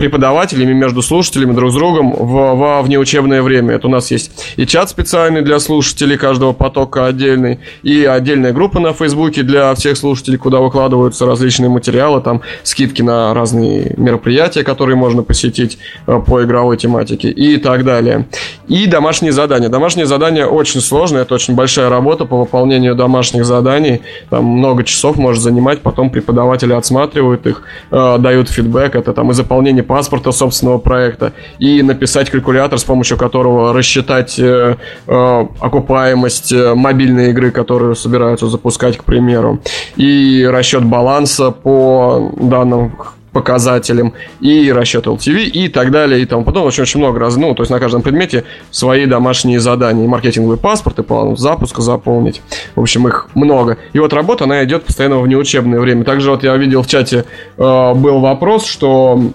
преподавателями, 0.02 0.72
между 0.72 1.00
слушателями 1.00 1.52
друг 1.52 1.70
с 1.70 1.74
другом 1.74 2.12
в, 2.12 2.56
во 2.56 2.82
внеучебное 2.82 3.40
время. 3.40 3.76
Это 3.76 3.86
у 3.86 3.90
нас 3.90 4.10
есть 4.10 4.32
и 4.56 4.66
чат 4.66 4.90
специальный 4.90 5.42
для 5.42 5.60
слушателей 5.60 6.18
каждого 6.18 6.52
потока 6.52 7.06
отдельный, 7.06 7.60
и 7.84 8.04
отдельная 8.04 8.52
группа 8.52 8.80
на 8.80 8.92
Фейсбуке 8.94 9.44
для 9.44 9.72
всех 9.76 9.96
слушателей, 9.96 10.38
куда 10.38 10.58
выкладываются 10.58 11.24
различные 11.24 11.68
материалы, 11.68 12.20
там 12.20 12.40
скидки 12.64 13.00
на 13.00 13.32
разные 13.32 13.94
мероприятия, 13.96 14.64
которые 14.64 14.96
можно 14.96 15.22
посетить 15.22 15.78
э, 16.08 16.20
по 16.26 16.42
игровой 16.42 16.76
тематике 16.78 17.30
и 17.30 17.56
так 17.58 17.84
далее. 17.84 18.26
И 18.66 18.86
домашние 18.86 19.30
задания. 19.30 19.68
Домашние 19.68 20.06
задания 20.06 20.46
очень 20.46 20.80
сложные, 20.80 21.22
это 21.22 21.34
очень 21.34 21.54
большая 21.54 21.88
работа 21.88 22.24
по 22.24 22.38
выполнению 22.38 22.96
домашних 22.96 23.44
заданий. 23.44 24.02
Там 24.30 24.46
много 24.46 24.82
часов 24.82 25.16
может 25.16 25.44
занимать, 25.44 25.80
потом 25.80 26.10
преподаватели 26.10 26.72
отсматривают 26.72 27.46
их, 27.46 27.62
э, 27.92 28.16
дают 28.18 28.48
фидбэк, 28.48 28.96
это 29.02 29.12
там 29.12 29.30
и 29.30 29.34
заполнение 29.34 29.82
паспорта 29.82 30.32
собственного 30.32 30.78
проекта 30.78 31.32
и 31.58 31.82
написать 31.82 32.30
калькулятор, 32.30 32.78
с 32.78 32.84
помощью 32.84 33.18
которого 33.18 33.72
рассчитать 33.72 34.38
э, 34.38 34.76
э, 35.06 35.46
окупаемость 35.60 36.52
э, 36.52 36.74
мобильной 36.74 37.30
игры, 37.30 37.50
которую 37.50 37.94
собираются 37.94 38.46
запускать, 38.46 38.96
к 38.96 39.04
примеру, 39.04 39.60
и 39.96 40.48
расчет 40.50 40.84
баланса 40.84 41.50
по 41.50 42.32
данным 42.40 42.92
показателям, 43.32 44.14
и 44.40 44.70
расчет 44.72 45.06
LTV, 45.06 45.44
и 45.44 45.68
так 45.68 45.90
далее, 45.90 46.20
и 46.20 46.26
тому 46.26 46.44
потом 46.44 46.66
Очень, 46.66 46.82
очень 46.82 47.00
много 47.00 47.18
раз, 47.18 47.36
ну, 47.36 47.54
то 47.54 47.62
есть 47.62 47.70
на 47.70 47.78
каждом 47.78 48.02
предмете 48.02 48.44
свои 48.70 49.06
домашние 49.06 49.60
задания, 49.60 50.06
маркетинговый 50.06 50.58
паспорт, 50.58 50.98
и 50.98 51.02
план 51.02 51.36
запуска 51.36 51.82
заполнить. 51.82 52.42
В 52.74 52.80
общем, 52.80 53.08
их 53.08 53.28
много. 53.34 53.78
И 53.92 53.98
вот 53.98 54.12
работа, 54.12 54.44
она 54.44 54.62
идет 54.64 54.84
постоянно 54.84 55.18
в 55.20 55.28
неучебное 55.28 55.80
время. 55.80 56.04
Также 56.04 56.30
вот 56.30 56.42
я 56.42 56.56
видел 56.56 56.82
в 56.82 56.86
чате 56.86 57.24
э, 57.56 57.94
был 57.94 58.20
вопрос, 58.20 58.66
что 58.66 59.32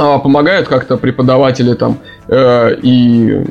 а, 0.00 0.18
помогают 0.18 0.66
как-то 0.66 0.96
преподаватели 0.96 1.74
там 1.74 1.98
э, 2.26 2.74
и 2.82 3.44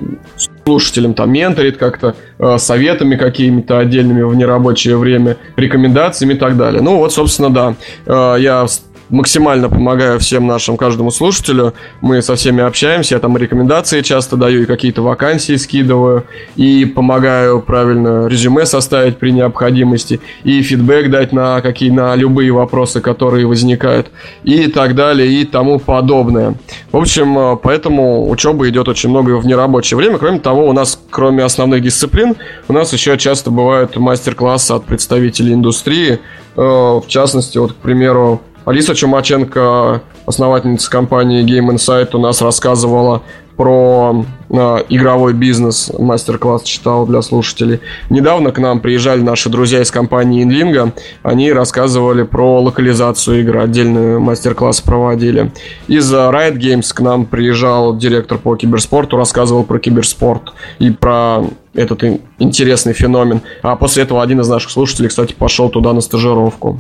слушателям 0.66 1.14
там 1.14 1.32
менторит 1.32 1.78
как-то 1.78 2.16
э, 2.40 2.58
советами 2.58 3.18
какими-то 3.18 3.78
отдельными 3.78 4.24
в 4.24 4.34
нерабочее 4.34 4.98
время, 4.98 5.38
рекомендациями 5.58 6.34
и 6.34 6.38
так 6.38 6.58
далее. 6.58 6.82
Ну 6.82 6.98
вот, 6.98 7.14
собственно, 7.14 7.52
да. 7.52 7.76
Э, 8.08 8.38
я 8.40 8.66
максимально 9.10 9.70
помогаю 9.70 10.20
всем 10.20 10.48
нашим, 10.48 10.78
каждому 10.78 11.12
слушателю. 11.12 11.74
Мы 12.02 12.22
со 12.22 12.36
всеми 12.36 12.64
общаемся, 12.64 13.16
я 13.16 13.20
там 13.20 13.38
рекомендации 13.38 14.02
часто 14.02 14.38
даю, 14.38 14.64
и 14.64 14.66
какие-то 14.66 15.02
вакансии 15.02 15.56
скидываю, 15.56 16.26
и 16.56 16.86
помогаю 16.86 17.62
правильно 17.62 18.28
резюме 18.28 18.66
составить 18.66 19.18
при 19.18 19.32
необходимости, 19.32 20.20
и 20.44 20.62
фидбэк 20.62 21.10
дать 21.10 21.32
на 21.32 21.62
какие 21.62 21.90
на 21.90 22.16
любые 22.16 22.52
вопросы, 22.52 23.02
которые 23.02 23.46
возникают, 23.46 24.12
и 24.44 24.68
так 24.68 24.96
далее, 24.96 25.42
и 25.42 25.46
тому 25.46 25.80
подобное. 25.80 26.56
В 26.92 26.98
общем, 26.98 27.38
э, 27.38 27.58
поэтому 27.62 28.30
учеба 28.30 28.68
идет 28.70 28.88
очень 28.88 29.10
много 29.10 29.38
в 29.38 29.46
нерабочее 29.46 29.98
время. 29.98 30.18
Кроме 30.18 30.40
того, 30.40 30.68
у 30.68 30.74
нас, 30.74 31.00
кроме 31.10 31.44
основных 31.44 31.82
дисциплин, 31.82 32.36
у 32.68 32.74
нас 32.74 32.94
еще 32.94 33.18
часто 33.18 33.52
бывают 33.52 33.96
мастер-классы 33.96 34.72
от 34.72 34.86
представителей 34.86 35.54
индустрии. 35.54 36.20
Э, 36.56 36.62
в 36.62 37.06
частности, 37.08 37.58
вот, 37.58 37.74
к 37.74 37.76
примеру, 37.76 38.42
Алиса 38.66 38.94
Чумаченко, 38.94 40.02
основательница 40.26 40.92
компании 40.92 41.44
Game 41.44 41.74
Insight, 41.74 42.10
у 42.14 42.20
нас 42.20 42.42
рассказывала 42.42 43.24
про 43.60 44.24
э, 44.50 44.78
игровой 44.88 45.34
бизнес, 45.34 45.92
мастер-класс 46.00 46.64
читал 46.64 47.06
для 47.06 47.22
слушателей. 47.22 47.82
Недавно 48.10 48.54
к 48.54 48.60
нам 48.60 48.80
приезжали 48.80 49.20
наши 49.20 49.50
друзья 49.50 49.82
из 49.82 49.92
компании 49.92 50.46
Inlingo, 50.46 50.94
они 51.24 51.52
рассказывали 51.52 52.24
про 52.24 52.62
локализацию 52.62 53.42
игры, 53.42 53.62
отдельный 53.62 54.18
мастер-класс 54.18 54.80
проводили. 54.80 55.52
Из 55.90 56.10
Riot 56.14 56.56
Games 56.58 56.94
к 56.94 57.02
нам 57.02 57.26
приезжал 57.26 57.98
директор 57.98 58.38
по 58.38 58.56
киберспорту, 58.56 59.18
рассказывал 59.18 59.64
про 59.66 59.78
киберспорт 59.80 60.54
и 60.80 60.92
про 60.92 61.44
этот 61.74 62.04
интересный 62.40 62.94
феномен. 62.94 63.42
А 63.62 63.76
после 63.76 64.04
этого 64.04 64.24
один 64.24 64.40
из 64.40 64.48
наших 64.48 64.72
слушателей, 64.72 65.10
кстати, 65.10 65.34
пошел 65.34 65.70
туда 65.70 65.92
на 65.92 66.00
стажировку. 66.00 66.80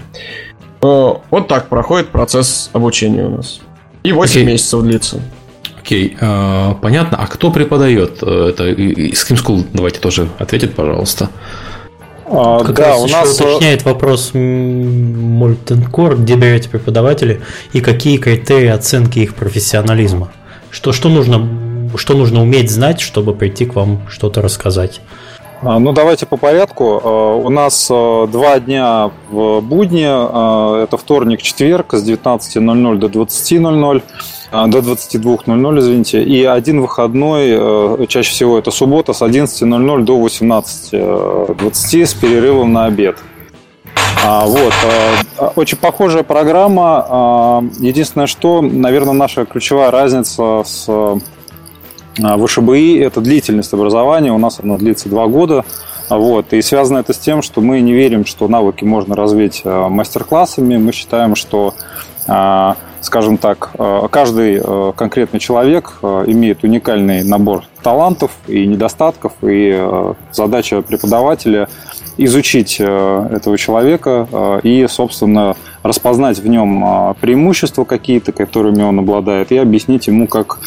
Э, 0.82 1.14
вот 1.30 1.48
так 1.48 1.68
проходит 1.70 2.10
процесс 2.10 2.70
обучения 2.74 3.24
у 3.26 3.38
нас. 3.38 3.60
И 4.04 4.12
8 4.12 4.42
okay. 4.42 4.46
месяцев 4.46 4.82
длится. 4.82 5.22
Окей, 5.80 6.16
okay. 6.20 6.20
uh, 6.20 6.76
понятно. 6.82 7.18
А 7.18 7.28
кто 7.28 7.52
преподает 7.52 8.20
э, 8.22 8.50
это? 8.50 8.70
Kim 8.70 9.36
School 9.36 9.66
давайте 9.74 10.00
тоже 10.00 10.30
ответит, 10.38 10.76
пожалуйста. 10.76 11.30
А, 12.32 12.64
как 12.64 12.76
да, 12.76 12.90
раз 12.90 13.02
у 13.02 13.08
нас 13.08 13.40
уточняет 13.40 13.84
вопрос 13.86 14.32
Molten 14.34 15.88
где 16.24 16.36
берете 16.36 16.70
преподаватели 16.70 17.42
и 17.74 17.82
какие 17.82 18.18
критерии 18.18 18.68
оценки 18.68 19.20
их 19.20 19.34
профессионализма? 19.34 20.32
Что, 20.70 20.94
что, 20.94 21.10
нужно, 21.10 21.50
что 21.96 22.16
нужно 22.16 22.44
уметь 22.44 22.70
знать, 22.70 23.02
чтобы 23.02 23.34
прийти 23.34 23.66
к 23.66 23.74
вам 23.74 24.04
что-то 24.10 24.42
рассказать? 24.42 25.02
А, 25.62 25.78
ну, 25.80 25.92
давайте 25.92 26.26
по 26.26 26.38
порядку. 26.38 27.02
А, 27.04 27.36
у 27.36 27.50
нас 27.50 27.90
а, 27.92 28.28
два 28.28 28.60
дня 28.60 29.12
в 29.30 29.60
будни. 29.62 30.84
Это 30.84 30.98
вторник, 30.98 31.42
четверг 31.42 31.94
с 31.94 32.08
19.00 32.08 32.98
до 32.98 33.08
20.00 33.08 34.02
до 34.52 34.80
22.00, 34.80 35.80
извините, 35.80 36.24
и 36.24 36.44
один 36.44 36.82
выходной, 36.82 38.08
чаще 38.08 38.32
всего 38.32 38.58
это 38.58 38.72
суббота, 38.72 39.14
с 39.14 39.22
11.00 39.22 40.02
до 40.02 40.20
18.20 40.26 42.06
с 42.06 42.14
перерывом 42.16 42.74
на 42.74 42.86
обед. 42.86 43.18
Вот. 44.26 44.74
Очень 45.56 45.78
похожая 45.78 46.24
программа. 46.24 47.70
Единственное, 47.78 48.26
что, 48.26 48.64
наверное, 48.64 49.14
наша 49.14 49.46
ключевая 49.46 49.92
разница 49.92 50.64
с 50.66 50.90
в 52.20 52.46
ВШБИ 52.46 53.00
это 53.00 53.22
длительность 53.22 53.74
образования, 53.74 54.32
у 54.32 54.38
нас 54.38 54.60
оно 54.62 54.78
длится 54.78 55.10
два 55.10 55.28
года. 55.28 55.66
Вот. 56.10 56.54
И 56.54 56.62
связано 56.62 57.00
это 57.00 57.14
с 57.14 57.18
тем, 57.18 57.42
что 57.42 57.62
мы 57.62 57.82
не 57.82 57.94
верим, 57.94 58.26
что 58.26 58.48
навыки 58.48 58.84
можно 58.84 59.16
развить 59.16 59.62
а, 59.64 59.90
мастер-классами. 59.90 60.78
Мы 60.78 60.92
считаем, 60.92 61.36
что 61.36 61.76
а, 62.28 62.78
скажем 63.02 63.38
так, 63.38 63.72
каждый 64.12 64.62
конкретный 64.94 65.40
человек 65.40 66.00
имеет 66.02 66.66
уникальный 66.66 67.24
набор 67.24 67.64
талантов 67.82 68.32
и 68.46 68.68
недостатков, 68.68 69.34
и 69.42 70.14
задача 70.34 70.82
преподавателя 70.82 71.70
изучить 72.26 72.80
этого 72.80 73.58
человека 73.58 74.62
и, 74.64 74.86
собственно, 74.90 75.56
распознать 75.84 76.40
в 76.40 76.48
нем 76.48 76.84
а, 76.84 77.14
преимущества 77.14 77.86
какие-то, 77.86 78.32
которыми 78.32 78.82
он 78.84 79.00
обладает, 79.00 79.52
и 79.52 79.58
объяснить 79.58 80.08
ему, 80.08 80.28
как 80.28 80.60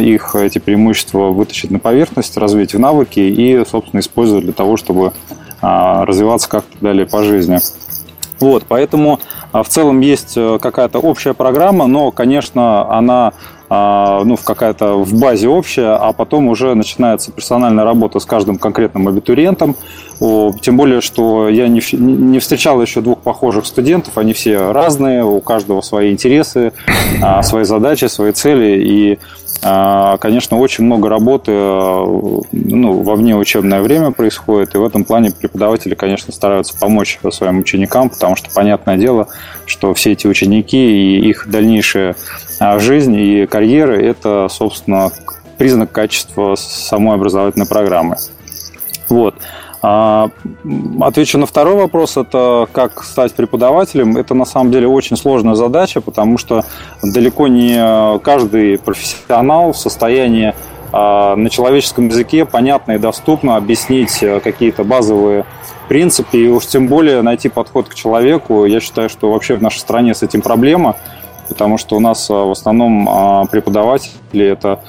их, 0.00 0.34
эти 0.34 0.58
преимущества 0.58 1.28
вытащить 1.28 1.70
на 1.70 1.78
поверхность, 1.78 2.36
развить 2.36 2.74
в 2.74 2.78
навыки 2.78 3.20
и, 3.20 3.64
собственно, 3.66 4.00
использовать 4.00 4.44
для 4.44 4.54
того, 4.54 4.76
чтобы 4.76 5.12
развиваться 5.60 6.48
как-то 6.48 6.76
далее 6.80 7.06
по 7.06 7.22
жизни. 7.22 7.60
Вот, 8.40 8.64
поэтому 8.68 9.20
в 9.52 9.68
целом 9.68 10.00
есть 10.00 10.34
э, 10.36 10.58
какая-то 10.60 10.98
общая 10.98 11.32
программа, 11.32 11.86
но, 11.86 12.10
конечно, 12.10 12.90
она 12.90 13.32
ну, 13.68 14.36
какая-то 14.42 14.94
в 14.94 15.18
базе 15.18 15.48
общая, 15.48 15.96
а 15.96 16.12
потом 16.12 16.48
уже 16.48 16.74
начинается 16.74 17.32
персональная 17.32 17.84
работа 17.84 18.20
с 18.20 18.24
каждым 18.24 18.58
конкретным 18.58 19.08
абитуриентом. 19.08 19.76
Тем 20.18 20.76
более, 20.76 21.00
что 21.00 21.48
я 21.48 21.68
не, 21.68 21.82
не 21.92 22.38
встречал 22.38 22.80
еще 22.80 23.00
двух 23.00 23.18
похожих 23.18 23.66
студентов, 23.66 24.16
они 24.16 24.32
все 24.32 24.72
разные, 24.72 25.24
у 25.24 25.40
каждого 25.40 25.80
свои 25.82 26.12
интересы, 26.12 26.72
а, 27.22 27.42
свои 27.42 27.64
задачи, 27.64 28.06
свои 28.06 28.32
цели. 28.32 28.82
И, 28.82 29.18
а, 29.62 30.16
конечно, 30.16 30.58
очень 30.58 30.84
много 30.84 31.08
работы 31.08 31.50
ну, 31.52 33.02
во 33.02 33.14
внеучебное 33.14 33.82
время 33.82 34.10
происходит, 34.10 34.74
и 34.74 34.78
в 34.78 34.84
этом 34.84 35.04
плане 35.04 35.32
преподаватели, 35.32 35.94
конечно, 35.94 36.32
стараются 36.32 36.78
помочь 36.78 37.18
своим 37.30 37.58
ученикам, 37.58 38.08
потому 38.08 38.36
что, 38.36 38.48
понятное 38.54 38.96
дело, 38.96 39.28
что 39.66 39.92
все 39.92 40.12
эти 40.12 40.26
ученики 40.26 40.76
и 40.76 41.28
их 41.28 41.46
дальнейшая 41.48 42.16
жизнь 42.78 43.14
и 43.14 43.46
карьера– 43.46 43.92
это, 44.00 44.48
собственно, 44.50 45.10
признак 45.58 45.92
качества 45.92 46.54
самой 46.56 47.16
образовательной 47.16 47.66
программы. 47.66 48.16
Вот. 49.08 49.34
А, 49.82 50.30
отвечу 51.00 51.38
на 51.38 51.46
второй 51.46 51.76
вопрос, 51.76 52.16
это 52.16 52.66
как 52.72 53.04
стать 53.04 53.34
преподавателем. 53.34 54.16
Это 54.16 54.34
на 54.34 54.44
самом 54.44 54.72
деле 54.72 54.88
очень 54.88 55.16
сложная 55.16 55.54
задача, 55.54 56.00
потому 56.00 56.38
что 56.38 56.64
далеко 57.02 57.46
не 57.46 58.18
каждый 58.20 58.78
профессионал 58.78 59.72
в 59.72 59.78
состоянии 59.78 60.54
а, 60.92 61.36
на 61.36 61.50
человеческом 61.50 62.08
языке 62.08 62.44
понятно 62.44 62.92
и 62.92 62.98
доступно 62.98 63.56
объяснить 63.56 64.22
э, 64.22 64.40
какие-то 64.40 64.82
базовые 64.82 65.44
принципы, 65.88 66.38
и 66.38 66.48
уж 66.48 66.66
тем 66.66 66.88
более 66.88 67.22
найти 67.22 67.48
подход 67.48 67.88
к 67.88 67.94
человеку. 67.94 68.64
Я 68.64 68.80
считаю, 68.80 69.08
что 69.08 69.30
вообще 69.30 69.56
в 69.56 69.62
нашей 69.62 69.78
стране 69.78 70.14
с 70.14 70.22
этим 70.22 70.42
проблема, 70.42 70.96
потому 71.48 71.78
что 71.78 71.96
у 71.96 72.00
нас 72.00 72.28
в 72.28 72.50
основном 72.50 73.48
преподаватели 73.48 74.46
это 74.46 74.82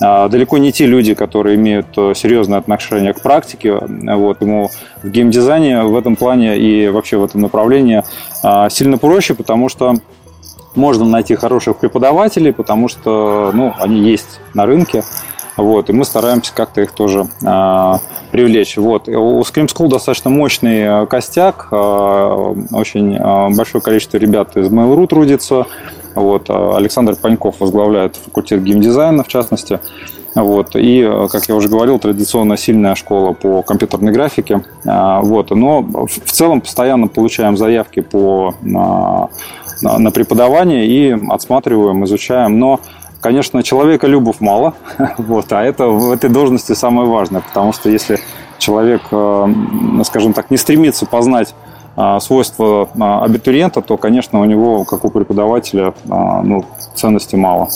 далеко 0.00 0.58
не 0.58 0.72
те 0.72 0.86
люди, 0.86 1.14
которые 1.14 1.56
имеют 1.56 1.88
серьезное 2.16 2.58
отношение 2.58 3.12
к 3.12 3.20
практике. 3.20 3.78
Вот, 3.80 4.40
ему 4.40 4.70
в 5.02 5.10
геймдизайне 5.10 5.82
в 5.82 5.96
этом 5.96 6.16
плане 6.16 6.58
и 6.58 6.88
вообще 6.88 7.18
в 7.18 7.24
этом 7.24 7.42
направлении 7.42 8.02
сильно 8.70 8.96
проще, 8.96 9.34
потому 9.34 9.68
что 9.68 9.96
можно 10.74 11.04
найти 11.04 11.34
хороших 11.34 11.76
преподавателей, 11.78 12.52
потому 12.52 12.88
что 12.88 13.50
ну, 13.52 13.74
они 13.78 14.00
есть 14.00 14.40
на 14.54 14.66
рынке. 14.66 15.02
Вот, 15.60 15.90
и 15.90 15.92
мы 15.92 16.04
стараемся 16.04 16.52
как-то 16.54 16.80
их 16.80 16.92
тоже 16.92 17.26
э, 17.42 17.92
привлечь. 18.30 18.76
Вот. 18.76 19.08
У 19.08 19.40
Scream 19.40 19.66
School 19.66 19.88
достаточно 19.88 20.30
мощный 20.30 21.06
костяк, 21.06 21.68
э, 21.70 21.76
очень 22.72 23.16
э, 23.16 23.48
большое 23.54 23.82
количество 23.82 24.16
ребят 24.16 24.56
из 24.56 24.68
Mail.ru 24.68 25.06
трудится. 25.06 25.66
Вот. 26.14 26.50
Александр 26.50 27.14
Паньков 27.14 27.60
возглавляет 27.60 28.16
факультет 28.16 28.62
геймдизайна, 28.64 29.22
в 29.22 29.28
частности. 29.28 29.80
Вот. 30.34 30.70
И, 30.74 31.08
как 31.30 31.48
я 31.48 31.54
уже 31.54 31.68
говорил, 31.68 31.98
традиционно 31.98 32.56
сильная 32.56 32.94
школа 32.94 33.32
по 33.32 33.62
компьютерной 33.62 34.12
графике. 34.12 34.62
Вот. 34.84 35.50
Но 35.50 35.82
в 35.82 36.30
целом 36.32 36.60
постоянно 36.60 37.06
получаем 37.06 37.56
заявки 37.56 38.00
по 38.00 38.54
на 39.82 40.10
преподавание 40.10 40.86
и 40.86 41.16
отсматриваем, 41.30 42.04
изучаем. 42.04 42.58
Но, 42.58 42.80
конечно, 43.20 43.62
человека 43.62 44.06
любов 44.06 44.40
мало, 44.40 44.74
вот, 45.18 45.52
а 45.52 45.62
это 45.62 45.86
в 45.86 46.10
этой 46.10 46.30
должности 46.30 46.72
самое 46.72 47.08
важное, 47.08 47.40
потому 47.40 47.72
что 47.72 47.88
если 47.88 48.20
человек, 48.58 49.02
э, 49.10 49.46
скажем 50.04 50.32
так, 50.32 50.50
не 50.50 50.56
стремится 50.56 51.06
познать 51.06 51.54
э, 51.96 52.18
свойства 52.20 52.88
э, 52.94 53.02
абитуриента, 53.02 53.80
то, 53.82 53.96
конечно, 53.96 54.40
у 54.40 54.44
него, 54.44 54.84
как 54.84 55.04
у 55.04 55.10
преподавателя, 55.10 55.94
ну, 56.04 56.64
ценности 56.94 57.36
мало. 57.36 57.68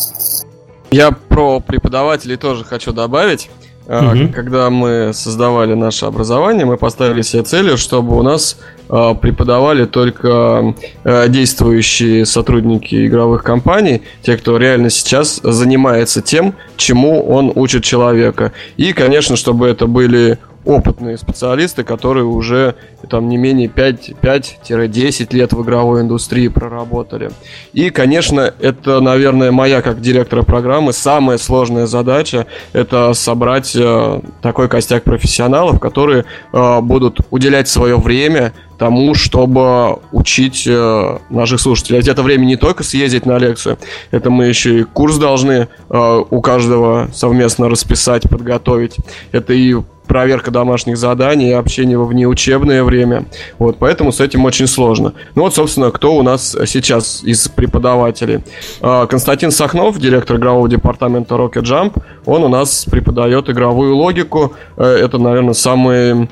Я 0.90 1.10
про 1.10 1.60
преподавателей 1.60 2.36
тоже 2.36 2.64
хочу 2.64 2.92
добавить. 2.92 3.50
Угу. 3.86 4.32
Когда 4.34 4.70
мы 4.70 5.12
создавали 5.12 5.74
наше 5.74 6.06
образование, 6.06 6.64
мы 6.64 6.78
поставили 6.78 7.22
себе 7.22 7.42
целью, 7.42 7.76
чтобы 7.76 8.16
у 8.16 8.22
нас 8.22 8.56
а, 8.88 9.14
преподавали 9.14 9.84
только 9.84 10.74
а, 11.04 11.28
действующие 11.28 12.24
сотрудники 12.24 13.06
игровых 13.06 13.42
компаний, 13.42 14.02
те, 14.22 14.36
кто 14.36 14.56
реально 14.56 14.88
сейчас 14.88 15.40
занимается 15.42 16.22
тем, 16.22 16.54
чему 16.76 17.26
он 17.26 17.52
учит 17.54 17.84
человека. 17.84 18.52
И, 18.76 18.92
конечно, 18.92 19.36
чтобы 19.36 19.68
это 19.68 19.86
были 19.86 20.38
опытные 20.64 21.18
специалисты, 21.18 21.84
которые 21.84 22.24
уже 22.24 22.74
там 23.08 23.28
не 23.28 23.36
менее 23.36 23.68
5-10 23.68 25.34
лет 25.34 25.52
в 25.52 25.62
игровой 25.62 26.00
индустрии 26.00 26.48
проработали. 26.48 27.30
И, 27.72 27.90
конечно, 27.90 28.52
это, 28.58 29.00
наверное, 29.00 29.50
моя 29.50 29.82
как 29.82 30.00
директора 30.00 30.42
программы 30.42 30.92
самая 30.92 31.38
сложная 31.38 31.86
задача– 31.86 32.46
это 32.72 33.12
собрать 33.14 33.74
э, 33.76 34.20
такой 34.42 34.68
костяк 34.68 35.04
профессионалов, 35.04 35.80
которые 35.80 36.24
э, 36.52 36.80
будут 36.80 37.20
уделять 37.30 37.68
свое 37.68 37.96
время 37.96 38.52
тому, 38.78 39.14
чтобы 39.14 39.98
учить 40.12 40.64
э, 40.66 41.18
наших 41.30 41.60
слушателей. 41.60 41.98
Ведь 41.98 42.08
это 42.08 42.22
время 42.22 42.44
не 42.44 42.56
только 42.56 42.82
съездить 42.82 43.26
на 43.26 43.38
лекцию, 43.38 43.78
это 44.10 44.30
мы 44.30 44.46
еще 44.46 44.80
и 44.80 44.82
курс 44.84 45.16
должны 45.16 45.68
э, 45.90 46.24
у 46.30 46.40
каждого 46.40 47.08
совместно 47.12 47.68
расписать, 47.68 48.28
подготовить. 48.28 48.96
Это 49.32 49.52
и 49.52 49.76
проверка 50.06 50.50
домашних 50.50 50.96
заданий 50.96 51.50
и 51.50 51.52
общение 51.52 51.98
во 51.98 52.04
внеучебное 52.04 52.84
время. 52.84 53.26
Вот, 53.58 53.78
поэтому 53.78 54.12
с 54.12 54.20
этим 54.20 54.44
очень 54.44 54.66
сложно. 54.66 55.14
Ну 55.34 55.42
вот, 55.42 55.54
собственно, 55.54 55.90
кто 55.90 56.14
у 56.16 56.22
нас 56.22 56.56
сейчас 56.66 57.22
из 57.24 57.48
преподавателей? 57.48 58.40
А, 58.80 59.06
Константин 59.06 59.50
Сахнов, 59.50 59.98
директор 59.98 60.36
игрового 60.36 60.68
департамента 60.68 61.34
Rocket 61.34 61.62
Jump, 61.62 62.02
он 62.26 62.44
у 62.44 62.48
нас 62.48 62.84
преподает 62.84 63.48
игровую 63.48 63.96
логику. 63.96 64.54
Э, 64.76 64.84
это, 64.84 65.18
наверное, 65.18 65.54
самый 65.54 66.28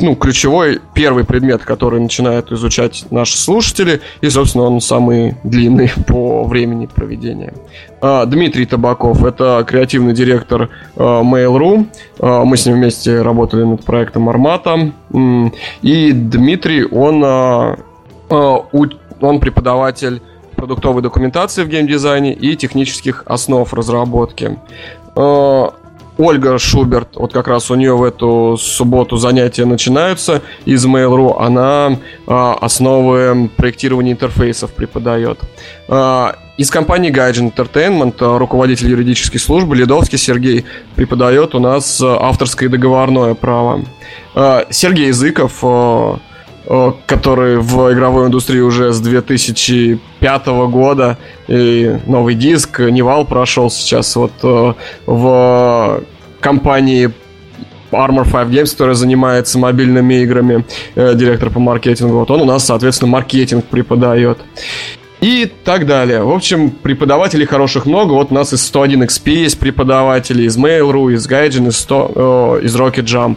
ну, 0.00 0.14
ключевой 0.14 0.80
первый 0.94 1.24
предмет, 1.24 1.62
который 1.64 2.00
начинают 2.00 2.52
изучать 2.52 3.06
наши 3.10 3.36
слушатели, 3.36 4.00
и, 4.20 4.28
собственно, 4.30 4.64
он 4.64 4.80
самый 4.80 5.36
длинный 5.44 5.90
по 6.06 6.44
времени 6.44 6.86
проведения. 6.86 7.54
А, 8.00 8.26
Дмитрий 8.26 8.66
Табаков, 8.66 9.24
это 9.24 9.64
креативный 9.66 10.14
директор 10.14 10.70
а, 10.96 11.22
Mail.ru, 11.22 11.86
а, 12.20 12.44
мы 12.44 12.56
с 12.56 12.66
ним 12.66 12.76
вместе 12.76 13.22
работали 13.22 13.64
над 13.64 13.84
проектом 13.84 14.28
Армата, 14.28 14.92
и 15.82 16.12
Дмитрий, 16.12 16.84
он, 16.84 17.24
он 18.30 19.40
преподаватель 19.40 20.22
продуктовой 20.56 21.02
документации 21.02 21.62
в 21.62 21.68
геймдизайне 21.68 22.32
и 22.32 22.56
технических 22.56 23.22
основ 23.26 23.72
разработки. 23.72 24.58
Ольга 26.16 26.58
Шуберт, 26.58 27.16
вот 27.16 27.32
как 27.32 27.48
раз 27.48 27.70
у 27.70 27.74
нее 27.74 27.96
в 27.96 28.02
эту 28.02 28.56
субботу 28.58 29.16
занятия 29.16 29.64
начинаются 29.64 30.42
из 30.64 30.86
Mail.ru, 30.86 31.40
она 31.40 31.98
а, 32.26 32.54
основы 32.60 33.50
проектирования 33.56 34.12
интерфейсов 34.12 34.72
преподает. 34.72 35.40
А, 35.88 36.36
из 36.56 36.70
компании 36.70 37.12
Gaijin 37.12 37.52
Entertainment, 37.52 38.14
а, 38.20 38.38
руководитель 38.38 38.90
юридической 38.90 39.38
службы 39.38 39.74
Ледовский 39.74 40.18
Сергей 40.18 40.64
преподает 40.94 41.54
у 41.54 41.58
нас 41.58 42.00
авторское 42.00 42.68
договорное 42.68 43.34
право. 43.34 43.84
А, 44.34 44.66
Сергей 44.70 45.08
Языков 45.08 45.58
а, 45.62 46.18
который 47.06 47.58
в 47.58 47.92
игровой 47.92 48.26
индустрии 48.26 48.60
уже 48.60 48.92
с 48.92 49.00
2005 49.00 50.46
года. 50.46 51.18
И 51.48 51.98
Новый 52.06 52.34
Диск, 52.34 52.80
Нивал 52.80 53.24
прошел 53.24 53.70
сейчас 53.70 54.16
вот 54.16 54.32
э, 54.42 54.72
в 55.06 56.02
компании 56.40 57.10
Armor 57.94 58.24
5 58.24 58.48
Games, 58.48 58.70
которая 58.70 58.94
занимается 58.94 59.58
мобильными 59.58 60.14
играми, 60.22 60.64
э, 60.94 61.14
директор 61.14 61.50
по 61.50 61.60
маркетингу. 61.60 62.18
Вот 62.18 62.30
он 62.30 62.42
у 62.42 62.44
нас, 62.44 62.64
соответственно, 62.64 63.12
маркетинг 63.12 63.64
преподает. 63.64 64.38
И 65.20 65.50
так 65.64 65.86
далее. 65.86 66.22
В 66.22 66.30
общем, 66.30 66.70
преподавателей 66.70 67.46
хороших 67.46 67.86
много. 67.86 68.12
Вот 68.12 68.30
у 68.30 68.34
нас 68.34 68.52
из 68.52 68.62
101 68.66 69.04
XP 69.04 69.30
есть 69.30 69.58
преподаватели, 69.58 70.42
из 70.42 70.58
Mail.ru, 70.58 71.14
из 71.14 71.26
Gaijin, 71.26 71.68
из, 71.68 71.78
100, 71.78 72.60
э, 72.60 72.64
из 72.64 72.76
Rocket 72.76 73.04
Jump. 73.04 73.36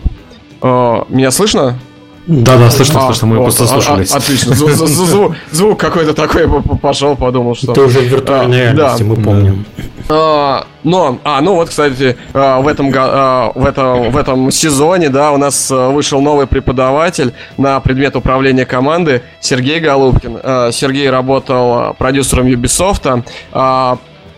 Э, 0.61 1.05
меня 1.09 1.31
слышно? 1.31 1.79
Да, 2.27 2.57
да, 2.57 2.69
слышно, 2.69 2.99
а, 2.99 3.05
слышно, 3.05 3.27
мы 3.27 3.37
вот, 3.37 3.43
просто 3.43 3.67
заслушались. 3.67 4.13
А, 4.13 4.17
отлично, 4.17 4.53
звук, 4.53 5.35
звук 5.51 5.79
какой-то 5.79 6.13
такой 6.13 6.45
пошел, 6.81 7.15
подумал, 7.15 7.55
что... 7.55 7.71
Это 7.71 7.83
уже 7.83 7.99
в 7.99 8.03
виртуальной 8.03 8.57
а, 8.57 8.73
реальности, 8.73 9.03
да. 9.03 9.09
мы 9.09 9.15
помним. 9.15 9.65
А, 10.09 10.67
но, 10.83 11.19
а, 11.23 11.41
ну 11.41 11.55
вот, 11.55 11.69
кстати, 11.69 12.17
а, 12.33 12.59
в 12.61 12.67
этом, 12.67 12.91
а, 12.95 13.51
в, 13.55 13.65
этом, 13.65 14.11
в 14.11 14.17
этом 14.17 14.51
сезоне, 14.51 15.09
да, 15.09 15.31
у 15.31 15.37
нас 15.37 15.69
а, 15.71 15.89
вышел 15.89 16.21
новый 16.21 16.47
преподаватель 16.47 17.33
на 17.57 17.79
предмет 17.79 18.15
управления 18.15 18.65
команды 18.65 19.21
Сергей 19.39 19.79
Голубкин. 19.79 20.71
Сергей 20.71 21.09
работал 21.09 21.93
продюсером 21.97 22.47
Ubisoft, 22.47 23.23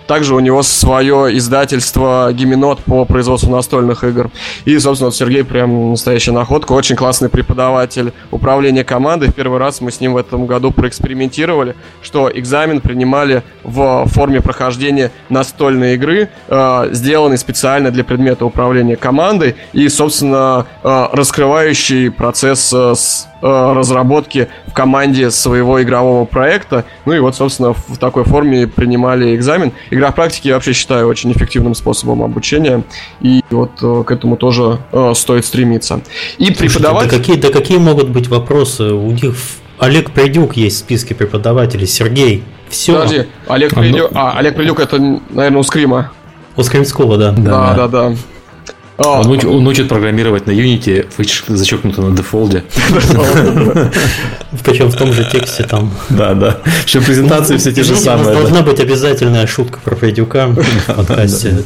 также 0.10 0.34
у 0.34 0.40
него 0.40 0.64
свое 0.64 1.38
издательство 1.38 2.34
Гименот 2.34 2.80
по 2.80 3.06
производству 3.06 3.52
настольных 3.52 4.04
игр. 4.04 4.32
И, 4.66 4.80
собственно, 4.80 5.10
вот 5.10 5.16
Сергей 5.16 5.44
прям 5.44 5.92
настоящая 5.92 6.32
находка, 6.32 6.72
очень 6.72 6.96
классный 6.96 7.30
преподаватель 7.30 8.12
управления 8.32 8.84
командой. 8.84 9.30
В 9.30 9.36
первый 9.36 9.60
раз 9.60 9.82
мы 9.82 9.92
с 9.92 10.00
ним 10.02 10.14
в 10.14 10.18
этом 10.18 10.48
году 10.48 10.72
проэкспериментировали, 10.72 11.76
что 12.02 12.28
экзамен 12.34 12.82
принимали 12.82 13.44
в 13.64 14.08
форме 14.08 14.42
прохождения 14.42 15.12
настольной 15.30 15.94
игры, 15.94 16.30
э, 16.48 16.90
сделанной 16.92 17.38
специально 17.38 17.92
для 17.92 18.04
предмета 18.04 18.48
управления 18.48 18.96
командой 18.96 19.58
и, 19.74 19.88
собственно, 19.90 20.66
э, 20.84 21.08
раскрывающий 21.12 22.10
процесс 22.10 22.74
э, 22.74 22.96
с 22.96 23.28
разработки 23.42 24.48
в 24.68 24.74
команде 24.74 25.32
своего 25.32 25.82
игрового 25.82 26.26
проекта. 26.26 26.86
Ну 27.06 27.14
и 27.14 27.20
вот, 27.20 27.36
собственно, 27.36 27.74
в 27.74 27.98
такой 27.98 28.24
форме 28.24 28.68
принимали 28.68 29.36
экзамен. 29.36 29.72
Игра 29.90 30.12
в 30.12 30.16
практике 30.16 30.50
я 30.50 30.56
вообще 30.56 30.74
считаю 30.74 31.08
очень 31.08 31.32
эффективным 31.32 31.76
способом 31.76 32.24
обучения. 32.24 32.84
И 33.22 33.44
вот 33.50 33.72
э, 33.82 34.04
к 34.06 34.12
этому 34.12 34.38
тоже 34.38 34.80
э, 34.92 35.14
стоит 35.16 35.46
стремиться. 35.46 36.02
И 36.38 36.46
Слушайте, 36.46 36.64
преподавать... 36.64 37.10
Да 37.10 37.18
какие, 37.18 37.36
да 37.38 37.50
какие 37.50 37.78
могут 37.78 38.10
быть 38.10 38.28
вопросы? 38.28 38.92
У 38.94 39.12
них 39.12 39.36
Олег 39.80 40.12
Придюк 40.12 40.58
есть 40.58 40.78
в 40.78 40.80
списке 40.80 41.16
преподавателей, 41.16 41.88
Сергей. 41.88 42.44
Все. 42.70 42.94
Подожди, 42.94 43.28
Олег 43.48 43.74
Придюк, 43.74 44.12
а, 44.14 44.38
Олег 44.38 44.56
Придюк 44.56 44.80
это, 44.80 45.00
наверное, 45.30 45.60
у 45.60 45.64
Скрима. 45.64 46.12
У 46.56 46.64
Скримского, 46.64 47.18
да. 47.18 47.32
Да, 47.32 47.74
да, 47.74 47.88
да. 47.88 48.10
да. 48.10 48.16
А, 49.00 49.22
он, 49.22 49.32
уч, 49.32 49.46
он 49.46 49.66
учит 49.66 49.88
программировать 49.88 50.46
на 50.46 50.52
Unity, 50.52 51.08
зачеркнуто 51.48 52.02
на 52.02 52.16
дефолде. 52.16 52.66
Причем 54.66 54.90
в 54.90 54.96
том 54.98 55.14
же 55.14 55.24
тексте 55.24 55.64
там. 55.64 55.92
Да, 56.10 56.34
да. 56.34 56.58
Причем 56.84 57.04
презентации 57.06 57.56
все 57.56 57.72
те 57.72 57.84
же 57.84 57.96
самые. 57.96 58.36
Должна 58.36 58.62
быть 58.62 58.82
обязательная 58.82 59.48
шутка 59.48 59.80
про 59.84 59.96
Фредюка 59.96 60.48
в 60.48 60.86
подкасте. 60.96 61.64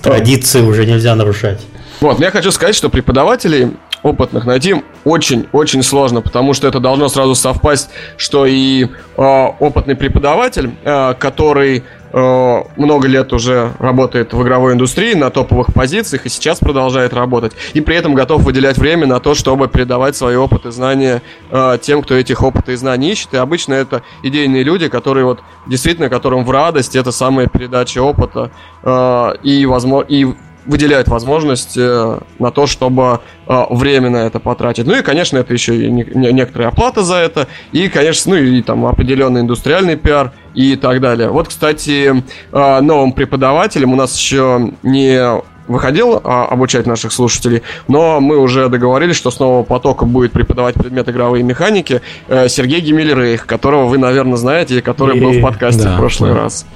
Традиции 0.00 0.60
уже 0.60 0.86
нельзя 0.86 1.16
нарушать. 1.16 1.60
Вот, 2.00 2.20
я 2.20 2.30
хочу 2.30 2.52
сказать, 2.52 2.76
что 2.76 2.88
преподавателей 2.88 3.72
опытных 4.02 4.46
найти 4.46 4.76
очень-очень 5.04 5.82
сложно, 5.82 6.22
потому 6.22 6.54
что 6.54 6.68
это 6.68 6.80
должно 6.80 7.08
сразу 7.08 7.34
совпасть, 7.34 7.90
что 8.16 8.46
и 8.46 8.84
э, 8.84 8.88
опытный 9.16 9.96
преподаватель, 9.96 10.70
э, 10.84 11.14
который 11.18 11.84
много 12.12 13.06
лет 13.06 13.32
уже 13.32 13.72
работает 13.78 14.32
в 14.32 14.42
игровой 14.42 14.72
индустрии 14.72 15.14
на 15.14 15.30
топовых 15.30 15.72
позициях 15.72 16.26
и 16.26 16.28
сейчас 16.28 16.58
продолжает 16.58 17.12
работать, 17.12 17.52
и 17.74 17.80
при 17.80 17.96
этом 17.96 18.14
готов 18.14 18.42
выделять 18.42 18.78
время 18.78 19.06
на 19.06 19.20
то, 19.20 19.34
чтобы 19.34 19.68
передавать 19.68 20.16
свои 20.16 20.36
опыты 20.36 20.68
и 20.68 20.72
знания 20.72 21.22
э, 21.50 21.78
тем, 21.80 22.02
кто 22.02 22.14
этих 22.14 22.42
опыт 22.42 22.68
и 22.68 22.76
знаний 22.76 23.12
ищет. 23.12 23.34
И 23.34 23.36
обычно 23.36 23.74
это 23.74 24.02
идейные 24.22 24.62
люди, 24.62 24.88
которые 24.88 25.24
вот 25.24 25.40
действительно, 25.66 26.08
которым 26.08 26.44
в 26.44 26.50
радость 26.50 26.96
это 26.96 27.12
самая 27.12 27.46
передача 27.46 28.00
опыта 28.00 28.50
э, 28.82 29.32
и, 29.42 29.66
возможно, 29.66 30.06
и 30.08 30.26
выделяет 30.66 31.08
возможность 31.08 31.76
э, 31.76 32.18
на 32.38 32.50
то, 32.50 32.66
чтобы 32.66 33.20
э, 33.46 33.64
время 33.70 34.10
на 34.10 34.16
это 34.18 34.40
потратить. 34.40 34.86
Ну 34.86 34.96
и, 34.96 35.02
конечно, 35.02 35.38
это 35.38 35.52
еще 35.52 35.76
и 35.76 35.90
не, 35.90 36.04
не, 36.14 36.32
некоторая 36.32 36.68
оплата 36.68 37.02
за 37.02 37.16
это, 37.16 37.48
и, 37.72 37.88
конечно, 37.88 38.34
ну 38.34 38.38
и 38.40 38.62
там 38.62 38.86
определенный 38.86 39.40
индустриальный 39.40 39.96
пиар 39.96 40.32
и 40.54 40.76
так 40.76 41.00
далее. 41.00 41.28
Вот, 41.30 41.48
кстати, 41.48 42.22
э, 42.52 42.80
новым 42.80 43.12
преподавателем 43.12 43.92
у 43.92 43.96
нас 43.96 44.16
еще 44.16 44.72
не 44.82 45.40
выходил 45.70 46.20
а, 46.22 46.46
обучать 46.46 46.86
наших 46.86 47.12
слушателей, 47.12 47.62
но 47.88 48.20
мы 48.20 48.38
уже 48.38 48.68
договорились, 48.68 49.16
что 49.16 49.30
с 49.30 49.38
нового 49.38 49.62
потока 49.62 50.04
будет 50.04 50.32
преподавать 50.32 50.74
предмет 50.74 51.08
игровые 51.08 51.44
механики 51.44 52.02
э, 52.28 52.48
Сергей 52.48 52.80
Гемельрейх, 52.80 53.46
которого 53.46 53.86
вы, 53.86 53.98
наверное, 53.98 54.36
знаете, 54.36 54.78
и 54.78 54.80
который 54.80 55.16
и... 55.16 55.20
был 55.20 55.32
в 55.32 55.40
подкасте 55.40 55.84
да, 55.84 55.94
в 55.94 55.98
прошлый 55.98 56.34
да. 56.34 56.42
раз. 56.42 56.66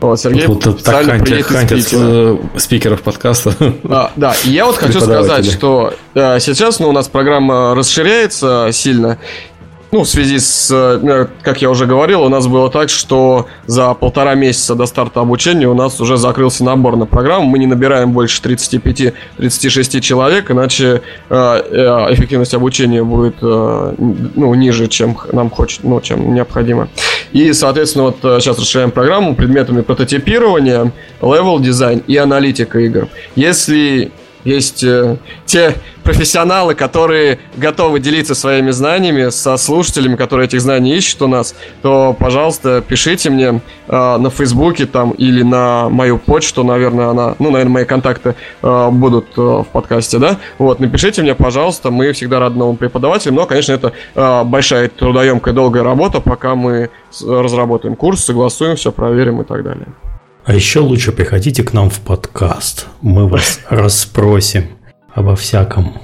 Вот, 0.00 0.20
Сергей 0.20 0.46
вот, 0.46 0.66
вот 0.66 0.80
специально 0.80 1.18
приедет 1.24 1.72
из 1.72 1.86
Питера. 1.86 2.38
спикеров 2.56 3.02
подкаста. 3.02 3.54
А, 3.84 4.12
да, 4.16 4.34
и 4.44 4.50
я 4.50 4.66
вот 4.66 4.76
хочу 4.76 5.00
сказать, 5.00 5.50
что 5.50 5.94
э, 6.14 6.38
сейчас 6.40 6.78
ну, 6.78 6.88
у 6.88 6.92
нас 6.92 7.08
программа 7.08 7.74
расширяется 7.74 8.68
сильно, 8.72 9.18
ну, 9.92 10.04
в 10.04 10.08
связи 10.08 10.38
с, 10.38 10.70
э, 10.70 11.26
как 11.42 11.60
я 11.60 11.68
уже 11.68 11.84
говорил, 11.84 12.22
у 12.22 12.30
нас 12.30 12.46
было 12.46 12.70
так, 12.70 12.88
что 12.88 13.46
за 13.66 13.92
полтора 13.92 14.34
месяца 14.34 14.74
до 14.74 14.86
старта 14.86 15.20
обучения 15.20 15.68
у 15.68 15.74
нас 15.74 16.00
уже 16.00 16.16
закрылся 16.16 16.64
набор 16.64 16.96
на 16.96 17.04
программу. 17.04 17.46
Мы 17.46 17.58
не 17.58 17.66
набираем 17.66 18.12
больше 18.12 18.40
35-36 18.42 20.00
человек, 20.00 20.50
иначе 20.50 21.02
э, 21.28 21.34
э, 21.34 22.14
эффективность 22.14 22.54
обучения 22.54 23.04
будет 23.04 23.42
ну, 23.42 24.54
ниже, 24.54 24.88
чем 24.88 25.14
нам 25.30 25.50
хочет, 25.50 25.84
ну, 25.84 26.00
чем 26.00 26.34
необходимо. 26.34 26.88
И, 27.32 27.52
соответственно, 27.52 28.04
вот 28.04 28.42
сейчас 28.42 28.58
расширяем 28.58 28.92
программу 28.92 29.34
предметами 29.34 29.82
прототипирования, 29.82 30.90
level 31.20 31.60
design 31.60 32.02
и 32.06 32.16
аналитика 32.16 32.78
игр. 32.78 33.08
Если 33.36 34.10
есть 34.44 34.82
э, 34.84 35.16
те 35.46 35.76
профессионалы, 36.02 36.74
которые 36.74 37.38
готовы 37.56 38.00
делиться 38.00 38.34
своими 38.34 38.70
знаниями 38.70 39.30
со 39.30 39.56
слушателями, 39.56 40.16
которые 40.16 40.46
этих 40.46 40.60
знаний 40.60 40.96
ищут 40.96 41.22
у 41.22 41.28
нас, 41.28 41.54
то, 41.80 42.16
пожалуйста, 42.18 42.82
пишите 42.86 43.30
мне 43.30 43.60
э, 43.88 44.16
на 44.16 44.30
Фейсбуке 44.30 44.86
там 44.86 45.12
или 45.12 45.42
на 45.42 45.88
мою 45.88 46.18
почту, 46.18 46.64
наверное, 46.64 47.08
она, 47.08 47.36
ну, 47.38 47.50
наверное, 47.50 47.72
мои 47.72 47.84
контакты 47.84 48.34
э, 48.62 48.88
будут 48.90 49.26
э, 49.36 49.40
в 49.40 49.66
подкасте, 49.72 50.18
да? 50.18 50.38
Вот, 50.58 50.80
напишите 50.80 51.22
мне, 51.22 51.34
пожалуйста, 51.34 51.90
мы 51.90 52.12
всегда 52.12 52.40
рады 52.40 52.58
новым 52.58 52.76
преподавателям, 52.76 53.36
но, 53.36 53.46
конечно, 53.46 53.72
это 53.72 53.92
э, 54.14 54.44
большая 54.44 54.88
трудоемкая 54.88 55.54
долгая 55.54 55.84
работа, 55.84 56.20
пока 56.20 56.54
мы 56.54 56.90
разработаем 57.20 57.94
курс, 57.94 58.24
согласуем 58.24 58.76
все, 58.76 58.90
проверим 58.90 59.40
и 59.40 59.44
так 59.44 59.62
далее. 59.62 59.86
А 60.44 60.54
еще 60.54 60.80
лучше 60.80 61.12
приходите 61.12 61.62
к 61.62 61.72
нам 61.72 61.88
в 61.88 62.00
подкаст. 62.00 62.88
Мы 63.00 63.28
вас 63.28 63.60
расспросим 63.68 64.64
обо 65.14 65.36
всяком. 65.36 66.00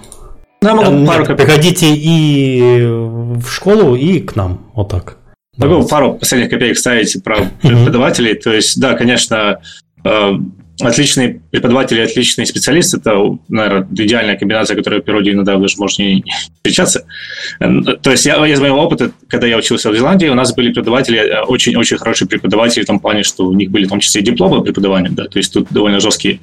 Ну, 0.63 0.75
могу 0.77 0.93
Нет, 0.93 1.09
пару 1.09 1.25
приходите 1.37 1.93
и 1.93 2.81
в 2.83 3.49
школу, 3.49 3.97
и 3.97 4.21
к 4.21 4.37
нам. 4.37 4.71
Вот 4.75 4.91
так. 4.91 5.17
Могу 5.57 5.87
пару 5.89 6.15
последних 6.15 6.51
копеек 6.51 6.79
ставить 6.79 7.23
про 7.25 7.51
преподавателей. 7.63 8.35
То 8.35 8.53
есть, 8.53 8.81
да, 8.81 8.95
конечно, 8.95 9.61
э, 10.05 10.33
отличные 10.81 11.41
преподаватели, 11.51 12.01
отличные 12.01 12.47
специалисты, 12.47 12.99
это, 12.99 13.39
наверное, 13.49 13.89
идеальная 13.91 14.37
комбинация, 14.37 14.77
которая 14.77 15.01
в 15.01 15.05
природе 15.05 15.33
иногда 15.33 15.57
даже 15.57 15.77
может 15.79 15.99
не 15.99 16.25
встречаться. 16.57 17.05
То 17.59 18.11
есть 18.11 18.27
я 18.27 18.47
из 18.47 18.61
моего 18.61 18.79
опыта, 18.79 19.11
когда 19.29 19.47
я 19.47 19.57
учился 19.57 19.91
в 19.91 19.97
Зеландии, 19.97 20.29
у 20.29 20.35
нас 20.35 20.55
были 20.55 20.73
преподаватели, 20.73 21.43
очень-очень 21.47 21.97
э, 21.97 21.99
хорошие 21.99 22.29
преподаватели 22.29 22.85
в 22.85 22.87
том 22.87 23.01
плане, 23.01 23.23
что 23.23 23.47
у 23.47 23.53
них 23.53 23.71
были 23.71 23.87
в 23.87 23.89
том 23.89 24.01
числе 24.01 24.21
и 24.21 24.25
дипломы 24.25 24.63
преподавания, 24.63 25.11
да, 25.11 25.25
то 25.25 25.39
есть 25.39 25.53
тут 25.53 25.69
довольно 25.71 26.01
жесткие 26.01 26.41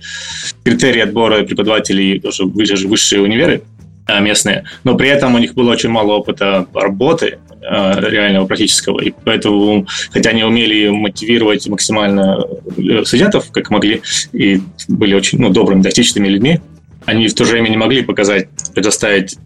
критерии 0.64 1.02
отбора 1.02 1.44
преподавателей, 1.44 2.20
тоже 2.20 2.46
высшие 2.46 3.22
универы 3.22 3.62
э, 3.75 3.75
местные, 4.08 4.66
но 4.84 4.96
при 4.96 5.10
этом 5.10 5.36
у 5.36 5.38
них 5.40 5.54
было 5.54 5.72
очень 5.72 5.90
мало 5.90 6.14
опыта 6.14 6.68
работы, 6.74 7.40
Э, 7.68 8.00
реального 8.00 8.46
практического. 8.46 9.02
И 9.02 9.12
поэтому, 9.24 9.88
хотя 10.12 10.30
они 10.30 10.44
умели 10.44 10.90
мотивировать 10.90 11.68
максимально 11.68 12.46
э, 12.78 13.04
студентов, 13.06 13.50
как 13.52 13.72
могли, 13.72 14.04
и 14.34 14.62
были 14.88 15.16
очень 15.16 15.40
ну, 15.40 15.50
добрыми, 15.50 15.82
тактичными 15.82 16.28
людьми, 16.28 16.62
они 17.06 17.28
в 17.28 17.34
то 17.34 17.44
же 17.44 17.54
время 17.54 17.70
не 17.70 17.78
могли 17.78 18.04
показать, 18.04 18.50
предоставить 18.76 19.38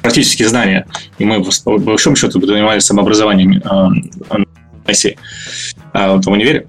практические 0.00 0.46
знания. 0.46 0.86
И 1.18 1.24
мы, 1.24 1.42
по 1.42 1.78
большому 1.78 2.14
счету, 2.14 2.40
занимались 2.40 2.84
самообразованием 2.84 3.56
э, 3.56 4.44
в 4.84 6.28
универе. 6.28 6.66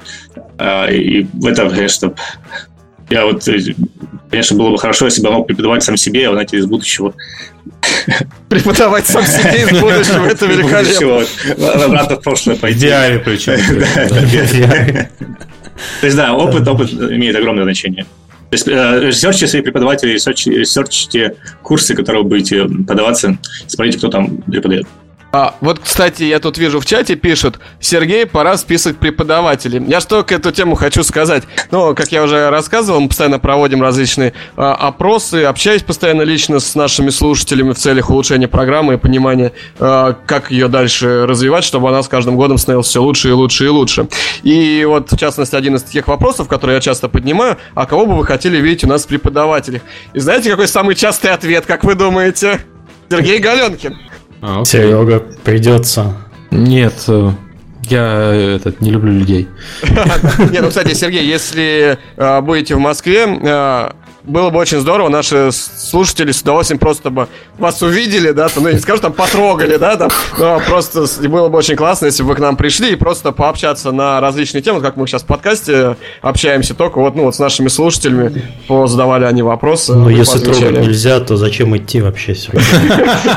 И 0.91 1.27
в 1.34 1.48
этом, 1.48 1.69
конечно, 1.69 2.14
я 3.11 3.25
вот, 3.25 3.47
конечно, 4.29 4.57
было 4.57 4.71
бы 4.71 4.77
хорошо, 4.77 5.05
если 5.05 5.21
бы 5.21 5.29
я 5.29 5.35
мог 5.35 5.47
преподавать 5.47 5.83
сам 5.83 5.97
себе, 5.97 6.29
а 6.29 6.31
знаете, 6.31 6.57
из 6.57 6.65
будущего. 6.65 7.13
Преподавать 8.49 9.05
сам 9.05 9.25
себе 9.25 9.63
из 9.63 9.69
будущего, 9.81 10.25
это 10.25 10.45
великолепно. 10.45 11.85
Обратно 11.85 12.15
в 12.15 12.21
прошлое 12.21 12.55
пойти. 12.55 12.79
Идеале 12.79 13.19
причем. 13.19 13.57
То 15.99 16.05
есть, 16.05 16.17
да, 16.17 16.33
опыт, 16.33 16.67
опыт 16.67 16.93
имеет 16.93 17.35
огромное 17.35 17.63
значение. 17.63 18.05
То 18.49 18.55
есть, 18.55 18.67
ресерчите 18.67 19.47
своих 19.47 19.61
преподавателей, 19.61 20.11
ресерчите 20.11 21.35
курсы, 21.61 21.95
которые 21.95 22.23
вы 22.23 22.29
будете 22.29 22.65
подаваться, 22.65 23.38
смотрите, 23.67 23.97
кто 23.97 24.09
там 24.09 24.38
преподает. 24.38 24.88
А, 25.33 25.55
вот, 25.61 25.79
кстати, 25.79 26.23
я 26.23 26.39
тут 26.39 26.57
вижу 26.57 26.79
в 26.79 26.85
чате 26.85 27.15
пишут, 27.15 27.59
Сергей, 27.79 28.25
пора 28.25 28.57
список 28.57 28.97
преподавателей. 28.97 29.81
Я 29.87 30.01
что 30.01 30.23
к 30.23 30.31
эту 30.31 30.51
тему 30.51 30.75
хочу 30.75 31.03
сказать. 31.03 31.43
Ну, 31.71 31.95
как 31.95 32.11
я 32.11 32.23
уже 32.23 32.49
рассказывал, 32.49 32.99
мы 32.99 33.07
постоянно 33.07 33.39
проводим 33.39 33.81
различные 33.81 34.33
а, 34.57 34.73
опросы, 34.73 35.45
общаюсь 35.45 35.83
постоянно 35.83 36.23
лично 36.23 36.59
с 36.59 36.75
нашими 36.75 37.09
слушателями 37.09 37.71
в 37.71 37.77
целях 37.77 38.09
улучшения 38.09 38.49
программы 38.49 38.95
и 38.95 38.97
понимания, 38.97 39.53
а, 39.79 40.17
как 40.25 40.51
ее 40.51 40.67
дальше 40.67 41.25
развивать, 41.25 41.63
чтобы 41.63 41.87
она 41.89 42.03
с 42.03 42.09
каждым 42.09 42.35
годом 42.35 42.57
становилась 42.57 42.87
все 42.87 43.01
лучше 43.01 43.29
и 43.29 43.31
лучше 43.31 43.65
и 43.65 43.69
лучше. 43.69 44.07
И 44.43 44.83
вот, 44.85 45.11
в 45.11 45.17
частности, 45.17 45.55
один 45.55 45.75
из 45.75 45.83
таких 45.83 46.09
вопросов, 46.09 46.49
которые 46.49 46.75
я 46.75 46.81
часто 46.81 47.07
поднимаю, 47.07 47.57
а 47.73 47.85
кого 47.85 48.05
бы 48.05 48.17
вы 48.17 48.25
хотели 48.25 48.57
видеть 48.57 48.83
у 48.83 48.87
нас 48.87 49.05
в 49.05 49.07
преподавателях? 49.07 49.81
И 50.13 50.19
знаете, 50.19 50.49
какой 50.49 50.67
самый 50.67 50.95
частый 50.95 51.31
ответ, 51.31 51.65
как 51.65 51.85
вы 51.85 51.95
думаете? 51.95 52.59
Сергей 53.09 53.39
Галенкин. 53.39 54.10
А, 54.41 54.65
Серега, 54.65 55.19
придется. 55.43 56.15
Нет, 56.49 56.93
э, 57.07 57.31
я 57.84 58.34
этот, 58.34 58.81
не 58.81 58.89
люблю 58.89 59.13
людей. 59.13 59.47
Нет, 59.84 60.61
ну, 60.61 60.69
кстати, 60.69 60.93
Сергей, 60.93 61.26
если 61.26 61.99
э, 62.18 62.41
будете 62.41 62.76
в 62.76 62.80
Москве, 62.80 63.26
э, 63.27 63.91
было 64.23 64.49
бы 64.49 64.60
очень 64.60 64.80
здорово, 64.80 65.10
наши 65.10 65.49
слушатели 65.52 66.31
с 66.31 66.41
удовольствием 66.41 66.80
просто 66.80 67.10
бы 67.10 67.27
вас 67.57 67.81
увидели, 67.81 68.31
да, 68.31 68.49
там, 68.49 68.64
ну, 68.64 68.72
не 68.72 68.80
скажу, 68.80 69.02
там, 69.02 69.14
потрогали, 69.14 69.77
да, 69.77 69.98
там, 69.98 70.10
но 70.38 70.60
просто 70.60 71.06
было 71.27 71.49
бы 71.49 71.57
очень 71.57 71.76
классно, 71.76 72.06
если 72.06 72.23
бы 72.23 72.30
вы 72.30 72.35
к 72.35 72.39
нам 72.39 72.56
пришли 72.56 72.93
и 72.93 72.95
просто 72.95 73.31
пообщаться 73.31 73.91
на 73.91 74.19
различные 74.19 74.61
темы, 74.61 74.81
как 74.81 74.95
мы 74.95 75.07
сейчас 75.07 75.23
в 75.23 75.26
подкасте 75.26 75.98
общаемся, 76.22 76.73
только 76.73 76.99
вот, 76.99 77.15
ну, 77.15 77.23
вот 77.23 77.35
с 77.35 77.39
нашими 77.39 77.68
слушателями, 77.68 78.43
задавали 78.88 79.26
они 79.26 79.41
вопросы. 79.41 79.93
Ну, 79.93 80.10
если 80.10 80.39
трогать 80.39 80.80
нельзя, 80.80 81.19
то 81.19 81.38
зачем 81.38 81.76
идти 81.76 82.02
вообще 82.02 82.35
сюда? 82.35 82.60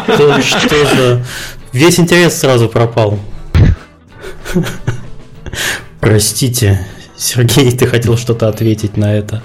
Что 0.06 0.86
за... 0.96 1.24
Весь 1.72 1.98
интерес 1.98 2.38
сразу 2.38 2.68
пропал. 2.68 3.18
Простите, 6.00 6.86
Сергей, 7.16 7.70
ты 7.70 7.86
хотел 7.86 8.16
что-то 8.16 8.48
ответить 8.48 8.96
на 8.96 9.14
это. 9.14 9.42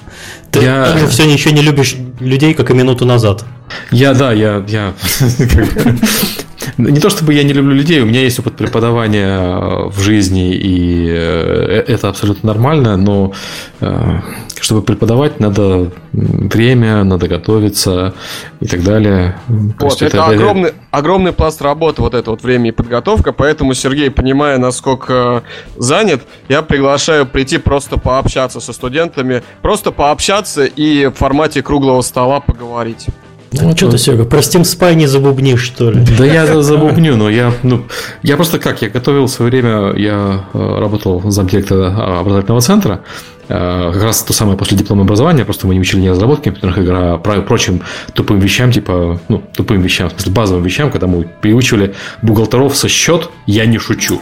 Ты 0.51 0.61
я... 0.61 1.07
все 1.07 1.29
еще 1.29 1.51
не 1.51 1.61
любишь 1.61 1.95
людей, 2.19 2.53
как 2.53 2.71
и 2.71 2.73
минуту 2.73 3.05
назад. 3.05 3.45
Я, 3.91 4.13
да, 4.13 4.33
я, 4.33 4.63
я 4.67 4.93
не 6.77 6.99
то 6.99 7.09
чтобы 7.09 7.33
я 7.33 7.43
не 7.43 7.53
люблю 7.53 7.73
людей, 7.73 8.01
у 8.01 8.05
меня 8.05 8.21
есть 8.21 8.39
опыт 8.39 8.55
преподавания 8.55 9.37
э, 9.37 9.89
в 9.89 9.99
жизни, 9.99 10.53
и 10.53 11.07
э, 11.09 11.83
это 11.87 12.09
абсолютно 12.09 12.47
нормально, 12.47 12.97
но 12.97 13.33
э, 13.81 14.19
чтобы 14.61 14.81
преподавать, 14.81 15.39
надо 15.39 15.91
время, 16.11 17.03
надо 17.03 17.27
готовиться 17.27 18.13
и 18.59 18.67
так 18.67 18.83
далее. 18.83 19.39
Вот, 19.47 20.01
это, 20.01 20.05
это 20.05 20.25
огромный, 20.25 20.73
огромный 20.91 21.31
пласт 21.31 21.61
работы, 21.61 22.01
вот 22.01 22.13
это 22.13 22.31
вот 22.31 22.43
время 22.43 22.69
и 22.69 22.71
подготовка, 22.71 23.31
поэтому, 23.31 23.73
Сергей, 23.73 24.11
понимая, 24.11 24.57
насколько 24.57 25.43
занят, 25.77 26.21
я 26.49 26.61
приглашаю 26.61 27.25
прийти 27.25 27.57
просто 27.57 27.99
пообщаться 27.99 28.59
со 28.59 28.73
студентами, 28.73 29.43
просто 29.61 29.91
пообщаться 29.91 30.65
и 30.65 31.07
в 31.07 31.13
формате 31.13 31.61
круглого 31.61 32.01
стола 32.01 32.39
поговорить. 32.39 33.07
Ну, 33.51 33.75
что 33.75 33.89
ты, 33.89 33.97
Серега, 33.97 34.25
про 34.25 34.39
Steam 34.39 34.61
Spy 34.61 34.93
не 34.95 35.07
забубнишь, 35.07 35.61
что 35.61 35.89
ли? 35.89 36.05
Да 36.17 36.25
я 36.25 36.61
забубню, 36.61 37.15
но 37.15 37.29
я, 37.29 37.51
ну, 37.63 37.85
я 38.21 38.35
просто 38.35 38.59
как, 38.59 38.81
я 38.81 38.89
готовил 38.89 39.25
в 39.25 39.31
свое 39.31 39.49
время, 39.49 39.93
я 39.95 40.45
э, 40.53 40.79
работал 40.79 41.21
замдиректора 41.31 42.19
образовательного 42.19 42.61
центра, 42.61 43.01
э, 43.47 43.91
как 43.93 44.03
раз 44.03 44.21
то 44.21 44.33
самое 44.33 44.57
после 44.57 44.77
диплома 44.77 45.01
образования, 45.01 45.45
просто 45.45 45.65
мы 45.65 45.73
не 45.73 45.79
учили 45.79 46.01
не 46.01 46.11
разработки 46.11 46.45
компьютерных 46.45 46.77
игр, 46.77 46.93
а 46.93 47.17
прочим 47.17 47.81
тупым 48.13 48.39
вещам, 48.39 48.71
типа, 48.71 49.19
ну, 49.29 49.41
тупым 49.55 49.81
вещам, 49.81 50.09
в 50.09 50.11
смысле 50.11 50.31
базовым 50.31 50.63
вещам, 50.63 50.91
когда 50.91 51.07
мы 51.07 51.27
приучивали 51.41 51.95
бухгалтеров 52.21 52.75
со 52.75 52.87
счет, 52.87 53.29
я 53.47 53.65
не 53.65 53.79
шучу. 53.79 54.21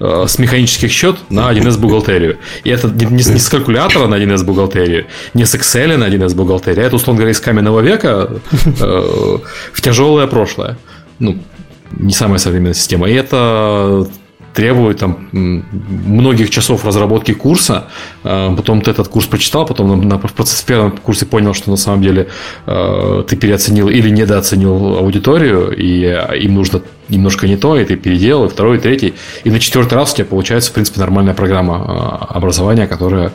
Э, 0.00 0.26
с 0.28 0.38
механических 0.38 0.92
счет 0.92 1.16
на 1.28 1.50
1С 1.52 1.76
бухгалтерию. 1.76 2.38
И 2.62 2.70
это 2.70 2.88
не, 2.88 3.04
не, 3.06 3.38
с 3.38 3.48
калькулятора 3.48 4.06
на 4.06 4.14
1С 4.14 4.44
бухгалтерию, 4.44 5.06
не 5.34 5.44
с 5.44 5.54
Excel 5.56 5.96
на 5.96 6.08
1С 6.08 6.36
бухгалтерию, 6.36 6.84
а 6.84 6.86
это, 6.86 6.96
условно 6.96 7.18
говоря, 7.18 7.32
из 7.32 7.40
каменного 7.40 7.80
века 7.80 8.30
э, 8.64 9.38
в 9.72 9.80
тяжелое 9.80 10.28
прошлое. 10.28 10.78
Ну, 11.18 11.38
не 11.90 12.12
самая 12.12 12.38
современная 12.38 12.74
система. 12.74 13.08
И 13.08 13.12
это 13.12 14.06
требует 14.58 14.98
там 14.98 15.28
многих 15.30 16.50
часов 16.50 16.84
разработки 16.84 17.32
курса. 17.32 17.84
А, 18.24 18.52
потом 18.56 18.80
ты 18.80 18.90
этот 18.90 19.06
курс 19.06 19.26
прочитал, 19.26 19.64
потом 19.64 20.08
на, 20.08 20.18
в 20.18 20.32
процессе 20.32 20.66
первом 20.66 20.90
курсе 20.96 21.26
понял, 21.26 21.54
что 21.54 21.70
на 21.70 21.76
самом 21.76 22.02
деле 22.02 22.26
э, 22.66 23.22
ты 23.28 23.36
переоценил 23.36 23.88
или 23.88 24.10
недооценил 24.10 24.96
аудиторию, 24.96 25.70
и 25.70 26.04
а, 26.06 26.32
им 26.32 26.54
нужно 26.54 26.82
немножко 27.08 27.46
не 27.46 27.56
то, 27.56 27.78
и 27.78 27.84
ты 27.84 27.94
переделал, 27.94 28.46
и 28.46 28.48
второй, 28.48 28.78
и 28.78 28.80
третий. 28.80 29.14
И 29.44 29.50
на 29.50 29.60
четвертый 29.60 29.94
раз 29.94 30.12
у 30.12 30.16
тебя 30.16 30.24
получается, 30.24 30.72
в 30.72 30.74
принципе, 30.74 30.98
нормальная 30.98 31.34
программа 31.34 32.16
образования, 32.28 32.88
которая, 32.88 33.30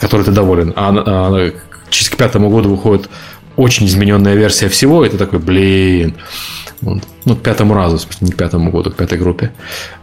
которой 0.00 0.22
ты 0.22 0.30
доволен. 0.30 0.72
А, 0.76 0.94
а 1.06 1.52
через 1.90 2.08
к 2.08 2.16
пятому 2.16 2.48
году 2.48 2.70
выходит 2.70 3.10
очень 3.56 3.84
измененная 3.84 4.34
версия 4.34 4.68
всего, 4.68 5.04
и 5.04 5.10
ты 5.10 5.18
такой, 5.18 5.40
блин, 5.40 6.14
вот. 6.80 7.02
Ну, 7.24 7.36
к 7.36 7.40
пятому 7.40 7.74
разу, 7.74 7.96
в 7.96 8.00
смысле, 8.02 8.26
не 8.26 8.32
к 8.32 8.36
пятому 8.36 8.70
году, 8.70 8.90
к 8.90 8.96
пятой 8.96 9.18
группе. 9.18 9.52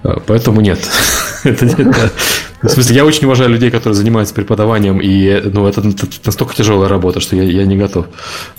Э, 0.03 0.15
поэтому 0.25 0.61
нет. 0.61 0.79
в 1.43 2.69
смысле, 2.69 2.95
я 2.95 3.05
очень 3.05 3.25
уважаю 3.25 3.49
людей, 3.49 3.71
которые 3.71 3.95
занимаются 3.95 4.33
преподаванием, 4.33 4.99
и 4.99 5.41
ну, 5.43 5.67
это, 5.67 5.83
настолько 6.25 6.55
тяжелая 6.55 6.89
работа, 6.89 7.19
что 7.19 7.35
я, 7.35 7.43
я 7.43 7.65
не 7.65 7.77
готов, 7.77 8.07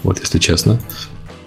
вот 0.02 0.20
если 0.20 0.38
честно. 0.38 0.78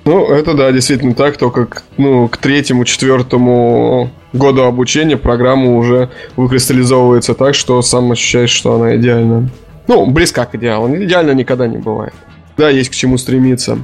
Ну, 0.05 0.27
это 0.27 0.53
да, 0.53 0.71
действительно 0.71 1.15
так, 1.15 1.37
только 1.37 1.65
к, 1.65 1.83
ну, 1.97 2.27
к 2.27 2.37
третьему, 2.37 2.85
четвертому 2.85 4.11
году 4.33 4.61
обучения 4.63 5.17
программа 5.17 5.75
уже 5.75 6.11
выкристаллизовывается 6.35 7.33
так, 7.33 7.55
что 7.55 7.81
сам 7.81 8.11
ощущаешь, 8.11 8.51
что 8.51 8.75
она 8.75 8.95
идеальна. 8.97 9.49
Ну, 9.87 10.05
близка 10.05 10.45
к 10.45 10.53
идеалу. 10.55 10.95
Идеально 10.95 11.31
никогда 11.31 11.67
не 11.67 11.77
бывает. 11.77 12.13
Да, 12.55 12.69
есть 12.69 12.89
к 12.89 12.93
чему 12.93 13.17
стремиться. 13.17 13.79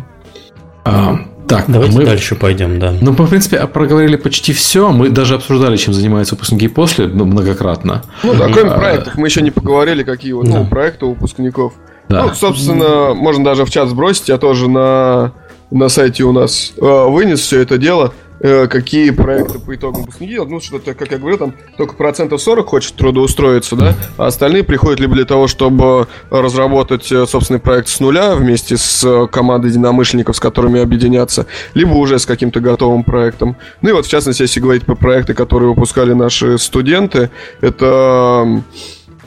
А, 0.84 1.20
так, 1.52 1.66
давайте 1.68 1.98
мы 1.98 2.06
дальше 2.06 2.36
пойдем, 2.36 2.80
да. 2.80 2.94
Ну, 3.00 3.14
мы, 3.18 3.26
в 3.26 3.30
принципе, 3.30 3.66
проговорили 3.68 4.16
почти 4.16 4.54
все. 4.54 4.92
Мы 4.92 5.10
даже 5.10 5.36
обсуждали, 5.36 5.78
чем 5.78 5.94
занимаются 5.94 6.36
выпускники 6.36 6.68
после, 6.68 7.08
ну, 7.08 7.26
многократно. 7.26 8.04
Ну 8.24 8.34
да, 8.34 8.48
кроме 8.50 8.72
а, 8.72 8.78
проектов. 8.78 9.16
Мы 9.16 9.28
еще 9.28 9.42
не 9.42 9.52
поговорили, 9.52 10.04
какие 10.04 10.32
вот 10.34 10.48
ну, 10.48 10.66
проекты 10.66 11.06
у 11.06 11.10
выпускников. 11.10 11.74
Да. 12.10 12.24
Ну, 12.24 12.34
собственно, 12.34 13.14
можно 13.14 13.44
даже 13.44 13.66
в 13.66 13.70
чат 13.70 13.90
сбросить. 13.90 14.30
Я 14.30 14.38
тоже 14.38 14.70
на, 14.70 15.34
на 15.72 15.90
сайте 15.90 16.24
у 16.24 16.32
нас 16.32 16.74
э, 16.78 17.06
вынес 17.10 17.40
все 17.40 17.62
это 17.62 17.78
дело. 17.78 18.14
Э, 18.44 18.68
какие 18.68 19.12
проекты 19.12 19.60
по 19.60 19.76
итогам 19.76 20.02
выпускники 20.02 20.34
делают. 20.34 20.50
Ну, 20.50 20.60
что-то, 20.60 20.96
как 20.96 21.12
я 21.12 21.20
говорил, 21.20 21.38
там 21.38 21.54
только 21.78 21.94
процентов 21.94 22.42
40 22.42 22.66
хочет 22.66 22.96
трудоустроиться, 22.96 23.76
да, 23.76 23.94
а 24.18 24.28
остальные 24.28 24.64
приходят 24.64 25.00
либо 25.00 25.14
для 25.14 25.26
того, 25.26 25.48
чтобы 25.48 26.08
разработать 26.32 27.12
э, 27.12 27.28
собственный 27.28 27.60
проект 27.60 27.88
с 27.88 28.00
нуля 28.00 28.34
вместе 28.34 28.78
с 28.78 29.04
э, 29.04 29.28
командой 29.28 29.68
единомышленников, 29.68 30.36
с 30.36 30.40
которыми 30.40 30.82
объединяться, 30.82 31.46
либо 31.76 31.94
уже 31.94 32.18
с 32.18 32.26
каким-то 32.26 32.62
готовым 32.62 33.04
проектом. 33.04 33.58
Ну 33.82 33.90
и 33.90 33.92
вот, 33.92 34.08
в 34.08 34.10
частности, 34.10 34.42
если 34.42 34.60
говорить 34.60 34.86
про 34.86 34.96
проекты, 34.96 35.36
которые 35.36 35.70
выпускали 35.70 36.14
наши 36.14 36.58
студенты, 36.58 37.30
это 37.62 38.64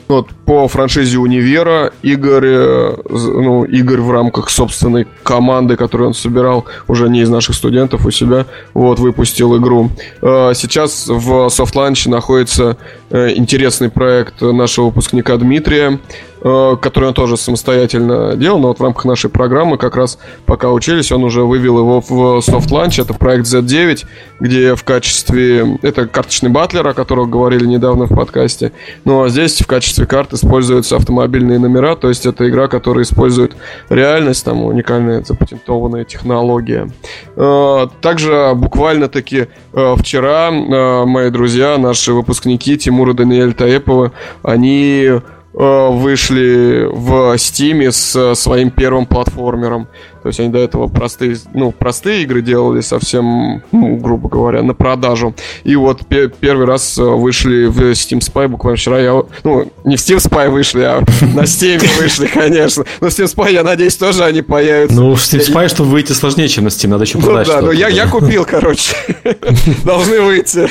вот 0.07 0.29
по 0.45 0.67
франшизе 0.67 1.17
Универа 1.17 1.91
Игорь, 2.01 2.45
э, 2.45 2.95
ну, 3.09 3.63
Игорь 3.63 4.01
в 4.01 4.11
рамках 4.11 4.49
собственной 4.49 5.07
команды, 5.23 5.75
которую 5.75 6.09
он 6.09 6.13
собирал, 6.13 6.65
уже 6.87 7.09
не 7.09 7.21
из 7.21 7.29
наших 7.29 7.55
студентов 7.55 8.05
у 8.05 8.11
себя, 8.11 8.45
вот, 8.73 8.99
выпустил 8.99 9.57
игру. 9.57 9.89
Э, 10.21 10.51
сейчас 10.55 11.07
в 11.07 11.49
софтланче 11.49 12.09
находится 12.09 12.77
э, 13.09 13.33
интересный 13.35 13.89
проект 13.89 14.41
нашего 14.41 14.85
выпускника 14.85 15.37
Дмитрия, 15.37 15.99
который 16.45 17.05
он 17.07 17.13
тоже 17.15 17.37
самостоятельно 17.37 18.35
делал, 18.35 18.59
но 18.59 18.67
вот 18.67 18.77
в 18.77 18.83
рамках 18.83 19.05
нашей 19.05 19.31
программы 19.31 19.79
как 19.79 19.95
раз 19.95 20.19
пока 20.45 20.69
учились, 20.71 21.11
он 21.11 21.23
уже 21.23 21.41
вывел 21.41 21.79
его 21.79 22.01
в 22.01 22.11
Soft 22.39 22.69
Launch, 22.69 23.01
это 23.01 23.15
проект 23.15 23.47
Z9, 23.47 24.05
где 24.39 24.75
в 24.75 24.83
качестве, 24.83 25.79
это 25.81 26.07
карточный 26.07 26.51
батлер, 26.51 26.87
о 26.87 26.93
котором 26.93 27.31
говорили 27.31 27.65
недавно 27.65 28.05
в 28.05 28.15
подкасте, 28.15 28.73
ну 29.05 29.23
а 29.23 29.29
здесь 29.29 29.59
в 29.59 29.65
качестве 29.65 30.05
карт 30.05 30.33
используются 30.33 30.97
автомобильные 30.97 31.57
номера, 31.57 31.95
то 31.95 32.09
есть 32.09 32.27
это 32.27 32.47
игра, 32.47 32.67
которая 32.67 33.05
использует 33.05 33.55
реальность, 33.89 34.45
там 34.45 34.63
уникальная 34.65 35.23
запатентованная 35.23 36.03
технология. 36.03 36.91
Э, 37.35 37.87
также 38.01 38.51
буквально-таки 38.53 39.47
э, 39.73 39.95
вчера 39.97 40.51
мои 40.51 41.31
друзья, 41.31 41.79
наши 41.79 42.13
выпускники 42.13 42.77
Тимур 42.77 43.09
и 43.09 43.13
Даниэль 43.13 43.55
Таеповы, 43.55 44.11
они 44.43 44.95
Э, 45.05 45.21
вышли 45.55 46.87
в 46.91 47.35
Steam 47.35 47.89
с 47.91 48.35
своим 48.35 48.71
первым 48.71 49.05
платформером. 49.05 49.87
То 50.25 50.29
есть 50.29 50.39
они 50.39 50.49
до 50.49 50.57
этого 50.57 50.87
простые, 50.87 51.37
ну, 51.53 51.71
простые 51.71 52.23
игры 52.23 52.41
делали 52.41 52.81
совсем, 52.81 53.61
ну, 53.71 53.97
грубо 53.97 54.27
говоря, 54.27 54.63
на 54.63 54.73
продажу. 54.73 55.35
И 55.63 55.75
вот 55.75 56.01
первый 56.07 56.65
раз 56.65 56.97
э, 56.97 57.03
вышли 57.03 57.65
в 57.65 57.91
Steam 57.91 58.21
Spy 58.21 58.47
буквально 58.47 58.75
вчера. 58.75 58.99
Я, 58.99 59.21
ну, 59.43 59.71
не 59.83 59.97
в 59.97 59.99
Steam 59.99 60.17
Spy 60.17 60.49
вышли, 60.49 60.81
а 60.81 61.01
на 61.21 61.41
Steam 61.41 61.79
вышли, 62.01 62.25
конечно. 62.25 62.85
Но 63.01 63.09
в 63.09 63.11
Steam 63.11 63.31
Spy, 63.31 63.53
я 63.53 63.63
надеюсь, 63.63 63.95
тоже 63.97 64.23
они 64.23 64.41
появятся. 64.41 64.99
Ну, 64.99 65.13
в 65.13 65.19
Steam 65.19 65.47
Spy, 65.47 65.69
чтобы 65.69 65.91
выйти 65.91 66.13
сложнее, 66.13 66.47
чем 66.47 66.63
на 66.63 66.69
Steam. 66.69 66.89
Надо 66.89 67.03
еще 67.03 67.19
продать 67.19 67.47
Ну 67.47 67.53
да, 67.53 67.61
ну 67.61 67.71
я, 67.71 67.87
я 67.89 68.07
купил, 68.07 68.45
короче. 68.45 68.95
Должны 69.85 70.21
выйти. 70.21 70.67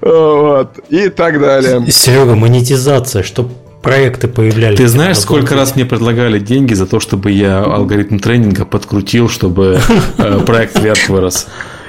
Вот. 0.00 0.78
И 0.88 1.08
так 1.08 1.40
далее. 1.40 1.84
Серега, 1.90 2.34
монетизация, 2.34 3.22
что 3.22 3.48
проекты 3.82 4.28
появлялись. 4.28 4.78
Ты 4.78 4.88
знаешь, 4.88 5.18
сколько 5.18 5.54
раз 5.54 5.74
мне 5.74 5.84
предлагали 5.84 6.38
деньги 6.38 6.74
за 6.74 6.86
то, 6.86 7.00
чтобы 7.00 7.30
я 7.30 7.62
алгоритм 7.62 8.18
тренинга 8.18 8.64
подкрутил, 8.64 9.28
чтобы 9.28 9.80
э, 10.18 10.40
проект 10.46 10.78
вверх 10.78 11.08
вырос? 11.08 11.46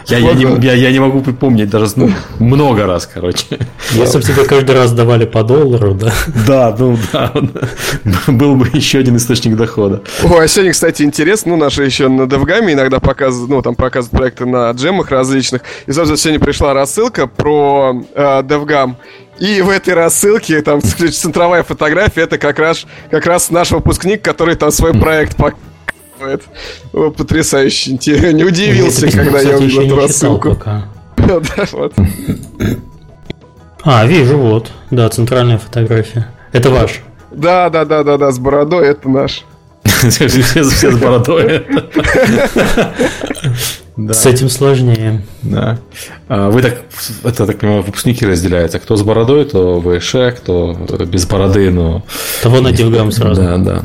Я, 0.07 0.17
я, 0.17 0.33
не, 0.33 0.65
я, 0.65 0.73
я 0.73 0.91
не 0.91 0.99
могу 0.99 1.21
припомнить 1.21 1.69
даже 1.69 1.87
ну, 1.95 2.11
много 2.39 2.85
раз, 2.85 3.09
короче. 3.11 3.45
Если 3.91 4.17
бы 4.17 4.23
тебе 4.23 4.43
каждый 4.45 4.75
раз 4.75 4.91
давали 4.91 5.25
по 5.25 5.43
доллару, 5.43 5.93
да? 5.93 6.13
Да, 6.47 6.75
ну 6.77 6.97
да. 7.11 7.33
Был 8.27 8.55
бы 8.55 8.69
еще 8.73 8.99
один 8.99 9.17
источник 9.17 9.55
дохода. 9.55 10.01
О, 10.23 10.37
а 10.37 10.47
сегодня, 10.47 10.73
кстати, 10.73 11.03
интересно, 11.03 11.51
ну, 11.51 11.57
наши 11.57 11.83
еще 11.83 12.09
на 12.09 12.23
DevGam 12.23 12.71
иногда 12.71 12.99
показывают, 12.99 13.49
ну, 13.49 13.61
там 13.61 13.75
показывают 13.75 14.17
проекты 14.17 14.45
на 14.45 14.71
джемах 14.71 15.09
различных. 15.09 15.61
И, 15.85 15.91
собственно, 15.91 16.17
сегодня 16.17 16.39
пришла 16.39 16.73
рассылка 16.73 17.27
про 17.27 18.03
э, 18.13 18.41
DevGam. 18.41 18.95
И 19.39 19.61
в 19.61 19.69
этой 19.69 19.93
рассылке 19.93 20.61
там 20.61 20.81
центровая 21.11 21.63
фотография, 21.63 22.21
это 22.21 22.37
как 22.37 22.59
раз, 22.59 22.85
как 23.09 23.25
раз 23.25 23.49
наш 23.49 23.71
выпускник, 23.71 24.21
который 24.21 24.55
там 24.55 24.71
свой 24.71 24.93
проект 24.93 25.35
показывает 25.35 25.72
это 26.27 26.45
потрясающе. 27.11 27.91
Не 27.91 28.43
удивился, 28.43 29.05
Нет, 29.05 29.15
когда 29.15 29.39
я 29.39 29.57
увидел 29.57 29.81
эту 29.81 29.95
рассылку. 29.95 30.57
А, 33.85 34.05
вижу, 34.05 34.37
вот. 34.37 34.71
Да, 34.91 35.09
центральная 35.09 35.57
фотография. 35.57 36.29
Это 36.53 36.69
ваш. 36.69 37.01
Да, 37.31 37.69
да, 37.69 37.83
да, 37.83 38.03
да, 38.03 38.17
да, 38.17 38.31
с 38.31 38.39
бородой 38.39 38.87
это 38.87 39.09
наш. 39.09 39.43
Все, 39.83 40.29
все 40.29 40.63
с 40.63 40.97
бородой. 40.97 41.65
Да. 43.95 44.13
С 44.15 44.25
этим 44.25 44.49
сложнее. 44.49 45.21
Да. 45.43 45.77
А 46.27 46.49
вы 46.49 46.63
так, 46.63 46.81
это, 47.23 47.45
так 47.45 47.59
понимаю, 47.59 47.83
выпускники 47.83 48.25
разделяются. 48.25 48.79
Кто 48.79 48.95
с 48.95 49.03
бородой, 49.03 49.45
то 49.45 49.79
ВШ, 49.79 50.35
кто 50.35 50.73
без 51.05 51.27
бороды, 51.27 51.69
но... 51.69 52.03
Того 52.41 52.59
на 52.59 52.71
Дилгам 52.71 53.11
сразу. 53.11 53.39
Да, 53.39 53.57
да. 53.57 53.83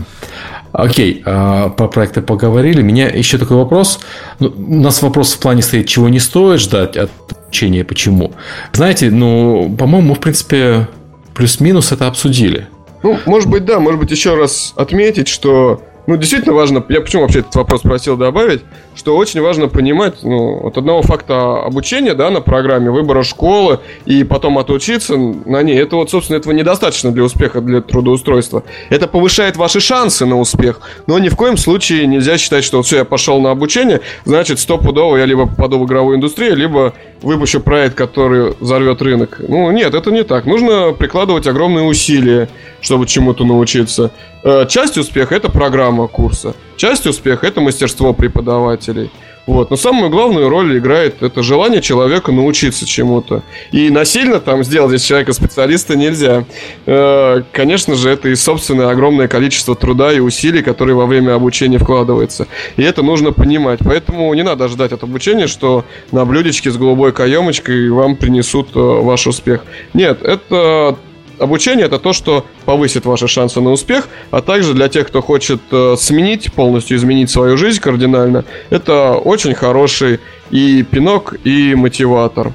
Окей, 0.79 1.23
а, 1.27 1.71
про 1.71 1.89
проекты 1.89 2.23
поговорили. 2.23 2.83
Меня 2.83 3.09
еще 3.09 3.37
такой 3.37 3.57
вопрос. 3.57 3.99
Ну, 4.39 4.55
у 4.57 4.77
нас 4.77 5.03
вопрос 5.03 5.33
в 5.33 5.41
плане 5.41 5.61
стоит, 5.61 5.89
чего 5.89 6.09
не 6.09 6.21
стоит 6.21 6.61
ждать 6.61 6.97
от 6.97 7.11
обучения, 7.33 7.85
почему. 7.85 8.33
Знаете, 8.73 9.11
ну, 9.11 9.75
по-моему, 9.77 10.11
мы, 10.11 10.15
в 10.15 10.21
принципе, 10.21 10.87
плюс-минус 11.35 11.91
это 11.91 12.07
обсудили. 12.07 12.69
Ну, 13.03 13.19
может 13.27 13.51
быть, 13.51 13.65
да, 13.65 13.81
может 13.81 13.99
быть, 13.99 14.13
еще 14.13 14.37
раз 14.37 14.73
отметить, 14.77 15.27
что 15.27 15.83
ну, 16.07 16.17
действительно 16.17 16.55
важно, 16.55 16.85
я 16.89 17.01
почему 17.01 17.23
вообще 17.23 17.41
этот 17.41 17.57
вопрос 17.57 17.81
просил 17.81 18.17
добавить, 18.17 18.63
что 18.99 19.17
очень 19.17 19.41
важно 19.41 19.69
понимать, 19.69 20.23
ну, 20.23 20.67
от 20.67 20.77
одного 20.77 21.03
факта 21.03 21.63
обучения, 21.63 22.15
да, 22.15 22.31
на 22.31 22.41
программе, 22.41 22.91
выбора 22.91 23.23
школы 23.23 23.79
и 24.07 24.25
потом 24.25 24.59
отучиться 24.59 25.17
на 25.17 25.63
ней, 25.63 25.79
это 25.79 25.95
вот, 25.95 26.11
собственно, 26.11 26.37
этого 26.37 26.53
недостаточно 26.53 27.13
для 27.13 27.23
успеха, 27.23 27.61
для 27.61 27.81
трудоустройства. 27.81 28.65
Это 28.91 29.07
повышает 29.07 29.57
ваши 29.57 29.79
шансы 29.79 30.27
на 30.27 30.39
успех, 30.39 30.81
но 31.07 31.19
ни 31.21 31.29
в 31.29 31.37
коем 31.37 31.57
случае 31.57 32.07
нельзя 32.09 32.39
считать, 32.39 32.65
что 32.65 32.79
вот 32.79 32.87
все, 32.87 32.97
я 32.97 33.05
пошел 33.05 33.41
на 33.41 33.53
обучение, 33.53 34.01
значит, 34.25 34.59
стопудово 34.59 35.17
я 35.17 35.27
либо 35.27 35.47
попаду 35.47 35.79
в 35.79 35.87
игровую 35.87 36.17
индустрию, 36.17 36.57
либо 36.57 36.93
выпущу 37.23 37.61
проект, 37.61 37.95
который 37.95 38.55
взорвет 38.59 39.01
рынок. 39.01 39.41
Ну, 39.47 39.71
нет, 39.71 39.95
это 39.95 40.11
не 40.11 40.25
так. 40.25 40.45
Нужно 40.45 40.93
прикладывать 40.93 41.47
огромные 41.47 41.85
усилия, 41.85 42.49
чтобы 42.81 43.07
чему-то 43.07 43.45
научиться. 43.45 44.11
Э, 44.43 44.67
часть 44.69 44.97
успеха– 44.97 45.35
это 45.37 45.51
программа 45.51 46.07
курса. 46.07 46.55
Часть 46.77 47.07
успеха– 47.07 47.47
это 47.49 47.61
мастерство 47.61 48.13
преподавателей. 48.13 49.11
Вот. 49.49 49.71
Но 49.71 49.77
самую 49.77 50.11
главную 50.11 50.51
роль 50.51 50.77
играет 50.77 51.23
это 51.23 51.43
желание 51.43 51.81
человека 51.81 52.33
научиться 52.33 52.85
чему-то. 52.87 53.43
И 53.73 53.89
насильно 53.89 54.41
там 54.41 54.63
сделать 54.63 54.93
из 54.93 55.03
человека 55.03 55.33
специалиста 55.33 55.97
нельзя. 55.97 56.45
Э, 56.85 57.43
конечно 57.51 57.95
же, 57.95 58.11
это 58.11 58.29
и 58.29 58.35
собственное 58.35 58.91
огромное 58.91 59.27
количество 59.27 59.75
труда 59.75 60.13
и 60.13 60.21
усилий, 60.21 60.63
которые 60.63 60.97
во 60.97 61.07
время 61.07 61.35
обучения 61.35 61.79
вкладывается. 61.79 62.47
И 62.77 62.83
это 62.83 63.03
нужно 63.03 63.33
понимать. 63.33 63.81
Поэтому 63.83 64.33
не 64.35 64.43
надо 64.43 64.69
ждать 64.69 64.93
от 64.93 65.03
обучения, 65.03 65.47
что 65.47 65.87
на 66.13 66.27
блюдечке 66.27 66.71
с 66.71 66.77
голубой 66.77 67.13
каемочкой 67.13 67.89
вам 67.89 68.17
принесут 68.17 68.77
э, 68.77 68.79
ваш 68.79 69.27
успех. 69.27 69.65
Нет, 69.95 70.23
это 70.23 70.99
обучение 71.39 71.87
это 71.87 71.99
то, 71.99 72.13
что 72.13 72.45
повысит 72.65 73.07
ваши 73.07 73.29
шансы 73.29 73.61
на 73.61 73.71
успех, 73.71 74.09
а 74.31 74.41
также 74.41 74.75
для 74.75 74.89
тех, 74.89 75.09
кто 75.09 75.23
хочет 75.23 75.61
э, 75.71 75.97
сменить, 75.99 76.53
полностью 76.53 76.97
изменить 76.97 77.31
свою 77.31 77.57
жизнь 77.57 77.81
кардинально, 77.81 78.45
это 78.71 79.13
очень 79.13 79.55
хороший 79.55 80.21
и 80.51 80.83
пинок, 80.83 81.35
и 81.45 81.75
мотиватор. 81.75 82.53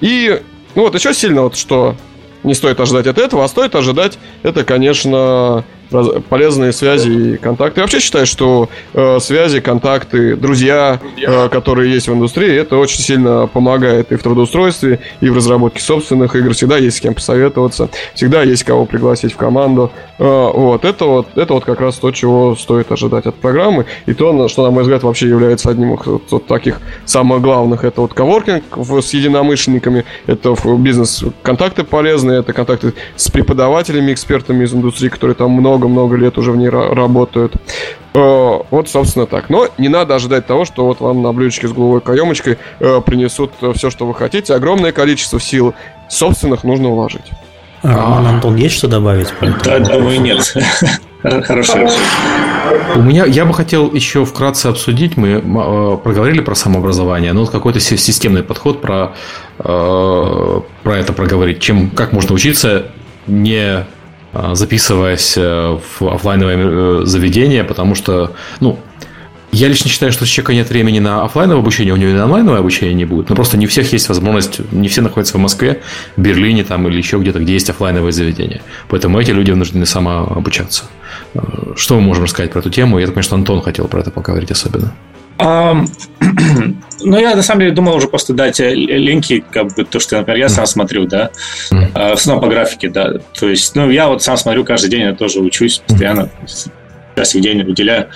И 0.00 0.40
ну 0.74 0.82
вот 0.82 0.94
еще 0.94 1.14
сильно 1.14 1.42
вот 1.42 1.56
что 1.56 1.96
не 2.42 2.54
стоит 2.54 2.78
ожидать 2.78 3.06
от 3.06 3.18
этого, 3.18 3.44
а 3.44 3.48
стоит 3.48 3.74
ожидать 3.74 4.18
это, 4.42 4.64
конечно, 4.64 5.64
полезные 6.28 6.72
связи 6.72 7.10
и 7.10 7.36
контакты. 7.36 7.80
Я 7.80 7.84
вообще 7.84 8.00
считаю, 8.00 8.26
что 8.26 8.68
э, 8.92 9.18
связи, 9.20 9.60
контакты, 9.60 10.36
друзья, 10.36 11.00
э, 11.16 11.48
которые 11.48 11.92
есть 11.92 12.08
в 12.08 12.12
индустрии, 12.12 12.54
это 12.56 12.76
очень 12.76 13.00
сильно 13.00 13.46
помогает 13.46 14.12
и 14.12 14.16
в 14.16 14.22
трудоустройстве, 14.22 15.00
и 15.20 15.28
в 15.28 15.36
разработке 15.36 15.80
собственных 15.80 16.36
игр. 16.36 16.52
Всегда 16.52 16.78
есть 16.78 16.98
с 16.98 17.00
кем 17.00 17.14
посоветоваться, 17.14 17.88
всегда 18.14 18.42
есть 18.42 18.64
кого 18.64 18.86
пригласить 18.86 19.32
в 19.32 19.36
команду. 19.36 19.90
Э, 20.18 20.50
вот 20.54 20.84
это 20.84 21.04
вот 21.04 21.28
это 21.36 21.54
вот 21.54 21.64
как 21.64 21.80
раз 21.80 21.96
то, 21.96 22.10
чего 22.10 22.56
стоит 22.56 22.90
ожидать 22.92 23.26
от 23.26 23.34
программы, 23.34 23.86
и 24.06 24.14
то, 24.14 24.48
что 24.48 24.64
на 24.64 24.70
мой 24.70 24.82
взгляд 24.82 25.02
вообще 25.02 25.28
является 25.28 25.70
одним 25.70 25.94
из 25.94 26.06
вот, 26.06 26.22
вот 26.30 26.46
таких 26.46 26.80
самых 27.04 27.40
главных. 27.40 27.84
Это 27.84 28.00
вот 28.00 28.14
коворкинг 28.14 28.64
с 28.76 29.14
единомышленниками, 29.14 30.04
это 30.26 30.54
бизнес-контакты 30.78 31.84
полезные, 31.84 32.40
это 32.40 32.52
контакты 32.52 32.94
с 33.16 33.30
преподавателями, 33.30 34.12
экспертами 34.12 34.64
из 34.64 34.74
индустрии, 34.74 35.08
которые 35.08 35.34
там 35.34 35.50
много 35.50 35.83
много-много 35.88 36.16
лет 36.16 36.38
уже 36.38 36.52
в 36.52 36.56
ней 36.56 36.68
работают. 36.68 37.54
Э, 38.14 38.60
вот, 38.70 38.88
собственно, 38.88 39.26
так. 39.26 39.50
Но 39.50 39.68
не 39.78 39.88
надо 39.88 40.14
ожидать 40.14 40.46
того, 40.46 40.64
что 40.64 40.86
вот 40.86 41.00
вам 41.00 41.22
на 41.22 41.32
блюдечке 41.32 41.68
с 41.68 41.72
головой 41.72 42.00
каемочкой 42.00 42.58
э, 42.80 43.00
принесут 43.04 43.52
все, 43.74 43.90
что 43.90 44.06
вы 44.06 44.14
хотите. 44.14 44.54
Огромное 44.54 44.92
количество 44.92 45.40
сил 45.40 45.74
собственных 46.08 46.64
нужно 46.64 46.90
уложить. 46.90 47.30
А, 47.82 48.24
Антон, 48.26 48.56
есть 48.56 48.76
что 48.76 48.88
добавить? 48.88 49.28
Да, 49.64 49.78
думаю, 49.78 50.20
нет. 50.20 50.54
Хорошо. 51.22 51.86
У 52.94 53.02
меня, 53.02 53.24
я 53.26 53.44
бы 53.44 53.52
хотел 53.52 53.92
еще 53.92 54.24
вкратце 54.24 54.68
обсудить, 54.68 55.16
мы 55.16 55.28
э, 55.28 55.96
проговорили 56.02 56.40
про 56.40 56.54
самообразование, 56.54 57.32
но 57.32 57.40
вот 57.40 57.50
какой-то 57.50 57.80
системный 57.80 58.42
подход 58.42 58.80
про, 58.80 59.14
про 59.58 60.62
это 60.86 61.12
проговорить, 61.12 61.60
чем, 61.60 61.90
как 61.90 62.12
можно 62.12 62.34
учиться 62.34 62.86
не 63.26 63.86
записываясь 64.54 65.34
э, 65.36 65.78
в 65.98 66.08
офлайновое 66.08 66.56
э, 66.58 67.00
заведение, 67.04 67.64
потому 67.64 67.94
что, 67.94 68.32
ну, 68.60 68.78
я 69.52 69.68
лично 69.68 69.88
считаю, 69.88 70.10
что 70.10 70.24
у 70.24 70.26
человека 70.26 70.52
нет 70.52 70.68
времени 70.68 70.98
на 70.98 71.22
офлайновое 71.22 71.60
обучение, 71.60 71.94
у 71.94 71.96
него 71.96 72.10
и 72.10 72.14
на 72.14 72.24
онлайновое 72.24 72.58
обучение 72.58 72.94
не 72.94 73.04
будет. 73.04 73.28
Но 73.28 73.36
просто 73.36 73.56
не 73.56 73.66
у 73.66 73.68
всех 73.68 73.92
есть 73.92 74.08
возможность, 74.08 74.60
не 74.72 74.88
все 74.88 75.00
находятся 75.00 75.38
в 75.38 75.40
Москве, 75.40 75.80
Берлине 76.16 76.64
там, 76.64 76.88
или 76.88 76.96
еще 76.96 77.18
где-то, 77.18 77.38
где 77.38 77.52
есть 77.52 77.70
офлайновое 77.70 78.10
заведение. 78.10 78.62
Поэтому 78.88 79.20
эти 79.20 79.30
люди 79.30 79.52
вынуждены 79.52 79.86
самообучаться. 79.86 80.84
Э, 81.34 81.40
что 81.76 81.94
мы 81.94 82.00
можем 82.00 82.24
рассказать 82.24 82.50
про 82.50 82.58
эту 82.58 82.70
тему? 82.70 82.98
Я 82.98 83.22
что 83.22 83.36
Антон 83.36 83.62
хотел 83.62 83.86
про 83.86 84.00
это 84.00 84.10
поговорить 84.10 84.50
особенно. 84.50 84.92
Ну, 87.06 87.18
я 87.18 87.36
на 87.36 87.42
самом 87.42 87.60
деле 87.60 87.72
думал 87.72 87.96
уже 87.96 88.08
просто 88.08 88.32
дать 88.32 88.60
э, 88.60 88.74
линки, 88.74 89.44
как 89.50 89.74
бы 89.74 89.84
то, 89.84 90.00
что, 90.00 90.16
например, 90.16 90.38
я 90.40 90.48
сам 90.48 90.64
смотрю, 90.64 91.06
да, 91.06 91.30
mm. 91.70 91.92
в 91.92 92.12
основном 92.12 92.42
по 92.42 92.48
графике, 92.48 92.88
да. 92.88 93.18
То 93.38 93.50
есть, 93.50 93.74
ну, 93.74 93.90
я 93.90 94.08
вот 94.08 94.22
сам 94.22 94.38
смотрю 94.38 94.64
каждый 94.64 94.88
день, 94.88 95.02
я 95.02 95.14
тоже 95.14 95.40
учусь 95.40 95.82
постоянно, 95.86 96.30
час 97.14 97.34
в 97.34 97.40
день 97.40 97.60
уделяю. 97.60 98.08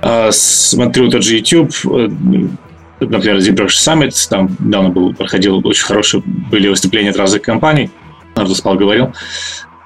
А, 0.00 0.30
смотрю 0.32 1.10
тот 1.10 1.22
же 1.22 1.36
YouTube, 1.36 1.72
э, 1.84 2.08
например, 3.00 3.38
ZBrush 3.38 3.68
Summit, 3.68 4.28
там 4.28 4.54
недавно 4.58 4.90
был, 4.90 5.14
проходил 5.14 5.66
очень 5.66 5.84
хорошие 5.84 6.22
были 6.22 6.68
выступления 6.68 7.10
от 7.10 7.16
разных 7.16 7.42
компаний, 7.42 7.90
Спал 8.54 8.74
говорил. 8.74 9.14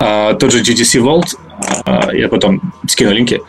А, 0.01 0.35
тот 0.35 0.51
же 0.51 0.61
GTC 0.61 1.01
Vault, 1.01 1.37
а, 1.85 2.13
я 2.13 2.29
потом 2.29 2.73
скину 2.87 3.13
линки. 3.13 3.41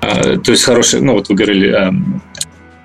То 0.00 0.52
есть 0.52 0.62
хороший, 0.62 1.00
ну 1.00 1.14
вот 1.14 1.28
вы 1.28 1.34
говорили, 1.34 1.92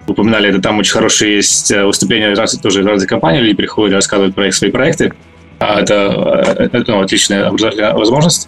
упоминали, 0.07 0.49
это 0.49 0.61
там 0.61 0.79
очень 0.79 0.93
хорошие 0.93 1.35
есть 1.35 1.71
э, 1.71 1.85
выступления 1.85 2.33
раз, 2.33 2.57
тоже 2.57 2.81
из 2.81 2.85
разных 2.85 3.09
компаний, 3.09 3.39
люди 3.39 3.55
приходят, 3.55 3.95
рассказывают 3.95 4.35
про 4.35 4.47
их 4.47 4.55
свои 4.55 4.71
проекты. 4.71 5.13
Это, 5.59 6.55
э, 6.57 6.63
это 6.71 6.91
ну, 6.91 7.01
отличная 7.01 7.47
образовательная 7.47 7.93
возможность. 7.93 8.47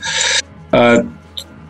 А, 0.72 1.06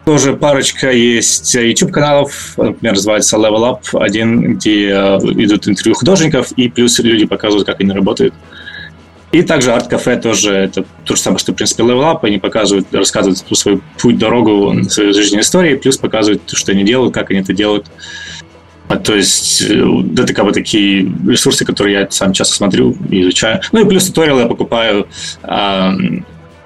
тоже 0.06 0.34
парочка 0.34 0.92
есть 0.92 1.54
YouTube-каналов, 1.56 2.54
например, 2.58 2.94
называется 2.94 3.38
Level 3.38 3.64
Up, 3.64 4.00
один, 4.00 4.56
где 4.56 4.90
э, 4.90 5.18
идут 5.18 5.68
интервью 5.68 5.96
художников, 5.96 6.52
и 6.54 6.70
плюс 6.70 7.00
люди 7.00 7.26
показывают, 7.26 7.68
как 7.68 7.82
они 7.82 7.92
работают. 7.92 8.34
И 9.32 9.42
также 9.42 9.74
арт-кафе 9.74 10.18
тоже, 10.18 10.54
это 10.54 10.86
то 11.04 11.16
же 11.16 11.22
самое, 11.22 11.40
что, 11.40 11.52
в 11.52 11.56
принципе, 11.56 11.84
Level 11.84 12.04
Up, 12.04 12.20
они 12.22 12.38
показывают, 12.38 12.88
рассказывают 12.94 13.40
свой 13.40 13.82
путь, 14.00 14.18
дорогу, 14.18 14.84
свою 14.90 15.14
жизненную 15.14 15.44
историю, 15.44 15.80
плюс 15.80 15.98
показывают, 15.98 16.44
что 16.54 16.72
они 16.72 16.84
делают, 16.84 17.14
как 17.14 17.32
они 17.32 17.42
это 17.42 17.54
делают. 17.54 17.88
А, 18.88 18.98
то 18.98 19.16
есть 19.16 19.62
э, 19.62 19.84
это 20.18 20.34
как 20.34 20.46
бы 20.46 20.52
такие 20.52 21.12
ресурсы, 21.28 21.66
которые 21.66 22.00
я 22.02 22.12
сам 22.12 22.34
часто 22.34 22.56
смотрю 22.56 22.96
и 23.10 23.22
изучаю. 23.22 23.62
Ну 23.72 23.86
и 23.86 23.90
плюс 23.90 24.06
туториалы 24.08 24.42
я 24.42 24.48
покупаю 24.48 25.08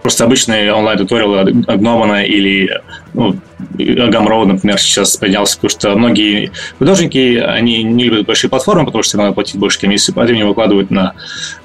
просто 0.02 0.26
обычные 0.26 0.74
онлайн-туториалы 0.74 1.52
Гномана 1.52 2.24
или 2.24 2.70
ну, 3.14 3.36
например, 3.78 4.80
сейчас 4.80 5.18
поднялся, 5.18 5.56
потому 5.56 5.70
что 5.70 5.96
многие 5.96 6.52
художники, 6.78 7.38
они 7.38 7.84
не 7.84 8.06
любят 8.06 8.26
большие 8.26 8.50
платформы, 8.50 8.86
потому 8.86 9.04
что 9.04 9.18
надо 9.18 9.34
платить 9.34 9.58
больше 9.58 9.80
комиссию, 9.80 10.16
поэтому 10.16 10.40
они 10.40 10.48
выкладывают 10.48 10.92
на 10.92 11.14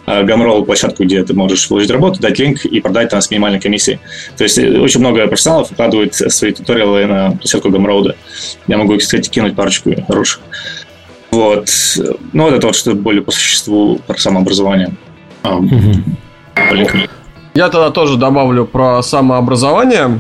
э, 0.07 0.23
Gumroad 0.25 0.65
площадку, 0.65 1.05
где 1.05 1.23
ты 1.23 1.35
можешь 1.35 1.69
вложить 1.69 1.91
работу, 1.91 2.21
дать 2.21 2.39
линк 2.39 2.65
и 2.65 2.81
продать 2.81 3.11
там 3.11 3.21
с 3.21 3.31
минимальной 3.31 3.61
комиссией. 3.61 4.01
То 4.37 4.45
есть 4.45 4.59
э, 4.59 4.81
очень 4.81 5.01
много 5.01 5.27
профессионалов 5.27 5.71
выкладывают 5.71 6.15
свои 6.15 6.53
туториалы 6.53 7.07
на 7.07 7.33
площадку 7.33 7.69
Gumroad. 7.69 8.15
Я 8.67 8.79
могу, 8.79 8.97
кстати, 8.97 9.29
кинуть 9.29 9.55
парочку 9.55 9.91
хороших. 10.07 10.41
Вот. 11.31 11.69
Ну, 12.33 12.45
вот 12.45 12.55
это 12.55 12.67
вот 12.67 12.77
что 12.77 12.95
более 12.95 13.23
по 13.23 13.33
существу 13.33 14.01
про 14.07 14.17
самообразование. 14.17 14.93
Mm-hmm. 15.43 17.11
Я 17.55 17.69
тогда 17.69 17.91
тоже 17.91 18.17
добавлю 18.17 18.67
про 18.67 19.01
самообразование. 19.01 20.19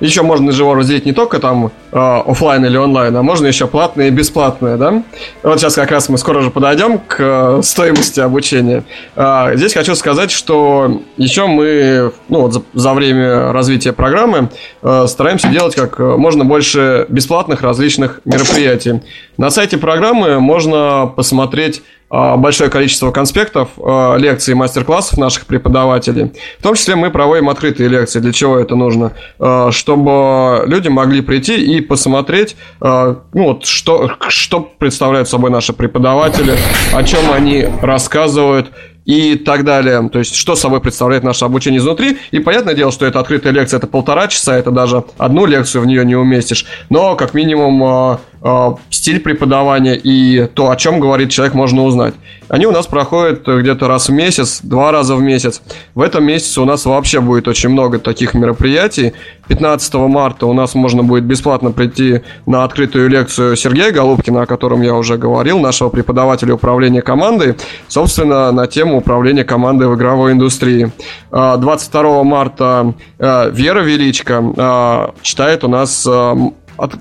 Еще 0.00 0.22
можно 0.22 0.50
его 0.50 0.74
разделить 0.74 1.04
не 1.04 1.12
только 1.12 1.38
там 1.38 1.66
э, 1.66 1.70
офлайн 1.96 2.64
или 2.64 2.76
онлайн, 2.76 3.14
а 3.16 3.22
можно 3.22 3.46
еще 3.46 3.68
платное 3.68 4.08
и 4.08 4.10
бесплатное, 4.10 4.76
да? 4.76 5.02
Вот 5.44 5.60
сейчас 5.60 5.74
как 5.74 5.92
раз 5.92 6.08
мы 6.08 6.18
скоро 6.18 6.42
же 6.42 6.50
подойдем 6.50 6.98
к 6.98 7.16
э, 7.18 7.60
стоимости 7.62 8.18
обучения. 8.18 8.82
Э, 9.14 9.52
здесь 9.54 9.74
хочу 9.74 9.94
сказать, 9.94 10.32
что 10.32 11.02
еще 11.16 11.46
мы, 11.46 12.12
ну 12.28 12.40
вот 12.42 12.64
за, 12.72 12.94
время 12.94 13.52
развития 13.52 13.92
программы 13.92 14.48
э, 14.82 15.06
стараемся 15.06 15.48
делать 15.48 15.76
как 15.76 16.00
можно 16.00 16.44
больше 16.44 17.06
бесплатных 17.08 17.62
различных 17.62 18.20
мероприятий. 18.24 19.02
На 19.36 19.50
сайте 19.50 19.78
программы 19.78 20.40
можно 20.40 21.12
посмотреть 21.14 21.80
а, 21.80 22.01
большое 22.12 22.68
количество 22.68 23.10
конспектов, 23.10 23.70
а, 23.78 24.16
лекций 24.16 24.54
мастер-классов 24.54 25.16
наших 25.18 25.46
преподавателей. 25.46 26.32
В 26.58 26.62
том 26.62 26.74
числе 26.74 26.94
мы 26.94 27.10
проводим 27.10 27.48
открытые 27.48 27.88
лекции. 27.88 28.20
Для 28.20 28.32
чего 28.32 28.58
это 28.58 28.76
нужно? 28.76 29.12
А, 29.38 29.70
чтобы 29.70 30.64
люди 30.66 30.88
могли 30.88 31.22
прийти 31.22 31.54
и 31.54 31.80
посмотреть, 31.80 32.56
ну, 32.80 33.16
вот, 33.32 33.64
что, 33.64 34.10
что 34.28 34.60
представляют 34.60 35.28
собой 35.28 35.50
наши 35.50 35.72
преподаватели, 35.72 36.54
о 36.92 37.02
чем 37.02 37.32
они 37.32 37.66
рассказывают, 37.80 38.70
и 39.04 39.36
так 39.36 39.64
далее. 39.64 40.08
То 40.10 40.18
есть, 40.20 40.34
что 40.34 40.54
собой 40.54 40.80
представляет 40.80 41.24
наше 41.24 41.44
обучение 41.44 41.78
изнутри. 41.80 42.18
И 42.30 42.38
понятное 42.38 42.74
дело, 42.74 42.92
что 42.92 43.06
это 43.06 43.20
открытая 43.20 43.52
лекция, 43.52 43.78
это 43.78 43.86
полтора 43.86 44.28
часа, 44.28 44.56
это 44.56 44.70
даже 44.70 45.04
одну 45.18 45.46
лекцию 45.46 45.82
в 45.82 45.86
нее 45.86 46.04
не 46.04 46.14
уместишь. 46.14 46.66
Но, 46.88 47.16
как 47.16 47.34
минимум, 47.34 47.82
а, 47.84 48.20
а, 48.44 48.76
стиль 48.90 49.20
преподавания 49.20 49.94
и 49.96 50.46
то, 50.46 50.70
о 50.70 50.76
чем 50.76 50.98
говорит 50.98 51.30
человек, 51.30 51.54
можно 51.54 51.84
узнать. 51.84 52.14
Они 52.48 52.66
у 52.66 52.72
нас 52.72 52.86
проходят 52.86 53.46
где-то 53.46 53.88
раз 53.88 54.08
в 54.08 54.12
месяц, 54.12 54.60
два 54.62 54.92
раза 54.92 55.16
в 55.16 55.22
месяц. 55.22 55.62
В 55.94 56.00
этом 56.00 56.24
месяце 56.24 56.60
у 56.60 56.64
нас 56.64 56.84
вообще 56.84 57.20
будет 57.20 57.48
очень 57.48 57.68
много 57.68 57.98
таких 57.98 58.34
мероприятий. 58.34 59.12
15 59.48 59.94
марта 59.94 60.46
у 60.46 60.52
нас 60.52 60.74
можно 60.74 61.02
будет 61.02 61.24
бесплатно 61.24 61.70
прийти 61.70 62.22
на 62.44 62.64
открытую 62.64 63.08
лекцию 63.08 63.56
Сергея 63.56 63.92
Голубкина, 63.92 64.42
о 64.42 64.46
котором 64.46 64.82
я 64.82 64.94
уже 64.94 65.16
говорил, 65.16 65.60
нашего 65.60 65.88
преподавателя 65.88 66.54
управления 66.54 67.00
командой, 67.00 67.54
собственно, 67.88 68.50
на 68.50 68.66
тему 68.66 68.91
управления 68.96 69.44
командой 69.44 69.88
в 69.88 69.94
игровой 69.94 70.32
индустрии. 70.32 70.92
22 71.30 72.20
а, 72.20 72.24
марта 72.24 72.94
а, 73.18 73.48
Вера 73.48 73.80
Величко 73.80 74.42
а, 74.56 75.14
читает 75.22 75.64
у 75.64 75.68
нас 75.68 76.06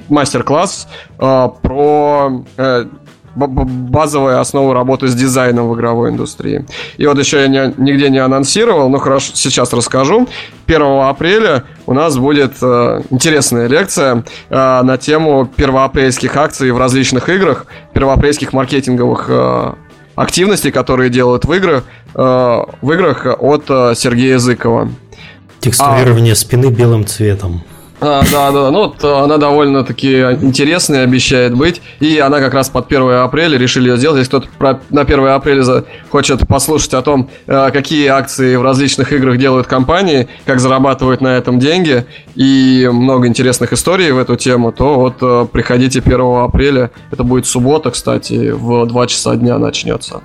мастер-класс 0.10 0.88
про 1.18 2.44
э, 2.58 2.86
базовые 3.36 4.38
основы 4.38 4.74
работы 4.74 5.08
с 5.08 5.16
дизайном 5.16 5.70
в 5.70 5.76
игровой 5.76 6.10
индустрии. 6.10 6.66
И 6.98 7.06
вот 7.06 7.18
еще 7.18 7.42
я 7.42 7.48
не, 7.48 7.74
нигде 7.78 8.10
не 8.10 8.20
анонсировал, 8.20 8.90
но 8.90 8.98
хорошо, 8.98 9.32
сейчас 9.34 9.74
расскажу. 9.74 10.28
1 10.68 10.82
апреля 10.82 11.64
у 11.86 11.94
нас 11.94 12.18
будет 12.18 12.54
э, 12.62 13.02
интересная 13.10 13.68
лекция 13.68 14.24
э, 14.50 14.82
на 14.84 14.98
тему 14.98 15.50
первоапрельских 15.56 16.36
акций 16.36 16.72
в 16.72 16.78
различных 16.78 17.30
играх, 17.30 17.66
первоапрельских 17.94 18.54
маркетинговых 18.54 19.26
э, 19.30 19.74
активностей, 20.22 20.72
которые 20.72 21.10
делают 21.10 21.46
в 21.46 21.54
играх, 21.54 21.84
э, 22.14 22.20
в 22.20 22.92
играх 22.92 23.26
от 23.26 23.66
э, 23.70 23.94
Сергея 23.96 24.34
Языкова. 24.36 24.90
Текстурирование 25.60 26.34
а... 26.34 26.36
спины 26.36 26.68
белым 26.68 27.06
цветом. 27.06 27.64
А, 28.02 28.24
да, 28.32 28.52
да, 28.52 28.72
ну 28.72 28.80
вот 28.88 29.04
э, 29.04 29.08
она 29.08 29.38
довольно-таки 29.38 30.22
интересная, 30.42 31.04
обещает 31.04 31.54
быть. 31.54 31.84
И 32.00 32.18
она 32.18 32.40
как 32.40 32.56
раз 32.56 32.68
под 32.68 32.92
1 32.92 33.12
апреля 33.12 33.60
решили 33.60 33.90
ее 33.90 33.98
сделать. 33.98 34.18
Если 34.18 34.30
кто-то 34.30 34.48
про, 34.58 34.80
на 34.90 35.02
1 35.02 35.28
апреля 35.28 35.84
хочет 36.10 36.48
послушать 36.48 36.96
о 36.96 37.04
том, 37.04 37.30
э, 37.46 37.70
какие 37.72 38.08
акции 38.08 38.56
в 38.56 38.64
различных 38.64 39.14
играх 39.14 39.38
делают 39.38 39.68
компании, 39.68 40.28
как 40.48 40.60
зарабатывают 40.60 41.22
на 41.22 41.38
этом 41.38 41.60
деньги, 41.60 42.06
и 42.34 42.90
много 42.92 43.28
интересных 43.28 43.72
историй 43.72 44.10
в 44.10 44.18
эту 44.18 44.36
тему, 44.36 44.72
то 44.72 44.96
вот 44.96 45.18
э, 45.22 45.46
приходите 45.52 46.00
1 46.00 46.22
апреля. 46.44 46.90
Это 47.12 47.24
будет 47.24 47.46
суббота, 47.46 47.92
кстати, 47.92 48.50
в 48.50 48.88
2 48.88 49.08
часа 49.08 49.36
дня 49.36 49.60
начнется. 49.60 50.22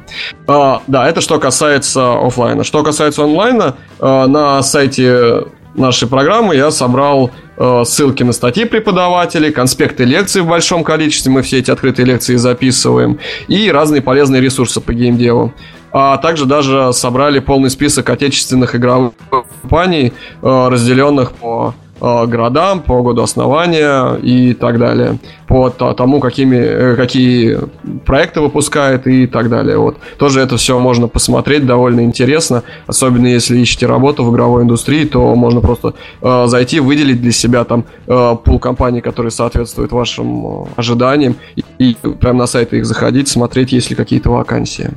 А, 0.47 0.81
да, 0.87 1.07
это 1.07 1.21
что 1.21 1.39
касается 1.39 2.15
офлайна. 2.27 2.65
Что 2.65 2.83
касается 2.83 3.25
онлайна, 3.25 3.77
на 4.01 4.63
сайте 4.63 5.45
нашей 5.79 6.09
программы 6.09 6.57
я 6.57 6.71
собрал 6.71 7.31
э, 7.57 7.83
ссылки 7.85 8.23
на 8.23 8.33
статьи 8.33 8.65
преподавателей, 8.65 9.51
конспекты 9.51 10.05
лекций 10.05 10.43
в 10.43 10.49
большом 10.49 10.85
количестве, 10.85 11.33
мы 11.33 11.43
все 11.43 11.59
эти 11.59 11.71
открытые 11.71 12.07
лекции 12.07 12.37
записываем, 12.37 13.19
и 13.49 13.71
разные 13.71 14.03
полезные 14.03 14.41
ресурсы 14.41 14.81
по 14.81 14.93
геймдеву. 14.93 15.53
А 15.93 16.19
также 16.19 16.45
даже 16.45 16.93
собрали 16.93 17.39
полный 17.39 17.71
список 17.71 18.11
отечественных 18.11 18.75
игровых 18.75 19.13
компаний, 19.31 20.13
э, 20.43 20.69
разделенных 20.69 21.33
по 21.33 21.75
городам, 22.01 22.81
по 22.81 23.03
году 23.03 23.23
основания 23.23 24.15
и 24.17 24.55
так 24.55 24.79
далее, 24.79 25.19
по 25.47 25.71
тому, 25.71 26.21
какими, 26.21 26.57
э, 26.57 26.97
какие 26.97 27.59
проекты 28.05 28.41
выпускает 28.41 29.07
и 29.07 29.27
так 29.27 29.49
далее. 29.49 29.79
Вот. 29.79 29.97
Тоже 30.19 30.41
это 30.41 30.57
все 30.57 30.79
можно 30.79 31.09
посмотреть, 31.09 31.67
довольно 31.67 32.01
интересно, 32.01 32.63
особенно 32.87 33.27
если 33.27 33.59
ищете 33.59 33.87
работу 33.87 34.25
в 34.25 34.33
игровой 34.33 34.63
индустрии, 34.63 35.05
то 35.05 35.35
можно 35.35 35.61
просто 35.61 35.95
э, 36.21 36.45
зайти, 36.47 36.81
выделить 36.81 37.21
для 37.21 37.33
себя 37.33 37.65
там 37.65 37.85
э, 38.07 38.37
пул 38.45 38.59
компаний, 38.59 39.01
которые 39.01 39.31
соответствуют 39.31 39.93
вашим 39.93 40.47
э, 40.47 40.67
ожиданиям, 40.77 41.37
и, 41.57 41.65
и 41.79 41.95
прямо 41.95 42.41
на 42.41 42.47
сайты 42.47 42.79
их 42.79 42.87
заходить, 42.87 43.29
смотреть, 43.29 43.73
есть 43.73 43.91
ли 43.91 43.97
какие-то 43.97 44.31
вакансии. 44.31 44.91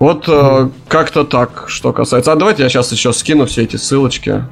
Вот 0.00 0.24
э, 0.28 0.70
как-то 0.88 1.24
так, 1.24 1.64
что 1.66 1.92
касается. 1.92 2.32
А 2.32 2.36
давайте 2.36 2.62
я 2.62 2.70
сейчас 2.70 2.90
еще 2.90 3.12
скину 3.12 3.44
все 3.44 3.62
эти 3.62 3.76
ссылочки. 3.76 4.44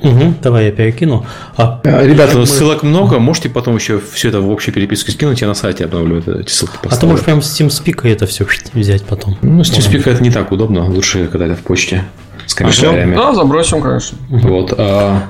Угу, 0.00 0.34
давай 0.42 0.66
я 0.66 0.72
перекину. 0.72 1.24
А, 1.56 1.80
а 1.84 2.04
Ребята, 2.04 2.38
мы... 2.38 2.46
ссылок 2.46 2.82
много, 2.82 3.18
можете 3.18 3.48
потом 3.48 3.76
еще 3.76 4.00
все 4.12 4.28
это 4.28 4.40
в 4.40 4.50
общей 4.50 4.70
переписке 4.70 5.12
скинуть, 5.12 5.40
я 5.40 5.46
на 5.46 5.54
сайте 5.54 5.84
обновлю 5.84 6.18
эти 6.18 6.50
ссылки. 6.50 6.74
Поставлю. 6.82 6.96
А 6.96 7.00
ты 7.00 7.06
можешь 7.06 7.24
прям 7.24 7.42
с 7.42 7.60
TeamSpeak 7.60 8.08
это 8.08 8.26
все 8.26 8.46
взять 8.72 9.04
потом. 9.04 9.36
Ну, 9.42 9.62
с 9.62 9.70
TeamSpeak 9.70 10.10
это 10.10 10.22
не 10.22 10.30
так 10.30 10.52
удобно, 10.52 10.84
лучше 10.84 11.26
когда 11.26 11.46
это 11.46 11.56
в 11.56 11.60
почте 11.60 12.04
с 12.46 12.54
комментариями. 12.54 13.14
Да, 13.14 13.34
забросим, 13.34 13.80
конечно. 13.80 14.18
Вот. 14.28 14.74
А... 14.76 15.22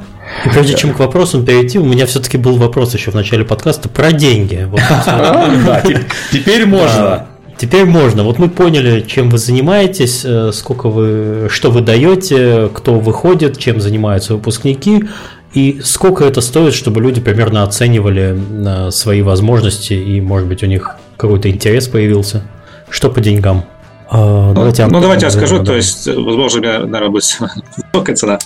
И 0.45 0.49
прежде 0.49 0.75
чем 0.75 0.95
к 0.95 0.99
вопросу 0.99 1.43
перейти, 1.43 1.79
у 1.79 1.85
меня 1.85 2.07
все-таки 2.07 2.39
был 2.39 2.57
вопрос 2.57 2.95
еще 2.95 3.11
в 3.11 3.15
начале 3.15 3.45
подкаста 3.45 3.89
про 3.89 4.13
деньги. 4.13 4.69
Теперь 6.33 6.67
можно. 6.67 7.27
Теперь 7.57 7.85
можно. 7.85 8.25
Вот 8.25 8.39
мы 8.39 8.49
поняли, 8.49 9.01
чем 9.03 9.31
вы 9.31 9.39
занимаетесь, 9.39 10.23
э, 10.25 10.51
сколько 10.53 10.89
вы, 10.89 11.49
что 11.51 11.71
вы 11.71 11.81
даете, 11.83 12.69
кто 12.73 12.99
выходит, 12.99 13.59
чем 13.59 13.81
занимаются 13.81 14.35
выпускники, 14.35 15.05
и 15.53 15.81
сколько 15.85 16.25
это 16.25 16.41
стоит, 16.41 16.75
чтобы 16.75 17.01
люди 17.01 17.21
примерно 17.21 17.63
оценивали 17.63 18.37
э, 18.37 18.91
свои 18.91 19.23
возможности 19.23 19.93
и, 19.93 20.21
может 20.21 20.49
быть, 20.49 20.63
у 20.65 20.67
них 20.67 20.97
какой-то 21.17 21.49
интерес 21.49 21.87
появился. 21.87 22.43
Что 22.91 23.09
по 23.09 23.21
деньгам? 23.21 23.65
А, 24.11 24.49
ну, 24.49 24.55
давайте, 24.55 24.87
ну, 24.87 25.01
давайте 25.01 25.27
я 25.27 25.31
скажу, 25.31 25.65
то 25.65 25.75
есть, 25.75 26.07
возможно, 26.07 26.59
у 26.59 26.63
меня, 26.63 26.79
наверное, 26.81 27.09
будет 27.09 27.25
высокая 27.93 28.17
цена. 28.17 28.39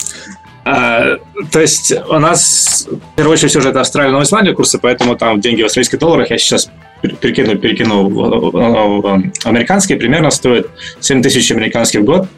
А, 0.71 1.17
то 1.51 1.61
есть 1.61 1.95
у 2.11 2.19
нас, 2.19 2.87
в 2.91 3.17
первую 3.17 3.33
очередь, 3.33 3.57
уже 3.57 3.71
это 3.71 3.81
Австралия, 3.81 4.11
Новая 4.11 4.27
Зеландия 4.27 4.53
курсы, 4.53 4.79
поэтому 4.79 5.17
там 5.17 5.41
деньги 5.41 5.63
в 5.63 5.65
австралийских 5.65 5.99
долларах 5.99 6.31
я 6.31 6.37
сейчас 6.37 6.71
перекину, 7.01 7.57
перекину 7.57 8.07
американские, 9.45 9.97
примерно 9.97 10.31
стоит 10.31 10.69
7 11.01 11.23
тысяч 11.23 11.51
американских 11.51 12.01
в 12.01 12.05
год, 12.05 12.29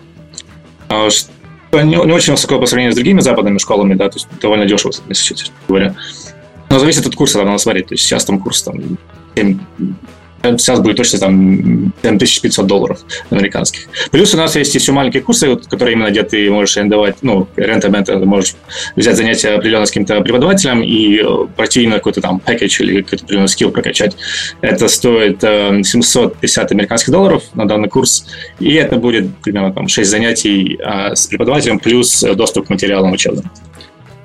а, 0.88 1.10
что 1.10 1.82
не, 1.82 1.96
не 1.96 2.12
очень 2.12 2.34
высоко 2.34 2.60
по 2.60 2.66
сравнению 2.66 2.92
с 2.92 2.94
другими 2.94 3.18
западными 3.20 3.58
школами, 3.58 3.94
да, 3.94 4.08
то 4.08 4.16
есть 4.16 4.28
довольно 4.40 4.64
дешево, 4.64 4.92
если 5.08 5.34
честно 5.34 5.54
говоря. 5.66 5.96
Но 6.68 6.78
зависит 6.78 7.06
от 7.06 7.16
курса, 7.16 7.42
надо 7.42 7.58
смотреть. 7.58 7.88
То 7.88 7.94
есть 7.94 8.04
сейчас 8.04 8.24
там 8.24 8.38
курс 8.38 8.62
там 8.62 8.76
7, 9.34 9.58
сейчас 10.42 10.80
будет 10.80 10.96
точно 10.96 11.18
там 11.18 11.92
7500 12.02 12.66
долларов 12.66 13.00
американских. 13.30 13.82
Плюс 14.10 14.34
у 14.34 14.36
нас 14.36 14.56
есть 14.56 14.74
еще 14.74 14.92
маленькие 14.92 15.22
курсы, 15.22 15.56
которые 15.56 15.94
именно 15.94 16.10
где 16.10 16.22
ты 16.22 16.50
можешь 16.50 16.76
арендовать, 16.76 17.16
ну, 17.22 17.46
рентабент, 17.56 18.08
можешь 18.24 18.54
взять 18.96 19.16
занятия 19.16 19.50
определенно 19.50 19.86
с 19.86 19.90
каким-то 19.90 20.20
преподавателем 20.20 20.82
и 20.82 21.20
э, 21.20 21.46
пройти 21.56 21.86
на 21.86 21.96
какой-то 21.96 22.20
там 22.20 22.40
пакет 22.40 22.70
или 22.80 23.02
какой-то 23.02 23.24
определенный 23.24 23.48
скилл 23.48 23.70
прокачать. 23.70 24.16
Это 24.60 24.88
стоит 24.88 25.40
750 25.40 26.70
э, 26.70 26.74
американских 26.74 27.12
долларов 27.12 27.42
на 27.54 27.66
данный 27.66 27.88
курс, 27.88 28.26
и 28.58 28.74
это 28.74 28.96
будет 28.96 29.34
примерно 29.42 29.72
там 29.72 29.88
6 29.88 30.08
занятий 30.08 30.78
а, 30.82 31.14
с 31.14 31.26
преподавателем 31.26 31.78
плюс 31.78 32.20
доступ 32.22 32.66
к 32.66 32.70
материалам 32.70 33.12
учебным. 33.12 33.50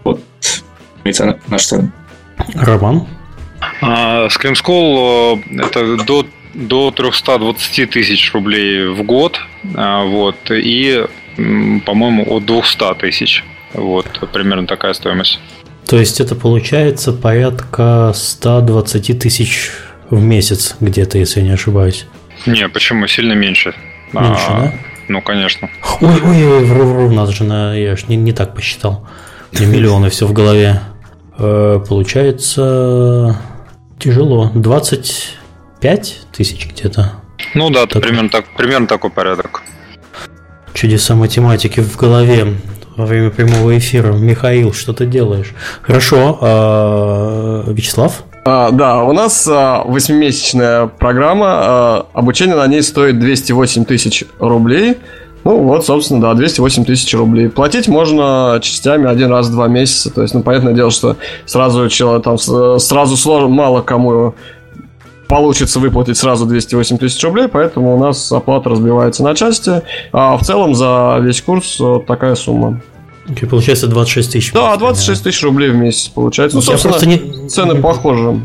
Вот, 0.03 0.21
наш 1.47 1.65
цены. 1.65 1.91
Роман? 2.53 3.07
А, 3.81 4.27
Scream 4.27 4.53
School 4.53 5.41
э, 5.51 5.65
это 5.65 6.03
до, 6.05 6.25
до 6.53 6.91
320 6.91 7.89
тысяч 7.89 8.33
рублей 8.33 8.87
в 8.87 9.03
год, 9.03 9.39
а, 9.75 10.03
вот, 10.03 10.37
и, 10.49 11.05
по-моему, 11.35 12.25
от 12.27 12.45
200 12.45 12.95
тысяч. 12.95 13.43
Вот, 13.73 14.07
примерно 14.31 14.67
такая 14.67 14.93
стоимость. 14.93 15.39
То 15.85 15.97
есть 15.97 16.19
это 16.19 16.35
получается 16.35 17.13
порядка 17.13 18.11
120 18.15 19.19
тысяч 19.19 19.71
в 20.09 20.21
месяц 20.21 20.75
где-то, 20.79 21.17
если 21.17 21.41
я 21.41 21.45
не 21.45 21.53
ошибаюсь. 21.53 22.07
Не, 22.45 22.67
почему? 22.69 23.07
Сильно 23.07 23.33
меньше. 23.33 23.75
Меньше, 24.13 24.45
а, 24.47 24.61
да? 24.61 24.73
Ну, 25.07 25.21
конечно. 25.21 25.69
Ой, 26.01 26.21
ой, 26.23 26.47
ой, 26.47 26.65
вру, 26.65 26.85
вру, 26.85 27.11
надо 27.11 27.31
же, 27.31 27.43
на, 27.43 27.75
я 27.75 27.95
же 27.95 28.05
не, 28.07 28.15
не 28.15 28.33
так 28.33 28.55
посчитал. 28.55 29.07
Мне 29.51 29.67
миллионы 29.67 30.09
все 30.09 30.25
в 30.25 30.33
голове. 30.33 30.81
Э, 31.37 31.79
получается 31.87 33.37
Тяжело. 33.99 34.51
25 34.53 36.19
тысяч 36.31 36.67
где-то. 36.69 37.13
Ну 37.53 37.69
да, 37.69 37.85
так... 37.85 38.01
примерно, 38.01 38.29
так, 38.29 38.45
примерно 38.57 38.87
такой 38.87 39.09
порядок. 39.09 39.63
Чудеса 40.73 41.15
математики 41.15 41.79
в 41.79 41.95
голове 41.95 42.55
во 42.95 43.05
время 43.05 43.29
прямого 43.29 43.77
эфира. 43.77 44.13
Михаил, 44.13 44.73
что 44.73 44.93
ты 44.93 45.05
делаешь? 45.05 45.53
Хорошо. 45.81 46.37
А, 46.41 47.63
Вячеслав? 47.71 48.23
А, 48.45 48.71
да, 48.71 49.03
у 49.03 49.13
нас 49.13 49.47
а, 49.49 49.83
восьмимесячная 49.85 50.87
программа. 50.87 51.47
А, 51.47 52.07
обучение 52.13 52.55
на 52.55 52.67
ней 52.67 52.83
стоит 52.83 53.19
208 53.19 53.85
тысяч 53.85 54.23
рублей. 54.39 54.97
Ну 55.45 55.59
вот, 55.61 55.85
собственно, 55.85 56.19
да, 56.19 56.33
208 56.33 56.85
тысяч 56.85 57.13
рублей. 57.13 57.49
Платить 57.49 57.87
можно 57.87 58.57
частями 58.63 59.07
один 59.07 59.29
раз 59.29 59.47
в 59.47 59.51
два 59.51 59.67
месяца. 59.67 60.09
То 60.09 60.23
есть, 60.23 60.33
ну, 60.33 60.41
понятное 60.41 60.73
дело, 60.73 60.89
что 60.89 61.17
сразу, 61.45 61.87
там, 62.19 62.39
сразу 62.39 63.15
сложно, 63.15 63.47
мало 63.47 63.81
кому 63.81 64.33
получится 65.27 65.79
выплатить 65.79 66.17
сразу 66.17 66.47
208 66.47 66.97
тысяч 66.97 67.23
рублей, 67.23 67.47
поэтому 67.47 67.95
у 67.95 67.99
нас 67.99 68.31
оплата 68.31 68.69
разбивается 68.69 69.23
на 69.23 69.35
части, 69.35 69.81
а 70.11 70.37
в 70.37 70.43
целом 70.43 70.75
за 70.75 71.17
весь 71.21 71.41
курс 71.41 71.79
такая 72.07 72.35
сумма. 72.35 72.81
Okay, 73.27 73.47
получается 73.47 73.87
26 73.87 74.31
тысяч. 74.31 74.53
Да, 74.53 74.75
26 74.77 75.23
тысяч 75.23 75.43
рублей 75.43 75.69
в 75.69 75.75
месяц 75.75 76.09
получается. 76.09 76.57
Ну, 76.57 76.61
собственно, 76.61 76.95
не... 77.05 77.49
цены 77.49 77.81
похожи. 77.81 78.39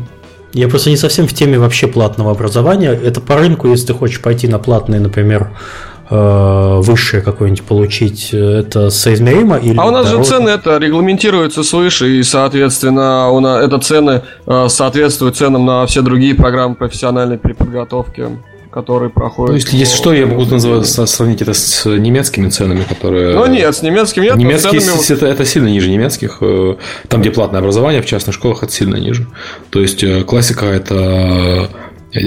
Я 0.53 0.67
просто 0.67 0.89
не 0.89 0.97
совсем 0.97 1.27
в 1.27 1.33
теме 1.33 1.57
вообще 1.57 1.87
платного 1.87 2.31
образования. 2.31 2.91
Это 2.91 3.21
по 3.21 3.37
рынку, 3.37 3.67
если 3.69 3.87
ты 3.87 3.93
хочешь 3.93 4.21
пойти 4.21 4.47
на 4.47 4.59
платные, 4.59 4.99
например, 4.99 5.51
э, 5.51 5.90
высшее 6.11 7.23
какое-нибудь 7.23 7.63
получить, 7.63 8.33
это 8.33 8.89
соизмеримо? 8.89 9.57
Или 9.57 9.77
а 9.77 9.85
у 9.85 9.91
нас 9.91 10.09
дороже? 10.09 10.29
же 10.29 10.37
цены 10.37 10.49
это 10.49 10.77
регламентируются 10.77 11.63
свыше, 11.63 12.17
и, 12.17 12.23
соответственно, 12.23 13.29
у 13.29 13.39
нас, 13.39 13.63
это 13.63 13.79
цены 13.79 14.21
э, 14.45 14.67
соответствуют 14.67 15.37
ценам 15.37 15.65
на 15.65 15.85
все 15.85 16.01
другие 16.01 16.35
программы 16.35 16.75
профессиональной 16.75 17.37
переподготовки 17.37 18.27
который 18.71 19.09
проходит. 19.09 19.49
Ну, 19.49 19.55
если, 19.55 19.77
если 19.77 19.95
что, 19.95 20.13
я 20.13 20.25
могу 20.25 20.45
назвать, 20.45 20.87
сравнить 20.87 21.41
это 21.41 21.53
с 21.53 21.85
немецкими 21.85 22.49
ценами, 22.49 22.83
которые. 22.83 23.35
Ну 23.35 23.45
нет, 23.45 23.75
с 23.75 23.81
немецкими 23.81 24.25
нет. 24.25 24.37
Немецкие 24.37 24.79
ценами... 24.79 25.11
это, 25.11 25.27
это 25.27 25.45
сильно 25.45 25.67
ниже 25.67 25.89
немецких. 25.89 26.37
Э, 26.41 26.75
там, 27.09 27.21
где 27.21 27.31
платное 27.31 27.59
образование 27.59 28.01
в 28.01 28.05
частных 28.05 28.33
школах, 28.33 28.63
это 28.63 28.71
сильно 28.71 28.95
ниже. 28.95 29.27
То 29.69 29.81
есть 29.81 30.03
э, 30.03 30.23
классика 30.23 30.65
это 30.65 30.95
э, 30.95 31.67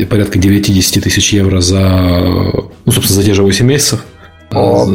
порядка 0.09 0.39
9-10 0.39 1.01
тысяч 1.01 1.33
евро 1.33 1.61
за, 1.61 1.81
ну, 1.81 2.93
собственно, 2.93 3.21
за 3.21 3.25
те 3.25 3.35
же 3.35 3.43
8 3.43 3.67
месяцев. 3.67 4.05
О, 4.51 4.87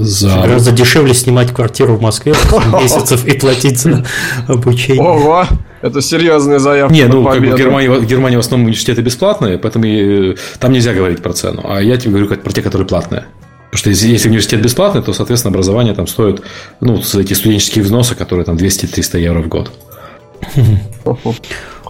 за... 0.00 0.28
Гораздо 0.28 0.72
дешевле 0.72 1.14
снимать 1.14 1.52
квартиру 1.52 1.96
в 1.96 2.00
Москве 2.00 2.34
месяцев 2.80 3.26
и 3.26 3.38
платить 3.38 3.78
за 3.78 4.04
обучение. 4.48 5.02
Ого! 5.02 5.46
Это 5.82 6.00
серьезная 6.00 6.58
заявка. 6.58 6.94
Не, 6.94 7.06
ну, 7.06 7.24
как 7.24 7.40
бы 7.40 7.50
в 7.50 7.58
Германии, 7.58 7.88
в 7.88 8.06
Германии 8.06 8.36
в 8.36 8.40
основном 8.40 8.66
университеты 8.66 9.02
бесплатные, 9.02 9.58
поэтому 9.58 9.84
и, 9.84 10.36
там 10.58 10.72
нельзя 10.72 10.94
говорить 10.94 11.22
про 11.22 11.34
цену. 11.34 11.62
А 11.68 11.82
я 11.82 11.98
тебе 11.98 12.12
говорю 12.12 12.28
про 12.28 12.52
те, 12.52 12.62
которые 12.62 12.88
платные. 12.88 13.26
Потому 13.66 13.78
что 13.78 13.90
если, 13.90 14.08
если 14.08 14.28
университет 14.28 14.62
бесплатный, 14.62 15.02
то, 15.02 15.12
соответственно, 15.12 15.50
образование 15.50 15.94
там 15.94 16.06
стоит, 16.06 16.40
ну, 16.80 16.98
эти 16.98 17.34
студенческие 17.34 17.84
взносы, 17.84 18.14
которые 18.14 18.46
там 18.46 18.56
200-300 18.56 19.20
евро 19.20 19.42
в 19.42 19.48
год. 19.48 19.70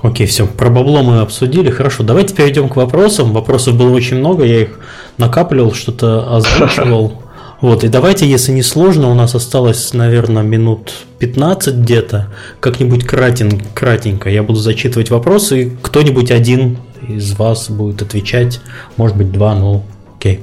Окей, 0.05 0.26
все, 0.26 0.47
про 0.47 0.68
бабло 0.68 1.02
мы 1.02 1.20
обсудили. 1.20 1.70
Хорошо, 1.70 2.02
давайте 2.02 2.35
перейдем 2.35 2.68
к 2.68 2.76
вопросам. 2.76 3.32
Вопросов 3.32 3.74
было 3.78 3.90
очень 3.90 4.18
много, 4.18 4.44
я 4.44 4.60
их 4.60 4.78
накапливал, 5.16 5.72
что-то 5.72 6.36
озвучивал. 6.36 7.22
Вот, 7.62 7.85
и 7.85 7.89
давайте, 7.89 8.28
если 8.28 8.52
не 8.52 8.60
сложно, 8.60 9.10
у 9.10 9.14
нас 9.14 9.35
осталось, 9.35 9.94
наверное, 9.94 10.43
минут 10.43 10.93
15 11.20 11.76
где-то, 11.76 12.28
как-нибудь 12.60 13.06
кратен, 13.06 13.62
кратенько. 13.72 14.28
Я 14.28 14.43
буду 14.43 14.59
зачитывать 14.59 15.09
вопросы, 15.09 15.62
и 15.62 15.70
кто-нибудь 15.81 16.31
один 16.31 16.76
из 17.09 17.32
вас 17.39 17.70
будет 17.70 18.02
отвечать, 18.02 18.60
может 18.98 19.16
быть, 19.16 19.32
два, 19.32 19.55
ну, 19.55 19.85
окей. 20.25 20.43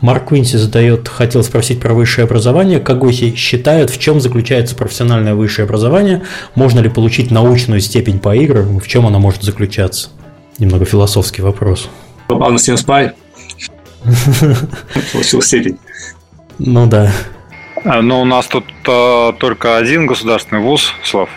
Марк 0.00 0.28
Квинси 0.28 0.56
задает, 0.56 1.08
хотел 1.08 1.42
спросить 1.42 1.80
про 1.80 1.92
высшее 1.92 2.24
образование. 2.24 2.80
Как 2.80 2.98
гости 2.98 3.34
считают, 3.34 3.90
в 3.90 3.98
чем 3.98 4.20
заключается 4.20 4.74
профессиональное 4.74 5.34
высшее 5.34 5.66
образование? 5.66 6.22
Можно 6.54 6.80
ли 6.80 6.88
получить 6.88 7.30
научную 7.30 7.80
степень 7.80 8.18
по 8.18 8.34
играм? 8.34 8.80
В 8.80 8.88
чем 8.88 9.06
она 9.06 9.18
может 9.18 9.42
заключаться? 9.42 10.10
Немного 10.58 10.84
философский 10.84 11.42
вопрос. 11.42 11.88
Попал 12.26 12.50
на 12.50 12.56
Steam 12.56 12.74
Spy. 12.74 13.12
Получил 15.12 15.42
степень. 15.42 15.78
Ну 16.58 16.86
да. 16.86 17.12
А, 17.84 18.00
но 18.00 18.22
у 18.22 18.24
нас 18.24 18.46
тут 18.46 18.64
а, 18.88 19.32
только 19.32 19.76
один 19.76 20.06
государственный 20.06 20.62
вуз, 20.62 20.92
Слав. 21.04 21.28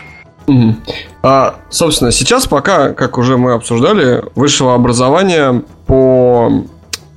Угу. 0.46 0.76
А, 1.22 1.56
собственно, 1.70 2.10
сейчас 2.10 2.46
пока, 2.46 2.94
как 2.94 3.18
уже 3.18 3.36
мы 3.36 3.52
обсуждали, 3.52 4.24
высшего 4.34 4.74
образования 4.74 5.62
по 5.86 6.64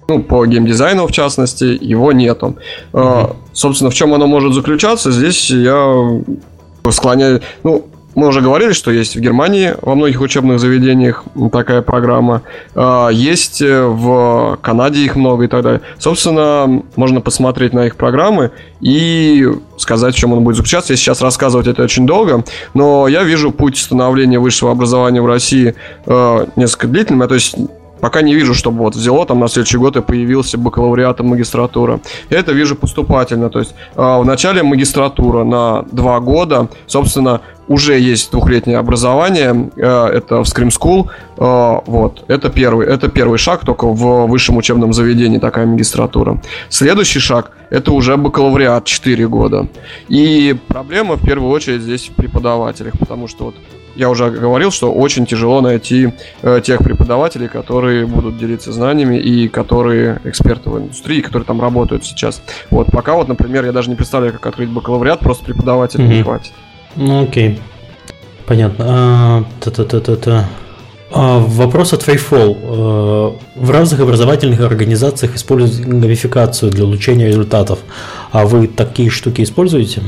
ну, 0.08 0.22
по 0.22 0.46
геймдизайну, 0.46 1.08
в 1.08 1.12
частности, 1.12 1.78
его 1.82 2.12
нету. 2.12 2.58
Mm-hmm. 2.94 3.36
Собственно, 3.54 3.90
в 3.90 3.94
чем 3.94 4.14
оно 4.14 4.28
может 4.28 4.54
заключаться, 4.54 5.12
здесь 5.12 5.50
я 5.50 6.22
склоняю... 6.92 7.42
Ну, 7.64 7.86
мы 8.16 8.28
уже 8.28 8.40
говорили, 8.42 8.72
что 8.72 8.92
есть 8.92 9.16
в 9.18 9.20
Германии 9.20 9.76
во 9.82 9.94
многих 9.94 10.22
учебных 10.22 10.60
заведениях 10.60 11.26
такая 11.52 11.82
программа. 11.82 12.44
А, 12.74 13.10
есть 13.10 13.62
э, 13.62 13.86
в 13.86 14.58
Канаде 14.62 15.02
их 15.02 15.18
много 15.18 15.44
и 15.44 15.48
так 15.48 15.64
далее. 15.64 15.82
Собственно, 16.00 16.82
можно 16.96 17.20
посмотреть 17.20 17.74
на 17.74 17.88
их 17.88 17.98
программы 17.98 18.52
и 18.80 19.46
сказать, 19.78 20.16
в 20.16 20.18
чем 20.18 20.32
он 20.32 20.46
будет 20.46 20.56
заключаться. 20.56 20.94
Я 20.94 20.98
сейчас 20.98 21.22
рассказывать 21.22 21.68
это 21.68 21.84
очень 21.84 22.08
долго, 22.08 22.46
но 22.74 23.10
я 23.10 23.24
вижу 23.24 23.52
путь 23.52 23.78
становления 23.78 24.40
высшего 24.40 24.72
образования 24.72 25.22
в 25.22 25.26
России 25.26 25.76
э, 26.06 26.46
несколько 26.56 26.88
длительным. 26.88 27.28
То 27.28 27.36
есть 27.36 27.58
Пока 28.06 28.22
не 28.22 28.36
вижу, 28.36 28.54
чтобы 28.54 28.84
вот 28.84 28.96
взяло 28.96 29.26
там 29.26 29.40
на 29.40 29.48
следующий 29.48 29.80
год 29.80 29.98
и 29.98 30.02
появился 30.02 30.60
бакалавриатом 30.60 31.26
магистратура. 31.26 32.02
Я 32.30 32.38
это 32.38 32.52
вижу 32.52 32.76
поступательно. 32.76 33.50
То 33.50 33.58
есть 33.58 33.74
э, 33.96 34.24
начале 34.24 34.62
магистратура 34.62 35.44
на 35.44 35.82
два 35.92 36.20
года, 36.20 36.68
собственно, 36.86 37.42
уже 37.68 38.00
есть 38.00 38.30
двухлетнее 38.30 38.78
образование, 38.78 39.72
э, 39.76 40.18
это 40.18 40.44
в 40.44 40.48
Scream 40.48 40.70
School, 40.70 41.10
э, 41.38 41.82
вот, 41.88 42.26
это 42.28 42.52
первый, 42.52 42.86
это 42.86 43.08
первый 43.10 43.40
шаг, 43.40 43.66
только 43.66 43.88
в 43.88 44.28
высшем 44.28 44.58
учебном 44.58 44.94
заведении 44.94 45.40
такая 45.40 45.66
магистратура. 45.66 46.40
Следующий 46.70 47.20
шаг, 47.20 47.54
это 47.72 47.92
уже 47.92 48.18
бакалавриат 48.18 48.86
4 48.86 49.28
года. 49.28 49.68
И 50.10 50.56
проблема 50.68 51.16
в 51.16 51.26
первую 51.26 51.50
очередь 51.50 51.82
здесь 51.82 52.08
в 52.10 52.14
преподавателях, 52.14 52.94
потому 53.00 53.28
что 53.28 53.46
вот 53.46 53.56
я 53.96 54.10
уже 54.10 54.30
говорил, 54.30 54.72
что 54.72 54.92
очень 54.92 55.26
тяжело 55.26 55.62
найти 55.62 56.14
э, 56.42 56.62
тех 56.64 56.80
преподавателей, 56.80 57.48
которые 57.48 58.06
будут 58.06 58.38
делиться 58.38 58.72
знаниями 58.72 59.18
и 59.18 59.48
которые 59.48 60.20
эксперты 60.24 60.70
в 60.70 60.78
индустрии, 60.78 61.22
которые 61.22 61.46
там 61.46 61.62
работают 61.62 62.06
сейчас. 62.06 62.42
Вот 62.70 62.88
пока 62.92 63.16
вот, 63.16 63.28
например, 63.28 63.66
я 63.66 63.72
даже 63.72 63.90
не 63.90 63.96
представляю, 63.96 64.34
как 64.34 64.46
открыть 64.48 64.70
бакалавриат, 64.70 65.20
просто 65.20 65.46
преподавателей 65.46 66.06
mm-hmm. 66.06 66.18
не 66.18 66.24
хватит. 66.24 66.54
Ну 66.96 67.24
окей, 67.24 67.60
понятно. 68.46 68.86
А, 68.88 69.44
та-та-та-та-та. 69.60 70.46
А, 71.12 71.40
вопрос 71.40 71.94
от 71.94 72.02
Фейфол. 72.02 72.58
А, 72.62 73.36
в 73.56 73.72
разных 73.72 74.02
образовательных 74.02 74.60
организациях 74.60 75.36
используют 75.36 75.88
гамификацию 75.88 76.72
для 76.72 76.84
улучшения 76.84 77.28
результатов. 77.28 77.80
А 78.32 78.46
вы 78.46 78.68
такие 78.68 79.10
штуки 79.10 79.42
используете? 79.42 80.02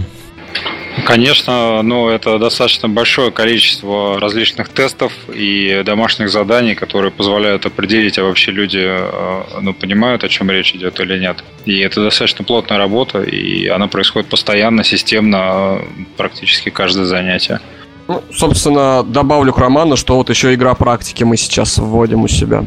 Конечно, 1.06 1.82
но 1.84 2.10
это 2.10 2.40
достаточно 2.40 2.90
большое 2.90 3.32
количество 3.32 4.20
различных 4.20 4.70
тестов 4.70 5.14
и 5.34 5.84
домашних 5.86 6.30
заданий, 6.30 6.76
которые 6.76 7.12
позволяют 7.12 7.66
определить, 7.66 8.18
а 8.18 8.24
вообще 8.24 8.52
люди 8.52 8.82
э, 8.82 9.44
ну, 9.62 9.74
понимают, 9.74 10.24
о 10.24 10.30
чем 10.30 10.50
речь 10.50 10.74
идет 10.74 11.00
или 11.00 11.20
нет. 11.20 11.44
И 11.66 11.80
это 11.80 12.04
достаточно 12.04 12.44
плотная 12.44 12.78
работа, 12.78 13.22
и 13.22 13.68
она 13.68 13.88
происходит 13.88 14.30
постоянно, 14.30 14.84
системно, 14.84 15.82
практически 16.18 16.70
каждое 16.70 17.06
занятие. 17.06 17.60
Ну, 18.08 18.24
собственно, 18.34 19.04
добавлю 19.04 19.54
к 19.54 19.58
роману, 19.58 19.98
что 19.98 20.16
вот 20.16 20.30
еще 20.30 20.54
игра 20.54 20.74
практики 20.76 21.24
мы 21.24 21.38
сейчас 21.38 21.78
вводим 21.78 22.24
у 22.24 22.28
себя. 22.28 22.66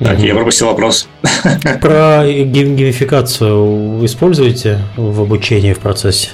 Так, 0.00 0.18
я 0.18 0.34
пропустил 0.34 0.66
вопрос. 0.66 1.08
Про 1.80 2.24
геймификацию 2.26 4.04
используете 4.04 4.80
в 4.96 5.20
обучении 5.22 5.72
в 5.72 5.78
процессе? 5.78 6.30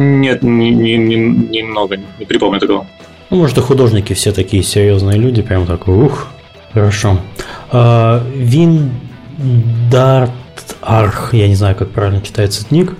Нет, 0.00 0.42
не, 0.42 0.70
не, 0.70 0.96
не, 0.96 1.16
немного, 1.16 1.98
не 2.18 2.24
припомню 2.24 2.58
такого. 2.58 2.86
Ну, 3.28 3.36
может, 3.36 3.58
и 3.58 3.60
художники 3.60 4.14
все 4.14 4.32
такие 4.32 4.62
серьезные 4.62 5.18
люди, 5.18 5.42
прям 5.42 5.66
так, 5.66 5.86
ух, 5.88 6.28
хорошо. 6.72 7.20
А, 7.70 8.24
Виндарт 8.34 10.30
Арх, 10.80 11.34
я 11.34 11.48
не 11.48 11.54
знаю, 11.54 11.76
как 11.76 11.90
правильно 11.90 12.22
читается 12.22 12.60
этот 12.60 12.72
ник. 12.72 12.94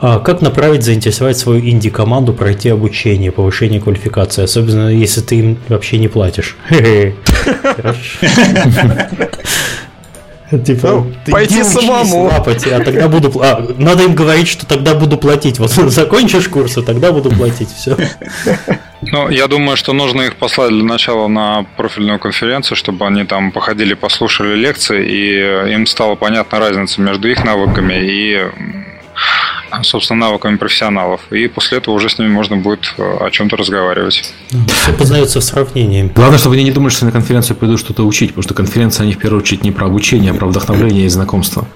А, 0.00 0.18
как 0.18 0.42
направить, 0.42 0.82
заинтересовать 0.82 1.38
свою 1.38 1.60
инди-команду 1.60 2.32
пройти 2.32 2.68
обучение, 2.68 3.30
повышение 3.30 3.80
квалификации, 3.80 4.42
особенно 4.42 4.88
если 4.88 5.20
ты 5.20 5.36
им 5.36 5.56
вообще 5.68 5.98
не 5.98 6.08
платишь. 6.08 6.56
Типа, 10.50 10.88
ну, 10.88 11.12
пойти 11.30 11.62
самому. 11.62 12.24
Лапать, 12.24 12.66
а 12.66 12.80
тогда 12.80 13.08
буду... 13.08 13.32
А, 13.40 13.64
надо 13.78 14.02
им 14.02 14.14
говорить, 14.14 14.48
что 14.48 14.66
тогда 14.66 14.94
буду 14.94 15.16
платить. 15.16 15.60
Вот 15.60 15.70
закончишь 15.70 16.48
курсы, 16.48 16.82
тогда 16.82 17.12
буду 17.12 17.30
платить. 17.30 17.68
Все. 17.70 17.96
Ну, 19.02 19.28
я 19.30 19.46
думаю, 19.46 19.76
что 19.76 19.92
нужно 19.92 20.22
их 20.22 20.36
послать 20.36 20.70
для 20.70 20.82
начала 20.82 21.28
на 21.28 21.64
профильную 21.76 22.18
конференцию, 22.18 22.76
чтобы 22.76 23.06
они 23.06 23.24
там 23.24 23.52
походили, 23.52 23.94
послушали 23.94 24.56
лекции, 24.56 25.06
и 25.06 25.72
им 25.72 25.86
стала 25.86 26.16
понятна 26.16 26.58
разница 26.58 27.00
между 27.00 27.28
их 27.28 27.44
навыками 27.44 27.94
и 27.94 28.44
собственно, 29.82 30.26
навыками 30.26 30.56
профессионалов. 30.56 31.20
И 31.30 31.48
после 31.48 31.78
этого 31.78 31.94
уже 31.94 32.08
с 32.08 32.18
ними 32.18 32.28
можно 32.28 32.56
будет 32.56 32.94
э, 32.98 33.02
о 33.02 33.30
чем-то 33.30 33.56
разговаривать. 33.56 34.32
Все 34.48 34.92
познается 34.92 35.40
в 35.40 35.44
сравнении. 35.44 36.10
Главное, 36.14 36.38
чтобы 36.38 36.56
они 36.56 36.64
не 36.64 36.72
думали, 36.72 36.90
что 36.90 37.04
на 37.04 37.12
конференцию 37.12 37.56
пойду 37.56 37.76
что-то 37.76 38.04
учить, 38.04 38.30
потому 38.30 38.42
что 38.42 38.54
конференция, 38.54 39.04
они 39.04 39.12
в 39.12 39.18
первую 39.18 39.42
очередь 39.42 39.62
не 39.64 39.72
про 39.72 39.86
обучение, 39.86 40.32
а 40.32 40.34
про 40.34 40.46
вдохновление 40.46 41.06
и 41.06 41.08
знакомство. 41.08 41.66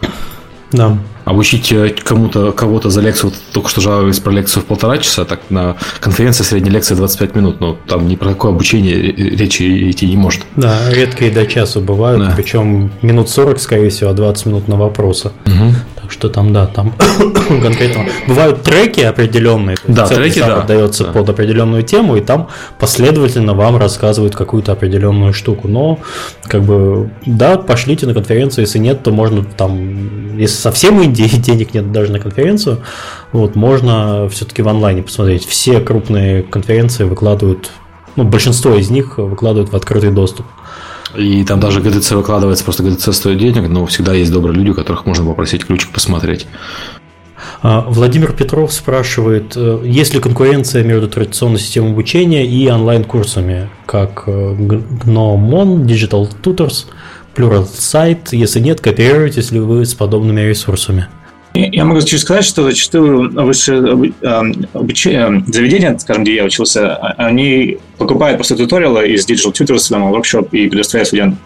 Да. 0.73 0.99
Обучить 1.25 1.73
э, 1.73 1.95
кому-то, 2.03 2.53
кого-то 2.53 2.91
за 2.91 3.01
лекцию, 3.01 3.31
вот 3.31 3.41
только 3.53 3.69
что 3.69 3.81
жаловались 3.81 4.21
про 4.21 4.31
лекцию 4.33 4.63
в 4.63 4.67
полтора 4.67 4.99
часа, 4.99 5.25
так 5.25 5.41
на 5.51 5.77
конференции 6.01 6.45
средняя 6.45 6.75
лекция 6.75 6.97
25 6.97 7.35
минут, 7.35 7.61
но 7.61 7.77
там 7.87 8.09
ни 8.09 8.17
про 8.17 8.31
какое 8.31 8.53
обучение 8.53 8.97
речи 8.97 9.91
идти 9.91 10.07
не 10.07 10.17
может. 10.17 10.43
Да, 10.57 10.91
редкие 10.91 11.31
до 11.31 11.47
часу 11.47 11.81
бывают, 11.81 12.21
да. 12.21 12.33
причем 12.37 12.91
минут 13.03 13.31
40, 13.31 13.61
скорее 13.61 13.91
всего, 13.91 14.11
а 14.11 14.15
20 14.15 14.47
минут 14.47 14.69
на 14.69 14.77
вопросы. 14.77 15.33
Угу. 15.47 15.75
Так 16.05 16.13
что 16.13 16.29
там, 16.29 16.53
да, 16.53 16.67
там 16.67 16.93
конкретно 17.63 18.05
бывают 18.27 18.63
треки 18.63 19.01
определенные. 19.01 19.79
Да, 19.89 20.07
треки, 20.07 20.39
да. 20.39 20.61
Отдается 20.61 21.05
да. 21.05 21.13
под 21.13 21.31
определенную 21.31 21.83
тему, 21.83 22.17
и 22.17 22.21
там 22.21 22.49
последовательно 22.79 23.55
вам 23.55 23.79
рассказывают 23.79 24.37
какую-то 24.37 24.73
определенную 24.73 25.33
штуку. 25.33 25.67
Но, 25.67 26.01
как 26.43 26.63
бы, 26.63 27.11
да, 27.25 27.57
пошлите 27.57 28.07
на 28.07 28.13
конференцию, 28.13 28.67
если 28.67 28.79
нет, 28.79 29.03
то 29.03 29.13
можно 29.13 29.45
там, 29.45 30.37
если 30.37 30.57
совсем 30.57 31.01
денег 31.39 31.74
нет 31.74 31.93
даже 31.93 32.12
на 32.12 32.20
конференцию, 32.20 32.81
вот, 33.32 33.55
можно 33.57 34.28
все-таки 34.28 34.62
в 34.62 34.69
онлайне 34.69 35.03
посмотреть. 35.03 35.47
Все 35.47 35.81
крупные 35.81 36.43
конференции 36.43 37.05
выкладывают, 37.05 37.70
ну, 38.16 38.24
большинство 38.24 38.74
из 38.74 38.91
них 38.91 39.19
выкладывают 39.19 39.73
в 39.73 39.77
открытый 39.77 40.11
доступ. 40.11 40.47
И 41.16 41.45
там 41.45 41.61
даже 41.61 41.81
ГДЦ 41.81 42.12
выкладывается, 42.12 42.65
просто 42.65 42.82
ГДЦ 42.82 43.15
стоит 43.15 43.39
денег, 43.39 43.69
но 43.69 43.86
всегда 43.86 44.15
есть 44.15 44.32
добрые 44.32 44.57
люди, 44.57 44.73
которых 44.73 45.07
можно 45.07 45.24
попросить 45.24 45.65
ключик 45.65 45.91
посмотреть. 45.93 46.47
А, 47.62 47.85
Владимир 47.89 48.32
Петров 48.32 48.73
спрашивает, 48.73 49.55
э, 49.57 49.81
есть 49.85 50.15
ли 50.15 50.20
конкуренция 50.20 50.82
между 50.82 51.09
традиционной 51.09 51.59
системой 51.59 51.93
обучения 51.93 52.47
и 52.47 52.69
онлайн-курсами, 52.69 53.70
как 53.86 54.24
э, 54.27 54.31
Gnomon, 54.31 55.85
Digital 55.85 56.28
Tutors, 56.43 56.86
Pluralsight? 57.35 58.28
Если 58.32 58.61
нет, 58.61 58.81
кооперируетесь 58.81 59.51
ли 59.51 59.61
вы 59.61 59.85
с 59.85 59.94
подобными 59.94 60.40
ресурсами? 60.40 61.09
Я 61.55 61.85
могу 61.85 62.01
чуть 62.01 62.20
сказать, 62.20 62.44
что 62.44 62.65
зачастую 62.65 63.31
высшие 63.31 64.12
обучение, 64.73 65.44
заведения, 65.47 65.97
скажем, 65.98 66.24
где 66.24 66.35
я 66.35 66.44
учился, 66.44 66.97
а, 66.97 67.15
они 67.27 67.78
покупают 67.97 68.39
просто 68.39 68.56
туториалы 68.56 69.06
из 69.09 69.24
Digital 69.28 69.52
Tutors, 69.52 69.89
там, 69.89 70.12
workshop 70.12 70.48
и 70.51 70.69
предоставляют 70.69 71.09
студентам. 71.09 71.39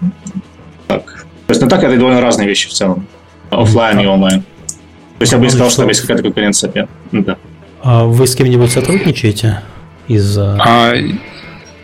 Так. 0.87 1.27
То 1.47 1.51
есть, 1.51 1.61
ну 1.61 1.69
так, 1.69 1.85
это 1.85 1.95
довольно 1.97 2.23
разные 2.23 2.49
вещи 2.49 2.71
в 2.71 2.73
целом. 2.73 3.07
Оффлайн 3.51 4.01
и 4.01 4.07
онлайн. 4.07 4.41
То 4.41 5.23
есть, 5.23 5.33
я 5.33 5.39
бы 5.39 5.45
не 5.45 5.51
сказал, 5.51 5.69
что 5.69 5.83
там 5.83 5.89
есть 5.89 6.01
какая-то 6.01 6.23
конкуренция. 6.23 6.89
Да. 7.13 7.37
А 7.83 8.05
вы 8.05 8.27
с 8.27 8.35
кем-нибудь 8.35 8.71
сотрудничаете? 8.71 9.61
Из... 10.09 10.39
А, 10.39 10.95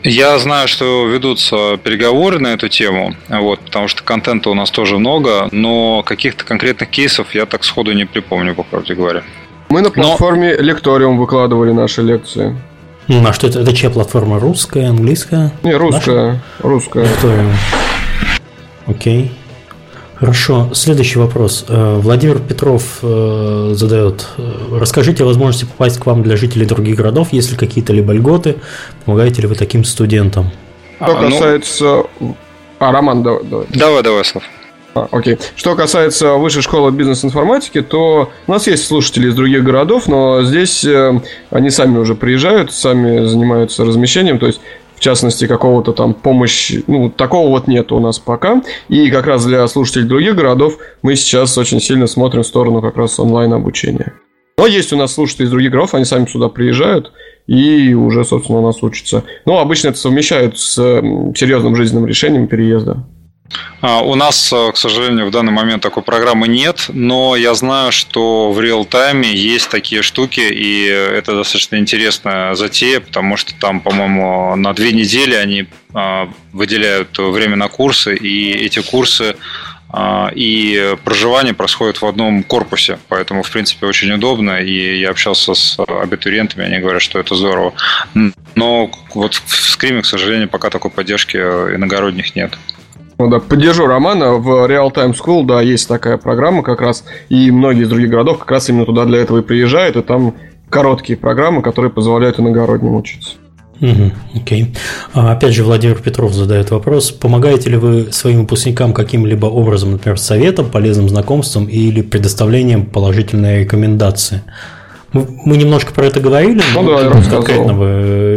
я 0.04 0.38
знаю, 0.38 0.68
что 0.68 1.06
ведутся 1.06 1.78
переговоры 1.82 2.38
на 2.38 2.48
эту 2.48 2.68
тему, 2.68 3.16
вот, 3.28 3.60
потому 3.60 3.88
что 3.88 4.02
контента 4.02 4.50
у 4.50 4.54
нас 4.54 4.70
тоже 4.70 4.98
много, 4.98 5.48
но 5.50 6.02
каких-то 6.02 6.44
конкретных 6.44 6.90
кейсов 6.90 7.34
я 7.34 7.46
так 7.46 7.64
сходу 7.64 7.92
не 7.92 8.04
припомню, 8.04 8.54
по 8.54 8.62
правде 8.62 8.94
говоря. 8.94 9.22
Мы 9.70 9.80
на 9.80 9.90
платформе 9.90 10.54
но... 10.56 10.62
Лекториум 10.62 11.18
выкладывали 11.18 11.72
наши 11.72 12.02
лекции. 12.02 12.56
Ну, 13.08 13.26
а 13.26 13.32
что 13.32 13.48
это? 13.48 13.60
Это 13.60 13.74
чья 13.74 13.90
платформа? 13.90 14.38
Русская, 14.38 14.88
английская? 14.88 15.52
Не, 15.62 15.74
русская. 15.74 16.26
Наша? 16.26 16.42
Русская. 16.60 17.04
Лекториум. 17.04 17.52
Окей. 18.86 19.32
Хорошо. 20.14 20.70
Следующий 20.74 21.18
вопрос. 21.18 21.64
Э, 21.68 21.96
Владимир 21.96 22.38
Петров 22.38 22.98
э, 23.02 23.72
задает. 23.74 24.28
Э, 24.38 24.78
расскажите 24.78 25.24
о 25.24 25.26
возможности 25.26 25.64
попасть 25.64 25.98
к 25.98 26.06
вам 26.06 26.22
для 26.22 26.36
жителей 26.36 26.66
других 26.66 26.96
городов, 26.96 27.32
есть 27.32 27.50
ли 27.50 27.56
какие-то 27.56 27.92
либо 27.92 28.12
льготы, 28.12 28.56
помогаете 29.04 29.42
ли 29.42 29.48
вы 29.48 29.56
таким 29.56 29.84
студентам? 29.84 30.50
Что 30.96 31.18
а, 31.18 31.20
ну, 31.20 31.30
касается... 31.30 32.02
Ну... 32.20 32.36
А, 32.78 32.92
Роман, 32.92 33.22
давай. 33.22 33.42
Давай, 33.42 33.66
давай, 33.70 34.02
давай 34.02 34.24
Слав. 34.24 34.44
А, 34.94 35.08
окей. 35.10 35.38
Что 35.56 35.74
касается 35.74 36.34
высшей 36.34 36.62
школы 36.62 36.92
бизнес-информатики, 36.92 37.82
то 37.82 38.30
у 38.46 38.52
нас 38.52 38.68
есть 38.68 38.86
слушатели 38.86 39.28
из 39.28 39.34
других 39.34 39.64
городов, 39.64 40.06
но 40.06 40.44
здесь 40.44 40.86
они 41.50 41.70
сами 41.70 41.98
уже 41.98 42.14
приезжают, 42.14 42.72
сами 42.72 43.26
занимаются 43.26 43.84
размещением, 43.84 44.38
то 44.38 44.46
есть 44.46 44.60
в 44.96 45.00
частности, 45.00 45.46
какого-то 45.46 45.92
там 45.92 46.14
помощи, 46.14 46.84
ну, 46.86 47.10
такого 47.10 47.48
вот 47.48 47.66
нет 47.66 47.92
у 47.92 48.00
нас 48.00 48.18
пока. 48.18 48.62
И 48.88 49.10
как 49.10 49.26
раз 49.26 49.44
для 49.44 49.66
слушателей 49.68 50.06
других 50.06 50.34
городов 50.34 50.78
мы 51.02 51.16
сейчас 51.16 51.56
очень 51.58 51.80
сильно 51.80 52.06
смотрим 52.06 52.42
в 52.42 52.46
сторону 52.46 52.80
как 52.80 52.96
раз 52.96 53.18
онлайн-обучения. 53.18 54.14
Но 54.56 54.66
есть 54.66 54.92
у 54.92 54.96
нас 54.96 55.12
слушатели 55.12 55.46
из 55.46 55.50
других 55.50 55.72
городов, 55.72 55.94
они 55.94 56.04
сами 56.04 56.26
сюда 56.26 56.48
приезжают 56.48 57.12
и 57.46 57.92
уже, 57.94 58.24
собственно, 58.24 58.60
у 58.60 58.62
нас 58.62 58.82
учатся. 58.82 59.24
Но 59.44 59.58
обычно 59.58 59.88
это 59.88 59.98
совмещают 59.98 60.58
с 60.58 60.74
серьезным 60.74 61.76
жизненным 61.76 62.06
решением 62.06 62.46
переезда. 62.46 63.04
А, 63.80 64.00
у 64.00 64.14
нас, 64.14 64.52
э, 64.52 64.72
к 64.72 64.76
сожалению, 64.76 65.26
в 65.26 65.30
данный 65.30 65.52
момент 65.52 65.82
такой 65.82 66.02
программы 66.02 66.48
нет, 66.48 66.86
но 66.88 67.36
я 67.36 67.54
знаю, 67.54 67.92
что 67.92 68.50
в 68.50 68.60
реал-тайме 68.60 69.32
есть 69.32 69.68
такие 69.68 70.02
штуки, 70.02 70.40
и 70.40 70.86
это 70.86 71.34
достаточно 71.34 71.76
интересная 71.76 72.54
затея, 72.54 73.00
потому 73.00 73.36
что 73.36 73.54
там, 73.54 73.80
по-моему, 73.80 74.56
на 74.56 74.72
две 74.72 74.92
недели 74.92 75.34
они 75.34 75.66
а, 75.92 76.30
выделяют 76.52 77.18
время 77.18 77.56
на 77.56 77.68
курсы, 77.68 78.16
и 78.16 78.52
эти 78.52 78.80
курсы 78.80 79.36
а, 79.90 80.32
и 80.34 80.96
проживание 81.04 81.54
происходит 81.54 82.00
в 82.00 82.06
одном 82.06 82.42
корпусе, 82.42 82.98
поэтому, 83.08 83.42
в 83.42 83.50
принципе, 83.50 83.86
очень 83.86 84.10
удобно, 84.12 84.60
и 84.60 84.98
я 84.98 85.10
общался 85.10 85.54
с 85.54 85.78
абитуриентами, 85.78 86.64
они 86.64 86.78
говорят, 86.78 87.02
что 87.02 87.20
это 87.20 87.34
здорово. 87.34 87.74
Но 88.54 88.90
вот 89.14 89.34
в 89.34 89.54
скриме, 89.70 90.02
к 90.02 90.06
сожалению, 90.06 90.48
пока 90.48 90.70
такой 90.70 90.90
поддержки 90.90 91.36
иногородних 91.36 92.34
нет. 92.34 92.58
Ну 93.18 93.28
да, 93.28 93.38
поддержу 93.38 93.86
Романа. 93.86 94.34
В 94.34 94.68
Real 94.68 94.92
Time 94.92 95.14
School, 95.14 95.44
да, 95.44 95.60
есть 95.60 95.88
такая 95.88 96.16
программа 96.16 96.62
как 96.62 96.80
раз, 96.80 97.04
и 97.28 97.50
многие 97.50 97.82
из 97.82 97.88
других 97.88 98.10
городов 98.10 98.38
как 98.38 98.50
раз 98.50 98.68
именно 98.68 98.86
туда 98.86 99.04
для 99.04 99.18
этого 99.18 99.38
и 99.38 99.42
приезжают, 99.42 99.96
и 99.96 100.02
там 100.02 100.34
короткие 100.68 101.16
программы, 101.16 101.62
которые 101.62 101.90
позволяют 101.90 102.40
иногородним 102.40 102.96
учиться. 102.96 103.32
Угу, 103.80 104.12
окей. 104.36 104.74
А, 105.12 105.32
опять 105.32 105.52
же, 105.52 105.64
Владимир 105.64 105.98
Петров 106.00 106.32
задает 106.32 106.70
вопрос. 106.70 107.10
Помогаете 107.10 107.70
ли 107.70 107.76
вы 107.76 108.12
своим 108.12 108.40
выпускникам 108.42 108.92
каким-либо 108.92 109.46
образом, 109.46 109.92
например, 109.92 110.18
советом, 110.18 110.70
полезным 110.70 111.08
знакомством 111.08 111.66
или 111.66 112.02
предоставлением 112.02 112.86
положительной 112.86 113.60
рекомендации? 113.60 114.42
Мы, 115.12 115.26
мы 115.44 115.56
немножко 115.56 115.92
про 115.92 116.06
это 116.06 116.20
говорили, 116.20 116.60
ну, 116.74 116.82
но 116.82 116.98
да, 116.98 117.22
конкретно 117.30 117.72
вы 117.74 118.33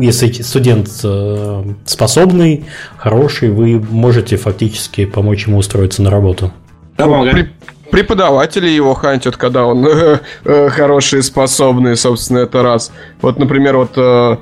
если 0.00 0.30
студент 0.42 0.88
э, 1.04 1.64
способный, 1.84 2.64
хороший, 2.96 3.50
вы 3.50 3.80
можете 3.80 4.36
фактически 4.36 5.04
помочь 5.04 5.46
ему 5.46 5.58
устроиться 5.58 6.02
на 6.02 6.10
работу. 6.10 6.52
Да, 6.96 7.06
При, 7.06 7.50
преподаватели 7.90 8.68
его 8.68 8.94
хантят, 8.94 9.36
когда 9.36 9.66
он 9.66 9.86
э, 9.88 10.18
э, 10.44 10.68
хороший, 10.68 11.22
способный, 11.22 11.96
собственно, 11.96 12.38
это 12.38 12.62
раз. 12.62 12.92
Вот, 13.20 13.38
например, 13.38 13.76
вот 13.76 13.92
э, 13.96 14.36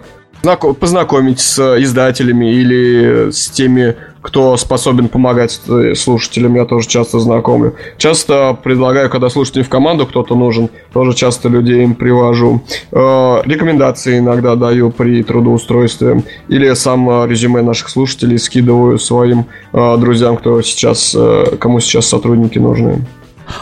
познакомить 0.78 1.40
с 1.40 1.58
издателями 1.80 2.52
или 2.52 3.30
с 3.30 3.48
теми 3.50 3.96
кто 4.24 4.56
способен 4.56 5.08
помогать 5.08 5.60
слушателям, 5.94 6.54
я 6.54 6.64
тоже 6.64 6.88
часто 6.88 7.20
знакомлю. 7.20 7.74
Часто 7.98 8.56
предлагаю, 8.60 9.10
когда 9.10 9.28
слушателям 9.28 9.66
в 9.66 9.68
команду 9.68 10.06
кто-то 10.06 10.34
нужен, 10.34 10.70
тоже 10.94 11.12
часто 11.12 11.50
людей 11.50 11.82
им 11.82 11.94
привожу. 11.94 12.62
Э, 12.90 13.42
рекомендации 13.44 14.18
иногда 14.18 14.56
даю 14.56 14.90
при 14.90 15.22
трудоустройстве. 15.22 16.22
Или 16.48 16.72
сам 16.72 17.10
э, 17.10 17.28
резюме 17.28 17.60
наших 17.60 17.90
слушателей 17.90 18.38
скидываю 18.38 18.98
своим 18.98 19.44
э, 19.74 19.96
друзьям, 19.98 20.38
кто 20.38 20.62
сейчас, 20.62 21.14
кому 21.58 21.80
сейчас 21.80 22.06
сотрудники 22.06 22.58
нужны. 22.58 23.04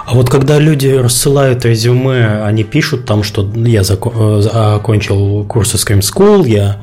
А 0.06 0.14
вот 0.14 0.30
когда 0.30 0.60
люди 0.60 0.86
рассылают 0.86 1.64
резюме, 1.64 2.44
они 2.44 2.62
пишут 2.62 3.05
там, 3.05 3.24
что 3.24 3.44
я 3.56 3.82
закончил 3.82 5.44
курсы 5.48 5.76
Scream 5.76 6.01
School, 6.01 6.47
я 6.47 6.78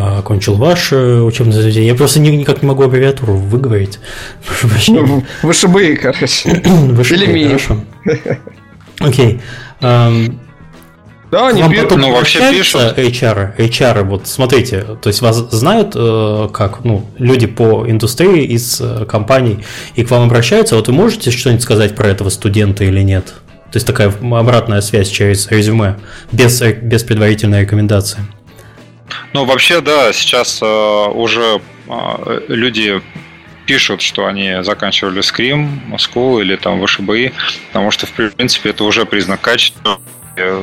а, 0.00 0.18
окончил 0.20 0.54
ваше 0.54 0.96
учебное 0.96 1.60
заведение. 1.60 1.88
Я 1.88 1.94
просто 1.94 2.20
никак 2.20 2.62
не 2.62 2.68
могу 2.68 2.84
аббревиатуру 2.84 3.34
выговорить. 3.34 3.98
Ну, 4.88 5.22
ВШБ, 5.42 6.00
короче. 6.00 6.50
Или 7.10 7.26
МИ. 7.26 7.44
Хорошо. 7.44 7.84
Окей. 9.00 9.40
Да, 9.80 11.48
они 11.48 11.62
пишут. 11.68 11.96
Ну, 11.96 12.12
вообще 12.12 12.50
пишут. 12.50 12.98
HR, 12.98 13.56
HR, 13.56 14.02
вот 14.04 14.26
смотрите, 14.26 14.84
то 15.00 15.08
есть 15.08 15.20
вас 15.20 15.36
знают 15.36 15.92
э, 15.94 16.48
как, 16.52 16.84
ну, 16.84 17.06
люди 17.18 17.46
по 17.46 17.88
индустрии 17.88 18.44
из 18.44 18.80
э, 18.80 19.04
компаний 19.04 19.64
и 19.94 20.02
к 20.02 20.10
вам 20.10 20.24
обращаются, 20.24 20.74
вот 20.74 20.88
вы 20.88 20.94
можете 20.94 21.30
что-нибудь 21.30 21.62
сказать 21.62 21.94
про 21.94 22.08
этого 22.08 22.30
студента 22.30 22.82
или 22.82 23.02
нет? 23.02 23.26
То 23.70 23.76
есть 23.76 23.86
такая 23.86 24.12
обратная 24.20 24.80
связь 24.80 25.08
через 25.08 25.48
резюме, 25.48 26.00
без, 26.32 26.60
без 26.60 27.04
предварительной 27.04 27.60
рекомендации. 27.60 28.18
Ну, 29.32 29.44
вообще, 29.44 29.80
да, 29.80 30.12
сейчас 30.12 30.60
э, 30.62 30.66
уже 30.66 31.60
э, 31.88 32.40
люди 32.48 33.02
пишут, 33.66 34.02
что 34.02 34.26
они 34.26 34.62
заканчивали 34.62 35.20
скрим, 35.20 35.80
School 35.96 36.40
или 36.40 36.56
там 36.56 36.84
ВШБИ, 36.84 37.32
потому 37.68 37.90
что, 37.90 38.06
в 38.06 38.12
принципе, 38.12 38.70
это 38.70 38.84
уже 38.84 39.06
признак 39.06 39.40
качества. 39.40 40.00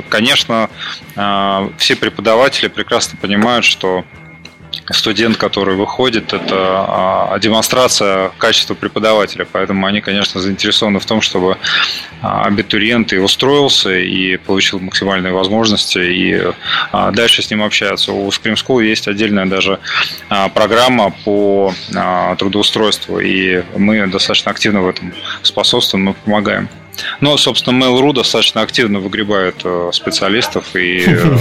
Конечно, 0.09 0.69
э, 1.15 1.69
все 1.77 1.95
преподаватели 1.95 2.67
прекрасно 2.67 3.17
понимают, 3.21 3.65
что 3.65 4.03
студент, 4.91 5.37
который 5.37 5.75
выходит, 5.75 6.33
это 6.33 6.55
а, 6.55 7.39
демонстрация 7.39 8.31
качества 8.37 8.73
преподавателя. 8.73 9.45
Поэтому 9.51 9.85
они, 9.85 10.01
конечно, 10.01 10.41
заинтересованы 10.41 10.99
в 10.99 11.05
том, 11.05 11.21
чтобы 11.21 11.57
а, 12.21 12.43
абитуриент 12.43 13.13
и 13.13 13.17
устроился, 13.17 13.97
и 13.97 14.37
получил 14.37 14.79
максимальные 14.79 15.33
возможности, 15.33 15.99
и 15.99 16.53
а, 16.91 17.11
дальше 17.11 17.41
с 17.41 17.49
ним 17.49 17.63
общаться. 17.63 18.11
У 18.11 18.29
Scream 18.29 18.55
School 18.55 18.83
есть 18.83 19.07
отдельная 19.07 19.45
даже 19.45 19.79
программа 20.53 21.13
по 21.25 21.73
трудоустройству, 22.37 23.19
и 23.19 23.63
мы 23.75 24.07
достаточно 24.07 24.51
активно 24.51 24.81
в 24.81 24.89
этом 24.89 25.13
способствуем, 25.43 26.05
мы 26.05 26.13
помогаем. 26.13 26.69
Но, 27.21 27.37
собственно, 27.37 27.83
Mail.ru 27.83 28.13
достаточно 28.13 28.61
активно 28.61 28.99
выгребает 28.99 29.61
э, 29.63 29.89
специалистов, 29.93 30.75
и 30.75 31.03
э, 31.05 31.37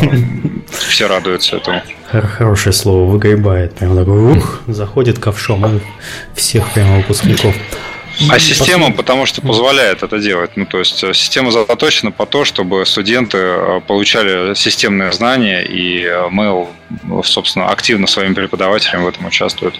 все 0.89 1.07
радуются 1.07 1.57
этому. 1.57 1.83
Хорошее 2.11 2.73
слово, 2.73 3.11
выгребает. 3.11 3.75
Прям 3.75 3.97
такой, 3.97 4.37
ух, 4.37 4.63
заходит 4.67 5.19
ковшом 5.19 5.81
всех 6.35 6.73
прямо 6.73 6.99
выпускников. 6.99 7.55
А 8.31 8.39
система, 8.39 8.93
потому 8.93 9.27
что 9.27 9.43
позволяет 9.43 10.03
это 10.03 10.19
делать. 10.19 10.53
Ну, 10.57 10.65
то 10.65 10.79
есть 10.79 11.05
э, 11.05 11.13
система 11.13 11.51
заточена 11.51 12.11
по 12.11 12.25
то, 12.25 12.45
чтобы 12.45 12.87
студенты 12.87 13.83
получали 13.87 14.55
системные 14.55 15.13
знания, 15.13 15.63
и 15.63 16.05
Mail, 16.05 16.69
собственно, 17.25 17.69
активно 17.69 18.07
своим 18.07 18.35
преподавателям 18.35 19.05
в 19.05 19.09
этом 19.09 19.27
участвует. 19.27 19.75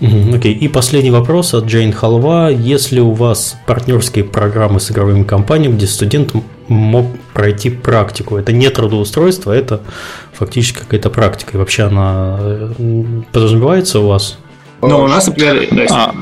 Окей, 0.00 0.54
okay. 0.54 0.58
и 0.58 0.68
последний 0.68 1.10
вопрос 1.10 1.54
от 1.54 1.64
Джейн 1.64 1.92
Халва. 1.92 2.50
Если 2.50 3.00
у 3.00 3.10
вас 3.10 3.56
партнерские 3.66 4.24
программы 4.24 4.78
с 4.78 4.92
игровыми 4.92 5.24
компаниями, 5.24 5.74
где 5.74 5.88
студент 5.88 6.34
мог 6.68 7.06
пройти 7.34 7.70
практику, 7.70 8.36
это 8.36 8.52
не 8.52 8.70
трудоустройство, 8.70 9.50
это 9.50 9.80
фактически 10.32 10.78
какая-то 10.78 11.10
практика. 11.10 11.52
И 11.54 11.56
вообще 11.56 11.84
она 11.84 12.38
э, 12.40 12.72
подразумевается 13.32 13.98
у 13.98 14.06
вас? 14.06 14.38
Ну, 14.82 15.00
у 15.00 15.08
нас, 15.08 15.26
например, 15.26 15.66
да, 15.72 15.86
а. 15.90 16.14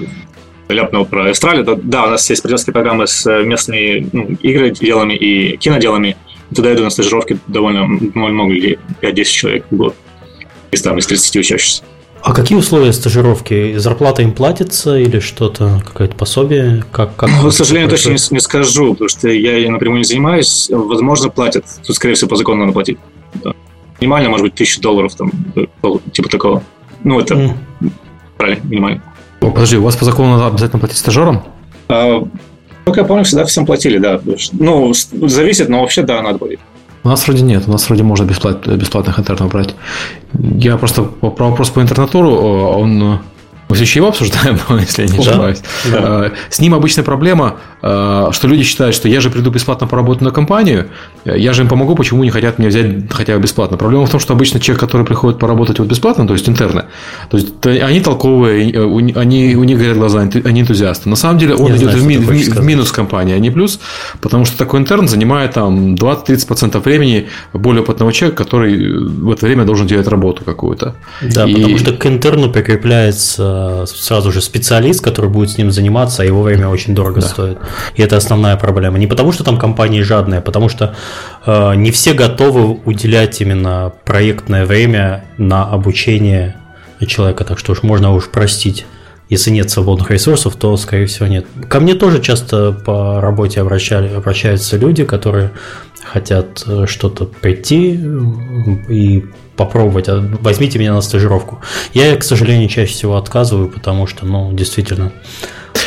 ляпнул 0.73 1.05
про 1.05 1.29
Австралию, 1.29 1.65
да, 1.65 1.75
да, 1.77 2.05
у 2.05 2.11
нас 2.11 2.31
есть 2.31 2.43
партнерские 2.43 2.73
программы 2.73 3.07
с 3.07 3.31
местными 3.43 4.09
ну, 4.11 4.39
игроделами 4.43 5.13
и 5.13 5.59
киноделами. 5.59 6.17
Туда 6.55 6.73
иду 6.73 6.83
на 6.83 6.91
стажировки 6.91 7.39
довольно 7.47 7.85
много 7.87 8.55
людей, 8.55 8.79
5-10 9.03 9.25
человек 9.25 9.67
в 9.71 9.77
год. 9.77 9.95
Из, 10.71 10.81
там, 10.81 10.97
из 10.97 11.07
30 11.07 11.37
учащихся. 11.37 11.83
А 12.27 12.33
какие 12.33 12.59
условия 12.59 12.93
стажировки? 12.93 13.77
Зарплата 13.77 14.23
им 14.23 14.33
платится 14.33 14.99
или 14.99 15.21
что-то, 15.21 15.81
какое-то 15.87 16.17
пособие? 16.17 16.83
Как, 16.91 17.15
как 17.15 17.31
ну, 17.31 17.51
к 17.51 17.53
сожалению, 17.53 17.89
точно 17.89 18.11
не, 18.11 18.19
не 18.33 18.41
скажу, 18.41 18.95
потому 18.95 19.09
что 19.09 19.29
я 19.29 19.71
напрямую 19.71 19.99
не 19.99 20.05
занимаюсь. 20.05 20.69
Возможно, 20.69 21.31
платят. 21.31 21.67
Тут, 21.87 21.95
скорее 21.95 22.15
всего, 22.15 22.31
по 22.31 22.35
закону 22.35 22.63
надо 22.63 22.73
платить. 22.73 22.99
Да. 23.45 23.53
Минимально, 24.01 24.31
может 24.31 24.43
быть, 24.43 24.55
тысячу 24.57 24.81
долларов, 24.81 25.15
там, 25.15 25.31
типа 26.11 26.29
такого. 26.29 26.65
Ну, 27.05 27.21
это 27.21 27.35
mm. 27.35 27.91
правильно, 28.37 28.65
минимально. 28.65 29.03
О, 29.41 29.53
подожди, 29.53 29.77
у 29.77 29.85
вас 29.85 29.95
по 29.95 30.05
закону 30.05 30.31
надо 30.31 30.49
обязательно 30.49 30.81
платить 30.81 30.99
стажерам? 30.99 31.45
А, 31.89 32.27
как 32.87 32.97
я 32.97 33.05
помню, 33.05 33.23
всегда 33.23 33.45
всем 33.45 33.67
платили, 33.67 33.99
да. 33.99 34.21
Ну, 34.51 34.93
зависит, 34.95 35.69
но 35.69 35.81
вообще, 35.81 36.03
да, 36.03 36.23
надо 36.23 36.39
платить. 36.39 36.59
У 37.07 37.09
нас 37.09 37.29
вроде 37.29 37.43
нет, 37.45 37.69
у 37.69 37.71
нас 37.71 37.89
вроде 37.89 38.03
можно 38.03 38.25
бесплат, 38.25 38.67
бесплатных 38.67 39.21
интернов 39.21 39.53
брать. 39.53 39.77
Я 40.59 40.77
просто 40.77 41.05
про 41.05 41.51
вопрос 41.51 41.71
по 41.71 41.81
интернатуру, 41.81 42.31
он 42.31 43.21
мы 43.69 43.75
все 43.75 43.85
еще 43.85 43.99
его 43.99 44.09
обсуждаем, 44.09 44.59
если 44.81 45.03
я 45.03 45.09
не 45.09 45.19
ошибаюсь. 45.19 45.61
Да, 45.91 46.01
да. 46.01 46.33
С 46.51 46.61
ним 46.61 46.75
обычная 46.75 47.05
проблема, 47.05 47.57
э, 47.83 48.29
что 48.31 48.49
люди 48.49 48.63
считают, 48.63 48.95
что 48.95 49.09
я 49.09 49.21
же 49.21 49.31
приду 49.31 49.51
бесплатно 49.51 49.87
поработать 49.87 50.23
на 50.23 50.31
компанию, 50.31 50.89
я 51.25 51.53
же 51.53 51.63
им 51.63 51.69
помогу, 51.69 51.97
почему 51.97 52.23
не 52.23 52.31
хотят 52.31 52.59
меня 52.59 52.69
взять 52.69 53.11
хотя 53.11 53.35
бы 53.35 53.43
бесплатно. 53.43 53.77
Проблема 53.77 54.07
в 54.07 54.11
том, 54.11 54.21
что 54.21 54.35
обычно 54.35 54.61
человек, 54.61 54.81
который 54.81 55.05
приходит 55.05 55.39
поработать 55.39 55.79
вот 55.79 55.89
бесплатно, 55.89 56.27
то 56.27 56.33
есть 56.35 56.49
интерны, 56.49 56.85
то 57.29 57.37
есть 57.37 57.67
они 57.67 58.01
толковые, 58.01 58.71
э, 58.71 59.19
они, 59.19 59.57
у 59.57 59.65
них 59.65 59.79
горят 59.79 59.97
глаза, 59.97 60.21
они 60.21 60.61
энтузиасты. 60.61 61.09
На 61.09 61.17
самом 61.17 61.39
деле 61.39 61.55
он 61.55 61.73
я 61.73 61.77
идет 61.77 61.91
знаю, 61.91 62.05
в, 62.05 62.07
ми, 62.07 62.17
в, 62.19 62.29
в 62.29 62.65
минус 62.65 62.93
компании, 62.93 63.35
а 63.35 63.39
не 63.39 63.51
плюс, 63.51 63.81
потому 64.21 64.45
что 64.45 64.57
такой 64.57 64.81
интерн 64.81 65.09
занимает 65.09 65.55
там 65.55 65.95
20-30% 65.95 66.81
времени 66.85 67.27
более 67.53 67.83
опытного 67.83 68.13
человека, 68.13 68.45
который 68.45 68.97
в 68.97 69.31
это 69.31 69.47
время 69.47 69.65
должен 69.65 69.89
делать 69.89 70.07
работу 70.07 70.45
какую-то. 70.45 70.95
Да, 71.21 71.47
И... 71.47 71.55
потому 71.55 71.79
что 71.79 71.93
к 71.93 72.07
интерну 72.07 72.51
прикрепляется 72.53 73.56
сразу 73.87 74.33
же 74.33 74.41
специалист, 74.41 75.03
который 75.03 75.31
будет 75.31 75.51
с 75.51 75.59
ним 75.59 75.71
заниматься, 75.71 76.23
а 76.23 76.25
его 76.25 76.43
время 76.43 76.69
очень 76.69 76.95
дорого 76.95 77.21
да. 77.21 77.27
стоит. 77.27 77.59
И 77.95 78.03
это 78.03 78.17
основная 78.17 78.57
проблема. 78.57 78.99
Не 78.99 79.07
потому, 79.07 79.33
что 79.33 79.45
там 79.45 79.59
компании 79.59 80.03
жадные, 80.03 80.39
а 80.39 80.43
потому 80.43 80.69
что 80.69 80.95
э, 81.45 81.75
не 81.77 81.91
все 81.91 82.13
готовы 82.13 82.79
уделять 82.85 83.41
именно 83.41 83.93
проектное 84.05 84.67
время 84.67 85.25
на 85.39 85.65
обучение 85.65 86.57
человека, 87.07 87.45
так 87.45 87.59
что 87.59 87.73
уж 87.73 87.83
можно 87.83 88.13
уж 88.15 88.29
простить. 88.29 88.87
Если 89.29 89.51
нет 89.51 89.71
свободных 89.71 90.11
ресурсов, 90.11 90.55
то, 90.55 90.77
скорее 90.77 91.07
всего, 91.07 91.27
нет. 91.27 91.47
Ко 91.69 91.81
мне 91.81 91.95
тоже 91.95 92.23
часто 92.23 92.73
по 92.73 93.21
работе 93.21 93.61
обращали, 93.61 94.15
обращаются 94.15 94.77
люди, 94.77 95.05
которые 95.05 95.51
хотят 96.07 96.65
э, 96.67 96.87
что-то 96.87 97.25
прийти 97.27 98.01
и 98.89 99.25
попробовать, 99.57 100.09
а 100.09 100.21
возьмите 100.41 100.79
меня 100.79 100.95
на 100.95 101.01
стажировку. 101.01 101.61
Я, 101.95 102.17
к 102.17 102.23
сожалению, 102.23 102.69
чаще 102.69 102.93
всего 102.93 103.17
отказываю, 103.17 103.69
потому 103.69 104.07
что, 104.07 104.27
ну, 104.27 104.53
действительно, 104.53 105.13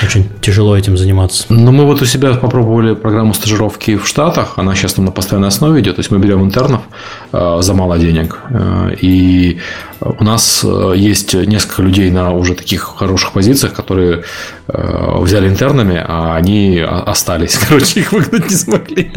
очень 0.04 0.30
тяжело 0.42 0.78
этим 0.78 0.98
заниматься. 0.98 1.46
Ну, 1.50 1.72
мы 1.72 1.86
вот 1.86 2.02
у 2.02 2.06
себя 2.06 2.34
попробовали 2.36 2.96
программу 2.96 3.34
стажировки 3.34 3.98
в 3.98 4.08
Штатах. 4.08 4.54
Она 4.58 4.76
сейчас 4.76 4.94
там 4.94 5.06
на 5.06 5.12
постоянной 5.12 5.48
основе 5.50 5.82
идет. 5.82 5.96
То 5.96 6.00
есть 6.02 6.12
мы 6.12 6.20
берем 6.20 6.44
интернов 6.44 6.82
э, 7.32 7.58
за 7.62 7.74
мало 7.74 7.98
денег. 7.98 8.38
Э, 8.50 8.96
и 9.02 9.60
у 10.02 10.24
нас 10.24 10.64
э, 10.64 10.94
есть 10.96 11.34
несколько 11.34 11.82
людей 11.82 12.12
на 12.12 12.32
уже 12.32 12.56
таких 12.56 12.96
хороших 12.98 13.32
позициях, 13.32 13.74
которые 13.74 14.24
взяли 14.68 15.50
интернами, 15.50 16.04
а 16.08 16.36
они 16.36 16.80
остались. 16.80 17.58
Короче, 17.68 18.02
их 18.02 18.12
выгнать 18.12 18.50
не 18.50 18.56
смогли. 18.56 19.12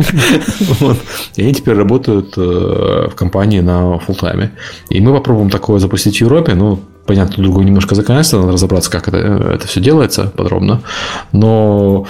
И 1.36 1.42
они 1.42 1.54
теперь 1.54 1.74
работают 1.74 2.36
в 2.36 3.10
компании 3.14 3.60
на 3.60 3.98
фултайме. 3.98 4.52
И 4.88 5.00
мы 5.00 5.12
попробуем 5.12 5.50
такое 5.50 5.78
запустить 5.78 6.16
в 6.16 6.20
Европе. 6.22 6.54
Ну, 6.54 6.80
понятно, 7.06 7.42
другое 7.42 7.64
немножко 7.64 7.94
законодательство, 7.94 8.40
надо 8.40 8.52
разобраться, 8.52 8.90
как 8.90 9.08
это, 9.08 9.16
это 9.16 9.66
все 9.66 9.80
делается 9.80 10.32
подробно. 10.36 10.82
Но, 11.32 12.06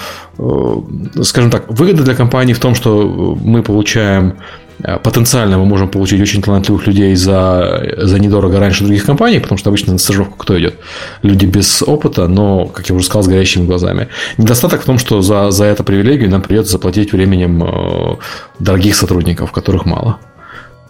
скажем 1.22 1.50
так, 1.50 1.70
выгода 1.70 2.02
для 2.02 2.14
компании 2.14 2.52
в 2.52 2.60
том, 2.60 2.74
что 2.74 3.38
мы 3.42 3.62
получаем 3.62 4.34
Э, 4.82 4.98
потенциально 4.98 5.58
мы 5.58 5.66
можем 5.66 5.88
получить 5.88 6.20
очень 6.20 6.42
талантливых 6.42 6.86
людей 6.86 7.14
за, 7.14 7.94
за 7.98 8.18
недорого 8.18 8.58
раньше 8.58 8.84
других 8.84 9.04
компаний, 9.04 9.40
потому 9.40 9.58
что 9.58 9.70
обычно 9.70 9.92
на 9.92 9.98
стажировку 9.98 10.36
кто 10.38 10.58
идет? 10.58 10.74
Люди 11.22 11.46
без 11.46 11.82
опыта, 11.82 12.28
но, 12.28 12.66
как 12.66 12.88
я 12.88 12.94
уже 12.94 13.06
сказал, 13.06 13.22
с 13.22 13.28
горящими 13.28 13.66
глазами. 13.66 14.08
Недостаток 14.38 14.82
в 14.82 14.84
том, 14.84 14.98
что 14.98 15.22
за, 15.22 15.50
за 15.50 15.64
эту 15.64 15.84
привилегию 15.84 16.30
нам 16.30 16.42
придется 16.42 16.72
заплатить 16.72 17.12
временем 17.12 17.62
э, 17.62 18.16
дорогих 18.58 18.96
сотрудников, 18.96 19.52
которых 19.52 19.86
мало. 19.86 20.18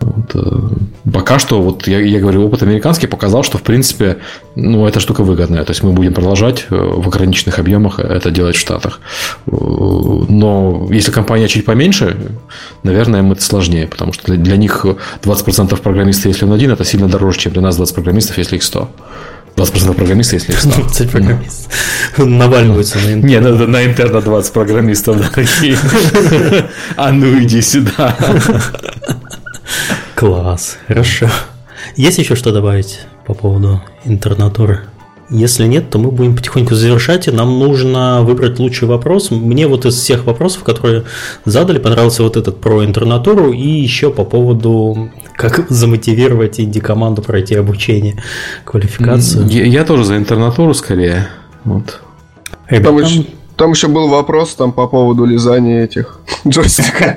Вот, 0.02 0.30
э, 0.34 1.10
пока 1.12 1.38
что, 1.38 1.62
вот 1.62 1.86
я, 1.86 2.00
я 2.00 2.20
говорю, 2.20 2.44
опыт 2.46 2.62
американский 2.62 3.06
показал, 3.06 3.42
что 3.42 3.58
в 3.58 3.62
принципе, 3.62 4.18
ну, 4.56 4.86
эта 4.86 5.00
штука 5.00 5.22
выгодная. 5.22 5.64
То 5.64 5.70
есть 5.70 5.82
мы 5.82 5.92
будем 5.92 6.12
продолжать 6.12 6.66
э, 6.70 6.74
в 6.74 7.06
ограниченных 7.08 7.58
объемах 7.58 7.98
это 7.98 8.30
делать 8.30 8.56
в 8.56 8.60
Штатах. 8.60 9.00
Э, 9.46 9.50
но 9.50 10.88
если 10.90 11.10
компания 11.10 11.48
чуть 11.48 11.64
поменьше, 11.64 12.16
наверное, 12.82 13.20
им 13.20 13.32
это 13.32 13.42
сложнее, 13.42 13.86
потому 13.86 14.12
что 14.12 14.26
для, 14.26 14.36
для 14.36 14.56
них 14.56 14.84
20% 15.22 15.80
программистов, 15.80 16.26
если 16.26 16.44
он 16.44 16.52
один, 16.52 16.70
это 16.70 16.84
сильно 16.84 17.08
дороже, 17.08 17.38
чем 17.38 17.52
для 17.52 17.62
нас 17.62 17.76
20 17.76 17.94
программистов, 17.94 18.38
если 18.38 18.56
их 18.56 18.62
100. 18.62 18.88
20% 19.56 19.94
программистов, 19.94 20.34
если 20.34 20.52
их 20.52 20.60
100. 20.60 20.70
20 20.70 21.10
программистов. 21.10 21.72
Наваливаются 22.18 22.98
на 22.98 23.12
интерна. 23.12 23.26
Не, 23.26 23.40
на, 23.40 23.66
на 23.66 23.84
интерна 23.84 24.20
20 24.20 24.52
программистов. 24.52 25.16
А 26.96 27.12
ну 27.12 27.42
иди 27.42 27.60
сюда. 27.62 28.16
Класс, 30.14 30.78
хорошо. 30.86 31.28
Есть 31.96 32.18
еще 32.18 32.36
что 32.36 32.52
добавить 32.52 33.00
по 33.26 33.34
поводу 33.34 33.82
интернатуры? 34.04 34.80
Если 35.30 35.64
нет, 35.66 35.88
то 35.88 35.98
мы 35.98 36.10
будем 36.10 36.36
потихоньку 36.36 36.74
завершать, 36.74 37.26
и 37.26 37.30
нам 37.30 37.58
нужно 37.58 38.22
выбрать 38.22 38.58
лучший 38.58 38.86
вопрос. 38.86 39.30
Мне 39.30 39.66
вот 39.66 39.86
из 39.86 39.94
всех 39.94 40.26
вопросов, 40.26 40.62
которые 40.62 41.04
задали, 41.46 41.78
понравился 41.78 42.22
вот 42.22 42.36
этот 42.36 42.60
про 42.60 42.84
интернатуру 42.84 43.50
и 43.50 43.66
еще 43.66 44.10
по 44.10 44.24
поводу, 44.24 45.10
как 45.34 45.70
замотивировать 45.70 46.60
инди-команду 46.60 47.22
пройти 47.22 47.54
обучение, 47.54 48.22
квалификацию. 48.64 49.48
Я, 49.48 49.64
я 49.64 49.84
тоже 49.84 50.04
за 50.04 50.18
интернатуру 50.18 50.74
скорее. 50.74 51.28
Вот. 51.64 52.00
Ребята, 52.68 52.98
там 52.98 53.26
еще 53.70 53.88
был 53.88 54.08
вопрос 54.08 54.54
там 54.54 54.72
по 54.72 54.86
поводу 54.86 55.24
лизания 55.24 55.84
этих 55.84 56.20
джойстика. 56.46 57.16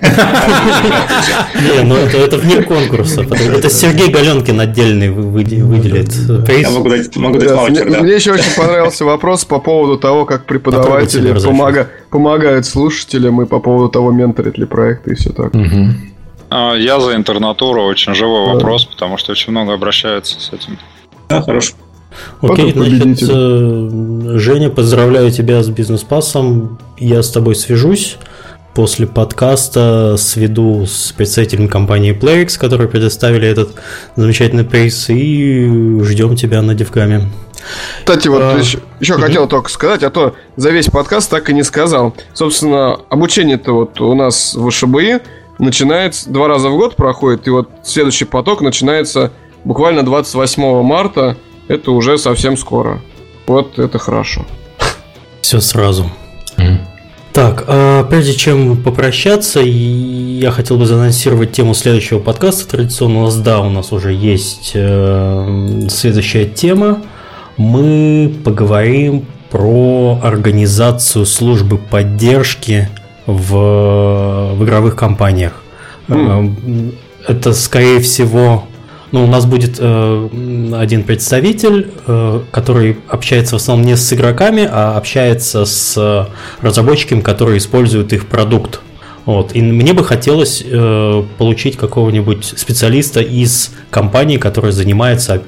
Не, 1.55 1.83
ну 1.83 1.95
это, 1.95 2.17
это 2.17 2.37
вне 2.37 2.61
конкурса. 2.61 3.21
Это 3.21 3.69
Сергей 3.69 4.09
Галенкин 4.09 4.59
отдельный 4.59 5.09
выделит 5.09 6.11
Я 6.49 6.69
могу 6.69 6.89
дать, 6.89 7.15
ваучер. 7.15 8.01
Мне 8.01 8.15
еще 8.15 8.33
очень 8.33 8.55
понравился 8.55 9.05
вопрос 9.05 9.45
по 9.45 9.59
поводу 9.59 9.97
того, 9.97 10.25
как 10.25 10.45
преподаватели 10.45 11.37
помога, 11.39 11.89
помогают 12.09 12.65
слушателям 12.65 13.41
и 13.41 13.45
по 13.45 13.59
поводу 13.59 13.89
того, 13.89 14.11
менторит 14.11 14.57
ли 14.57 14.65
проекты 14.65 15.11
и 15.11 15.15
все 15.15 15.31
так. 15.31 15.53
А, 16.49 16.73
я 16.75 16.99
за 16.99 17.15
интернатуру, 17.15 17.83
очень 17.83 18.13
живой 18.13 18.53
вопрос, 18.53 18.85
потому 18.85 19.17
что 19.17 19.31
очень 19.31 19.51
много 19.51 19.73
обращаются 19.73 20.39
с 20.39 20.53
этим. 20.53 20.77
Да, 21.27 21.41
хорошо. 21.41 21.73
Окей, 22.41 22.73
вот 22.73 22.87
значит, 22.87 23.29
э, 23.29 24.37
Женя, 24.37 24.69
поздравляю 24.69 25.31
тебя 25.31 25.63
с 25.63 25.69
бизнес-пассом. 25.69 26.79
Я 26.97 27.23
с 27.23 27.31
тобой 27.31 27.55
свяжусь 27.55 28.17
после 28.75 29.07
подкаста 29.07 30.15
сведу 30.17 30.85
с 30.85 31.13
представителем 31.13 31.69
компании 31.69 32.13
Playx, 32.13 32.59
которые 32.59 32.89
предоставили 32.89 33.47
этот 33.47 33.69
замечательный 34.15 34.65
приз, 34.65 35.09
и 35.09 35.99
ждем 36.03 36.35
тебя 36.35 36.61
на 36.61 36.75
Девгаме. 36.75 37.29
Кстати, 37.99 38.27
вот 38.27 38.41
а, 38.41 38.57
еще, 38.57 38.79
еще 38.99 39.15
угу. 39.15 39.23
хотел 39.23 39.47
только 39.47 39.69
сказать, 39.69 40.03
а 40.03 40.09
то 40.09 40.35
за 40.55 40.69
весь 40.69 40.87
подкаст 40.87 41.31
так 41.31 41.49
и 41.49 41.53
не 41.53 41.63
сказал. 41.63 42.13
Собственно, 42.33 42.99
обучение-то 43.09 43.71
вот 43.71 44.01
у 44.01 44.13
нас 44.13 44.53
в 44.55 44.69
ШБИ 44.69 45.21
начинается 45.57 46.29
два 46.29 46.47
раза 46.47 46.69
в 46.69 46.75
год 46.75 46.95
проходит, 46.95 47.47
и 47.47 47.49
вот 47.49 47.69
следующий 47.83 48.25
поток 48.25 48.61
начинается 48.61 49.31
буквально 49.63 50.03
28 50.03 50.83
марта. 50.83 51.37
Это 51.67 51.91
уже 51.91 52.17
совсем 52.17 52.57
скоро. 52.57 53.01
Вот 53.47 53.79
это 53.79 53.97
хорошо. 53.97 54.45
Все 55.41 55.59
сразу. 55.61 56.09
Mm. 56.57 56.77
Так, 57.33 57.65
а 57.67 58.03
прежде 58.05 58.33
чем 58.33 58.77
попрощаться, 58.81 59.59
я 59.59 60.51
хотел 60.51 60.77
бы 60.77 60.85
заанонсировать 60.85 61.51
тему 61.51 61.73
следующего 61.73 62.19
подкаста. 62.19 62.67
Традиционно 62.67 63.19
у 63.19 63.23
нас, 63.25 63.35
да, 63.37 63.59
у 63.59 63.69
нас 63.69 63.91
уже 63.91 64.13
есть 64.13 64.71
э, 64.73 65.87
следующая 65.89 66.45
тема. 66.45 67.01
Мы 67.57 68.33
поговорим 68.43 69.25
про 69.49 70.19
организацию 70.23 71.25
службы 71.25 71.77
поддержки 71.77 72.89
в, 73.25 74.53
в 74.55 74.63
игровых 74.63 74.95
компаниях. 74.95 75.61
Mm. 76.07 76.95
Это, 77.27 77.53
скорее 77.53 77.99
всего, 77.99 78.65
ну, 79.15 79.23
у 79.23 79.27
нас 79.27 79.45
будет 79.45 79.77
э, 79.79 80.29
один 80.73 81.03
представитель, 81.03 81.89
э, 82.05 82.41
который 82.51 82.97
общается 83.07 83.57
в 83.57 83.61
основном 83.61 83.85
не 83.85 83.95
с 83.95 84.11
игроками, 84.11 84.67
а 84.69 84.97
общается 84.97 85.63
с 85.63 86.27
разработчиками, 86.59 87.21
которые 87.21 87.59
используют 87.59 88.11
их 88.11 88.27
продукт. 88.27 88.81
Вот. 89.25 89.55
И 89.55 89.61
мне 89.61 89.93
бы 89.93 90.03
хотелось 90.03 90.61
э, 90.65 91.23
получить 91.37 91.77
какого-нибудь 91.77 92.43
специалиста 92.57 93.21
из 93.21 93.71
компании, 93.89 94.35
которая 94.35 94.73
занимается 94.73 95.43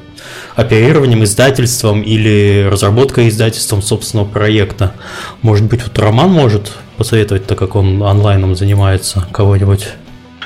оперированием, 0.56 1.26
издательством 1.26 2.03
или 2.03 2.65
разработкой 2.72 3.27
издательством 3.27 3.81
собственного 3.81 4.30
проекта. 4.30 4.94
Может 5.41 5.65
быть, 5.65 5.84
вот 5.84 5.99
Роман 5.99 6.31
может 6.31 6.72
посоветовать, 6.95 7.45
так 7.45 7.60
как 7.60 7.76
он 7.76 8.02
онлайном 8.02 8.56
занимается, 8.56 9.27
кого-нибудь? 9.34 9.89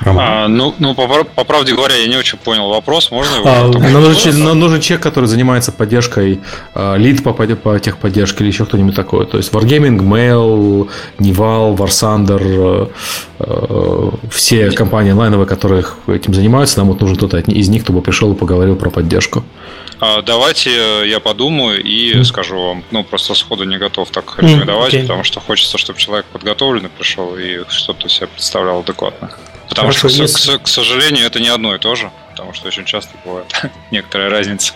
А, 0.06 0.48
ну, 0.48 0.74
ну 0.80 0.96
по, 0.96 1.08
по 1.24 1.44
правде 1.44 1.74
говоря, 1.74 1.96
я 1.96 2.08
не 2.08 2.18
очень 2.18 2.38
понял 2.38 2.70
вопрос. 2.70 3.12
Можно 3.12 3.36
его? 3.36 3.48
А, 3.48 3.68
нужен, 3.68 4.60
нужен 4.60 4.82
человек, 4.82 5.04
который 5.04 5.26
занимается 5.26 5.72
поддержкой, 5.72 6.40
а, 6.74 6.96
лид 6.96 7.24
по, 7.24 7.34
по 7.34 7.80
техподдержке 7.80 8.44
или 8.44 8.52
еще 8.52 8.66
кто-нибудь 8.66 8.96
такое. 8.96 9.26
То 9.26 9.38
есть 9.38 9.52
Wargaming, 9.52 10.00
Mail, 10.00 10.90
Nival, 11.20 11.76
Warsander, 11.78 12.92
э, 13.40 14.12
все 14.32 14.72
компании 14.72 15.12
онлайновые, 15.12 15.48
которые 15.48 15.86
этим 16.08 16.34
занимаются, 16.34 16.80
нам 16.80 16.88
вот 16.88 17.02
нужен 17.02 17.16
кто-то 17.16 17.38
из 17.40 17.70
них, 17.70 17.84
кто 17.84 17.94
бы 17.94 18.02
пришел 18.02 18.32
и 18.34 18.36
поговорил 18.36 18.76
про 18.76 18.90
поддержку. 18.90 19.44
А, 20.00 20.24
давайте 20.24 21.08
я 21.08 21.20
подумаю 21.20 21.84
и 21.84 22.14
mm. 22.14 22.24
скажу 22.24 22.60
вам. 22.60 22.84
Ну, 22.90 23.04
просто 23.04 23.36
сходу 23.36 23.66
не 23.66 23.78
готов 23.78 24.10
так 24.10 24.34
рекомендовать, 24.40 24.94
mm, 24.94 24.98
okay. 24.98 25.02
потому 25.04 25.24
что 25.24 25.40
хочется, 25.40 25.78
чтобы 25.78 26.00
человек 26.00 26.26
подготовленный 26.26 26.90
пришел 26.90 27.36
и 27.38 27.62
что-то 27.70 28.10
себя 28.10 28.26
представлял 28.26 28.80
адекватно. 28.80 29.30
Потому 29.72 29.88
Хорошо, 29.88 30.10
что, 30.10 30.22
если... 30.24 30.58
к, 30.58 30.64
к 30.64 30.68
сожалению, 30.68 31.26
это 31.26 31.40
не 31.40 31.48
одно 31.48 31.74
и 31.74 31.80
то 31.80 31.96
же, 31.96 32.12
потому 32.32 32.54
что 32.54 32.68
очень 32.68 32.84
часто 32.84 33.14
бывает 33.24 33.48
некоторая 33.92 34.30
разница. 34.30 34.74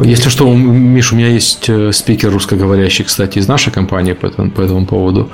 Если 0.00 0.30
что, 0.30 0.50
Миш, 0.50 1.12
у 1.12 1.16
меня 1.16 1.28
есть 1.28 1.68
э, 1.68 1.92
спикер 1.92 2.30
русскоговорящий, 2.30 3.04
кстати, 3.04 3.38
из 3.38 3.46
нашей 3.46 3.70
компании 3.70 4.14
по 4.14 4.24
этому, 4.24 4.50
по 4.50 4.62
этому 4.62 4.86
поводу. 4.86 5.30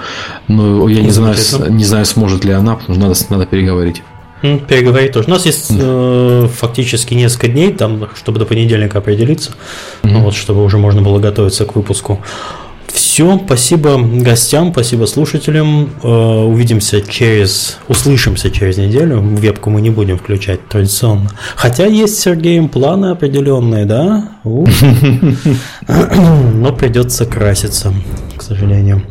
Но 0.48 0.88
я 0.88 1.02
не 1.02 1.12
знаю, 1.12 1.36
не 1.68 1.84
знаю, 1.84 2.04
сможет 2.04 2.44
ли 2.44 2.50
она, 2.50 2.74
потому 2.74 2.98
что 2.98 3.06
надо, 3.06 3.20
надо 3.30 3.46
переговорить. 3.46 4.02
Переговорить 4.42 5.12
тоже. 5.12 5.28
У 5.28 5.30
нас 5.30 5.46
есть 5.46 5.70
э, 5.70 6.48
фактически 6.52 7.14
несколько 7.14 7.46
дней, 7.46 7.72
там, 7.72 8.08
чтобы 8.16 8.40
до 8.40 8.44
понедельника 8.44 8.98
определиться, 8.98 9.52
mm-hmm. 9.52 10.10
ну, 10.10 10.20
вот, 10.22 10.34
чтобы 10.34 10.64
уже 10.64 10.78
можно 10.78 11.00
было 11.00 11.20
готовиться 11.20 11.64
к 11.64 11.76
выпуску. 11.76 12.20
Все, 12.92 13.40
спасибо 13.44 13.98
гостям, 13.98 14.72
спасибо 14.72 15.06
слушателям. 15.06 15.90
Э, 16.02 16.08
увидимся 16.08 17.00
через, 17.00 17.78
услышимся 17.88 18.50
через 18.50 18.78
неделю. 18.78 19.20
Вебку 19.20 19.70
мы 19.70 19.80
не 19.80 19.90
будем 19.90 20.18
включать 20.18 20.66
традиционно. 20.68 21.30
Хотя 21.56 21.86
есть 21.86 22.16
с 22.16 22.20
Сергеем 22.20 22.68
планы 22.68 23.06
определенные, 23.06 23.84
да? 23.84 24.28
Но 24.44 24.66
придется 26.72 27.26
краситься, 27.26 27.92
к 28.36 28.42
сожалению. 28.42 29.02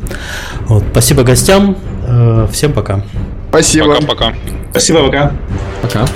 Вот, 0.66 0.84
спасибо 0.90 1.22
гостям. 1.22 1.76
Э, 2.06 2.46
всем 2.52 2.72
пока. 2.72 3.04
Спасибо. 3.50 3.94
Пока-пока. 3.94 4.34
Спасибо, 4.70 5.04
пока. 5.04 5.32
Пока. 5.82 6.06